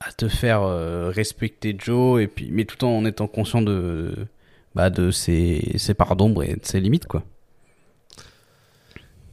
à 0.00 0.12
te 0.12 0.28
faire 0.28 0.62
euh, 0.62 1.10
respecter 1.10 1.74
Joe 1.78 2.22
et 2.22 2.26
puis 2.26 2.50
mais 2.50 2.64
tout 2.64 2.84
en 2.84 3.04
étant 3.06 3.26
conscient 3.26 3.62
de 3.62 4.14
bah 4.74 4.90
de 4.90 5.10
ses 5.10 5.72
ses 5.76 5.94
parts 5.94 6.16
d'ombre 6.16 6.42
et 6.44 6.56
de 6.56 6.64
ses 6.64 6.80
limites 6.80 7.06
quoi. 7.06 7.24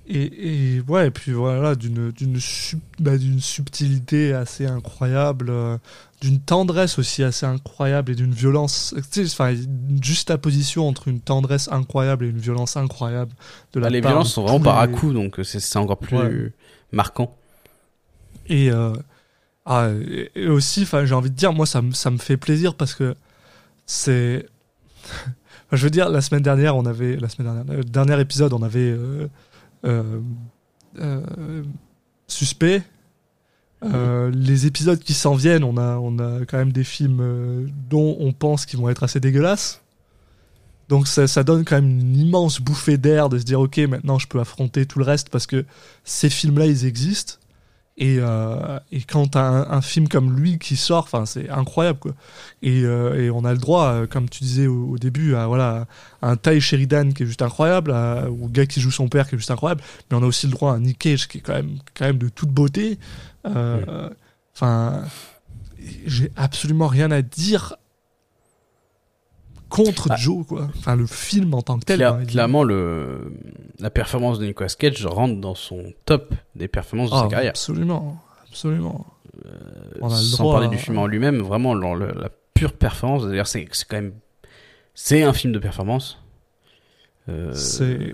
Et, 0.08 0.76
et 0.78 0.82
ouais, 0.82 1.08
et 1.08 1.12
puis 1.12 1.32
voilà, 1.32 1.76
d'une 1.76 2.12
d'une 2.12 2.39
sub- 2.39 2.80
bah, 2.99 3.12
subtilité 3.39 4.34
assez 4.34 4.66
incroyable, 4.66 5.47
euh, 5.49 5.78
d'une 6.22 6.39
tendresse 6.39 6.99
aussi 6.99 7.24
assez 7.24 7.45
incroyable 7.45 8.12
et 8.12 8.16
d'une 8.16 8.34
violence. 8.34 8.93
Enfin, 9.20 9.54
une 9.54 10.04
juxtaposition 10.04 10.88
entre 10.88 11.08
une 11.08 11.20
tendresse 11.20 11.70
incroyable 11.72 12.26
et 12.26 12.30
une 12.30 12.39
violence 12.39 12.78
incroyable. 12.78 13.32
De 13.74 13.80
la 13.80 13.88
Bah, 13.88 13.89
les 13.91 14.02
part 14.02 14.12
violences 14.12 14.34
sont 14.34 14.43
vraiment 14.43 14.60
par 14.60 14.80
à 14.80 14.88
coups, 14.88 15.14
donc 15.14 15.39
euh, 15.39 15.43
c'est 15.43 15.78
encore 15.78 15.97
plus 15.99 16.18
Ouais. 16.18 16.52
marquant. 16.91 17.36
Et, 18.47 18.70
euh, 18.72 18.93
ah, 19.66 19.89
et- 20.08 20.32
et 20.36 20.47
aussi, 20.47 20.84
enfin, 20.84 21.06
j'ai 21.06 21.14
envie 21.16 21.30
de 21.32 21.36
dire, 21.36 21.54
moi, 21.54 21.66
ça, 21.66 21.82
me- 21.82 21.93
ça 21.93 22.10
me 22.12 22.18
fait 22.18 22.38
plaisir 22.38 22.76
parce 22.76 22.93
que 22.95 23.16
c'est. 23.86 24.45
Je 25.72 25.84
veux 25.86 25.89
dire, 25.89 26.10
la 26.10 26.20
semaine 26.22 26.41
dernière, 26.43 26.76
on 26.76 26.86
avait. 26.86 27.16
La 27.16 27.30
semaine 27.30 27.54
dernière, 27.54 27.78
le 27.78 27.84
dernier 27.86 28.20
épisode, 28.20 28.52
on 28.54 28.62
avait. 28.62 28.80
euh, 28.91 29.28
Suspect. 32.28 32.84
Euh, 33.84 34.32
les 34.34 34.68
épisodes 34.68 35.00
qui 35.00 35.14
s'en 35.14 35.34
viennent, 35.34 35.64
on 35.64 35.78
a, 35.78 35.98
on 35.98 36.20
a 36.20 36.46
quand 36.46 36.58
même 36.58 36.72
des 36.72 36.84
films 36.84 37.20
euh, 37.22 37.68
dont 37.90 38.16
on 38.20 38.32
pense 38.32 38.66
qu'ils 38.66 38.80
vont 38.80 38.90
être 38.90 39.04
assez 39.04 39.20
dégueulasses. 39.20 39.82
Donc 40.88 41.08
ça, 41.08 41.26
ça 41.28 41.44
donne 41.44 41.66
quand 41.66 41.76
même 41.76 41.90
une 41.90 42.16
immense 42.16 42.60
bouffée 42.60 42.98
d'air 42.98 43.30
de 43.30 43.40
se 43.40 43.44
dire 43.44 43.60
ok 43.60 43.78
maintenant 43.78 44.20
je 44.20 44.28
peux 44.28 44.40
affronter 44.40 44.86
tout 44.86 45.00
le 45.00 45.06
reste 45.06 45.30
parce 45.30 45.48
que 45.48 45.66
ces 46.04 46.30
films-là 46.30 46.66
ils 46.66 46.86
existent 46.86 47.36
et, 47.98 48.18
euh, 48.20 48.80
et 48.92 49.02
quand 49.02 49.28
t'as 49.28 49.44
un, 49.44 49.70
un 49.72 49.82
film 49.82 50.08
comme 50.08 50.36
lui 50.39 50.58
qui 50.58 50.76
sort, 50.76 51.04
enfin 51.04 51.26
c'est 51.26 51.50
incroyable 51.50 52.00
quoi. 52.00 52.14
Et, 52.62 52.84
euh, 52.84 53.22
et 53.22 53.30
on 53.30 53.44
a 53.46 53.52
le 53.52 53.60
droit, 53.60 53.86
euh, 53.88 54.08
comme 54.08 54.30
tu 54.30 54.44
disais 54.44 54.68
au, 54.68 54.92
au 54.92 54.98
début, 54.98 55.36
à 55.36 55.48
voilà 55.48 55.86
à 56.22 56.30
un 56.32 56.38
Ty 56.38 56.60
Sheridan 56.62 57.12
qui 57.12 57.24
est 57.24 57.26
juste 57.26 57.42
incroyable, 57.42 57.92
à- 57.92 58.30
au 58.30 58.48
gars 58.48 58.66
qui 58.66 58.80
joue 58.82 58.92
son 58.92 59.08
père 59.10 59.28
qui 59.28 59.36
est 59.36 59.38
juste 59.38 59.52
incroyable, 59.52 59.82
mais 60.10 60.18
on 60.18 60.24
a 60.24 60.26
aussi 60.26 60.48
le 60.48 60.52
droit 60.54 60.72
à 60.72 60.76
un 60.76 60.80
Nick 60.80 61.00
Cage 61.00 61.28
qui 61.28 61.39
est 61.39 61.42
quand 61.42 61.54
même 61.54 61.78
quand 61.96 62.06
même 62.06 62.18
de 62.18 62.30
toute 62.30 62.50
beauté. 62.50 62.98
Euh, 63.46 64.10
Enfin, 64.54 65.04
j'ai 66.06 66.30
absolument 66.36 66.88
rien 66.88 67.10
à 67.10 67.22
dire 67.22 67.76
contre 69.72 70.09
Ah. 70.11 70.15
Joe 70.17 70.45
quoi. 70.45 70.67
Enfin 70.78 70.95
le 70.95 71.07
film 71.07 71.53
en 71.55 71.61
tant 71.63 71.80
que 71.80 71.86
tel. 71.86 71.99
Cla- 71.99 72.11
quoi, 72.11 72.19
il- 72.22 72.28
clairement, 72.28 72.63
le, 72.63 73.34
la 73.80 73.89
performance 73.89 74.38
de 74.38 74.45
Nicolas 74.45 74.69
Cage 74.78 75.03
rentre 75.07 75.39
dans 75.41 75.55
son 75.55 75.93
top 76.05 76.36
des 76.55 76.67
performances 76.67 77.09
de 77.09 77.15
Ah, 77.15 77.22
sa 77.24 77.28
carrière. 77.28 77.49
absolument, 77.51 78.22
absolument. 78.47 79.05
On 80.01 80.07
a 80.07 80.11
le 80.11 80.15
Sans 80.22 80.43
droit 80.43 80.53
parler 80.59 80.67
du 80.67 80.78
film 80.78 80.97
en 80.99 81.07
lui-même, 81.07 81.39
vraiment 81.41 81.74
le- 81.74 82.11
la 82.13 82.30
pure 82.53 82.74
performance. 82.74 83.26
D'ailleurs, 83.26 83.47
c'est 83.47 83.65
quand 83.65 83.95
même. 83.97 84.13
C'est 84.93 85.24
un 85.24 85.34
film 85.34 85.51
de 85.53 85.59
performance. 85.59 86.19
Euh, 87.30 87.51
c'est 87.53 88.13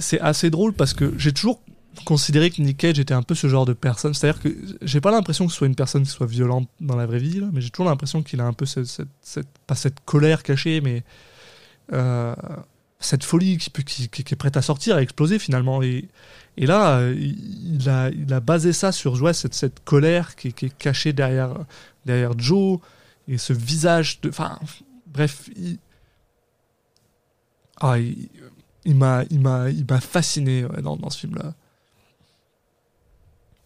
c'est 0.00 0.20
assez 0.20 0.50
drôle 0.50 0.72
parce 0.72 0.94
que 0.94 1.12
j'ai 1.18 1.32
toujours 1.32 1.60
considéré 2.04 2.50
que 2.50 2.60
Nick 2.62 2.78
Cage 2.78 2.98
était 2.98 3.14
un 3.14 3.22
peu 3.22 3.34
ce 3.34 3.48
genre 3.48 3.66
de 3.66 3.72
personne. 3.72 4.14
C'est-à-dire 4.14 4.40
que 4.42 4.48
j'ai 4.82 5.00
pas 5.00 5.10
l'impression 5.10 5.46
que 5.46 5.52
ce 5.52 5.58
soit 5.58 5.66
une 5.66 5.74
personne 5.74 6.02
qui 6.02 6.10
soit 6.10 6.26
violente 6.26 6.68
dans 6.80 6.96
la 6.96 7.06
vraie 7.06 7.18
vie, 7.18 7.40
mais 7.52 7.60
j'ai 7.60 7.70
toujours 7.70 7.88
l'impression 7.88 8.22
qu'il 8.22 8.40
a 8.40 8.44
un 8.44 8.52
peu 8.52 8.66
cette, 8.66 8.86
cette, 9.20 9.48
pas 9.66 9.74
cette 9.74 10.00
colère 10.04 10.42
cachée, 10.42 10.80
mais 10.80 11.04
euh, 11.92 12.34
cette 12.98 13.24
folie 13.24 13.58
qui, 13.58 13.70
est 14.32 14.36
prête 14.36 14.56
à 14.56 14.62
sortir, 14.62 14.96
à 14.96 15.02
exploser 15.02 15.38
finalement. 15.38 15.82
Et, 15.82 16.08
et 16.56 16.66
là, 16.66 17.02
il, 17.10 17.88
a, 17.88 18.10
il 18.10 18.32
a 18.32 18.40
basé 18.40 18.72
ça 18.72 18.92
sur 18.92 19.20
ouais, 19.20 19.34
cette, 19.34 19.54
cette 19.54 19.84
colère 19.84 20.34
qui, 20.36 20.48
est- 20.48 20.78
cachée 20.78 21.12
derrière, 21.12 21.54
derrière 22.06 22.38
Joe 22.38 22.78
et 23.28 23.38
ce 23.38 23.52
visage 23.52 24.20
de. 24.22 24.28
Enfin, 24.30 24.58
bref, 25.06 25.50
il, 25.56 25.78
ah, 27.80 27.98
il, 27.98 28.28
il 28.84 28.96
m'a, 28.96 29.24
fasciné 30.00 30.62
dans, 30.82 30.96
dans 30.96 31.10
ce 31.10 31.20
film-là. 31.20 31.54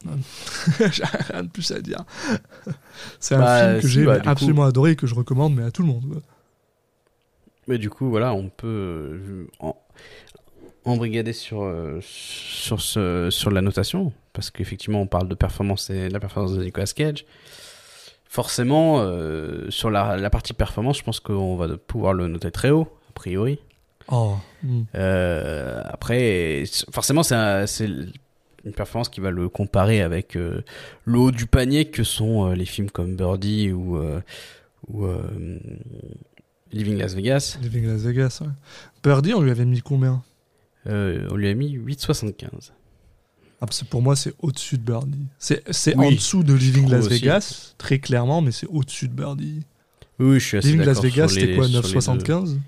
J'ai 0.93 1.05
rien 1.05 1.43
de 1.43 1.49
plus 1.49 1.71
à 1.73 1.81
dire. 1.81 2.05
C'est 3.21 3.35
un 3.35 3.39
Bah, 3.41 3.69
film 3.69 3.81
que 3.81 3.87
si, 3.89 3.93
j'ai 3.95 4.05
bah, 4.07 4.19
absolument 4.27 4.65
adoré 4.65 4.93
et 4.93 4.97
que 4.97 5.07
je 5.07 5.15
recommande, 5.15 5.55
mais 5.55 5.65
à 5.65 5.71
tout 5.71 5.83
le 5.83 5.89
monde. 5.89 6.21
Mais 7.69 7.79
du 7.79 7.91
coup, 7.91 8.09
voilà, 8.11 8.33
on 8.35 8.49
peut 8.49 8.67
euh, 8.69 9.47
en- 9.61 9.77
embrigader 10.85 11.33
sur, 11.33 11.63
euh, 11.65 11.99
sur, 12.03 12.81
ce, 12.81 13.29
sur 13.31 13.51
la 13.51 13.61
notation, 13.61 14.13
parce 14.33 14.51
qu'effectivement, 14.51 15.01
on 15.01 15.07
parle 15.09 15.29
de 15.29 15.35
performance 15.35 15.91
et 15.91 16.09
de 16.09 16.13
la 16.13 16.21
performance 16.21 16.55
de 16.55 16.63
Nicolas 16.63 16.87
Cage. 16.87 17.25
Forcément, 18.29 18.99
euh, 19.01 19.71
sur 19.71 19.91
la, 19.91 20.17
la 20.17 20.31
partie 20.31 20.53
performance, 20.53 20.99
je 20.99 21.03
pense 21.03 21.21
qu'on 21.21 21.57
va 21.57 21.77
pouvoir 21.77 22.13
le 22.13 22.29
noter 22.29 22.51
très 22.51 22.71
haut, 22.71 22.89
a 23.09 23.13
priori. 23.15 23.59
Oh. 24.09 24.37
mm. 24.63 24.83
Euh, 24.95 25.83
après, 25.87 26.65
forcément, 26.93 27.23
c'est 27.25 27.35
un- 27.35 27.67
c'est 27.67 27.89
une 28.67 28.73
performance 28.73 29.09
qui 29.09 29.21
va 29.21 29.31
le 29.31 29.49
comparer 29.49 30.03
avec 30.03 30.37
euh, 30.37 30.63
le 31.05 31.19
haut 31.19 31.31
du 31.31 31.47
panier 31.47 31.87
que 31.87 32.03
sont 32.03 32.51
euh, 32.51 32.55
les 32.55 32.65
films 32.67 32.91
comme 32.91 33.15
Birdie 33.15 33.71
ou, 33.71 33.97
euh, 33.97 34.21
ou 34.89 35.05
euh, 35.05 35.23
Living 36.73 36.99
Las 36.99 37.15
Vegas. 37.15 37.59
Living 37.63 37.87
Las 37.87 38.03
Vegas. 38.03 38.41
Ouais. 38.43 38.49
Birdie, 39.03 39.35
on 39.35 39.41
lui 39.41 39.53
avait 39.53 39.65
mis 39.65 39.81
combien? 39.81 40.23
On 40.85 41.37
lui 41.37 41.49
a 41.49 41.55
mis 41.55 41.77
8,75. 41.77 42.73
ah, 43.61 43.67
Pour 43.89 44.03
moi, 44.03 44.15
c'est 44.15 44.35
au-dessus 44.41 44.79
de 44.79 44.83
Birdie. 44.83 45.27
C'est, 45.39 45.63
Oui, 45.97 46.07
en 46.07 46.11
dessous 46.13 46.43
de 46.45 46.55
Living 46.55 46.89
Las 46.89 47.07
aussi. 47.07 47.21
Vegas, 47.21 47.75
très 47.79 47.99
clairement, 47.99 48.41
mais 48.41 48.53
c'est 48.53 48.69
au-dessus 48.69 49.09
de 49.09 49.15
Birdie. 49.15 49.63
Oui, 50.19 50.39
je 50.39 50.45
suis 50.45 50.59
assez 50.59 50.69
Living 50.69 50.85
Las 50.85 51.01
Vegas, 51.01 51.29
c'était 51.29 51.55
quoi, 51.57 51.69
sur 51.69 51.83
les 51.83 51.89
deux. 51.93 51.99
9,75 51.99 52.59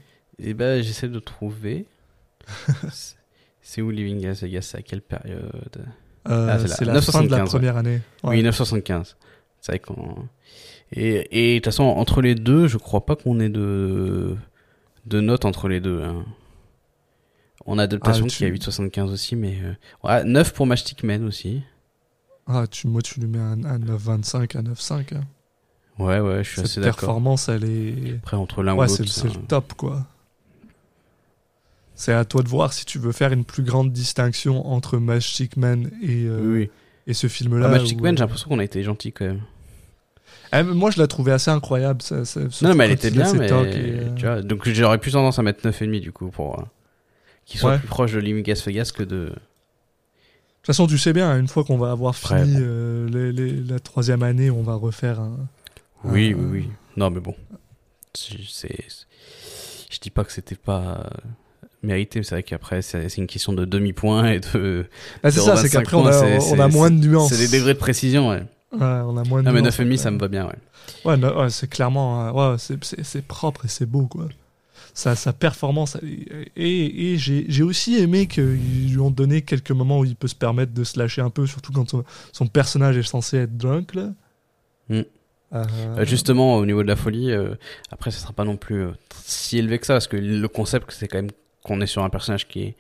Eh 0.41 0.55
ben, 0.55 0.83
j'essaie 0.83 1.09
de 1.09 1.19
trouver. 1.19 1.87
C'est- 3.71 3.83
où 3.83 3.91
Living 3.91 4.25
Las 4.27 4.43
Vegas? 4.43 4.63
C'est 4.63 4.79
à 4.79 4.83
quelle 4.83 5.03
période? 5.03 5.85
Euh, 6.29 6.49
Ah, 6.51 6.59
c'est. 6.59 6.69
C'est 6.69 6.85
la 6.85 7.01
fin 7.03 7.23
de 7.23 7.29
la 7.29 7.39
9,75, 7.45 7.49
première 7.51 7.77
année. 7.77 8.01
Ouais. 8.25 8.37
Oui, 8.37 8.43
975. 8.43 9.17
C'est 9.61 9.73
vrai 9.73 9.79
qu'on. 9.79 10.15
Et 10.93 11.55
de 11.55 11.59
toute 11.59 11.67
façon, 11.67 11.85
entre 11.85 12.23
les 12.23 12.35
deux, 12.35 12.67
je 12.67 12.79
crois 12.79 13.05
pas 13.05 13.15
qu'on 13.17 13.41
ait 13.41 13.49
de 13.51 14.37
de 15.07 15.21
notes 15.21 15.45
entre 15.45 15.69
les 15.69 15.81
deux. 15.81 16.03
hein. 16.03 16.25
On 17.67 17.79
a 17.79 17.83
adaptation 17.83 18.25
Ah, 18.27 18.29
qui 18.31 18.45
a 18.45 18.49
tu- 18.49 18.53
8,75 18.55 19.11
aussi, 19.13 19.37
mais 19.37 19.59
euh, 19.63 19.75
ouais, 20.05 20.25
9 20.25 20.55
pour 20.55 20.67
Matchstick 20.67 21.03
Man 21.05 21.25
aussi. 21.25 21.63
Ah, 22.47 22.65
tu, 22.71 22.87
moi, 22.89 23.03
tu 23.03 23.21
lui 23.21 23.27
mets 23.27 23.39
un, 23.39 23.63
un 23.65 23.79
9,25 23.79 24.57
à 24.57 24.63
9,5. 24.63 25.15
hein. 25.15 25.21
Ouais, 25.99 26.21
ouais, 26.21 26.39
je 26.45 26.49
suis 26.49 26.57
Cette 26.57 26.65
assez 26.67 26.81
d'accord. 26.81 27.01
performance, 27.01 27.49
elle 27.51 27.65
est. 27.65 28.15
Après, 28.23 28.37
entre 28.39 28.63
l'un 28.63 28.75
ou 28.75 28.79
Ouais, 28.79 28.87
l'autre, 28.87 29.05
c'est, 29.07 29.29
le 29.29 29.41
top, 29.43 29.75
quoi. 29.75 30.07
C'est 32.01 32.13
à 32.13 32.25
toi 32.25 32.45
de 32.45 32.49
voir 32.49 32.73
si 32.73 32.85
tu 32.85 33.01
veux 33.01 33.11
faire 33.11 33.33
une 33.33 33.45
plus 33.45 33.65
grande 33.65 33.91
distinction 33.93 34.65
entre 34.69 34.99
Magic 34.99 35.57
Man 35.57 35.91
et, 36.01 36.27
euh, 36.27 36.41
Oui, 36.45 36.71
et 37.09 37.13
ce 37.13 37.27
film-là. 37.27 37.67
Ah, 37.67 37.71
où, 37.83 38.01
Man, 38.01 38.15
euh, 38.15 38.17
j'ai 38.17 38.21
l'impression 38.23 38.49
qu'on 38.49 38.61
a 38.61 38.65
été 38.65 38.85
gentil 38.85 39.11
quand 39.11 39.25
même. 39.25 39.41
ah, 40.53 40.63
moi, 40.63 40.93
je 40.93 41.01
la 41.01 41.09
trouvais 41.09 41.33
assez 41.33 41.51
incroyable. 41.51 42.01
Ça, 42.01 42.25
ça- 42.25 42.41
Non, 42.63 42.77
mais 42.77 42.85
elle 42.85 42.93
était 42.93 43.11
bien, 43.11 43.33
mais 43.35 43.49
et, 43.49 43.53
euh, 43.53 44.15
tu 44.15 44.27
vois, 44.27 44.43
donc 44.43 44.69
j'aurais 44.69 44.99
plus 44.99 45.11
tendance 45.11 45.41
à 45.41 45.43
mettre 45.43 45.61
9,5 45.67 46.01
du 46.01 46.13
coup 46.13 46.29
pour 46.29 46.65
qu'il 47.47 47.59
soit 47.59 47.73
Ouais. 47.73 47.79
plus 47.81 47.89
proche 47.89 48.13
de 48.13 48.21
Living 48.21 48.47
Las 48.47 48.65
Vegas 48.65 48.93
que 48.97 49.03
de. 49.03 49.17
De 49.27 49.33
toute 50.63 50.67
façon, 50.77 50.87
tu 50.87 50.99
sais 50.99 51.13
bien, 51.13 51.37
une 51.37 51.49
fois 51.49 51.65
qu'on 51.65 51.79
va 51.79 51.91
avoir 51.91 52.15
fini 52.15 52.53
bon. 52.55 52.59
euh, 52.61 53.09
les- 53.09 53.33
les- 53.33 53.61
la 53.63 53.81
troisième 53.81 54.23
année, 54.23 54.51
on 54.53 54.63
va 54.63 54.75
refaire 54.75 55.19
un. 55.19 55.37
Oui, 56.05 56.33
oui, 56.33 56.45
oui. 56.49 56.69
Non, 56.97 57.11
mais 57.11 57.19
bon. 57.21 57.35
C'est. 58.15 58.37
Je 59.91 59.99
dis 59.99 60.11
pas 60.11 60.23
que 60.23 60.31
c'était 60.33 60.55
pas 60.55 61.11
mérité, 61.83 62.19
mais 62.19 62.25
c'est 62.25 62.35
vrai 62.35 62.43
qu'après, 62.43 62.83
c'est 62.83 63.17
une 63.17 63.27
question 63.27 63.53
de 63.53 63.65
demi-point 63.65 64.33
et 64.33 64.41
de. 64.41 64.87
Ah, 65.23 65.31
c'est 65.31 65.41
ça, 65.41 65.57
c'est 65.57 65.69
0,25 65.69 65.71
qu'après, 65.73 65.97
on 65.97 66.03
on 66.57 66.61
a 66.61 66.69
moins 66.69 66.91
de 66.91 66.97
nuances. 66.97 67.33
C'est 67.33 67.49
des 67.49 67.57
degrés 67.59 67.75
de 67.75 67.79
précision, 67.79 68.29
ouais. 68.31 68.43
Ouais, 68.73 68.79
on 68.81 69.17
a 69.17 69.25
moins 69.25 69.43
de 69.43 69.47
Non, 69.49 69.53
mais 69.53 69.63
nuances, 69.63 69.79
9,5, 69.79 69.83
après. 69.85 69.97
ça 69.97 70.11
me 70.11 70.19
va 70.19 70.29
bien, 70.29 70.47
ouais. 70.47 70.55
Ouais, 71.05 71.17
no- 71.17 71.41
ouais, 71.41 71.51
c'est 71.51 71.69
clairement. 71.69 72.29
euh, 72.49 72.53
ouais, 72.53 72.57
c'est- 72.59 73.23
propre 73.27 73.65
et 73.65 73.69
c'est 73.69 73.87
beau, 73.87 74.07
quoi. 74.07 74.29
Sa, 74.95 75.15
sa 75.15 75.33
performance. 75.33 75.97
Et, 76.57 77.13
et 77.15 77.17
j'ai 77.19 77.63
aussi 77.63 77.97
aimé 77.99 78.27
qu'ils 78.27 78.91
lui 78.91 78.99
ont 78.99 79.11
donné 79.13 79.43
quelques 79.43 79.71
moments 79.71 80.01
où 80.01 80.05
il 80.05 80.17
peut 80.17 80.27
se 80.29 80.35
permettre 80.35 80.73
de 80.75 80.83
se 80.83 80.99
lâcher 80.99 81.23
un 81.23 81.31
peu, 81.31 81.47
surtout 81.47 81.73
quand 81.73 81.89
son, 81.89 82.05
son 82.33 82.47
personnage 82.49 82.97
est 82.97 83.03
censé 83.05 83.37
être 83.39 83.57
drunk, 83.57 83.95
là. 83.95 84.11
Mm. 84.89 85.01
Euh, 85.55 85.65
Euh, 85.99 86.05
justement, 86.05 86.57
au 86.57 86.67
niveau 86.67 86.83
de 86.83 86.89
la 86.89 86.97
folie, 86.97 87.31
euh, 87.31 87.55
après, 87.91 88.11
ça 88.11 88.19
sera 88.19 88.33
pas 88.33 88.45
non 88.45 88.57
plus 88.57 88.83
euh, 88.83 88.91
si 89.25 89.57
élevé 89.59 89.79
que 89.79 89.87
ça, 89.87 89.95
parce 89.95 90.09
que 90.09 90.17
le 90.17 90.49
concept, 90.49 90.91
c'est 90.91 91.07
quand 91.09 91.19
même 91.19 91.31
qu'on 91.69 91.81
est 91.81 91.87
sur 91.87 92.03
un 92.03 92.11
personnage 92.11 92.49
qui 92.49 92.63
est, 92.63 92.77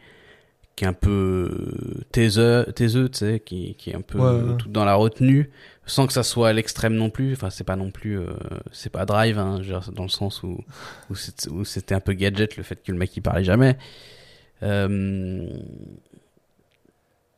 qui 0.74 0.84
est 0.84 0.88
un 0.88 0.92
peu 0.92 1.50
euh, 1.50 2.04
taiseux, 2.12 2.64
taiseux 2.74 3.08
tu 3.08 3.18
sais, 3.18 3.40
qui, 3.44 3.74
qui 3.76 3.90
est 3.90 3.94
un 3.94 4.00
peu 4.00 4.18
Ouais, 4.18 4.40
ouais. 4.42 4.56
tout 4.58 4.68
dans 4.68 4.84
la 4.84 4.94
retenue, 4.94 5.50
sans 5.86 6.06
que 6.06 6.12
ça 6.12 6.22
soit 6.22 6.48
à 6.48 6.52
l'extrême 6.52 6.94
non 6.94 7.10
plus. 7.10 7.32
Enfin, 7.32 7.50
c'est 7.50 7.64
pas 7.64 7.76
non 7.76 7.90
plus, 7.90 8.18
euh, 8.18 8.26
c'est 8.72 8.90
pas 8.90 9.04
drive, 9.04 9.38
hein, 9.38 9.60
dans 9.92 10.04
le 10.04 10.08
sens 10.08 10.42
où, 10.42 10.64
où 11.10 11.64
c'était 11.64 11.94
un 11.94 12.00
peu 12.00 12.12
gadget 12.12 12.56
le 12.56 12.62
fait 12.62 12.82
que 12.82 12.92
le 12.92 12.98
mec 12.98 13.16
il 13.16 13.20
parlait 13.20 13.44
jamais. 13.44 13.76
Euh, 14.62 15.46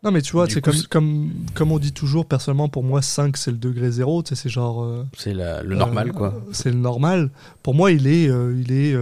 Non, 0.02 0.10
mais 0.12 0.22
tu 0.22 0.32
vois, 0.32 0.46
c'est 0.54 0.62
comme, 0.62 0.72
comme, 0.88 1.30
comme 1.54 1.72
on 1.72 1.78
dit 1.78 1.92
toujours, 1.92 2.24
personnellement, 2.24 2.68
pour 2.70 2.82
moi, 2.82 3.02
5, 3.02 3.36
c'est 3.36 3.50
le 3.50 3.58
degré 3.58 3.90
zéro. 3.90 4.22
Tu 4.22 4.30
sais, 4.30 4.34
c'est 4.42 4.48
genre. 4.48 4.82
euh, 4.82 5.04
c'est 5.16 5.34
le 5.34 5.74
normal, 5.76 6.08
euh, 6.08 6.12
quoi. 6.12 6.42
C'est 6.52 6.70
le 6.70 6.78
normal. 6.78 7.30
Pour 7.62 7.74
moi, 7.74 7.92
il 7.92 8.06
est, 8.06 8.26
euh, 8.28 8.58
il 8.58 8.72
est, 8.72 8.96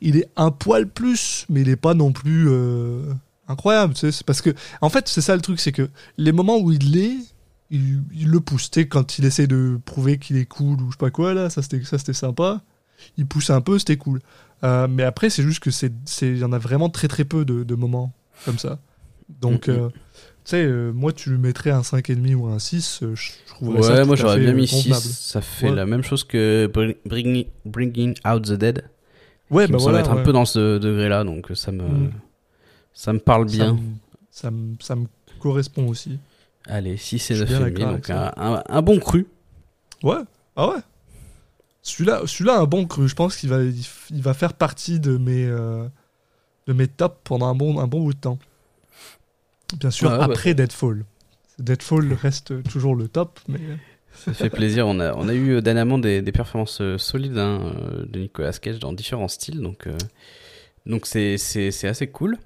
il 0.00 0.16
est 0.16 0.28
un 0.36 0.50
poil 0.50 0.86
plus, 0.88 1.44
mais 1.50 1.60
il 1.60 1.68
est 1.68 1.76
pas 1.76 1.92
non 1.92 2.12
plus 2.12 2.48
incroyable. 3.46 3.92
tu 3.94 4.00
sais, 4.00 4.12
C'est 4.12 4.24
parce 4.24 4.40
que, 4.40 4.50
en 4.80 4.88
fait, 4.88 5.06
c'est 5.08 5.20
ça 5.20 5.34
le 5.36 5.42
truc, 5.42 5.60
c'est 5.60 5.72
que 5.72 5.88
les 6.16 6.32
moments 6.32 6.58
où 6.58 6.72
il 6.72 6.92
l'est, 6.92 7.16
il, 7.70 8.02
il 8.14 8.28
le 8.30 8.40
pousse. 8.40 8.70
Tu 8.70 8.80
sais, 8.80 8.88
quand 8.88 9.18
il 9.18 9.26
essaie 9.26 9.46
de 9.46 9.78
prouver 9.84 10.16
qu'il 10.18 10.36
est 10.38 10.46
cool 10.46 10.80
ou 10.80 10.86
je 10.86 10.92
sais 10.92 10.98
pas 10.98 11.10
quoi, 11.10 11.34
là, 11.34 11.50
ça 11.50 11.60
c'était 11.60 12.12
sympa. 12.14 12.62
Il 13.18 13.26
pousse 13.26 13.50
un 13.50 13.60
peu, 13.60 13.78
c'était 13.78 13.98
cool. 13.98 14.20
Mais 14.62 15.02
après, 15.02 15.28
c'est 15.28 15.42
juste 15.42 15.60
que 15.62 15.70
c'est, 15.70 15.92
il 16.22 16.38
y 16.38 16.44
en 16.44 16.52
a 16.52 16.58
vraiment 16.58 16.88
très 16.88 17.06
très 17.08 17.24
peu 17.26 17.44
de, 17.44 17.64
de 17.64 17.74
moments 17.74 18.14
comme 18.46 18.58
ça. 18.58 18.78
Donc, 19.42 19.68
Mhm. 19.68 19.90
Euh, 20.54 20.62
tu 20.62 20.64
sais, 20.64 20.64
euh, 20.64 20.92
moi, 20.92 21.12
tu 21.12 21.30
lui 21.30 21.38
mettrais 21.38 21.70
un 21.70 21.80
5,5 21.82 22.34
ou 22.34 22.46
un 22.46 22.58
6, 22.58 23.00
euh, 23.02 23.14
je 23.14 23.32
je 23.46 23.54
trouverais 23.64 23.82
ça 23.82 23.94
Ouais, 23.94 24.04
moi 24.04 24.14
j'aurais 24.16 24.36
fait, 24.36 24.40
bien 24.44 24.52
euh, 24.52 24.56
mis 24.56 24.68
convenable. 24.68 25.02
6. 25.02 25.18
Ça 25.18 25.40
fait 25.40 25.68
Ouais. 25.70 25.74
la 25.76 25.84
même 25.86 26.02
chose 26.02 26.22
que 26.24 26.66
Bring- 26.72 26.96
Bringing, 27.04 27.46
Bringing 27.64 28.14
Out 28.26 28.44
the 28.44 28.52
Dead. 28.52 28.84
Ouais, 29.50 29.66
qui 29.66 29.72
bah 29.72 29.78
me 29.78 29.82
voilà, 29.82 30.00
être 30.00 30.10
un 30.10 30.16
ouais. 30.16 30.22
peu 30.22 30.32
dans 30.32 30.44
ce 30.44 30.78
degré-là, 30.78 31.24
donc 31.24 31.50
ça 31.54 31.72
me, 31.72 31.82
Mm. 31.82 32.10
ça 32.94 33.12
me 33.12 33.18
parle 33.18 33.46
bien. 33.46 33.78
Ça 34.30 34.50
me, 34.50 34.74
ça 34.80 34.94
me 34.94 35.06
correspond 35.40 35.88
aussi. 35.88 36.18
Allez, 36.66 36.96
6 36.98 37.30
et 37.30 37.34
Je 37.34 37.44
suis 37.44 37.54
9 37.54 37.60
bien 37.62 37.66
et 37.66 37.70
demi, 37.70 37.80
d'accord 37.84 37.94
donc 37.94 38.10
avec 38.10 38.38
un, 38.38 38.52
un- 38.54 38.62
un 38.68 38.82
bon 38.82 38.98
cru. 39.00 39.26
Ouais, 40.02 40.18
ah 40.54 40.68
ouais. 40.68 40.80
Celui-là, 41.82 42.22
celui-là, 42.26 42.58
un 42.60 42.64
bon 42.66 42.86
cru. 42.86 43.08
Je 43.08 43.14
pense 43.14 43.36
qu'il 43.36 43.48
va, 43.48 43.62
il 43.62 44.22
va 44.22 44.34
faire 44.34 44.52
partie 44.52 45.00
de 45.00 45.16
mes, 45.16 45.46
euh, 45.46 45.86
de 46.66 46.72
mes 46.74 46.86
tops 46.86 47.16
pendant 47.24 47.46
un 47.48 47.54
bon, 47.54 47.80
un 47.80 47.86
bon 47.86 48.02
bout 48.02 48.12
de 48.12 48.18
temps. 48.18 48.38
Bien 49.76 49.90
sûr, 49.90 50.10
bah. 50.10 50.24
après 50.24 50.54
Deadfall. 50.54 51.04
Deadfall 51.58 52.12
reste 52.12 52.62
toujours 52.64 52.94
le 52.94 53.08
top, 53.08 53.40
mais 53.48 53.58
Ça 54.12 54.32
fait 54.32 54.50
plaisir. 54.50 54.86
On 54.86 55.00
a, 55.00 55.14
on 55.14 55.28
a 55.28 55.34
eu 55.34 55.56
euh, 55.56 55.60
dernièrement 55.60 55.98
des, 55.98 56.22
des 56.22 56.32
performances 56.32 56.80
euh, 56.80 56.98
solides 56.98 57.38
hein, 57.38 57.72
euh, 57.76 58.04
de 58.06 58.18
Nicolas 58.20 58.52
Cage 58.52 58.78
dans 58.78 58.92
différents 58.92 59.28
styles, 59.28 59.60
donc 59.60 59.86
euh, 59.86 59.96
donc 60.86 61.06
c'est 61.06 61.36
assez 61.84 62.06
cool. 62.06 62.38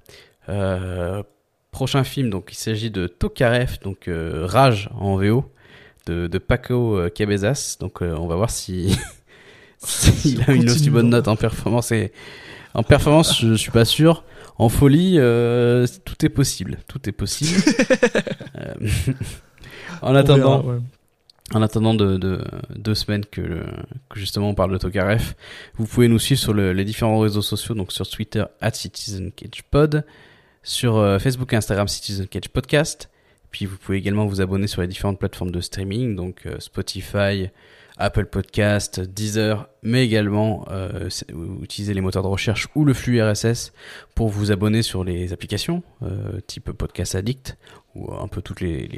Euh, 0.49 1.23
prochain 1.71 2.03
film, 2.03 2.29
donc 2.29 2.49
il 2.51 2.55
s'agit 2.55 2.91
de 2.91 3.07
Tokarev, 3.07 3.79
donc 3.81 4.07
euh, 4.07 4.45
Rage 4.45 4.89
en 4.93 5.15
VO 5.15 5.49
de, 6.05 6.27
de 6.27 6.37
Paco 6.37 6.99
Cabezas. 7.15 7.77
Donc 7.79 8.01
on 8.01 8.27
va 8.27 8.35
voir 8.35 8.49
si 8.49 8.99
s'il 9.79 10.43
a 10.43 10.51
une 10.51 10.69
aussi 10.69 10.89
bonne 10.89 11.09
note 11.09 11.27
en 11.27 11.35
performance. 11.37 11.91
Et 11.91 12.11
en 12.73 12.83
performance, 12.83 13.39
je 13.39 13.53
suis 13.53 13.71
pas 13.71 13.85
sûr. 13.85 14.23
En 14.57 14.69
folie, 14.69 15.15
euh, 15.17 15.87
tout 16.05 16.25
est 16.25 16.29
possible. 16.29 16.77
Tout 16.87 17.07
est 17.09 17.13
possible. 17.13 17.59
Euh, 18.55 18.73
en 20.03 20.13
attendant. 20.13 20.61
verra, 20.61 20.75
ouais. 20.75 20.79
En 21.55 21.61
attendant 21.63 21.93
de, 21.95 22.17
de- 22.17 22.43
deux 22.75 22.93
semaines 22.93 23.25
que, 23.25 23.63
justement 24.15 24.49
on 24.49 24.53
parle 24.53 24.71
de 24.71 24.77
Tokarev, 24.77 25.33
vous 25.75 25.85
pouvez 25.87 26.07
nous 26.07 26.19
suivre 26.19 26.39
sur 26.39 26.53
le- 26.53 26.71
les 26.71 26.85
différents 26.85 27.19
réseaux 27.19 27.41
sociaux, 27.41 27.73
donc 27.73 27.91
sur 27.91 28.07
Twitter 28.07 28.43
at 28.61 28.71
CitizenCagePod, 28.71 30.05
sur 30.61 30.97
euh, 30.97 31.17
Facebook 31.19 31.51
et 31.53 31.55
Instagram 31.55 31.87
Citizen 31.87 32.27
Cage 32.27 32.49
Podcast. 32.49 33.09
Puis 33.49 33.65
vous 33.65 33.77
pouvez 33.77 33.97
également 33.97 34.27
vous 34.27 34.39
abonner 34.39 34.67
sur 34.67 34.81
les 34.81 34.87
différentes 34.87 35.17
plateformes 35.19 35.51
de 35.51 35.61
streaming, 35.61 36.15
donc 36.15 36.47
Spotify, 36.59 37.49
Apple 37.97 38.25
Podcast, 38.25 38.99
Deezer, 38.99 39.69
mais 39.83 40.03
également 40.03 40.65
euh, 40.71 41.09
utiliser 41.61 41.93
les 41.93 42.01
moteurs 42.01 42.23
de 42.23 42.27
recherche 42.27 42.67
ou 42.75 42.85
le 42.85 42.93
flux 42.93 43.21
RSS 43.21 43.71
pour 44.15 44.29
vous 44.29 44.51
abonner 44.51 44.81
sur 44.81 45.03
les 45.03 45.31
applications 45.31 45.83
euh, 46.01 46.39
type 46.47 46.71
Podcast 46.71 47.13
Addict 47.15 47.57
ou 47.93 48.11
un 48.11 48.27
peu 48.27 48.41
toutes 48.41 48.61
les, 48.61 48.89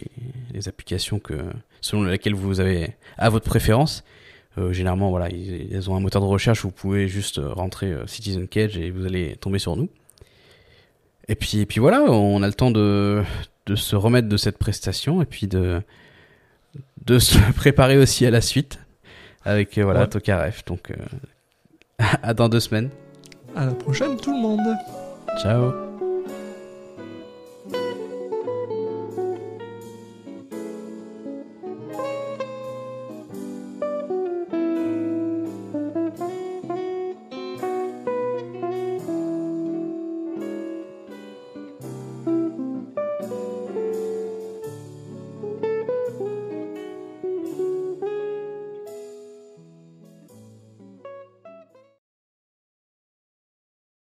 applications 0.68 1.20
que 1.20 1.34
selon 1.82 2.04
lesquelles 2.04 2.36
vous 2.36 2.62
avez 2.62 2.96
à 3.18 3.30
votre 3.30 3.46
préférence. 3.46 4.06
Euh, 4.58 4.72
généralement, 4.72 5.10
voilà, 5.10 5.30
ils, 5.30 5.90
ont 5.90 5.98
un 5.98 6.00
moteur 6.00 6.22
de 6.22 6.28
recherche 6.28 6.64
où 6.64 6.70
vous 6.70 6.74
pouvez 6.74 7.10
juste 7.10 7.42
rentrer 7.44 7.94
Citizen 8.08 8.48
Cage 8.48 8.78
et 8.78 8.92
vous 8.92 9.06
allez 9.06 9.36
tomber 9.36 9.60
sur 9.60 9.76
nous. 9.76 9.90
Et 11.28 11.36
puis, 11.36 11.66
puis 11.66 11.82
voilà, 11.82 12.04
on 12.04 12.42
a 12.42 12.48
le 12.48 12.54
temps 12.54 12.72
de, 12.72 13.24
se 13.76 13.98
remettre 13.98 14.30
de 14.30 14.38
cette 14.38 14.58
prestation 14.58 15.22
et 15.22 15.26
puis 15.26 15.48
de 15.48 15.84
se 17.10 17.38
préparer 17.56 17.98
aussi 17.98 18.26
à 18.26 18.32
la 18.32 18.40
suite 18.40 18.80
avec 19.46 19.78
euh, 19.78 19.84
voilà 19.84 20.02
Ouais. 20.02 20.08
Tokarev. 20.08 20.62
Donc, 20.66 20.92
euh, 20.92 20.96
à 22.24 22.34
dans 22.34 22.50
deux 22.50 22.60
semaines. 22.60 22.90
À 23.56 23.66
la 23.68 23.74
prochaine, 23.74 24.18
tout 24.18 24.32
le 24.34 24.42
monde. 24.42 24.76
Ciao. 25.42 25.95